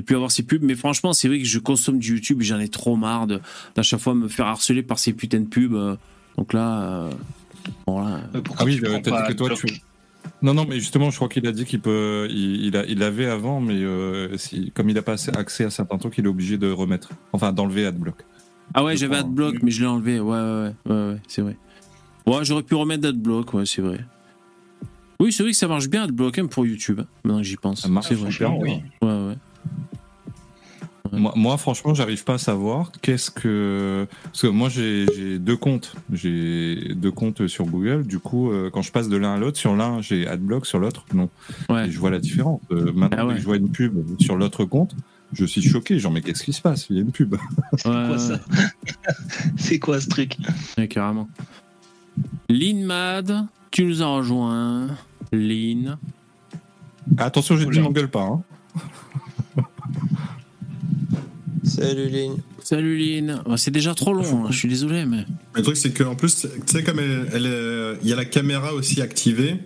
de 0.00 0.04
plus 0.04 0.14
avoir 0.14 0.30
ces 0.30 0.42
pubs, 0.42 0.62
mais 0.62 0.74
franchement, 0.74 1.12
c'est 1.12 1.28
vrai 1.28 1.38
que 1.38 1.44
je 1.44 1.58
consomme 1.58 1.98
du 1.98 2.14
YouTube 2.14 2.40
et 2.42 2.44
j'en 2.44 2.58
ai 2.58 2.68
trop 2.68 2.96
marre 2.96 3.26
de- 3.26 3.40
d'à 3.74 3.82
chaque 3.82 4.00
fois 4.00 4.14
me 4.14 4.28
faire 4.28 4.46
harceler 4.46 4.82
par 4.82 4.98
ces 4.98 5.12
putains 5.12 5.40
de 5.40 5.46
pubs. 5.46 5.74
euh. 5.74 5.96
donc 6.36 6.52
là, 6.52 6.82
euh, 6.82 7.10
voilà. 7.86 8.20
Mais 8.34 8.40
pourquoi 8.40 8.62
Ah 8.62 8.66
oui, 8.66 8.76
tu 8.78 8.86
euh, 8.86 8.98
t'as 9.02 9.22
dit 9.22 9.28
que 9.28 9.32
toi, 9.34 9.50
tu... 9.54 9.66
Non, 10.42 10.54
non, 10.54 10.66
mais 10.68 10.78
justement, 10.78 11.10
je 11.10 11.16
crois 11.16 11.28
qu'il 11.28 11.46
a 11.46 11.52
dit 11.52 11.64
qu'il 11.64 11.80
peut, 11.80 12.26
il, 12.30 12.64
il, 12.66 12.76
a- 12.76 12.84
il 12.86 12.98
l'avait 12.98 13.26
avant, 13.26 13.60
mais 13.60 13.74
euh, 13.74 14.36
si, 14.36 14.70
comme 14.72 14.88
il 14.88 14.94
n'a 14.94 15.02
pas 15.02 15.12
assez- 15.14 15.30
accès 15.36 15.64
à 15.64 15.70
certains 15.70 15.98
trucs, 15.98 16.16
il 16.18 16.24
est 16.24 16.28
obligé 16.28 16.58
de 16.58 16.70
remettre, 16.70 17.08
enfin, 17.32 17.52
d'enlever 17.52 17.86
AdBlock. 17.86 18.24
Ah 18.74 18.84
ouais, 18.84 18.94
Je 18.94 19.00
j'avais. 19.00 19.16
Adblock, 19.16 19.56
mais 19.62 19.70
je 19.70 19.80
l'ai 19.80 19.86
enlevé. 19.86 20.20
Ouais, 20.20 20.30
ouais, 20.38 20.40
ouais, 20.40 20.74
ouais, 20.94 21.08
ouais, 21.12 21.16
c'est 21.26 21.42
vrai. 21.42 21.56
Ouais, 22.26 22.44
j'aurais 22.44 22.62
pu 22.62 22.74
remettre 22.74 23.08
Adblock, 23.08 23.54
ouais, 23.54 23.64
c'est 23.66 23.80
vrai. 23.82 23.98
Oui, 25.20 25.32
c'est 25.32 25.42
vrai 25.42 25.50
que 25.52 25.58
ça 25.58 25.66
marche 25.66 25.88
bien 25.88 26.04
Adblock 26.04 26.38
hein, 26.38 26.46
pour 26.46 26.64
YouTube, 26.66 27.00
hein, 27.00 27.06
maintenant 27.24 27.38
que 27.40 27.44
j'y 27.46 27.56
pense. 27.56 27.80
Ça 27.82 27.88
marche 27.88 28.06
C'est 28.08 28.14
vrai. 28.14 28.30
super 28.30 28.50
bien. 28.52 28.80
Ouais, 29.02 29.08
ouais. 29.08 29.34
Moi, 31.10 31.32
moi, 31.36 31.56
franchement, 31.56 31.94
j'arrive 31.94 32.22
pas 32.24 32.34
à 32.34 32.38
savoir 32.38 32.92
qu'est-ce 33.00 33.30
que. 33.30 34.06
Parce 34.24 34.42
que 34.42 34.46
moi, 34.46 34.68
j'ai 34.68 35.38
deux 35.38 35.56
comptes. 35.56 35.94
J'ai 36.12 36.92
deux 36.94 37.10
comptes 37.10 37.46
sur 37.46 37.64
Google. 37.64 38.06
Du 38.06 38.18
coup, 38.18 38.52
euh, 38.52 38.68
quand 38.70 38.82
je 38.82 38.92
passe 38.92 39.08
de 39.08 39.16
l'un 39.16 39.34
à 39.34 39.38
l'autre, 39.38 39.56
sur 39.56 39.74
l'un, 39.74 40.02
j'ai 40.02 40.26
AdBlock, 40.28 40.66
sur 40.66 40.78
l'autre, 40.78 41.06
non. 41.14 41.30
Ouais. 41.70 41.88
Et 41.88 41.90
je 41.90 41.98
vois 41.98 42.10
la 42.10 42.18
différence. 42.18 42.60
Euh, 42.72 42.92
maintenant, 42.92 43.18
Ah 43.22 43.26
ouais. 43.26 43.34
que 43.36 43.40
je 43.40 43.44
vois 43.46 43.56
une 43.56 43.70
pub 43.70 44.20
sur 44.20 44.36
l'autre 44.36 44.66
compte, 44.66 44.94
je 45.32 45.46
suis 45.46 45.62
choqué. 45.62 45.98
Genre, 45.98 46.12
mais 46.12 46.20
qu'est-ce 46.20 46.42
qui 46.44 46.52
se 46.52 46.60
passe? 46.60 46.86
Il 46.90 46.96
y 46.96 46.98
a 46.98 47.02
une 47.02 47.10
pub. 47.12 47.36
C'est 47.78 47.88
quoi 47.88 48.18
ça? 48.18 48.40
C'est 49.56 49.78
quoi 49.78 50.00
ce 50.02 50.08
truc? 50.08 50.36
Carrément. 50.90 51.28
Lynn 52.50 52.84
Mad, 52.84 53.46
tu 53.70 53.84
nous 53.84 54.02
as 54.02 54.06
rejoint. 54.06 54.88
Lynn. 55.32 55.96
Attention, 57.16 57.54
dit 57.56 57.64
Oula. 57.64 57.80
m'engueule 57.80 58.10
pas. 58.10 58.24
Hein. 58.24 58.42
Salut 61.64 62.08
Lynn. 62.08 62.36
Salut 62.62 62.96
Lynn. 62.98 63.42
Ouais, 63.46 63.56
c'est 63.56 63.70
déjà 63.70 63.94
trop 63.94 64.12
long, 64.12 64.44
hein, 64.46 64.48
je 64.50 64.56
suis 64.58 64.68
désolé, 64.68 65.04
mais. 65.04 65.24
Le 65.54 65.62
truc, 65.62 65.76
c'est 65.76 65.92
qu'en 65.92 66.14
plus, 66.14 66.42
tu 66.42 66.48
sais, 66.66 66.82
comme 66.84 66.98
elle, 66.98 67.28
elle 67.32 67.46
est- 67.46 67.98
il 68.02 68.08
y 68.08 68.12
a 68.12 68.16
la 68.16 68.24
caméra 68.24 68.72
aussi 68.74 69.00
activée, 69.02 69.56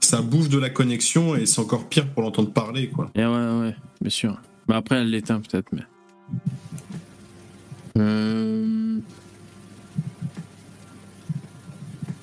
ça 0.00 0.20
bouffe 0.22 0.48
de 0.48 0.58
la 0.58 0.70
connexion 0.70 1.36
et 1.36 1.46
c'est 1.46 1.60
encore 1.60 1.88
pire 1.88 2.06
pour 2.08 2.22
l'entendre 2.22 2.50
parler, 2.52 2.88
quoi. 2.88 3.10
Eh 3.14 3.24
ouais, 3.24 3.26
ouais, 3.60 3.76
bien 4.00 4.10
sûr. 4.10 4.40
Bah 4.68 4.76
après, 4.76 4.96
elle 4.96 5.10
l'éteint 5.10 5.40
peut-être, 5.40 5.68
mais. 5.72 5.82
Euh, 7.98 8.98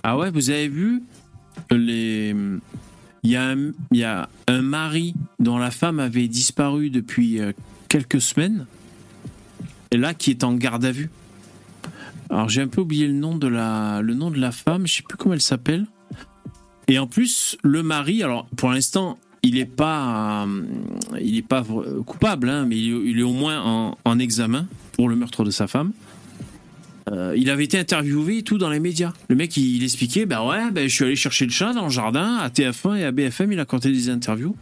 Ah 0.02 0.18
ouais, 0.18 0.32
vous 0.32 0.50
avez 0.50 0.70
vu 0.70 1.04
les. 1.72 2.34
Il 3.24 3.32
y, 3.32 4.04
a 4.04 4.30
un, 4.48 4.62
mari 4.62 5.14
dont 5.40 5.58
la 5.58 5.72
femme 5.72 6.00
avait 6.00 6.28
disparu 6.28 6.90
depuis 6.90 7.40
euh, 7.40 7.52
quelques 7.90 8.22
semaines, 8.22 8.66
et 9.92 9.98
là 9.98 10.14
qui 10.14 10.32
est 10.32 10.44
en 10.44 10.54
garde 10.54 10.86
à 10.86 10.92
vue. 10.92 11.10
Alors 12.30 12.48
j'ai 12.48 12.62
un 12.62 12.68
peu 12.68 12.82
oublié 12.82 13.08
le 13.08 13.14
nom 13.14 13.36
de 13.36 13.48
la, 13.48 14.02
le 14.02 14.14
nom 14.14 14.32
de 14.32 14.40
la 14.40 14.52
femme, 14.52 14.88
je 14.88 14.98
sais 14.98 15.04
plus 15.04 15.18
comment 15.18 15.34
elle 15.34 15.42
s'appelle. 15.42 15.86
Et 16.88 16.98
en 16.98 17.08
plus, 17.08 17.58
le 17.64 17.84
mari, 17.84 18.24
alors 18.24 18.48
pour 18.56 18.72
l'instant, 18.72 19.20
il 19.44 19.56
n'est 19.56 19.66
pas, 19.66 20.46
euh, 20.48 21.42
pas 21.48 21.64
coupable, 22.06 22.50
hein, 22.50 22.66
mais 22.66 22.78
il 22.78 23.20
est, 23.20 23.24
au 23.24 23.34
moins 23.34 23.96
en 24.06 24.20
examen 24.20 24.68
pour 24.94 25.10
le 25.10 25.16
meurtre 25.16 25.44
de 25.44 25.52
sa 25.52 25.68
femme. 25.68 25.92
Euh, 27.12 27.34
il 27.36 27.50
avait 27.50 27.64
été 27.64 27.78
interviewé 27.78 28.40
et 28.40 28.44
tout 28.44 28.58
dans 28.58 28.70
les 28.70 28.80
médias. 28.80 29.14
Le 29.30 29.36
mec, 29.36 29.56
il, 29.58 29.84
expliquait, 29.84 30.26
bah 30.26 30.46
ouais, 30.46 30.72
bah, 30.72 30.84
je 30.84 30.94
suis 30.94 31.06
allé 31.06 31.16
chercher 31.16 31.46
le 31.46 31.52
chat 31.52 31.74
dans 31.74 31.86
le 31.86 31.90
jardin, 31.90 32.36
à 32.38 32.50
TF1 32.50 32.98
et 32.98 33.06
à 33.06 33.12
BFM, 33.12 33.52
il 33.52 33.60
a 33.60 33.66
compté 33.66 33.92
des 33.92 34.10
interviews. 34.10 34.56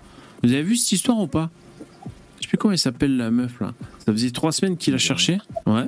Vous 0.44 0.54
avez 0.54 0.64
vu 0.64 0.76
cette 0.76 0.92
histoire 0.92 1.20
ou 1.20 1.28
pas? 1.28 1.50
Je 2.38 2.44
sais 2.44 2.48
plus 2.50 2.58
comment 2.58 2.72
elle 2.72 2.78
s'appelle 2.78 3.18
la 3.18 3.32
meuf 3.32 3.60
là. 3.60 3.74
Ça 4.06 4.12
faisait 4.12 4.32
trois 4.32 4.52
semaines 4.52 4.78
qu'il 4.78 4.94
a 4.94 4.98
cherché. 4.98 5.40
Ouais. 5.66 5.88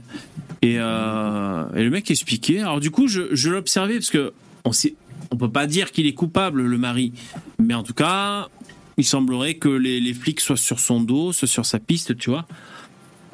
Et, 0.62 0.76
euh, 0.80 1.66
le 1.74 1.90
mec 1.90 2.10
expliquait. 2.10 2.60
Alors 2.60 2.80
du 2.80 2.92
coup, 2.92 3.08
je, 3.08 3.50
l'observais 3.50 3.94
parce 3.94 4.10
que 4.10 4.34
on 4.66 4.72
sait, 4.72 4.96
peut 5.38 5.50
pas 5.50 5.68
dire 5.68 5.92
qu'il 5.92 6.08
est 6.08 6.14
coupable, 6.14 6.64
le 6.64 6.78
mari, 6.78 7.14
mais 7.60 7.76
en 7.76 7.84
tout 7.84 7.94
cas, 7.94 8.50
il 8.98 9.06
semblerait 9.06 9.54
que 9.54 9.70
les, 9.70 10.02
les 10.02 10.14
flics 10.14 10.42
soient 10.42 10.58
sur 10.58 10.80
son 10.80 11.00
dos, 11.00 11.32
soient 11.32 11.48
sur 11.48 11.66
sa 11.66 11.80
piste, 11.80 12.18
tu 12.18 12.32
vois. 12.32 12.46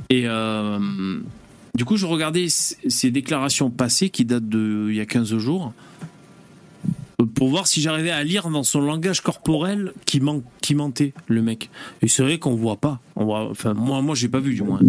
Et 0.09 0.23
euh, 0.27 0.79
du 1.75 1.85
coup, 1.85 1.97
je 1.97 2.05
regardais 2.05 2.47
ces 2.49 3.11
déclarations 3.11 3.69
passées 3.69 4.09
qui 4.09 4.25
datent 4.25 4.49
de 4.49 4.87
il 4.89 4.95
y 4.95 5.01
a 5.01 5.05
15 5.05 5.37
jours 5.37 5.73
euh, 7.21 7.25
pour 7.25 7.49
voir 7.49 7.67
si 7.67 7.81
j'arrivais 7.81 8.11
à 8.11 8.23
lire 8.23 8.49
dans 8.49 8.63
son 8.63 8.81
langage 8.81 9.21
corporel 9.21 9.93
qui, 10.05 10.19
man- 10.19 10.41
qui 10.61 10.73
mentait, 10.75 11.13
le 11.27 11.41
mec. 11.41 11.69
Et 12.01 12.07
c'est 12.07 12.23
vrai 12.23 12.39
qu'on 12.39 12.55
voit 12.55 12.77
pas. 12.77 12.99
On 13.15 13.25
voit, 13.25 13.49
enfin, 13.49 13.73
moi, 13.73 14.01
moi 14.01 14.15
j'ai 14.15 14.29
pas 14.29 14.39
vu 14.39 14.53
du 14.53 14.63
moins. 14.63 14.79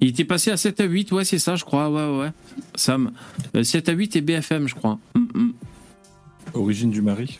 Il 0.00 0.08
était 0.08 0.24
passé 0.24 0.50
à 0.50 0.56
7 0.58 0.80
à 0.80 0.84
8, 0.84 1.12
ouais, 1.12 1.24
c'est 1.24 1.38
ça, 1.38 1.56
je 1.56 1.64
crois. 1.64 1.88
Ouais, 1.90 2.18
ouais. 2.20 2.30
Sam. 2.74 3.12
Euh, 3.54 3.62
7 3.62 3.88
à 3.88 3.92
8 3.92 4.16
et 4.16 4.20
BFM, 4.20 4.68
je 4.68 4.74
crois. 4.74 4.98
Hum, 5.14 5.28
hum. 5.34 5.52
Origine 6.54 6.90
du 6.90 7.02
mari. 7.02 7.38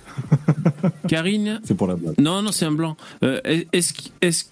Karine 1.08 1.60
C'est 1.64 1.74
pour 1.76 1.86
la 1.86 1.96
blague. 1.96 2.14
Non, 2.18 2.42
non, 2.42 2.52
c'est 2.52 2.64
un 2.64 2.72
blanc. 2.72 2.96
Euh, 3.22 3.40
est-ce 3.72 3.92
est-ce 4.20 4.46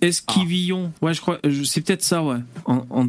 Esquivillon. 0.00 0.92
Ouais, 1.02 1.14
je 1.14 1.20
crois. 1.20 1.38
je- 1.44 1.62
C'est 1.64 1.80
peut-être 1.80 2.02
ça, 2.02 2.22
ouais. 2.22 2.38
En, 2.66 2.84
en. 2.90 3.06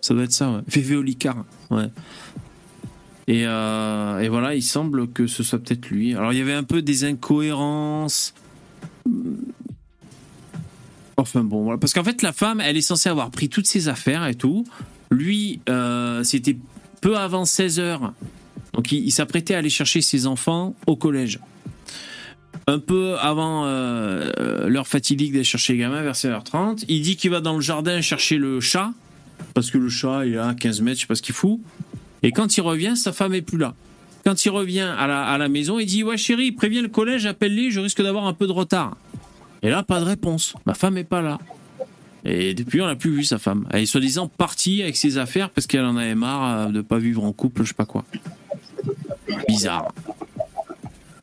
Ça 0.00 0.14
doit 0.14 0.24
être 0.24 0.32
ça, 0.32 0.50
ouais. 0.50 0.60
Févé 0.68 0.96
Olicard. 0.96 1.44
Ouais. 1.70 1.88
Et, 3.28 3.44
euh, 3.46 4.20
et 4.20 4.28
voilà, 4.28 4.54
il 4.54 4.62
semble 4.62 5.08
que 5.08 5.26
ce 5.26 5.42
soit 5.42 5.58
peut-être 5.58 5.88
lui. 5.90 6.14
Alors, 6.14 6.32
il 6.32 6.38
y 6.38 6.42
avait 6.42 6.52
un 6.54 6.62
peu 6.62 6.80
des 6.82 7.04
incohérences. 7.04 8.34
Enfin 11.16 11.42
bon, 11.42 11.64
voilà. 11.64 11.78
Parce 11.78 11.92
qu'en 11.94 12.04
fait, 12.04 12.22
la 12.22 12.32
femme, 12.32 12.60
elle 12.60 12.76
est 12.76 12.80
censée 12.82 13.08
avoir 13.08 13.30
pris 13.30 13.48
toutes 13.48 13.66
ses 13.66 13.88
affaires 13.88 14.26
et 14.26 14.34
tout. 14.34 14.64
Lui, 15.10 15.60
euh, 15.68 16.22
c'était 16.24 16.56
peu 17.00 17.16
avant 17.16 17.44
16 17.44 17.80
heures. 17.80 18.12
Donc, 18.74 18.92
il, 18.92 19.04
il 19.06 19.10
s'apprêtait 19.10 19.54
à 19.54 19.58
aller 19.58 19.70
chercher 19.70 20.02
ses 20.02 20.26
enfants 20.26 20.74
au 20.86 20.96
collège. 20.96 21.40
Un 22.68 22.80
peu 22.80 23.16
avant 23.20 23.64
euh, 23.64 24.28
euh, 24.40 24.68
l'heure 24.68 24.88
fatidique 24.88 25.30
d'aller 25.30 25.44
chercher 25.44 25.74
les 25.74 25.78
gamins, 25.78 26.02
vers 26.02 26.14
16h30, 26.14 26.84
il 26.88 27.00
dit 27.00 27.16
qu'il 27.16 27.30
va 27.30 27.40
dans 27.40 27.54
le 27.54 27.60
jardin 27.60 28.00
chercher 28.00 28.38
le 28.38 28.60
chat. 28.60 28.90
Parce 29.54 29.70
que 29.70 29.78
le 29.78 29.88
chat, 29.88 30.26
il 30.26 30.34
est 30.34 30.38
à 30.38 30.52
15 30.52 30.80
mètres, 30.80 30.96
je 30.96 31.02
sais 31.02 31.06
pas 31.06 31.14
ce 31.14 31.22
qu'il 31.22 31.34
fout. 31.34 31.60
Et 32.24 32.32
quand 32.32 32.56
il 32.56 32.62
revient, 32.62 32.96
sa 32.96 33.12
femme 33.12 33.34
est 33.34 33.42
plus 33.42 33.58
là. 33.58 33.74
Quand 34.24 34.44
il 34.44 34.50
revient 34.50 34.92
à 34.98 35.38
la, 35.38 35.48
maison, 35.48 35.78
il 35.78 35.86
dit 35.86 36.02
Ouais, 36.02 36.16
chérie, 36.16 36.50
préviens 36.50 36.82
le 36.82 36.88
collège, 36.88 37.26
appelle-les, 37.26 37.70
je 37.70 37.78
risque 37.78 38.02
d'avoir 38.02 38.26
un 38.26 38.32
peu 38.32 38.48
de 38.48 38.52
retard. 38.52 38.96
Et 39.62 39.70
là, 39.70 39.84
pas 39.84 40.00
de 40.00 40.04
réponse. 40.04 40.54
Ma 40.66 40.74
femme 40.74 40.96
est 40.96 41.04
pas 41.04 41.22
là. 41.22 41.38
Et 42.24 42.52
depuis, 42.54 42.82
on 42.82 42.86
l'a 42.86 42.96
plus 42.96 43.12
vu, 43.12 43.22
sa 43.22 43.38
femme. 43.38 43.68
Elle 43.70 43.82
est 43.82 43.86
soi-disant 43.86 44.26
partie 44.26 44.82
avec 44.82 44.96
ses 44.96 45.18
affaires 45.18 45.50
parce 45.50 45.68
qu'elle 45.68 45.84
en 45.84 45.96
avait 45.96 46.16
marre 46.16 46.66
euh, 46.66 46.72
de 46.72 46.80
pas 46.80 46.98
vivre 46.98 47.22
en 47.22 47.32
couple, 47.32 47.62
je 47.62 47.68
sais 47.68 47.74
pas 47.74 47.86
quoi. 47.86 48.04
Bizarre. 49.46 49.92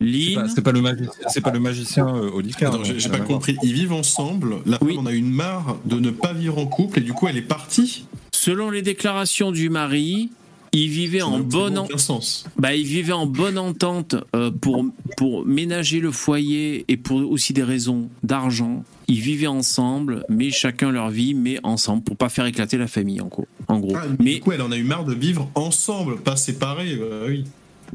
C'est 0.04 0.34
Lynn, 0.36 0.42
pas, 0.42 0.50
c'est 0.50 0.62
pas 0.62 0.72
le 0.72 0.82
magicien, 0.82 1.12
c'est 1.28 1.42
pas 1.42 1.52
le 1.52 1.60
magicien 1.60 2.08
euh, 2.08 2.32
Olicard. 2.32 2.74
Attends, 2.74 2.84
j'ai 2.84 3.00
j'ai 3.00 3.10
pas 3.10 3.20
compris. 3.20 3.58
Ils 3.64 3.74
vivent 3.74 3.94
ensemble. 3.94 4.58
La 4.66 4.78
femme 4.78 4.98
en 4.98 5.06
a 5.06 5.12
une 5.12 5.32
marre 5.32 5.78
de 5.86 6.00
ne 6.00 6.12
pas 6.12 6.34
vivre 6.34 6.58
en 6.58 6.66
couple 6.66 7.00
et 7.00 7.02
du 7.02 7.14
coup 7.14 7.28
elle 7.28 7.38
est 7.38 7.42
partie. 7.42 8.06
selon 8.32 8.70
les 8.70 8.82
déclarations 8.82 9.52
du 9.52 9.70
mari, 9.70 10.30
il 10.74 10.90
vivait 10.90 11.22
en 11.22 11.40
bonne 11.40 11.86
sens. 11.98 12.46
Bah, 12.58 12.76
il 12.76 12.86
vivait 12.86 13.14
en 13.14 13.28
bonne 13.28 13.58
entente 13.58 14.16
euh, 14.36 14.50
pour, 14.50 14.86
pour 15.18 15.46
ménager 15.46 16.00
le 16.00 16.12
foyer 16.12 16.84
et 16.88 16.98
pour 16.98 17.18
aussi 17.32 17.54
des 17.54 17.64
raisons 17.64 18.10
d'argent. 18.24 18.84
Ils 19.08 19.20
vivaient 19.20 19.48
ensemble, 19.48 20.26
mais 20.30 20.50
chacun 20.50 20.92
leur 20.92 21.10
vie, 21.10 21.36
mais 21.36 21.60
ensemble, 21.64 22.04
pour 22.04 22.18
pas 22.18 22.30
faire 22.30 22.46
éclater 22.48 22.78
la 22.78 22.88
famille, 22.88 23.22
en 23.22 23.28
gros. 23.28 23.48
En 23.68 23.80
gros. 23.80 23.96
Ah, 23.96 24.06
mais 24.20 24.36
du 24.36 24.40
coup 24.40 24.52
elle 24.52 24.62
en 24.62 24.72
a 24.72 24.78
eu 24.78 24.84
marre 24.84 25.06
de 25.06 25.14
vivre 25.14 25.50
ensemble, 25.56 26.18
pas 26.18 26.36
séparés. 26.36 26.96
bah 26.96 27.26
oui. 27.28 27.46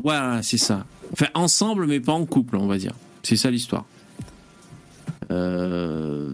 Voilà, 0.03 0.43
c'est 0.43 0.59
ça. 0.59 0.87
Enfin, 1.13 1.27
ensemble, 1.35 1.87
mais 1.87 2.01
pas 2.01 2.13
en 2.13 2.27
couple, 2.27 2.57
on 2.57 2.67
va 2.67 2.79
dire. 2.79 2.93
C'est 3.23 3.37
ça 3.37 3.51
l'histoire. 3.51 3.85
Euh... 5.31 6.33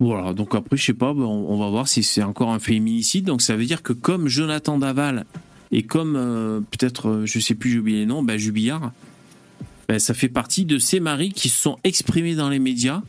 Voilà, 0.00 0.32
donc 0.32 0.54
après, 0.54 0.76
je 0.76 0.84
sais 0.84 0.94
pas, 0.94 1.12
ben, 1.12 1.24
on, 1.24 1.58
va 1.58 1.68
voir 1.70 1.88
si 1.88 2.04
c'est 2.04 2.22
encore 2.22 2.50
un 2.50 2.60
féminicide. 2.60 3.24
Donc 3.24 3.42
ça 3.42 3.56
veut 3.56 3.64
dire 3.64 3.82
que 3.82 3.92
comme 3.92 4.28
Jonathan 4.28 4.78
Daval 4.78 5.26
et 5.72 5.82
comme 5.82 6.14
euh, 6.16 6.60
peut-être, 6.60 7.08
euh, 7.08 7.26
je 7.26 7.40
sais 7.40 7.54
plus, 7.54 7.72
j'ai 7.72 7.78
oublié 7.80 7.98
les 8.00 8.06
noms, 8.06 8.22
ben, 8.22 8.38
Jubillard, 8.38 8.92
ben, 9.88 9.98
ça 9.98 10.14
fait 10.14 10.28
partie 10.28 10.64
de 10.64 10.78
ces 10.78 11.00
maris 11.00 11.32
qui 11.32 11.48
se 11.48 11.60
sont 11.60 11.78
exprimés 11.82 12.36
dans 12.36 12.48
les 12.48 12.60
médias 12.60 13.02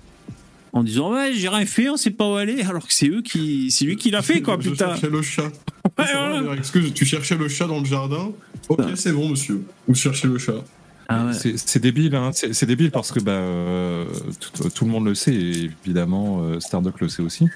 en 0.74 0.84
disant 0.84 1.14
ouais 1.14 1.34
j'ai 1.34 1.50
rien 1.50 1.66
fait 1.66 1.90
on 1.90 1.98
sait 1.98 2.12
pas 2.12 2.30
où 2.30 2.36
aller 2.36 2.62
alors 2.70 2.88
que 2.88 2.94
c'est 2.94 3.08
eux 3.08 3.22
qui 3.22 3.72
c'est 3.72 3.86
lui 3.86 3.96
qui 3.96 4.12
l'a 4.12 4.22
fait 4.22 4.42
quoi 4.42 4.58
Je 4.60 4.70
putain 4.70 4.90
cherchais 4.90 5.10
le 5.10 5.22
chat. 5.22 5.52
Excuse, 6.58 6.94
tu 6.94 7.06
cherchais 7.06 7.36
le 7.36 7.48
chat 7.48 7.68
dans 7.68 7.80
le 7.80 7.86
jardin 7.86 8.32
Ok, 8.70 8.82
c'est 8.96 9.12
bon, 9.12 9.30
monsieur. 9.30 9.64
Vous 9.88 9.96
cherchez 9.96 10.28
le 10.28 10.38
chat. 10.38 10.64
Ah 11.12 11.32
C'est 11.34 11.58
c'est 11.58 11.80
débile, 11.80 12.14
hein. 12.16 12.30
c'est 12.34 12.66
débile 12.68 12.92
parce 12.92 13.12
que 13.12 13.20
bah, 13.20 13.32
euh, 13.32 14.06
tout, 14.40 14.70
tout 14.70 14.86
le 14.86 14.92
monde 14.92 15.06
le 15.06 15.16
sait, 15.16 15.34
et 15.34 15.70
évidemment 15.84 16.44
euh, 16.44 16.60
Stardock 16.60 17.02
le 17.02 17.10
sait 17.10 17.24
aussi. 17.24 17.48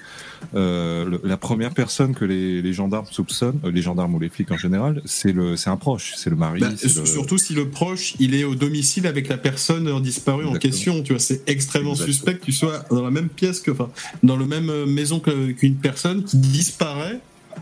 Euh, 0.56 1.04
le- 1.04 1.20
la 1.22 1.36
première 1.36 1.72
personne 1.72 2.14
que 2.16 2.24
les, 2.24 2.60
les 2.62 2.72
gendarmes 2.72 3.06
soupçonnent, 3.10 3.60
euh, 3.64 3.70
les 3.70 3.80
gendarmes 3.80 4.12
ou 4.14 4.18
les 4.18 4.28
flics 4.28 4.50
en 4.50 4.56
général, 4.58 5.00
c'est 5.04 5.32
un 5.66 5.76
proche, 5.76 6.14
c'est 6.16 6.30
le 6.30 6.36
mari. 6.36 6.58
Bah, 6.60 6.70
le- 6.82 7.06
Surtout 7.06 7.38
si 7.38 7.54
le 7.54 7.68
proche 7.68 8.14
il 8.18 8.34
est 8.34 8.42
au 8.42 8.56
domicile 8.56 9.06
avec 9.06 9.28
la 9.28 9.38
personne 9.38 10.00
disparue 10.02 10.46
en 10.46 10.54
question, 10.54 11.02
tu 11.04 11.12
vois, 11.12 11.20
c'est 11.20 11.48
extrêmement 11.48 11.92
Exactement. 11.92 12.12
suspect 12.12 12.34
que 12.38 12.44
tu 12.44 12.52
sois 12.52 12.84
dans 12.90 13.02
la 13.04 13.12
même 13.12 13.28
pièce 13.28 13.60
que, 13.60 13.70
enfin, 13.70 13.88
dans 14.24 14.36
le 14.36 14.46
même 14.46 14.84
maison 14.86 15.20
qu'une 15.20 15.76
personne 15.76 16.24
qui 16.24 16.38
disparaît. 16.38 17.20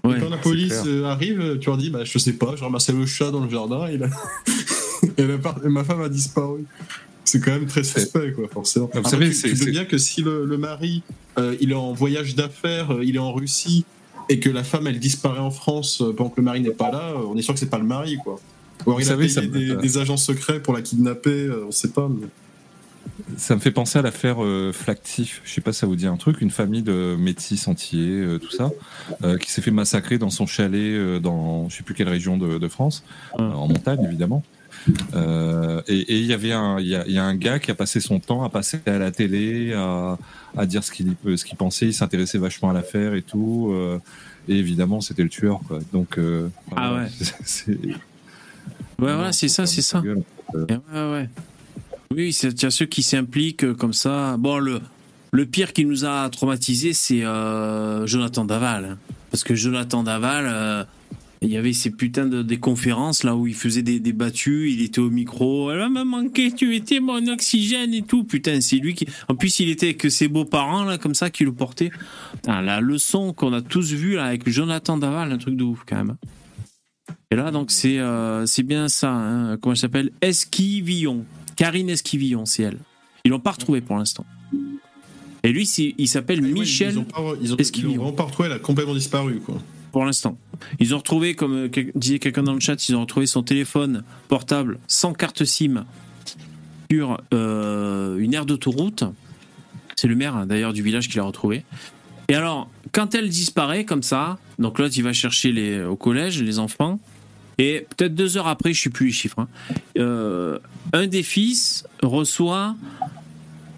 Et 0.09 0.19
quand 0.21 0.31
la 0.31 0.39
police 0.39 0.81
arrive, 1.05 1.59
tu 1.61 1.67
leur 1.69 1.77
dis, 1.77 1.91
bah 1.91 2.01
je 2.05 2.17
sais 2.19 2.33
pas, 2.33 2.55
je 2.57 2.65
ramassais 2.65 2.93
le 2.95 3.05
chat 3.05 3.31
dans 3.31 3.45
le 3.45 3.51
jardin 3.51 3.87
et, 3.89 3.99
la- 3.99 4.09
et 5.19 5.27
la 5.27 5.39
par- 5.39 5.65
et 5.65 5.69
ma 5.69 5.85
femme 5.85 6.03
a 6.03 6.09
disparu. 6.09 6.65
C'est 7.25 7.41
quand 7.41 7.53
même 7.53 7.67
très 7.67 7.85
suspect, 7.85 8.33
quoi, 8.33 8.49
forcément. 8.49 8.91
Vous 8.93 8.99
Après, 8.99 9.11
savez, 9.11 9.29
tu, 9.31 9.35
c'est- 9.35 9.55
tu 9.55 9.71
bien 9.71 9.85
que 9.85 9.97
si 9.99 10.23
le, 10.23 10.45
le 10.45 10.59
mari, 10.59 11.03
euh, 11.39 11.57
il 11.61 11.71
est 11.71 11.75
en 11.77 11.93
voyage 11.93 12.35
d'affaires, 12.35 12.93
euh, 12.95 13.05
il 13.05 13.17
est 13.17 13.21
en 13.21 13.33
Russie, 13.33 13.85
et 14.29 14.41
que 14.41 14.51
la 14.51 14.65
femme, 14.65 14.87
elle 14.87 14.99
disparaît 14.99 15.39
en 15.41 15.51
France 15.51 16.01
euh, 16.03 16.13
pendant 16.13 16.31
que 16.31 16.41
le 16.41 16.45
mari 16.45 16.61
n'est 16.61 16.71
pas 16.71 16.91
là, 16.91 17.11
euh, 17.11 17.25
on 17.29 17.37
est 17.37 17.43
sûr 17.43 17.55
que 17.55 17.61
c'est 17.61 17.71
pas 17.71 17.79
le 17.79 17.85
mari, 17.85 18.17
quoi. 18.23 18.35
Ou 18.87 18.91
alors 18.91 18.95
Vous 18.97 19.01
il 19.01 19.09
a 19.09 19.11
savez, 19.11 19.23
payé 19.27 19.35
ça 19.35 19.43
me- 19.43 19.47
des, 19.49 19.77
des 19.77 19.99
agents 19.99 20.17
secrets 20.17 20.61
pour 20.61 20.75
la 20.75 20.83
kidnapper, 20.83 21.31
euh, 21.47 21.65
on 21.69 21.71
sait 21.71 21.91
pas. 21.91 22.09
mais- 22.09 22.27
Ça 23.37 23.55
me 23.55 23.61
fait 23.61 23.71
penser 23.71 23.99
à 23.99 24.03
l'affaire 24.03 24.43
euh, 24.45 24.73
Flactif. 24.73 25.41
Je 25.45 25.53
sais 25.53 25.61
pas 25.61 25.73
si 25.73 25.81
ça 25.81 25.87
vous 25.87 25.97
dit 25.97 26.07
un 26.07 26.17
truc. 26.17 26.41
Une 26.41 26.51
famille 26.51 26.83
de 26.83 27.17
métis 27.19 27.67
entiers, 27.69 28.09
euh, 28.21 28.39
tout 28.39 28.51
ça, 28.51 28.71
euh, 29.25 29.39
qui 29.39 29.51
s'est 29.51 29.63
fait 29.63 29.71
massacrer 29.71 30.19
dans 30.19 30.31
son 30.31 30.47
chalet 30.47 30.81
euh, 30.95 31.19
dans 31.21 31.69
je 31.69 31.77
sais 31.77 31.83
plus 31.83 31.95
quelle 31.95 32.09
région 32.09 32.37
de, 32.37 32.59
de 32.59 32.69
France, 32.69 33.05
euh, 33.39 33.43
en 33.43 33.69
montagne 33.69 34.03
évidemment. 34.05 34.43
Euh, 35.15 35.81
et 35.89 36.19
il 36.19 36.27
y 36.27 36.33
avait 36.33 36.53
un, 36.53 36.79
il 36.81 36.89
y 36.89 36.97
a, 36.97 37.05
il 37.07 37.13
y 37.13 37.19
a 37.19 37.25
un 37.25 37.35
gars 37.37 37.59
qui 37.59 37.71
a 37.71 37.75
passé 37.75 38.01
son 38.01 38.19
temps 38.19 38.43
à 38.43 38.49
passer 38.49 38.81
à 38.87 38.99
la 38.99 39.11
télé, 39.11 39.73
à, 39.75 40.19
à 40.57 40.67
dire 40.67 40.83
ce 40.83 40.91
qu'il 40.91 41.15
ce 41.37 41.45
qu'il 41.45 41.57
pensait. 41.57 41.87
Il 41.87 41.95
s'intéressait 41.95 42.39
vachement 42.39 42.71
à 42.71 42.73
l'affaire 42.73 43.15
et 43.15 43.23
tout. 43.23 43.71
euh, 43.73 43.99
et 44.49 44.57
évidemment, 44.59 45.01
c'était 45.01 45.23
le 45.23 45.29
tueur. 45.29 45.61
Quoi. 45.69 45.79
Donc, 45.93 46.19
euh, 46.19 46.49
Ah 46.75 46.95
ouais. 46.95 47.07
c'est- 47.45 47.71
Ouais, 48.99 49.15
voilà, 49.15 49.33
c'est 49.33 49.49
ça, 49.49 49.67
c'est 49.67 49.83
ça. 49.83 50.01
gueule, 50.01 50.23
ouais, 50.55 50.77
ouais. 50.95 51.29
Oui, 52.15 52.37
il 52.43 52.63
y 52.63 52.67
a 52.67 52.71
ceux 52.71 52.87
qui 52.87 53.03
s'impliquent 53.03 53.73
comme 53.75 53.93
ça. 53.93 54.37
Bon, 54.37 54.59
le, 54.59 54.81
le 55.33 55.47
pire 55.47 55.73
qui 55.73 55.85
nous 55.85 56.05
a 56.05 56.29
traumatisé, 56.31 56.93
c'est 56.93 57.21
Jonathan 58.07 58.45
Daval. 58.45 58.85
hein. 58.85 58.99
Parce 59.31 59.45
que 59.45 59.55
Jonathan 59.55 60.03
Daval, 60.03 60.87
il 61.43 61.51
y 61.51 61.57
avait 61.57 61.73
ces 61.73 61.91
putains 61.91 62.27
de 62.27 62.43
des 62.43 62.59
conférences 62.59 63.25
là 63.25 63.35
où 63.37 63.47
il 63.47 63.55
faisait 63.55 63.83
des, 63.83 64.01
des 64.01 64.13
battues, 64.13 64.71
il 64.71 64.83
était 64.83 65.01
au 65.01 65.11
micro. 65.11 65.71
Elle 65.71 65.89
m'a 65.91 66.05
manqué, 66.05 66.53
tu 66.53 66.75
étais 66.77 67.01
mon 67.01 67.27
oxygène 67.29 67.93
et 67.95 68.03
tout. 68.03 68.25
Putain, 68.25 68.61
c'est 68.61 68.77
lui 68.77 68.95
qui. 68.95 69.07
En 69.29 69.35
plus, 69.35 69.61
il 69.61 69.69
était 69.71 69.87
avec 69.89 70.11
ses 70.11 70.29
beaux-parents 70.29 70.85
là, 70.85 70.99
comme 70.99 71.15
ça, 71.15 71.31
qui 71.31 71.45
le 71.45 71.53
portaient. 71.53 71.91
Putain, 72.35 72.63
la 72.63 72.81
leçon 72.81 73.33
qu'on 73.33 73.53
a 73.53 73.61
tous 73.63 73.93
vue 73.93 74.15
là 74.15 74.25
avec 74.27 74.49
Jonathan 74.49 74.97
Daval, 74.97 75.33
un 75.33 75.39
truc 75.39 75.57
de 75.57 75.65
ouf 75.65 75.81
quand 75.87 75.97
même. 75.97 76.17
Et 77.31 77.35
là, 77.37 77.51
donc, 77.51 77.71
c'est 77.71 77.99
euh, 77.99 78.45
bien 78.65 78.89
ça. 78.89 79.11
hein. 79.13 79.57
Comment 79.57 79.73
elle 79.73 79.79
s'appelle? 79.79 80.11
Esquivillon. 80.21 81.25
Karine 81.57 81.91
Esquivillon, 81.91 82.45
c'est 82.47 82.63
elle. 82.65 82.79
Ils 83.25 83.31
l'ont 83.31 83.41
pas 83.41 83.53
retrouvé 83.53 83.81
pour 83.81 83.97
l'instant. 83.97 84.27
Et 85.43 85.53
lui, 85.53 85.65
il 85.99 86.09
s'appelle 86.09 86.41
Ouais, 86.43 86.53
Michel 86.53 86.93
Ils 86.93 86.99
ont 86.99 87.05
pas, 87.05 87.21
ils 87.41 87.53
ont, 87.53 87.57
ils 87.57 87.87
ont 87.87 87.89
vraiment 87.91 88.13
pas 88.13 88.25
retrouvé, 88.25 88.49
elle 88.49 88.55
a 88.55 88.59
complètement 88.59 88.95
disparu, 88.95 89.41
quoi. 89.41 89.61
Pour 89.93 90.05
l'instant. 90.05 90.37
Ils 90.81 90.95
ont 90.95 90.99
retrouvé, 90.99 91.35
comme 91.35 91.67
euh, 91.67 91.91
disait 91.95 92.19
quelqu'un 92.19 92.43
dans 92.43 92.55
le 92.55 92.61
chat, 92.61 92.89
ils 92.89 92.97
ont 92.97 93.03
retrouvé 93.03 93.27
son 93.27 93.43
téléphone 93.43 94.03
portable 94.29 94.79
sans 94.89 95.13
carte 95.13 95.45
SIM 95.45 95.85
sur 96.91 97.21
euh, 97.33 98.19
une 98.19 98.35
aire 98.35 98.47
d'autoroute. 98.47 99.05
C'est 99.95 100.09
le 100.09 100.17
maire 100.17 100.35
hein, 100.35 100.47
d'ailleurs 100.47 100.73
du 100.73 100.83
village 100.83 101.09
qui 101.09 101.19
l'a 101.19 101.25
retrouvé. 101.25 101.65
Et 102.29 102.35
alors, 102.35 102.71
quand 102.93 103.15
elle 103.15 103.29
disparaît 103.29 103.85
comme 103.85 104.03
ça, 104.03 104.39
donc 104.59 104.79
l'autre 104.79 104.95
il 104.97 105.03
va 105.03 105.13
chercher 105.13 105.53
les, 105.53 105.83
au 105.83 105.97
collège 105.97 106.43
les 106.43 106.59
enfants, 106.59 106.99
et 107.59 107.87
peut-être 107.97 108.15
deux 108.15 108.39
heures 108.39 108.49
après, 108.49 108.73
je 108.73 108.81
ne 108.81 108.83
sais 108.85 108.91
plus 108.91 109.07
les 109.07 109.13
chiffres, 109.13 109.41
hein, 109.41 109.49
euh, 109.99 110.59
un 110.93 111.07
des 111.07 111.23
fils 111.23 111.85
reçoit 112.03 112.75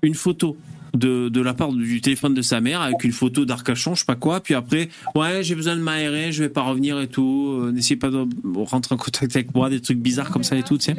une 0.02 0.14
photo 0.14 0.56
de, 0.94 1.28
de 1.28 1.40
la 1.40 1.54
part 1.54 1.72
du 1.72 2.00
téléphone 2.00 2.34
de 2.34 2.42
sa 2.42 2.60
mère 2.60 2.80
avec 2.80 3.04
une 3.04 3.12
photo 3.12 3.44
d'Arcachon, 3.44 3.94
je 3.94 4.00
sais 4.00 4.04
pas 4.06 4.16
quoi. 4.16 4.40
Puis 4.40 4.54
après, 4.54 4.88
ouais, 5.14 5.42
j'ai 5.42 5.54
besoin 5.54 5.76
de 5.76 5.80
m'aérer, 5.80 6.32
je 6.32 6.42
vais 6.42 6.48
pas 6.48 6.62
revenir 6.62 7.00
et 7.00 7.08
tout. 7.08 7.60
euh, 7.62 7.72
N'essayez 7.72 7.96
pas 7.96 8.10
de 8.10 8.26
rentrer 8.56 8.94
en 8.94 8.98
contact 8.98 9.34
avec 9.36 9.54
moi, 9.54 9.70
des 9.70 9.80
trucs 9.80 9.98
bizarres 9.98 10.30
comme 10.30 10.44
ça 10.44 10.56
et 10.56 10.62
tout, 10.62 10.78
tu 10.78 10.84
sais. 10.84 10.96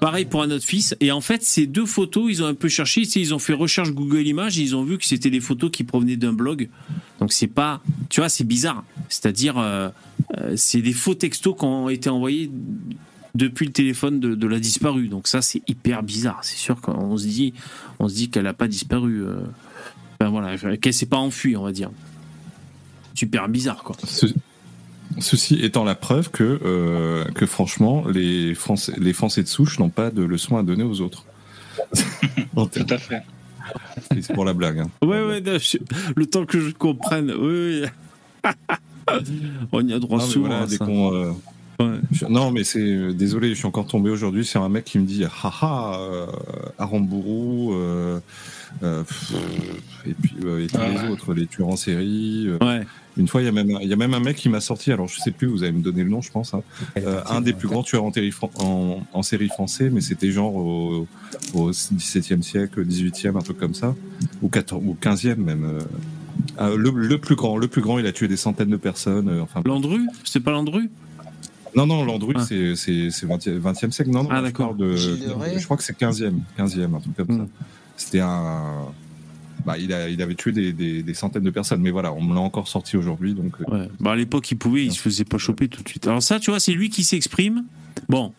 Pareil 0.00 0.24
pour 0.26 0.42
un 0.42 0.50
autre 0.50 0.64
fils. 0.64 0.94
Et 1.00 1.10
en 1.12 1.20
fait, 1.20 1.42
ces 1.42 1.66
deux 1.66 1.86
photos, 1.86 2.26
ils 2.28 2.42
ont 2.42 2.46
un 2.46 2.54
peu 2.54 2.68
cherché. 2.68 3.02
Ils 3.16 3.34
ont 3.34 3.38
fait 3.38 3.52
recherche 3.52 3.90
Google 3.92 4.26
Images 4.26 4.58
et 4.58 4.62
ils 4.62 4.76
ont 4.76 4.84
vu 4.84 4.98
que 4.98 5.04
c'était 5.04 5.30
des 5.30 5.40
photos 5.40 5.70
qui 5.70 5.84
provenaient 5.84 6.16
d'un 6.16 6.32
blog. 6.32 6.68
Donc 7.20 7.32
c'est 7.32 7.46
pas, 7.46 7.80
tu 8.10 8.20
vois, 8.20 8.28
c'est 8.28 8.44
bizarre. 8.44 8.84
C'est-à-dire, 9.08 9.58
euh, 9.58 9.88
euh, 10.38 10.52
c'est 10.56 10.82
des 10.82 10.92
faux 10.92 11.14
textos 11.14 11.56
qui 11.58 11.64
ont 11.64 11.88
été 11.88 12.10
envoyés 12.10 12.50
depuis 13.36 13.66
le 13.66 13.72
téléphone 13.72 14.18
de, 14.20 14.34
de 14.34 14.46
la 14.46 14.58
disparue. 14.58 15.08
Donc 15.08 15.26
ça, 15.28 15.42
c'est 15.42 15.62
hyper 15.68 16.02
bizarre. 16.02 16.38
C'est 16.42 16.56
sûr 16.56 16.80
qu'on 16.80 17.16
se 17.16 17.24
dit, 17.26 17.54
on 17.98 18.08
se 18.08 18.14
dit 18.14 18.28
qu'elle 18.30 18.46
a 18.46 18.54
pas 18.54 18.68
disparu. 18.68 19.22
euh, 19.24 19.36
Enfin 20.20 20.30
voilà, 20.30 20.56
qu'elle 20.78 20.94
s'est 20.94 21.06
pas 21.06 21.18
enfuie, 21.18 21.56
on 21.56 21.62
va 21.64 21.72
dire. 21.72 21.90
Super 23.14 23.48
bizarre, 23.48 23.82
quoi. 23.84 23.96
Ce- 24.04 24.26
Ceci 25.20 25.54
étant 25.62 25.84
la 25.84 25.94
preuve 25.94 26.30
que, 26.30 26.60
euh, 26.64 27.24
que 27.26 27.46
franchement, 27.46 28.04
les 28.08 28.54
Français, 28.54 28.92
les 28.98 29.12
Français 29.12 29.42
de 29.44 29.48
souche 29.48 29.78
n'ont 29.78 29.88
pas 29.88 30.10
de 30.10 30.22
leçons 30.22 30.56
à 30.56 30.62
donner 30.64 30.82
aux 30.82 31.00
autres. 31.00 31.24
Tout 32.54 32.86
à 32.90 32.98
fait. 32.98 33.22
C'est 34.20 34.32
pour 34.34 34.44
la 34.44 34.52
blague. 34.52 34.80
hein. 34.80 34.90
Ouais, 35.02 35.22
ouais, 35.24 35.40
non, 35.40 35.58
je- 35.58 35.78
le 36.16 36.26
temps 36.26 36.44
que 36.44 36.58
je 36.60 36.70
comprenne. 36.72 37.30
Oui, 37.38 37.82
oui. 38.44 38.52
On 39.72 39.86
y 39.86 39.92
a 39.92 39.98
droit 40.00 40.18
Non, 40.18 40.24
souvent 40.26 40.48
voilà, 40.48 40.64
à 40.64 40.66
dès 40.66 40.76
ça. 40.76 40.84
qu'on, 40.84 41.14
euh, 41.14 41.32
non, 42.28 42.50
mais 42.50 42.64
c'est 42.64 42.80
euh, 42.80 43.12
désolé, 43.12 43.50
je 43.50 43.54
suis 43.54 43.66
encore 43.66 43.86
tombé 43.86 44.10
aujourd'hui 44.10 44.44
sur 44.44 44.62
un 44.62 44.68
mec 44.68 44.84
qui 44.84 44.98
me 44.98 45.06
dit 45.06 45.24
haha, 45.24 45.98
euh, 46.00 46.26
Aramburu, 46.78 47.74
euh, 47.74 48.18
euh, 48.82 49.02
pff, 49.02 49.32
et 50.06 50.14
puis 50.14 50.36
euh, 50.44 50.64
et 50.64 50.68
tous 50.68 50.76
Ah 50.80 50.88
les 50.88 51.02
ouais. 51.02 51.08
autres, 51.10 51.34
les 51.34 51.46
tueurs 51.46 51.68
en 51.68 51.76
série. 51.76 52.46
euh. 52.48 52.58
Ouais. 52.64 52.86
Une 53.18 53.28
fois, 53.28 53.40
il 53.40 53.46
y 53.46 53.48
a 53.48 53.52
même 53.52 53.78
il 53.80 53.88
y 53.88 53.92
a 53.92 53.96
même 53.96 54.12
un 54.12 54.20
mec 54.20 54.36
qui 54.36 54.48
m'a 54.50 54.60
sorti, 54.60 54.92
alors 54.92 55.08
je 55.08 55.18
sais 55.20 55.30
plus, 55.30 55.46
vous 55.46 55.62
allez 55.62 55.72
me 55.72 55.82
donner 55.82 56.04
le 56.04 56.10
nom, 56.10 56.20
je 56.20 56.30
pense, 56.30 56.52
hein, 56.52 56.62
euh, 56.98 57.22
un 57.30 57.40
des 57.40 57.54
plus 57.54 57.66
grands 57.68 57.82
tueurs 57.82 58.04
en, 58.04 58.12
série 58.12 58.30
fran- 58.30 58.50
en, 58.58 59.00
en 59.12 59.22
série 59.22 59.48
français, 59.48 59.88
mais 59.90 60.02
c'était 60.02 60.30
genre 60.30 60.54
au, 60.54 61.06
au 61.54 61.70
17e 61.70 62.42
siècle, 62.42 62.84
18e, 62.84 63.36
un 63.36 63.40
truc 63.40 63.56
comme 63.58 63.72
ça, 63.74 63.94
ou 64.42 64.48
14, 64.48 64.82
ou 64.84 64.96
15e 65.00 65.36
même. 65.36 65.64
euh. 65.64 65.80
Ah, 66.58 66.70
le, 66.76 66.90
le 66.90 67.18
plus 67.18 67.34
grand, 67.36 67.56
le 67.56 67.68
plus 67.68 67.80
grand, 67.82 67.98
il 67.98 68.06
a 68.06 68.12
tué 68.12 68.28
des 68.28 68.36
centaines 68.36 68.68
de 68.70 68.76
personnes. 68.76 69.28
euh, 69.28 69.40
enfin, 69.42 69.62
Landru? 69.64 70.00
C'est 70.24 70.40
pas 70.40 70.52
Landru? 70.52 70.90
Non, 71.76 71.86
non, 71.86 72.04
Landru, 72.04 72.34
c'est 72.46 72.74
c'est 72.74 73.10
c'est 73.10 73.26
20e, 73.26 73.60
20e 73.60 73.90
siècle. 73.90 74.10
Non, 74.10 74.22
non, 74.24 74.28
Ah, 74.32 74.38
je 74.38 74.42
d'accord. 74.44 74.74
de, 74.74 74.96
je 74.96 75.64
crois 75.64 75.76
que 75.76 75.82
c'est 75.82 75.96
15e, 75.98 76.32
15e, 76.58 76.94
un 76.96 77.00
truc 77.00 77.16
comme 77.16 77.38
ça. 77.38 77.46
C'était 77.96 78.20
un. 78.20 78.86
Bah, 79.64 79.76
il, 79.78 79.92
a, 79.92 80.08
il 80.08 80.22
avait 80.22 80.36
tué 80.36 80.52
des, 80.52 80.72
des, 80.72 81.02
des 81.02 81.14
centaines 81.14 81.42
de 81.42 81.50
personnes, 81.50 81.80
mais 81.80 81.90
voilà, 81.90 82.12
on 82.12 82.22
me 82.22 82.34
l'a 82.34 82.40
encore 82.40 82.68
sorti 82.68 82.96
aujourd'hui, 82.96 83.34
donc. 83.34 83.52
euh, 83.60 83.64
Ouais. 83.80 83.88
Bah, 83.98 84.12
à 84.12 84.16
l'époque, 84.16 84.48
il 84.52 84.56
pouvait, 84.56 84.84
il 84.84 84.92
se 84.92 85.00
faisait 85.00 85.24
pas 85.24 85.38
choper 85.38 85.66
tout 85.68 85.82
de 85.82 85.88
suite. 85.88 86.06
Alors 86.06 86.22
ça, 86.22 86.38
tu 86.38 86.50
vois, 86.50 86.60
c'est 86.60 86.72
lui 86.72 86.88
qui 86.88 87.02
s'exprime. 87.02 87.64
Bon, 88.08 88.32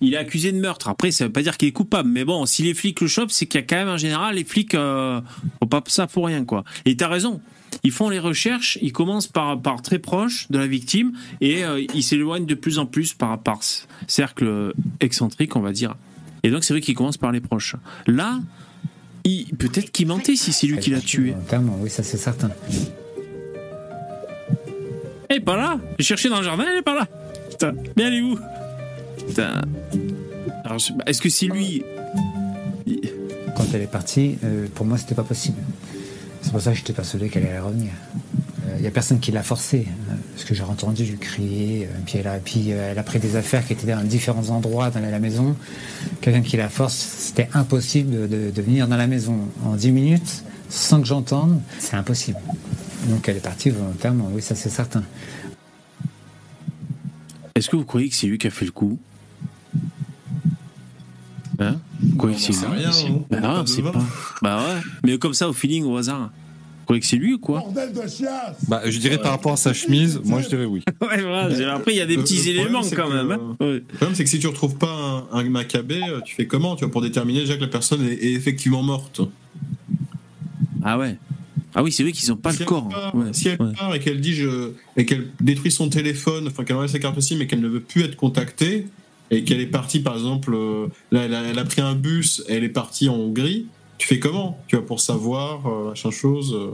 il 0.00 0.14
est 0.14 0.16
accusé 0.16 0.52
de 0.52 0.58
meurtre. 0.58 0.88
Après, 0.88 1.10
ça 1.10 1.26
veut 1.26 1.32
pas 1.32 1.42
dire 1.42 1.56
qu'il 1.56 1.68
est 1.68 1.72
coupable, 1.72 2.08
mais 2.08 2.24
bon, 2.24 2.46
si 2.46 2.62
les 2.62 2.74
flics 2.74 3.00
le 3.00 3.06
chopent, 3.06 3.30
c'est 3.30 3.46
qu'il 3.46 3.60
y 3.60 3.64
a 3.64 3.66
quand 3.66 3.76
même 3.76 3.88
en 3.88 3.96
général 3.96 4.34
les 4.34 4.44
flics 4.44 4.74
euh, 4.74 5.20
font 5.60 5.68
pas 5.68 5.82
ça 5.86 6.06
pour 6.06 6.26
rien, 6.26 6.44
quoi. 6.44 6.64
Et 6.84 6.96
t'as 6.96 7.08
raison. 7.08 7.40
Ils 7.82 7.92
font 7.92 8.08
les 8.08 8.18
recherches, 8.18 8.78
ils 8.80 8.92
commencent 8.92 9.26
par, 9.26 9.60
par 9.60 9.82
très 9.82 9.98
proche 9.98 10.50
de 10.50 10.58
la 10.58 10.66
victime 10.66 11.12
et 11.40 11.64
euh, 11.64 11.84
ils 11.94 12.02
s'éloignent 12.02 12.46
de 12.46 12.54
plus 12.54 12.78
en 12.78 12.86
plus 12.86 13.12
par, 13.12 13.38
par 13.42 13.62
ce 13.62 13.82
cercle 14.06 14.72
excentrique, 15.00 15.56
on 15.56 15.60
va 15.60 15.72
dire. 15.72 15.94
Et 16.42 16.50
donc, 16.50 16.64
c'est 16.64 16.72
vrai 16.72 16.80
qu'ils 16.80 16.94
commencent 16.94 17.18
par 17.18 17.32
les 17.32 17.40
proches. 17.40 17.76
Là, 18.06 18.40
peut-être 19.58 19.90
qu'il 19.90 20.06
mentait 20.06 20.36
si 20.36 20.52
c'est 20.52 20.66
lui 20.66 20.78
qui 20.78 20.90
l'a 20.90 21.00
tué. 21.00 21.34
Clairement, 21.48 21.78
oui, 21.80 21.90
ça 21.90 22.02
c'est 22.02 22.16
certain. 22.16 22.50
Elle 25.28 25.38
est 25.38 25.40
pas 25.40 25.56
là 25.56 25.80
J'ai 25.98 26.04
cherché 26.04 26.28
dans 26.28 26.38
le 26.38 26.44
jardin, 26.44 26.64
elle 26.70 26.78
est 26.78 26.82
pas 26.82 26.94
là 26.94 27.08
Putain, 27.50 27.72
mais 27.96 28.04
elle 28.04 28.14
est 28.14 28.22
où? 28.22 28.38
Putain. 29.16 29.62
Est-ce 31.06 31.20
que 31.20 31.28
c'est 31.28 31.46
lui 31.46 31.82
Quand 33.56 33.64
elle 33.74 33.82
est 33.82 33.86
partie, 33.90 34.36
euh, 34.44 34.66
pour 34.74 34.84
moi, 34.86 34.98
c'était 34.98 35.14
pas 35.14 35.22
possible. 35.22 35.58
C'est 36.42 36.50
pour 36.52 36.60
ça 36.60 36.72
que 36.72 36.76
j'étais 36.78 36.92
persuadé 36.92 37.28
qu'elle 37.28 37.46
allait 37.46 37.58
revenir. 37.58 37.90
Il 38.76 38.82
n'y 38.82 38.88
a 38.88 38.90
personne 38.90 39.20
qui 39.20 39.30
l'a 39.32 39.42
forcée, 39.44 39.86
euh, 39.88 40.14
parce 40.34 40.44
que 40.44 40.54
j'ai 40.54 40.62
entendu 40.64 41.04
lui 41.04 41.16
crier, 41.18 41.86
euh, 41.86 41.98
puis, 42.04 42.18
elle 42.18 42.26
a, 42.26 42.32
euh, 42.98 43.02
pris 43.02 43.18
des 43.20 43.36
affaires 43.36 43.64
qui 43.66 43.72
étaient 43.72 43.86
dans 43.86 44.02
différents 44.02 44.50
endroits 44.50 44.90
dans 44.90 45.00
la 45.00 45.18
maison. 45.20 45.56
Quelqu'un 46.20 46.42
qui 46.42 46.56
la 46.56 46.68
force, 46.68 46.94
c'était 46.94 47.48
impossible 47.54 48.28
de- 48.28 48.50
de 48.50 48.62
venir 48.62 48.86
dans 48.88 48.96
la 48.96 49.06
maison 49.06 49.36
en 49.64 49.76
10 49.76 49.92
minutes 49.92 50.42
sans 50.68 51.00
que 51.00 51.06
j'entende, 51.06 51.60
c'est 51.78 51.94
impossible. 51.96 52.38
Donc 53.08 53.28
elle 53.28 53.36
est 53.36 53.40
partie 53.40 53.70
volontairement, 53.70 54.28
oui, 54.32 54.42
ça 54.42 54.56
c'est 54.56 54.68
certain. 54.68 55.04
Est-ce 57.56 57.68
que 57.70 57.76
vous 57.76 57.84
croyez 57.84 58.08
que 58.08 58.14
c'est 58.14 58.26
lui 58.28 58.38
qui 58.38 58.46
a 58.46 58.50
fait 58.50 58.66
le 58.66 58.70
coup? 58.70 58.98
Hein? 61.58 61.76
Vous 62.02 62.16
croyez 62.16 62.36
que 62.36 62.42
c'est 62.42 62.52
lui? 62.52 62.58
rien. 62.84 62.90
Bah, 63.30 63.40
non, 63.40 63.48
pas 63.48 63.66
c'est 63.66 63.82
de 63.82 63.90
pas. 63.90 64.02
Bah 64.42 64.58
ouais. 64.62 64.80
Mais 65.04 65.18
comme 65.18 65.34
ça, 65.34 65.48
au 65.48 65.52
feeling, 65.52 65.84
au 65.84 65.96
hasard. 65.96 66.30
Vous 66.30 66.84
croyez 66.90 67.00
que 67.00 67.06
c'est 67.06 67.16
lui 67.16 67.34
ou 67.34 67.38
quoi? 67.38 67.64
Bah, 68.68 68.82
je 68.88 68.98
dirais 68.98 69.18
par 69.18 69.32
rapport 69.32 69.52
à 69.54 69.56
sa 69.56 69.72
chemise, 69.72 70.20
moi 70.22 70.40
je 70.40 70.48
dirais 70.48 70.66
oui. 70.66 70.82
Ouais, 71.00 71.20
voilà. 71.22 71.74
Après, 71.74 71.92
il 71.92 71.96
y 71.96 72.00
a 72.00 72.06
des 72.06 72.14
Le- 72.16 72.22
petits 72.22 72.36
le 72.36 72.42
problème, 72.42 72.60
éléments 72.66 72.82
c'est 72.84 72.94
quand 72.94 73.08
que, 73.08 73.12
même. 73.14 73.30
hein. 73.32 73.56
euh, 73.62 73.72
Le 73.74 73.80
problème, 73.82 74.14
c'est 74.14 74.22
que 74.22 74.30
si 74.30 74.38
tu 74.38 74.46
retrouves 74.46 74.76
pas 74.76 75.26
un, 75.32 75.38
un 75.40 75.44
macabé, 75.50 76.00
euh, 76.08 76.20
tu 76.20 76.34
fais 76.36 76.46
comment 76.46 76.76
Tu 76.76 76.84
vois, 76.84 76.92
pour 76.92 77.02
déterminer 77.02 77.40
déjà 77.40 77.56
que 77.56 77.62
la 77.62 77.66
personne 77.68 78.06
est, 78.06 78.12
est 78.12 78.34
effectivement 78.34 78.82
morte. 78.84 79.20
Ah 80.84 80.96
ouais. 80.98 81.16
Ah 81.78 81.82
oui, 81.82 81.92
c'est 81.92 82.02
vrai 82.02 82.12
qu'ils 82.12 82.32
ont 82.32 82.36
pas 82.36 82.52
si 82.52 82.60
le 82.60 82.64
corps. 82.64 82.88
part- 82.88 83.14
Ouais, 83.14 83.26
Si 83.32 83.48
elle 83.48 83.60
ouais. 83.60 83.72
part 83.78 83.94
et 83.94 84.00
qu'elle 84.00 84.20
dit 84.22 84.32
je, 84.34 84.70
et 84.96 85.04
qu'elle 85.04 85.28
détruit 85.40 85.70
son 85.70 85.88
téléphone, 85.90 86.48
enfin 86.48 86.64
qu'elle 86.64 86.76
enlève 86.76 86.90
sa 86.90 86.98
carte 86.98 87.18
aussi, 87.18 87.36
mais 87.36 87.46
qu'elle 87.46 87.60
ne 87.60 87.68
veut 87.68 87.80
plus 87.82 88.02
être 88.02 88.16
contactée 88.16 88.86
et 89.30 89.44
qu'elle 89.44 89.60
est 89.60 89.66
partie, 89.66 90.00
par 90.00 90.14
exemple, 90.14 90.54
euh, 90.54 90.86
là, 91.12 91.24
elle 91.24 91.34
a, 91.34 91.42
elle 91.42 91.58
a 91.58 91.64
pris 91.64 91.82
un 91.82 91.94
bus, 91.94 92.42
et 92.48 92.54
elle 92.54 92.64
est 92.64 92.68
partie 92.70 93.08
en 93.10 93.14
Hongrie. 93.16 93.66
Tu 93.98 94.06
fais 94.08 94.18
comment 94.18 94.58
Tu 94.68 94.76
vois 94.76 94.86
pour 94.86 95.00
savoir 95.00 95.66
euh, 95.66 95.88
machin 95.90 96.10
chose. 96.10 96.54
euh. 96.54 96.70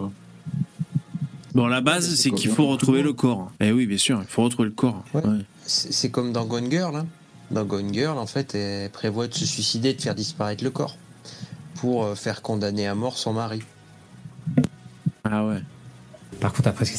Bon, 1.55 1.67
la 1.67 1.81
base, 1.81 2.15
c'est 2.15 2.31
qu'il 2.31 2.51
faut 2.51 2.67
retrouver 2.69 3.03
le 3.03 3.13
corps. 3.13 3.51
Eh 3.61 3.73
oui, 3.73 3.87
bien 3.87 3.99
sûr, 3.99 4.19
il 4.23 4.27
faut 4.29 4.43
retrouver 4.45 4.69
le 4.69 4.75
corps. 4.75 5.05
Ouais. 5.15 5.23
C'est 5.67 5.93
c'est 5.93 6.11
comme 6.11 6.33
dans 6.33 6.47
Gone 6.47 6.71
Girl. 6.71 6.95
Hein. 6.97 7.07
Dans 7.51 7.65
Gone 7.65 7.93
Girl, 7.93 8.17
en 8.19 8.27
fait, 8.27 8.55
elle 8.55 8.91
prévoit 8.91 9.27
de 9.29 9.35
se 9.35 9.45
suicider, 9.47 9.93
de 9.95 10.01
faire 10.01 10.15
disparaître 10.15 10.65
le 10.65 10.71
corps 10.71 10.97
pour 11.75 12.17
faire 12.17 12.41
condamner 12.43 12.87
à 12.87 12.95
mort 12.95 13.19
son 13.19 13.33
mari. 13.35 13.61
Ah 15.25 15.45
ouais. 15.47 15.59
Par 16.41 16.53
contre, 16.53 16.69
après, 16.69 16.85
ce 16.85 16.93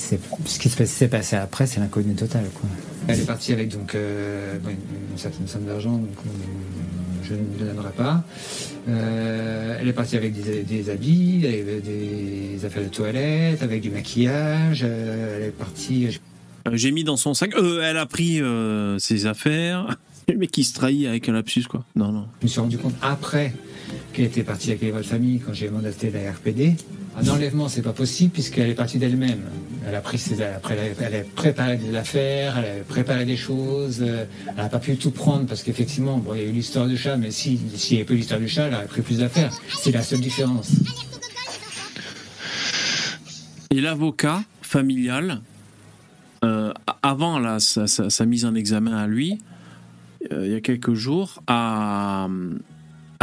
qui 0.60 0.70
s'est 0.70 1.08
passé 1.08 1.36
après, 1.36 1.66
c'est 1.68 1.80
l'inconnu 1.80 2.14
total. 2.16 2.46
Quoi. 2.54 2.70
Elle 3.08 3.20
est 3.20 3.26
partie 3.26 3.52
avec 3.52 3.70
donc 3.70 3.96
euh, 3.96 4.58
une, 4.68 5.18
certaine 5.18 5.48
somme 5.48 5.66
d'argent, 5.66 5.98
donc 5.98 6.10
euh, 6.26 6.30
je 7.24 7.34
ne 7.34 7.40
le 7.60 7.66
donnerai 7.74 7.92
pas. 7.92 8.24
Euh, 8.88 9.78
elle 9.80 9.88
est 9.88 9.94
partie 9.94 10.16
avec 10.18 10.34
des, 10.34 10.64
des 10.64 10.90
habits, 10.90 11.42
avec 11.46 11.84
des 11.84 12.64
affaires 12.66 12.84
de 12.84 12.88
toilette, 12.90 13.64
avec 13.64 13.82
du 13.82 13.90
maquillage. 13.90 14.82
euh, 14.86 15.38
elle 15.38 15.48
est 15.48 15.52
partie. 15.52 16.20
J'ai 16.72 16.92
mis 16.92 17.04
dans 17.04 17.18
son 17.18 17.34
sac. 17.34 17.54
Euh, 17.56 17.82
elle 17.84 17.98
a 17.98 18.06
pris 18.06 18.42
euh, 18.42 18.98
ses 19.00 19.26
affaires. 19.26 19.98
Le 20.30 20.38
mec 20.38 20.52
qui 20.52 20.64
se 20.64 20.74
trahit 20.74 21.06
avec 21.08 21.28
un 21.28 21.34
lapsus, 21.34 21.64
quoi. 21.70 21.84
Non, 21.98 22.14
non. 22.14 22.26
Je 22.40 22.46
me 22.46 22.50
suis 22.50 22.62
rendu 22.62 22.78
compte 22.78 22.96
après 23.02 23.54
qu'elle 24.14 24.26
était 24.26 24.44
partie 24.44 24.74
vols 24.76 25.02
de 25.02 25.06
famille 25.08 25.40
quand 25.40 25.54
j'ai 25.54 25.70
mandaté 25.70 26.10
la 26.12 26.32
RPD. 26.32 26.76
Un 27.18 27.28
enlèvement, 27.28 27.68
c'est 27.68 27.82
pas 27.82 27.94
possible 27.94 28.32
puisqu'elle 28.32 28.70
est 28.70 28.74
partie 28.76 28.98
d'elle-même. 28.98 29.42
Elle 29.88 29.94
a 29.96 30.02
pris 30.02 30.18
ses, 30.18 30.36
elle 30.36 30.44
a, 30.44 30.60
elle 31.02 31.16
a 31.16 31.24
préparé 31.36 31.78
des 31.78 31.96
affaires, 31.96 32.58
elle 32.58 32.82
a 32.82 32.84
préparé 32.84 33.26
des 33.26 33.36
choses. 33.38 34.00
euh, 34.02 34.26
Elle 34.48 34.56
n'a 34.56 34.70
pas 34.70 34.80
pu 34.80 34.96
tout 34.96 35.12
prendre 35.12 35.46
parce 35.46 35.62
qu'effectivement, 35.62 36.18
bon, 36.18 36.34
il 36.36 36.42
y 36.42 36.46
a 36.46 36.48
eu 36.48 36.52
l'histoire 36.52 36.88
du 36.88 36.98
chat, 36.98 37.18
mais 37.18 37.30
si, 37.32 37.60
s'il 37.76 37.98
n'y 37.98 38.02
avait 38.02 38.08
pas 38.08 38.14
eu 38.14 38.18
l'histoire 38.18 38.40
du 38.40 38.48
chat, 38.48 38.68
elle 38.68 38.74
aurait 38.76 38.86
pris 38.88 39.02
plus 39.02 39.20
d'affaires. 39.20 39.52
C'est 39.78 39.92
la 39.92 40.02
seule 40.02 40.22
différence. 40.22 40.72
Et 43.72 43.82
l'avocat 43.82 44.44
familial, 44.62 45.42
euh, 46.44 46.72
avant 47.02 47.60
sa- 47.60 47.88
sa 47.88 48.26
mise 48.26 48.46
en 48.46 48.56
examen 48.56 48.96
à 48.96 49.08
lui, 49.08 49.40
euh, 50.32 50.46
il 50.46 50.52
y 50.52 50.56
a 50.56 50.62
quelques 50.62 50.94
jours, 50.94 51.42
a, 51.48 52.28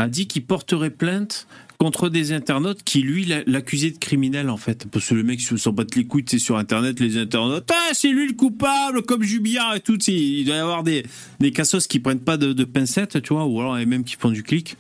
a 0.01 0.09
dit 0.09 0.27
qu'il 0.27 0.45
porterait 0.45 0.91
plainte 0.91 1.47
contre 1.79 2.09
des 2.09 2.33
internautes 2.33 2.83
qui, 2.85 3.03
lui, 3.03 3.25
l'a- 3.25 3.43
l'accusaient 3.47 3.91
de 3.91 3.99
criminel, 3.99 4.51
en 4.51 4.57
fait. 4.57 4.87
Parce 4.91 5.09
que 5.09 5.15
le 5.15 5.23
mec 5.23 5.41
se 5.41 5.57
s'en 5.57 5.73
battre 5.73 5.97
les 5.97 6.05
couilles, 6.05 6.25
sais, 6.27 6.39
sur 6.39 6.57
Internet, 6.59 7.01
les 7.01 7.17
internautes, 7.17 7.71
ah, 7.73 7.91
c'est 7.93 8.11
lui 8.11 8.27
le 8.27 8.35
coupable, 8.35 9.03
comme 9.03 9.23
Jubillard 9.23 9.75
et 9.77 9.81
tout. 9.81 9.99
Il 10.09 10.45
doit 10.45 10.57
y 10.57 10.59
avoir 10.59 10.83
des, 10.83 11.05
des 11.39 11.53
cassos 11.53 11.87
qui 11.87 11.99
prennent 11.99 12.21
pas 12.21 12.37
de, 12.37 12.65
pincettes, 12.65 13.23
tu 13.23 13.33
vois, 13.33 13.47
ou 13.47 13.61
alors 13.61 13.75
même 13.87 14.05
qui 14.05 14.17
font 14.17 14.31
du 14.31 14.43
clic. 14.43 14.77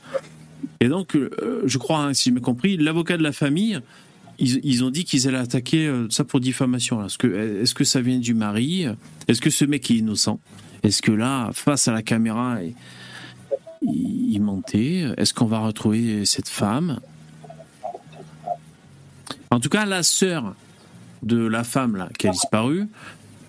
Et 0.81 0.89
donc, 0.89 1.17
euh, 1.17 1.63
je 1.65 1.79
crois, 1.79 2.01
hein, 2.05 2.15
si 2.15 2.33
j'ai 2.35 2.41
compris, 2.41 2.77
l'avocat 2.77 3.17
de 3.17 3.23
la 3.23 3.33
famille, 3.33 3.81
ils, 4.39 4.61
ils 4.63 4.85
ont 4.85 4.91
dit 4.91 5.05
qu'ils 5.05 5.29
allaient 5.29 5.39
attaquer 5.39 5.87
euh, 5.87 6.07
ça 6.11 6.25
pour 6.25 6.41
diffamation. 6.41 7.05
Est-ce 7.05 7.19
que, 7.19 7.63
est-ce 7.63 7.75
que 7.75 7.85
ça 7.85 8.01
vient 8.01 8.19
du 8.19 8.35
mari? 8.35 8.87
Est-ce 9.29 9.41
que 9.41 9.51
ce 9.51 9.65
mec 9.65 9.91
est 9.91 9.97
innocent? 9.97 10.41
Est-ce 10.83 11.03
que 11.03 11.13
là, 11.13 11.51
face 11.53 11.89
à 11.89 11.93
la 11.93 12.03
caméra, 12.03 12.59
il 13.82 14.40
mentait 14.40 15.07
Est-ce 15.16 15.35
qu'on 15.35 15.47
va 15.47 15.61
retrouver 15.61 16.24
cette 16.24 16.48
femme? 16.48 17.01
En 19.51 19.59
tout 19.59 19.69
cas, 19.69 19.85
la 19.85 20.02
sœur 20.02 20.55
de 21.23 21.39
la 21.39 21.65
femme 21.65 22.09
qui 22.19 22.28
a 22.28 22.31
disparu, 22.31 22.89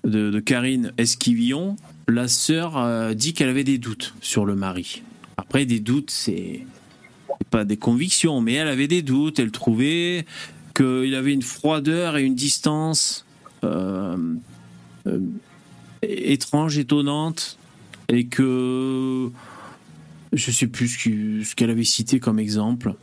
de, 0.04 0.40
Karine 0.40 0.92
Esquivillon, 0.98 1.76
la 2.08 2.28
sœur 2.28 2.76
euh, 2.76 3.14
dit 3.14 3.34
qu'elle 3.34 3.48
avait 3.48 3.64
des 3.64 3.78
doutes 3.78 4.14
sur 4.20 4.44
le 4.44 4.56
mari. 4.56 5.02
Après, 5.36 5.64
des 5.64 5.80
doutes, 5.80 6.10
c'est 6.10 6.66
pas 7.50 7.64
des 7.64 7.76
convictions, 7.76 8.40
mais 8.40 8.54
elle 8.54 8.68
avait 8.68 8.88
des 8.88 9.02
doutes. 9.02 9.38
Elle 9.38 9.52
trouvait 9.52 10.26
qu'il 10.74 11.14
avait 11.14 11.32
une 11.32 11.42
froideur 11.42 12.16
et 12.16 12.24
une 12.24 12.34
distance 12.34 13.24
euh, 13.62 14.16
euh, 15.06 15.20
étrange, 16.02 16.78
étonnante, 16.78 17.58
et 18.08 18.26
que 18.26 19.30
je 20.32 20.50
sais 20.50 20.66
plus 20.66 20.88
ce 21.44 21.54
qu'elle 21.54 21.70
avait 21.70 21.84
cité 21.84 22.20
comme 22.20 22.38
exemple. 22.38 22.94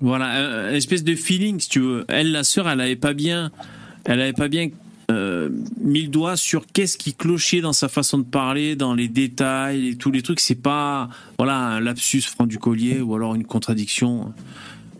Voilà, 0.00 0.26
un- 0.26 0.70
une 0.70 0.74
espèce 0.76 1.04
de 1.04 1.14
feeling, 1.14 1.60
si 1.60 1.68
tu 1.68 1.80
veux. 1.80 2.04
Elle, 2.08 2.32
la 2.32 2.42
sœur, 2.44 2.68
elle 2.68 2.80
avait 2.80 2.96
pas 2.96 3.12
bien, 3.12 3.50
elle 4.04 4.20
avait 4.20 4.32
pas 4.32 4.48
bien 4.48 4.68
euh, 5.10 5.50
mis 5.80 6.02
le 6.02 6.08
doigt 6.08 6.36
sur 6.36 6.66
qu'est-ce 6.66 6.96
qui 6.96 7.12
clochait 7.14 7.60
dans 7.60 7.72
sa 7.74 7.88
façon 7.88 8.18
de 8.18 8.24
parler, 8.24 8.76
dans 8.76 8.94
les 8.94 9.08
détails 9.08 9.88
et 9.88 9.96
tous 9.96 10.10
les 10.10 10.22
trucs. 10.22 10.40
C'est 10.40 10.54
pas, 10.54 11.08
voilà, 11.38 11.56
un 11.58 11.80
lapsus 11.80 12.22
franc 12.22 12.46
du 12.46 12.58
collier 12.58 13.00
ou 13.00 13.14
alors 13.14 13.34
une 13.34 13.44
contradiction. 13.44 14.32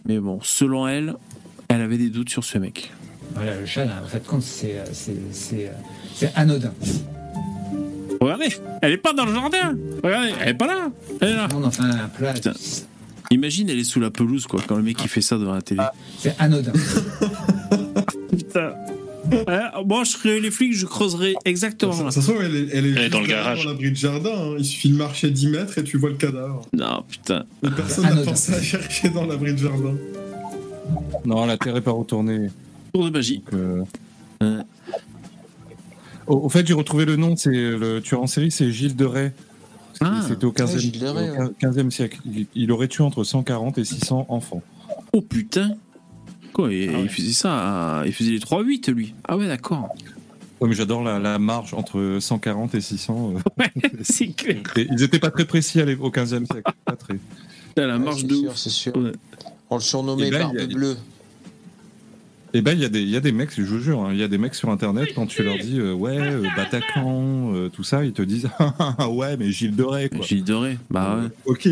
Mais 0.06 0.18
bon, 0.18 0.38
selon 0.42 0.86
elle, 0.86 1.14
elle 1.68 1.80
avait 1.80 1.98
des 1.98 2.10
doutes 2.10 2.28
sur 2.30 2.44
ce 2.44 2.58
mec. 2.58 2.92
Voilà, 3.34 3.58
le 3.58 3.64
chat, 3.64 3.84
en 3.84 4.06
fait, 4.06 4.22
euh, 4.30 4.84
euh, 4.84 5.70
c'est 6.12 6.32
anodin. 6.34 6.74
Regardez, 8.32 8.56
elle 8.80 8.92
est 8.92 8.96
pas 8.98 9.12
dans 9.12 9.24
le 9.26 9.34
jardin. 9.34 9.76
Regardez, 10.02 10.32
elle 10.40 10.48
est 10.48 10.54
pas 10.54 10.66
là. 10.66 10.90
Elle 11.20 11.28
est 11.28 11.34
là. 11.34 11.48
Non, 11.48 11.64
enfin, 11.66 11.84
un 11.90 12.08
plat, 12.08 12.32
Putain. 12.32 12.52
Imagine, 13.30 13.70
elle 13.70 13.78
est 13.78 13.84
sous 13.84 14.00
la 14.00 14.10
pelouse, 14.10 14.46
quoi, 14.46 14.60
quand 14.66 14.76
le 14.76 14.82
mec 14.82 14.98
il 15.02 15.08
fait 15.08 15.20
ça 15.22 15.38
devant 15.38 15.54
la 15.54 15.62
télé. 15.62 15.82
c'est 16.18 16.34
anodin. 16.38 16.72
Putain. 18.30 18.74
Ouais, 19.30 19.84
moi, 19.86 20.04
je 20.04 20.10
serais 20.10 20.40
les 20.40 20.50
flics, 20.50 20.74
je 20.74 20.84
creuserais 20.84 21.34
exactement 21.44 21.96
De 21.96 22.02
toute 22.02 22.12
façon, 22.12 22.34
elle 22.40 22.56
est, 22.56 22.68
elle 22.72 22.86
est 22.86 22.90
Elle 22.90 22.98
est 22.98 23.00
juste 23.00 23.12
dans 23.12 23.20
le 23.20 23.26
garage. 23.26 23.64
Dans 23.64 23.70
l'abri 23.70 23.90
de 23.90 23.96
jardin, 23.96 24.30
hein. 24.34 24.54
il 24.58 24.64
suffit 24.64 24.90
de 24.90 24.96
marcher 24.96 25.30
10 25.30 25.46
mètres 25.48 25.78
et 25.78 25.84
tu 25.84 25.96
vois 25.96 26.10
le 26.10 26.16
cadavre. 26.16 26.66
Non, 26.72 27.04
putain. 27.08 27.44
Et 27.62 27.70
personne 27.70 28.04
n'a 28.04 28.22
pensé 28.22 28.54
à 28.54 28.60
chercher 28.62 29.08
dans 29.10 29.24
l'abri 29.24 29.52
de 29.52 29.58
jardin. 29.58 29.94
Non, 31.24 31.46
la 31.46 31.56
Terre 31.56 31.76
est 31.76 31.82
pas 31.82 31.92
retournée. 31.92 32.48
Tour 32.92 33.04
de 33.04 33.10
magie. 33.10 33.38
Donc, 33.38 33.54
euh, 33.54 33.82
Euh, 34.42 34.62
Au, 36.32 36.46
au 36.46 36.48
fait, 36.48 36.66
j'ai 36.66 36.74
retrouvé 36.74 37.04
le 37.04 37.16
nom. 37.16 37.36
C'est 37.36 37.50
le 37.50 38.00
tueur 38.00 38.22
en 38.22 38.26
série, 38.26 38.50
c'est 38.50 38.70
Gilles 38.72 38.96
de 38.96 39.04
Rais. 39.04 39.32
C'est- 39.92 39.98
Ah. 40.04 40.20
C'était 40.26 40.44
au 40.46 40.52
15e, 40.52 40.74
Ouais, 40.74 40.80
Gilles 40.80 40.98
de 41.00 41.06
Rais, 41.06 41.30
au 41.44 41.50
15e 41.60 41.90
siècle. 41.90 42.18
Il, 42.24 42.46
il 42.54 42.72
aurait 42.72 42.88
tué 42.88 43.04
entre 43.04 43.22
140 43.24 43.76
et 43.78 43.84
600 43.84 44.26
enfants. 44.30 44.62
Oh 45.12 45.20
putain. 45.20 45.72
Quoi, 46.54 46.72
il, 46.72 46.90
Ah 46.94 46.98
il 47.00 47.08
faisait 47.08 47.32
ça, 47.32 48.00
à- 48.00 48.06
il 48.06 48.12
faisait 48.12 48.30
les 48.32 48.40
3-8 48.40 48.88
lui. 48.90 49.14
Ah 49.28 49.36
ouais, 49.36 49.46
d'accord. 49.46 49.88
Ouais, 50.60 50.68
mais 50.68 50.74
j'adore 50.74 51.02
la, 51.02 51.18
la 51.18 51.38
marge 51.38 51.74
entre 51.74 52.18
140 52.20 52.74
et 52.74 52.80
600. 52.80 53.34
euh. 53.58 53.64
C'est 54.02 54.28
clair. 54.28 54.62
Et 54.76 54.86
ils 54.90 55.02
étaient 55.02 55.18
pas 55.18 55.30
très 55.30 55.44
précis 55.44 55.80
au 56.00 56.10
15e 56.10 56.46
siècle. 56.46 56.72
Pas 56.84 56.96
très. 56.96 57.18
La 57.76 57.98
c'est 58.14 58.26
de 58.26 58.34
sûr, 58.34 58.50
ouf. 58.50 58.56
C'est 58.56 58.70
sûr. 58.70 58.96
Ouais. 58.96 59.12
On 59.70 59.76
le 59.76 59.80
surnommait 59.80 60.28
Et 60.28 60.30
ben, 60.30 60.40
Barbe 60.52 60.72
Bleue. 60.72 60.96
Et 62.54 62.60
ben, 62.60 62.72
il 62.72 62.80
y, 62.80 62.84
a 62.84 62.88
des- 62.90 63.00
il 63.00 63.08
y 63.08 63.16
a 63.16 63.20
des 63.20 63.32
mecs, 63.32 63.50
je 63.56 63.62
vous 63.62 63.78
jure, 63.80 64.00
hein, 64.02 64.10
il 64.12 64.18
y 64.18 64.22
a 64.22 64.28
des 64.28 64.36
mecs 64.36 64.54
sur 64.54 64.68
Internet, 64.68 65.08
quand 65.14 65.26
tu 65.26 65.42
leur 65.42 65.56
dis, 65.58 65.78
euh, 65.80 65.94
ouais, 65.94 66.18
euh, 66.18 66.42
Bataclan, 66.54 67.54
euh, 67.54 67.68
tout 67.70 67.82
ça, 67.82 68.04
ils 68.04 68.12
te 68.12 68.20
disent, 68.22 68.48
ah 68.78 69.08
ouais, 69.08 69.36
mais 69.38 69.50
Gilles 69.50 69.74
de 69.74 69.82
Rais, 69.82 70.08
quoi. 70.10 70.24
Gilles 70.26 70.44
Doré. 70.44 70.76
Bah 70.90 71.18
ouais. 71.22 71.28
Ok. 71.46 71.68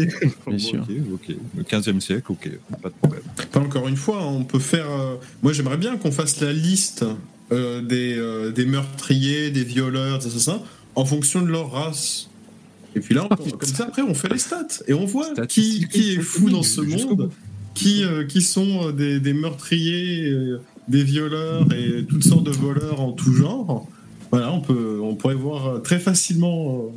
Bon, 0.46 0.58
sûr. 0.58 0.80
Ok, 1.12 1.30
ok. 1.30 1.36
Le 1.58 1.62
15e 1.64 2.00
siècle, 2.00 2.32
ok, 2.32 2.48
pas 2.82 2.88
de 2.88 2.94
problème. 2.94 3.22
Enfin, 3.50 3.60
encore 3.60 3.88
une 3.88 3.96
fois, 3.96 4.26
on 4.26 4.44
peut 4.44 4.58
faire. 4.58 4.90
euh, 4.90 5.16
Moi, 5.42 5.52
j'aimerais 5.52 5.76
bien 5.76 5.96
qu'on 5.98 6.12
fasse 6.12 6.40
la 6.40 6.52
liste 6.52 7.04
euh, 7.52 7.82
des, 7.82 8.14
euh, 8.16 8.50
des 8.50 8.64
meurtriers, 8.64 9.50
des 9.50 9.64
violeurs, 9.64 10.22
ça, 10.22 10.30
ça, 10.30 10.38
ça, 10.38 10.62
en 10.94 11.04
fonction 11.04 11.42
de 11.42 11.48
leur 11.48 11.72
race. 11.72 12.30
Et 12.96 13.00
puis 13.00 13.14
là, 13.14 13.26
on- 13.30 13.36
comme 13.36 13.68
ça, 13.68 13.84
après, 13.84 14.02
on 14.02 14.14
fait 14.14 14.32
les 14.32 14.38
stats 14.38 14.66
et 14.88 14.94
on 14.94 15.04
voit 15.04 15.28
qui, 15.46 15.86
qui 15.88 16.12
est 16.14 16.20
fou 16.20 16.48
dans 16.48 16.62
ce 16.62 16.80
monde, 16.80 17.30
qui, 17.74 18.02
euh, 18.02 18.24
qui 18.24 18.42
sont 18.42 18.88
euh, 18.88 18.92
des, 18.92 19.20
des 19.20 19.32
meurtriers, 19.32 20.28
euh, 20.30 20.60
des 20.88 21.04
violeurs 21.04 21.66
et 21.72 22.04
toutes 22.04 22.24
sortes 22.24 22.44
de 22.44 22.50
voleurs 22.50 23.00
en 23.00 23.12
tout 23.12 23.32
genre. 23.32 23.88
Voilà, 24.30 24.52
on, 24.52 24.60
peut, 24.60 25.00
on 25.02 25.14
pourrait 25.16 25.34
voir 25.34 25.82
très 25.82 25.98
facilement 25.98 26.90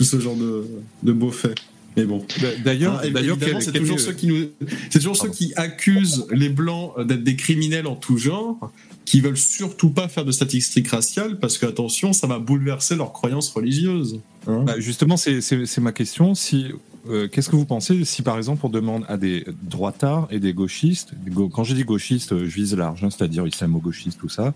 euh, 0.00 0.04
ce 0.04 0.18
genre 0.18 0.36
de, 0.36 0.64
de 1.02 1.12
beaux 1.12 1.30
faits. 1.30 1.56
Mais 1.96 2.04
bon. 2.04 2.24
D'ailleurs, 2.64 3.00
Ah, 3.02 3.60
c'est 3.60 3.72
toujours 3.72 3.98
ceux 3.98 4.12
qui 4.12 4.26
nous, 4.28 4.46
toujours 4.92 5.16
ceux 5.16 5.30
qui 5.30 5.52
accusent 5.56 6.26
les 6.30 6.48
blancs 6.48 6.92
d'être 7.06 7.24
des 7.24 7.34
criminels 7.34 7.86
en 7.88 7.96
tout 7.96 8.18
genre, 8.18 8.70
qui 9.04 9.20
veulent 9.20 9.36
surtout 9.38 9.90
pas 9.90 10.06
faire 10.06 10.24
de 10.24 10.30
statistiques 10.32 10.88
raciales 10.88 11.38
parce 11.40 11.58
que 11.58 11.66
attention, 11.66 12.12
ça 12.12 12.26
va 12.28 12.38
bouleverser 12.38 12.94
leurs 12.94 13.12
croyances 13.12 13.50
religieuses. 13.50 14.20
hein. 14.46 14.62
Bah, 14.64 14.78
justement, 14.78 15.16
c'est- 15.16 15.40
ma 15.80 15.92
question. 15.92 16.34
Si, 16.36 16.66
euh, 17.08 17.28
Qu'est-ce 17.28 17.48
que 17.48 17.56
vous 17.56 17.64
pensez 17.64 18.04
si, 18.04 18.22
par 18.22 18.36
exemple, 18.36 18.64
on 18.64 18.68
demande 18.68 19.04
à 19.08 19.16
des 19.16 19.44
droitards 19.62 20.28
et 20.30 20.40
des 20.40 20.52
gauchistes, 20.52 21.12
quand 21.52 21.64
je 21.64 21.74
dis 21.74 21.84
gauchistes, 21.84 22.32
euh, 22.32 22.40
je 22.46 22.54
vise 22.54 22.74
large, 22.76 23.04
hein, 23.04 23.08
c'est-à-dire 23.10 23.46
islamo-gauchistes, 23.46 24.18
tout 24.18 24.28
ça, 24.28 24.54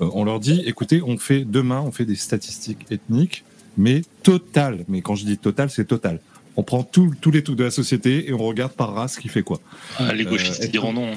euh, 0.00 0.08
on 0.14 0.24
leur 0.24 0.40
dit, 0.40 0.62
écoutez, 0.66 1.02
on 1.02 1.16
fait 1.18 1.44
demain, 1.44 1.80
on 1.80 1.92
fait 1.92 2.04
des 2.04 2.16
statistiques 2.16 2.86
ethniques, 2.90 3.44
mais 3.76 4.02
totales. 4.22 4.84
Mais 4.88 5.00
quand 5.02 5.14
je 5.14 5.24
dis 5.24 5.38
total, 5.38 5.70
c'est 5.70 5.84
total. 5.86 6.20
On 6.56 6.62
prend 6.62 6.82
tout- 6.84 7.14
tous 7.20 7.30
les 7.32 7.42
trucs 7.42 7.56
de 7.56 7.64
la 7.64 7.70
société 7.72 8.28
et 8.28 8.32
on 8.32 8.38
regarde 8.38 8.72
par 8.72 8.94
race 8.94 9.18
qui 9.18 9.28
fait 9.28 9.42
quoi. 9.42 9.60
Ah, 9.98 10.12
les 10.14 10.24
Euh, 10.24 10.30
gauchistes 10.30 10.62
ils 10.64 10.70
diront 10.70 10.92
non. 10.92 11.10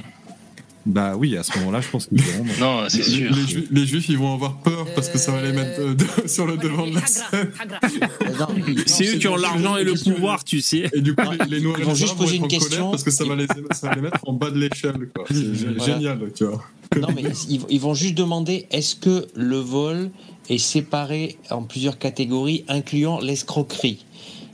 Bah 0.88 1.16
oui, 1.18 1.36
à 1.36 1.44
ce 1.44 1.58
moment-là, 1.60 1.82
je 1.82 1.90
pense 1.90 2.08
qu'ils 2.08 2.18
non. 2.62 2.84
C'est 2.88 2.98
les, 3.00 3.04
sûr. 3.04 3.32
les 3.36 3.42
juifs, 3.48 3.68
les 3.70 3.86
Juifs, 3.86 4.10
ils 4.10 4.18
vont 4.18 4.34
avoir 4.34 4.58
peur 4.60 4.88
parce 4.96 5.10
que 5.10 5.18
ça 5.18 5.34
va 5.34 5.42
les 5.42 5.52
mettre 5.52 5.82
euh, 5.82 5.94
de- 5.94 6.06
sur 6.28 6.46
le 6.48 6.56
devant 6.56 6.88
de 6.88 6.96
la 6.96 7.06
scène. 7.06 7.52
C'est 8.86 9.06
eux 9.16 9.18
qui 9.20 9.28
ont 9.28 9.36
l'argent 9.36 9.78
et 9.78 9.84
le 9.84 9.94
pouvoir, 9.94 10.44
tu 10.44 10.62
sais. 10.62 10.90
Et 10.94 11.02
du 11.02 11.14
coup, 11.16 11.24
les, 11.50 11.58
les 11.58 11.62
noirs 11.62 11.78
Ils 11.80 11.86
vont 11.86 11.94
juste 11.96 12.14
vont 12.16 12.24
poser 12.24 12.38
une 12.38 12.48
question. 12.48 12.92
parce 12.92 13.04
que 13.04 13.12
ça 13.12 13.26
va 13.26 13.36
les, 13.36 13.48
ça 13.72 13.90
va 13.90 13.96
les 13.96 14.02
mettre 14.02 14.20
en 14.26 14.34
bas 14.34 14.50
de 14.50 14.60
l'échelle. 14.60 15.10
quoi. 15.14 15.26
C'est 15.30 15.36
Voilà. 15.76 15.94
génial, 15.94 16.20
tu 16.36 16.46
vois. 16.46 16.64
Non, 17.00 17.10
mais 17.16 17.24
ils, 17.50 17.62
ils 17.70 17.80
vont 17.82 17.94
juste 17.94 18.16
demander 18.16 18.66
est-ce 18.72 18.96
que 18.96 19.28
le 19.36 19.58
vol 19.58 20.10
est 20.50 20.58
séparé 20.58 21.38
en 21.50 21.64
plusieurs 21.64 21.98
catégories, 22.00 22.64
incluant 22.70 23.20
l'escroquerie? 23.20 24.06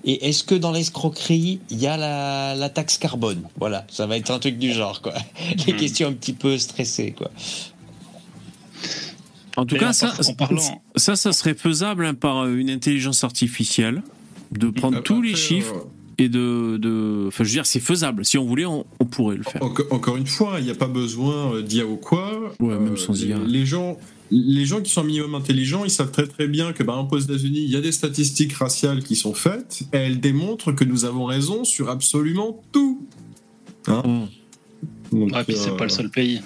Et 0.06 0.28
est-ce 0.28 0.44
que 0.44 0.56
dans 0.56 0.72
l'escroquerie, 0.72 1.60
il 1.70 1.80
y 1.80 1.88
a 1.88 1.96
la, 1.98 2.56
la 2.56 2.70
taxe 2.70 2.98
carbone? 2.98 3.42
Voilà, 3.58 3.86
ça 3.90 4.06
va 4.06 4.18
être 4.18 4.32
un 4.32 4.40
truc 4.40 4.58
du 4.58 4.72
genre, 4.74 5.02
quoi. 5.02 5.14
Les 5.68 5.74
Hmm. 5.74 5.78
questions 5.78 6.08
un 6.10 6.14
petit 6.14 6.34
peu 6.34 6.58
stressées, 6.58 7.14
quoi. 7.18 7.32
En 9.56 9.66
tout 9.66 9.76
Mais 9.76 9.80
cas, 9.80 9.90
en 9.90 9.94
ça, 9.94 10.14
parlant- 10.38 10.82
ça, 10.96 11.16
ça 11.16 11.32
serait 11.32 11.54
faisable 11.54 12.06
hein, 12.06 12.16
par 12.16 12.48
une 12.48 12.70
intelligence 12.70 13.24
artificielle 13.24 14.02
de 14.52 14.70
prendre 14.70 15.02
tous 15.04 15.22
les 15.22 15.36
chiffres 15.36 15.76
euh, 15.76 15.90
et 16.18 16.28
de, 16.30 16.78
de. 16.78 17.26
Enfin, 17.28 17.44
je 17.44 17.50
veux 17.50 17.54
dire, 17.54 17.66
c'est 17.66 17.80
faisable. 17.80 18.26
Si 18.26 18.38
on 18.38 18.46
voulait, 18.46 18.66
on, 18.66 18.86
on 19.00 19.06
pourrait 19.06 19.38
le 19.38 19.44
faire. 19.44 19.62
Enco- 19.62 19.88
Encore 19.92 20.18
une 20.18 20.26
fois, 20.28 20.56
il 20.60 20.66
n'y 20.66 20.72
a 20.72 20.76
pas 20.76 20.88
besoin 20.88 21.54
euh, 21.56 21.62
d'IA 21.62 21.86
ou 21.86 21.98
quoi. 21.98 22.32
Ouais, 22.60 22.78
même 22.80 22.94
Euh, 22.94 22.98
sans 22.98 23.14
les- 23.14 23.26
IA. 23.28 23.38
Les 23.46 23.66
gens, 23.66 23.98
les 24.32 24.66
gens 24.66 24.82
qui 24.82 24.91
sont 24.91 25.02
un 25.02 25.06
minimum 25.06 25.36
intelligents, 25.36 25.84
ils 25.84 25.91
savent 25.91 26.12
très 26.12 26.28
très 26.28 26.48
bien 26.48 26.74
que, 26.74 26.84
par 26.84 26.95
exemple, 26.95 27.16
aux 27.16 27.20
États-Unis, 27.20 27.62
il 27.64 27.70
y 27.72 27.76
a 27.76 27.82
des 27.82 27.91
statistiques 27.91 28.54
raciales 28.54 29.04
qui 29.04 29.16
sont 29.16 29.34
faites 29.34 29.84
et 29.94 29.98
elles 29.98 30.20
démontrent 30.20 30.72
que 30.72 30.84
nous 30.84 31.06
avons 31.06 31.26
raison 31.26 31.64
sur 31.64 31.90
absolument 31.90 32.64
tout. 32.72 33.06
Hein 33.88 34.28
Donc, 35.12 35.32
Ah, 35.34 35.44
puis 35.44 35.56
c'est 35.56 35.70
euh, 35.72 35.76
pas 35.76 35.84
le 35.86 35.90
seul 35.90 36.10
pays. 36.10 36.41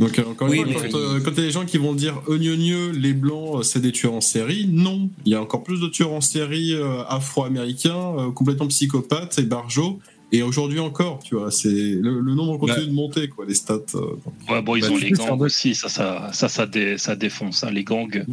Donc, 0.00 0.18
euh, 0.18 0.24
encore 0.24 0.48
Oui, 0.48 0.58
une 0.58 0.72
fois, 0.72 0.82
mais- 0.82 0.90
quand, 0.90 0.98
euh, 0.98 1.20
quand 1.20 1.30
il 1.30 1.36
y 1.36 1.40
a 1.40 1.44
des 1.44 1.50
gens 1.52 1.64
qui 1.64 1.78
vont 1.78 1.92
dire 1.94 2.20
eux, 2.28 2.36
les 2.36 3.12
blancs, 3.12 3.60
euh, 3.60 3.62
c'est 3.62 3.80
des 3.80 3.92
tueurs 3.92 4.14
en 4.14 4.20
série, 4.20 4.66
non. 4.66 5.08
Il 5.24 5.32
y 5.32 5.34
a 5.36 5.42
encore 5.42 5.62
plus 5.62 5.80
de 5.80 5.86
tueurs 5.86 6.12
en 6.12 6.20
série 6.20 6.72
euh, 6.74 7.04
afro-américains, 7.04 8.14
euh, 8.18 8.30
complètement 8.32 8.66
psychopathes 8.66 9.38
et 9.38 9.42
barjots. 9.42 10.00
Et 10.34 10.42
aujourd'hui 10.42 10.78
encore, 10.80 11.20
tu 11.22 11.34
vois, 11.36 11.50
c'est 11.50 11.68
le, 11.68 12.20
le 12.20 12.34
nombre 12.34 12.56
continue 12.58 12.86
de 12.86 12.92
monter, 12.92 13.28
quoi, 13.28 13.44
les 13.46 13.54
stats. 13.54 13.78
euh, 13.94 14.16
Ouais, 14.48 14.62
bon, 14.62 14.76
ils 14.76 14.90
ont 14.90 14.96
les 14.96 15.10
gangs 15.10 15.40
aussi, 15.42 15.74
ça, 15.74 15.88
ça, 15.90 16.30
ça, 16.32 16.48
ça, 16.48 16.66
dé- 16.66 16.96
ça 16.98 17.14
défonce. 17.16 17.64
hein. 17.64 17.70
Les 17.70 17.84
gangs, 17.84 18.24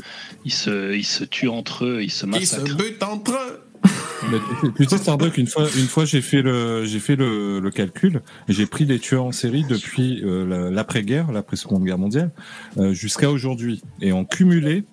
ils 0.45 0.51
se, 0.53 0.95
ils 0.95 1.03
se 1.05 1.25
tuent 1.25 1.49
entre 1.49 1.85
eux, 1.85 1.99
ils 2.01 2.09
se 2.09 2.25
Ils 2.25 2.45
se 2.47 2.55
massacrent. 2.57 2.77
butent 2.77 3.03
entre 3.03 3.33
eux 3.33 3.65
tu- 4.77 4.85
sais, 4.85 4.97
Starbuck, 4.97 5.37
une 5.37 5.47
fois, 5.47 5.67
une 5.77 5.87
fois 5.87 6.03
j'ai 6.05 6.21
fait 6.21 6.41
le, 6.41 6.83
j'ai 6.85 6.99
fait 6.99 7.15
le, 7.15 7.59
le 7.59 7.71
calcul. 7.71 8.21
J'ai 8.49 8.65
pris 8.65 8.85
les 8.85 8.99
tueurs 8.99 9.23
en 9.23 9.31
série 9.31 9.63
depuis 9.63 10.21
euh, 10.23 10.45
la- 10.45 10.69
l'après-guerre, 10.69 11.31
l'après-seconde 11.31 11.83
guerre 11.85 11.97
mondiale, 11.97 12.31
euh, 12.77 12.93
jusqu'à 12.93 13.31
aujourd'hui. 13.31 13.81
Et 14.01 14.11
en 14.11 14.25
cumulé, 14.25 14.83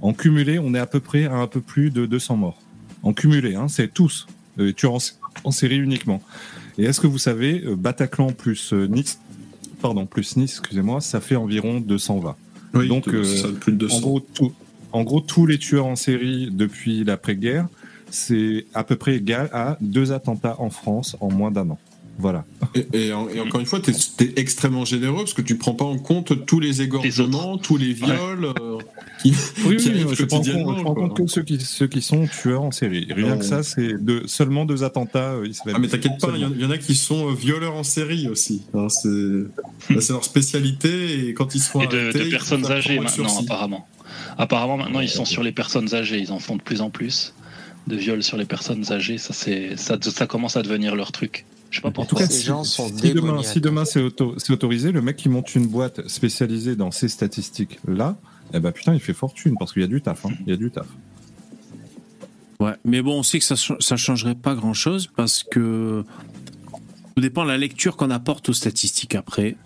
en 0.00 0.12
cumulé, 0.12 0.58
on 0.58 0.74
est 0.74 0.78
à 0.78 0.86
peu 0.86 1.00
près 1.00 1.24
à 1.26 1.34
un 1.34 1.46
peu 1.48 1.60
plus 1.60 1.90
de 1.90 2.06
200 2.06 2.36
morts. 2.36 2.60
En 3.02 3.12
cumulé, 3.12 3.54
hein, 3.56 3.66
c'est 3.68 3.92
tous 3.92 4.26
euh, 4.60 4.72
tueurs 4.72 4.94
en, 4.94 4.98
en 5.44 5.50
série 5.50 5.76
uniquement. 5.78 6.22
Et 6.78 6.84
est-ce 6.84 7.00
que 7.00 7.06
vous 7.06 7.18
savez, 7.18 7.62
euh, 7.64 7.76
Bataclan 7.76 8.32
plus 8.32 8.72
euh, 8.72 8.86
Nice, 8.86 9.18
pardon, 9.80 10.06
plus 10.06 10.36
Nice, 10.36 10.58
excusez-moi, 10.60 11.00
ça 11.00 11.20
fait 11.20 11.36
environ 11.36 11.80
220. 11.80 12.36
Oui, 12.74 12.88
Donc, 12.88 13.04
ça, 13.24 13.48
plus 13.60 13.72
de 13.72 13.78
200. 13.78 13.96
En 13.96 14.00
gros, 14.00 14.20
tout- 14.20 14.52
en 14.92 15.02
gros, 15.04 15.20
tous 15.20 15.46
les 15.46 15.58
tueurs 15.58 15.86
en 15.86 15.96
série 15.96 16.48
depuis 16.52 17.04
l'après-guerre, 17.04 17.66
c'est 18.10 18.66
à 18.74 18.84
peu 18.84 18.96
près 18.96 19.16
égal 19.16 19.48
à 19.52 19.76
deux 19.80 20.12
attentats 20.12 20.56
en 20.60 20.70
France 20.70 21.16
en 21.20 21.30
moins 21.30 21.50
d'un 21.50 21.70
an. 21.70 21.78
Voilà. 22.18 22.44
Et, 22.74 22.86
et 23.08 23.12
en- 23.12 23.28
et 23.28 23.40
encore 23.40 23.60
une 23.60 23.66
fois, 23.66 23.78
tu 23.80 23.90
es, 23.90 24.32
extrêmement 24.36 24.84
généreux 24.86 25.18
parce 25.18 25.34
que 25.34 25.42
tu 25.42 25.58
prends 25.58 25.74
pas 25.74 25.84
en 25.84 25.98
compte 25.98 26.46
tous 26.46 26.60
les 26.60 26.80
égorgements, 26.80 27.58
tous 27.58 27.76
les 27.76 27.92
viols 27.92 28.46
euh, 28.58 28.78
qui, 29.22 29.34
Oui, 29.66 29.76
qui 29.76 29.90
oui, 29.90 29.94
arrivent 30.02 30.14
je 30.14 30.24
prends 30.24 30.38
en 30.38 30.40
compte, 30.40 30.46
quotidiennement. 30.46 30.76
je 30.78 30.82
prends 30.82 30.90
en 30.92 30.94
quoi. 30.94 31.08
compte 31.08 31.16
que 31.18 31.26
ceux 31.26 31.42
qui, 31.42 31.60
ceux 31.60 31.86
qui 31.88 32.00
sont 32.00 32.26
tueurs 32.26 32.62
en 32.62 32.70
série. 32.70 33.06
Rien 33.10 33.34
Non. 33.34 33.38
que 33.38 33.44
ça, 33.44 33.62
c'est 33.62 34.02
deux- 34.02 34.26
seulement 34.26 34.64
deux 34.64 34.82
attentats 34.82 35.32
euh, 35.34 35.46
islamiques. 35.46 35.76
Ah 35.76 35.78
mais 35.78 35.88
t'inquiète 35.88 36.18
pas, 36.20 36.32
il 36.34 36.58
y, 36.58 36.62
y 36.62 36.64
en 36.64 36.70
a 36.70 36.78
qui 36.78 36.94
sont 36.94 37.28
euh, 37.30 37.34
violeurs 37.34 37.74
en 37.74 37.82
série 37.84 38.28
aussi. 38.28 38.62
hein, 38.72 38.88
c'est 38.88 39.08
là, 39.94 40.00
c'est 40.00 40.12
leur 40.14 40.24
spécialité 40.24 41.28
et 41.28 41.34
quand 41.34 41.54
ils 41.54 41.60
seront 41.60 41.82
Et 41.82 41.86
de, 41.86 41.98
arrêtés, 41.98 42.24
de 42.24 42.30
personnes 42.30 42.64
âgées 42.70 42.96
de 42.96 43.02
maintenant, 43.02 43.40
apparemment. 43.40 43.86
Apparemment, 44.38 44.78
maintenant, 44.78 45.00
ils 45.00 45.08
sont 45.10 45.24
sur 45.26 45.42
les 45.42 45.52
personnes 45.52 45.94
âgées. 45.94 46.18
Ils 46.18 46.32
en 46.32 46.38
font 46.38 46.56
de 46.56 46.62
plus 46.62 46.80
en 46.80 46.88
plus 46.90 47.34
de 47.86 47.96
viols 47.96 48.22
sur 48.22 48.36
les 48.38 48.44
personnes 48.46 48.90
âgées. 48.90 49.18
Ça, 49.18 49.34
ça, 49.34 49.98
ça 50.00 50.26
commence 50.26 50.56
à 50.56 50.62
devenir 50.62 50.96
leur 50.96 51.12
truc. 51.12 51.44
Je 51.76 51.82
sais 51.82 51.82
pas 51.82 51.88
En 51.88 51.92
tout 51.92 52.00
pourquoi. 52.16 52.26
cas, 52.26 52.32
Ces 52.32 52.40
si, 52.40 52.46
gens 52.46 52.64
sont 52.64 52.88
si 52.88 52.94
demain, 52.94 53.14
démoniaques. 53.14 53.44
si 53.52 53.60
demain 53.60 53.84
c'est 53.84 54.00
auto- 54.00 54.34
c'est 54.38 54.52
autorisé, 54.52 54.92
le 54.92 55.02
mec 55.02 55.16
qui 55.16 55.28
monte 55.28 55.54
une 55.54 55.66
boîte 55.66 56.08
spécialisée 56.08 56.74
dans 56.74 56.90
ces 56.90 57.08
statistiques-là, 57.08 58.16
eh 58.54 58.60
ben 58.60 58.72
putain, 58.72 58.94
il 58.94 59.00
fait 59.00 59.12
fortune 59.12 59.56
parce 59.58 59.72
qu'il 59.74 59.82
y 59.82 59.84
a 59.84 59.88
du 59.88 60.00
taf. 60.00 60.24
hein. 60.24 60.30
Il 60.46 60.50
y 60.50 60.52
a 60.52 60.56
du 60.56 60.70
taf. 60.70 60.86
Ouais, 62.60 62.72
mais 62.84 63.02
bon, 63.02 63.18
on 63.18 63.22
sait 63.22 63.38
que 63.38 63.44
ça, 63.44 63.54
ça 63.56 63.96
changerait 63.96 64.34
pas 64.34 64.54
grand 64.54 64.72
chose 64.72 65.08
parce 65.14 65.42
que 65.42 66.02
Tout 67.14 67.20
dépend 67.20 67.44
de 67.44 67.50
la 67.50 67.58
lecture 67.58 67.96
qu'on 67.96 68.10
apporte 68.10 68.48
aux 68.48 68.54
statistiques 68.54 69.14
après. 69.14 69.56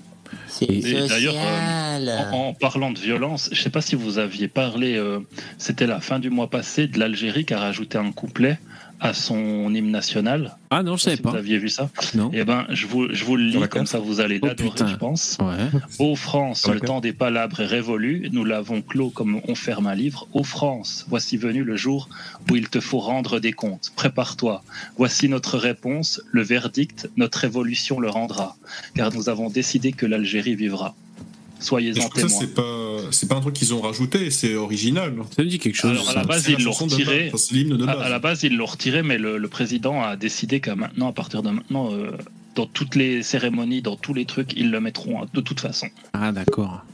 Et 0.61 0.81
d'ailleurs, 1.09 1.35
euh, 1.37 2.19
en, 2.33 2.49
en 2.49 2.55
parlant 2.55 2.91
de 2.93 2.99
violence, 2.99 3.49
je 3.53 3.59
ne 3.59 3.63
sais 3.65 3.71
pas 3.71 3.81
si 3.81 3.95
vous 3.97 4.19
aviez 4.19 4.47
parlé, 4.49 4.97
euh, 4.97 5.19
c'était 5.59 5.87
la 5.87 6.01
fin 6.01 6.19
du 6.21 6.31
mois 6.31 6.49
passé, 6.51 6.87
de 6.87 6.99
l'Algérie 6.99 7.45
qui 7.45 7.55
a 7.55 7.59
rajouté 7.61 7.99
un 7.99 8.13
couplet 8.13 8.59
à 9.01 9.15
son 9.15 9.75
hymne 9.75 9.91
national. 9.91 10.57
Ah 10.71 10.83
non, 10.83 10.97
je 10.97 11.03
savais 11.05 11.17
si 11.17 11.23
pas. 11.23 11.31
Vous 11.31 11.37
aviez 11.37 11.59
vu 11.59 11.69
ça 11.69 11.91
Non. 12.15 12.31
Eh 12.35 12.45
ben, 12.45 12.67
je 12.69 12.87
vous, 12.87 13.09
je 13.13 13.25
vous 13.25 13.37
le 13.37 13.45
lis 13.45 13.69
comme 13.69 13.87
ça, 13.87 13.99
vous 13.99 14.21
allez 14.21 14.39
Oh, 14.43 14.47
l'adorer, 14.47 14.69
putain. 14.71 14.87
je 14.89 14.97
pense. 14.97 15.39
Ouais. 15.41 15.81
Ô 15.99 16.15
France, 16.17 16.67
le 16.69 16.81
temps 16.81 17.01
des 17.01 17.13
palabres 17.13 17.61
est 17.61 17.67
révolu, 17.67 18.29
nous 18.33 18.45
l'avons 18.45 18.83
clos 18.83 19.11
comme 19.11 19.41
on 19.49 19.55
ferme 19.55 19.87
un 19.87 19.95
livre. 19.95 20.29
Ô 20.33 20.45
France, 20.45 21.07
voici 21.09 21.37
venu 21.37 21.65
le 21.65 21.77
jour 21.77 22.09
où 22.51 22.57
il 22.57 22.69
te 22.69 22.81
faut 22.81 22.99
rendre 23.01 23.41
des 23.41 23.53
comptes. 23.53 23.91
Prépare-toi. 23.97 24.63
Voici 24.97 25.29
notre 25.29 25.57
réponse, 25.59 26.21
le 26.31 26.43
verdict, 26.43 27.09
notre 27.17 27.39
révolution 27.39 28.01
le 28.01 28.11
rendra. 28.11 28.57
Car 28.95 29.13
nous 29.15 29.29
avons 29.29 29.49
décidé 29.51 29.93
que 29.93 30.07
l'Algérie 30.07 30.55
vivra. 30.55 30.95
Ça, 31.59 31.77
témoins. 31.77 32.29
c'est 32.29 32.55
pas, 32.55 32.90
c'est 33.13 33.29
pas 33.29 33.37
un 33.37 33.41
truc 33.41 33.55
qu'ils 33.55 33.75
ont 33.75 33.81
rajouté, 33.81 34.31
c'est 34.31 34.55
original. 34.55 35.15
Ça 35.35 35.43
me 35.43 35.49
dit 35.49 35.59
quelque 35.59 35.77
chose. 35.77 35.91
Alors 35.93 36.11
à 36.11 36.15
la 36.15 36.25
base, 36.25 36.49
ils 36.49 36.63
l'ont 36.63 36.73
retiré. 36.73 37.29
À, 37.29 37.33
base. 37.33 38.03
à 38.03 38.09
la 38.09 38.19
base, 38.19 38.43
ils 38.43 38.57
l'ont 38.57 38.67
retiré, 38.67 39.03
mais 39.03 39.19
le, 39.19 39.39
le 39.39 39.49
président 39.49 40.03
a 40.03 40.17
décidé 40.17 40.61
qu'à 40.61 40.77
maintenant, 40.77 41.09
à 41.09 41.13
partir 41.13 41.43
de 41.43 41.51
maintenant, 41.51 41.93
euh, 41.93 42.13
dans 42.55 42.67
toutes 42.67 42.95
les 42.95 43.23
cérémonies, 43.23 43.83
dans 43.83 43.97
tous 43.97 44.15
les 44.15 44.25
trucs, 44.25 44.53
ils 44.55 44.71
le 44.71 44.81
mettront 44.81 45.23
hein, 45.23 45.27
de 45.33 45.41
toute 45.41 45.61
façon. 45.61 45.89
Ah 46.13 46.33
d'accord. 46.33 46.85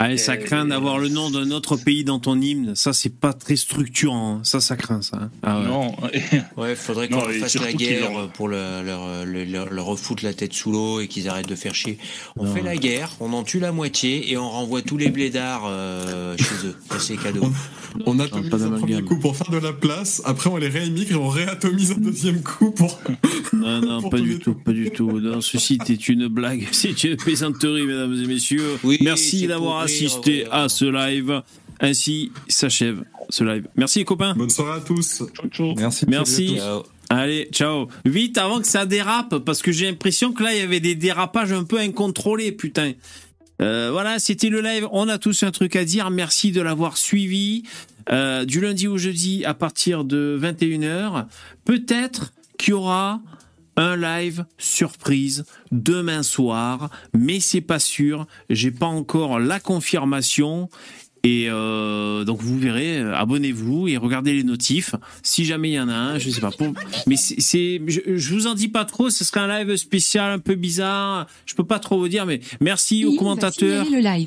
Allez, 0.00 0.16
ça 0.16 0.36
Et- 0.36 0.38
craint 0.38 0.64
d'avoir 0.64 0.98
le 0.98 1.08
nom 1.08 1.28
d'un 1.28 1.50
autre 1.50 1.76
pays 1.76 2.04
dans 2.04 2.20
ton 2.20 2.40
hymne. 2.40 2.76
Ça, 2.76 2.92
c'est 2.92 3.08
pas 3.18 3.32
très 3.32 3.56
structurant. 3.56 4.36
hein. 4.36 4.40
Ça, 4.44 4.60
ça 4.60 4.76
craint 4.76 5.02
ça. 5.02 5.18
hein. 5.22 5.30
Ah 5.42 5.60
ouais. 5.60 5.66
Non. 5.66 5.92
Ouais, 6.56 6.76
faudrait 6.76 7.08
qu'on 7.08 7.20
fasse 7.20 7.56
la 7.56 7.72
guerre 7.72 8.28
pour 8.34 8.46
le- 8.48 8.82
leur, 8.84 9.24
le- 9.24 9.44
leur- 9.44 9.70
leur 9.72 9.84
refoutre 9.86 10.24
la 10.24 10.34
tête 10.34 10.52
sous 10.52 10.70
l'eau 10.70 11.00
et 11.00 11.08
qu'ils 11.08 11.28
arrêtent 11.28 11.48
de 11.48 11.54
faire 11.56 11.74
chier. 11.74 11.98
On 12.36 12.44
Non. 12.44 12.54
fait 12.54 12.62
la 12.62 12.76
guerre, 12.76 13.10
on 13.20 13.32
en 13.32 13.42
tue 13.42 13.58
la 13.60 13.72
moitié 13.72 14.30
et 14.30 14.36
on 14.36 14.48
renvoie 14.48 14.82
tous 14.82 14.96
les 14.98 15.08
blédards 15.10 15.64
euh, 15.66 16.36
chez 16.36 16.66
eux. 16.66 16.76
Ça, 16.90 16.98
c'est 17.00 17.16
cadeau. 17.16 17.50
On 18.06 18.18
atomise 18.20 18.52
un 18.54 18.70
premier 18.78 19.02
coup 19.02 19.18
pour 19.18 19.36
faire 19.36 19.50
de 19.50 19.58
la 19.58 19.72
place, 19.72 20.22
après 20.24 20.50
on 20.50 20.56
les 20.58 20.68
réémigre 20.68 21.12
et 21.12 21.14
on 21.16 21.28
réatomise 21.28 21.92
un 21.92 22.00
deuxième 22.00 22.40
coup 22.42 22.70
pour. 22.70 23.00
Non, 23.50 23.80
non, 23.80 24.08
pas 24.10 24.20
du 24.20 24.38
tout, 24.38 24.54
pas 24.54 24.72
du 24.72 24.90
tout. 24.90 25.10
Non, 25.20 25.40
ceci 25.40 25.78
est 25.88 26.08
une 26.08 26.28
blague. 26.28 26.68
C'est 26.72 27.02
une 27.04 27.16
plaisanterie, 27.16 27.86
mesdames 27.86 28.14
et 28.22 28.26
messieurs. 28.26 28.78
Merci 29.00 29.40
c'est 29.40 29.46
d'avoir 29.48 29.80
assisté 29.88 30.46
à 30.50 30.68
ce 30.68 30.84
live. 30.84 31.42
Ainsi 31.80 32.32
s'achève 32.48 33.04
ce 33.28 33.44
live. 33.44 33.68
Merci 33.76 34.00
les 34.00 34.04
copains. 34.04 34.34
Bonne 34.34 34.50
soirée 34.50 34.80
à 34.80 34.80
tous. 34.80 35.22
Merci. 35.76 36.04
Merci. 36.08 36.58
Allez, 37.10 37.48
ciao. 37.52 37.88
Vite 38.04 38.36
avant 38.36 38.60
que 38.60 38.66
ça 38.66 38.84
dérape, 38.84 39.38
parce 39.38 39.62
que 39.62 39.72
j'ai 39.72 39.86
l'impression 39.86 40.32
que 40.32 40.42
là, 40.42 40.54
il 40.54 40.58
y 40.58 40.62
avait 40.62 40.80
des 40.80 40.94
dérapages 40.94 41.52
un 41.52 41.64
peu 41.64 41.78
incontrôlés, 41.78 42.52
putain. 42.52 42.92
Euh, 43.62 43.88
voilà, 43.90 44.18
c'était 44.18 44.50
le 44.50 44.60
live. 44.60 44.86
On 44.92 45.08
a 45.08 45.18
tous 45.18 45.42
un 45.42 45.50
truc 45.50 45.74
à 45.76 45.84
dire. 45.84 46.10
Merci 46.10 46.52
de 46.52 46.60
l'avoir 46.60 46.96
suivi. 46.96 47.62
Euh, 48.10 48.46
du 48.46 48.60
lundi 48.60 48.88
au 48.88 48.96
jeudi 48.96 49.44
à 49.44 49.52
partir 49.54 50.04
de 50.04 50.38
21h. 50.40 51.26
Peut-être 51.64 52.32
qu'il 52.58 52.70
y 52.70 52.74
aura 52.74 53.20
un 53.78 53.96
live 53.96 54.44
surprise 54.58 55.44
demain 55.70 56.22
soir, 56.22 56.90
mais 57.14 57.40
c'est 57.40 57.60
pas 57.62 57.78
sûr. 57.78 58.26
J'ai 58.50 58.72
pas 58.72 58.86
encore 58.86 59.38
la 59.38 59.60
confirmation. 59.60 60.68
Et 61.24 61.46
euh, 61.48 62.24
donc 62.24 62.40
vous 62.40 62.58
verrez, 62.58 62.98
euh, 62.98 63.14
abonnez-vous 63.14 63.88
et 63.88 63.96
regardez 63.96 64.32
les 64.32 64.44
notifs. 64.44 64.94
Si 65.22 65.44
jamais 65.44 65.70
il 65.70 65.74
y 65.74 65.80
en 65.80 65.88
a 65.88 65.94
un, 65.94 66.18
je 66.18 66.30
sais 66.30 66.40
pas. 66.40 66.50
Pour... 66.50 66.68
Mais 67.06 67.16
c'est, 67.16 67.80
je, 67.86 68.00
je 68.16 68.34
vous 68.34 68.46
en 68.46 68.54
dis 68.54 68.68
pas 68.68 68.84
trop. 68.84 69.10
Ce 69.10 69.24
sera 69.24 69.42
un 69.42 69.64
live 69.64 69.76
spécial, 69.76 70.30
un 70.30 70.38
peu 70.38 70.54
bizarre. 70.54 71.26
Je 71.44 71.54
peux 71.54 71.64
pas 71.64 71.80
trop 71.80 71.98
vous 71.98 72.08
dire, 72.08 72.24
mais 72.24 72.40
merci 72.60 73.04
aux 73.04 73.12
va 73.12 73.18
commentateurs, 73.18 73.86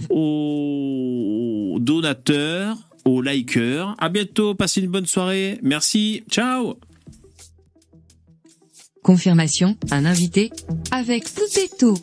aux 0.09 1.77
donateurs, 1.79 2.77
aux 3.05 3.21
likers. 3.21 3.95
À 3.97 4.09
bientôt. 4.09 4.53
Passez 4.53 4.81
une 4.81 4.91
bonne 4.91 5.05
soirée. 5.05 5.59
Merci. 5.61 6.23
Ciao. 6.29 6.75
Confirmation, 9.03 9.75
un 9.89 10.05
invité 10.05 10.51
avec 10.91 11.23
Poupetto. 11.33 11.97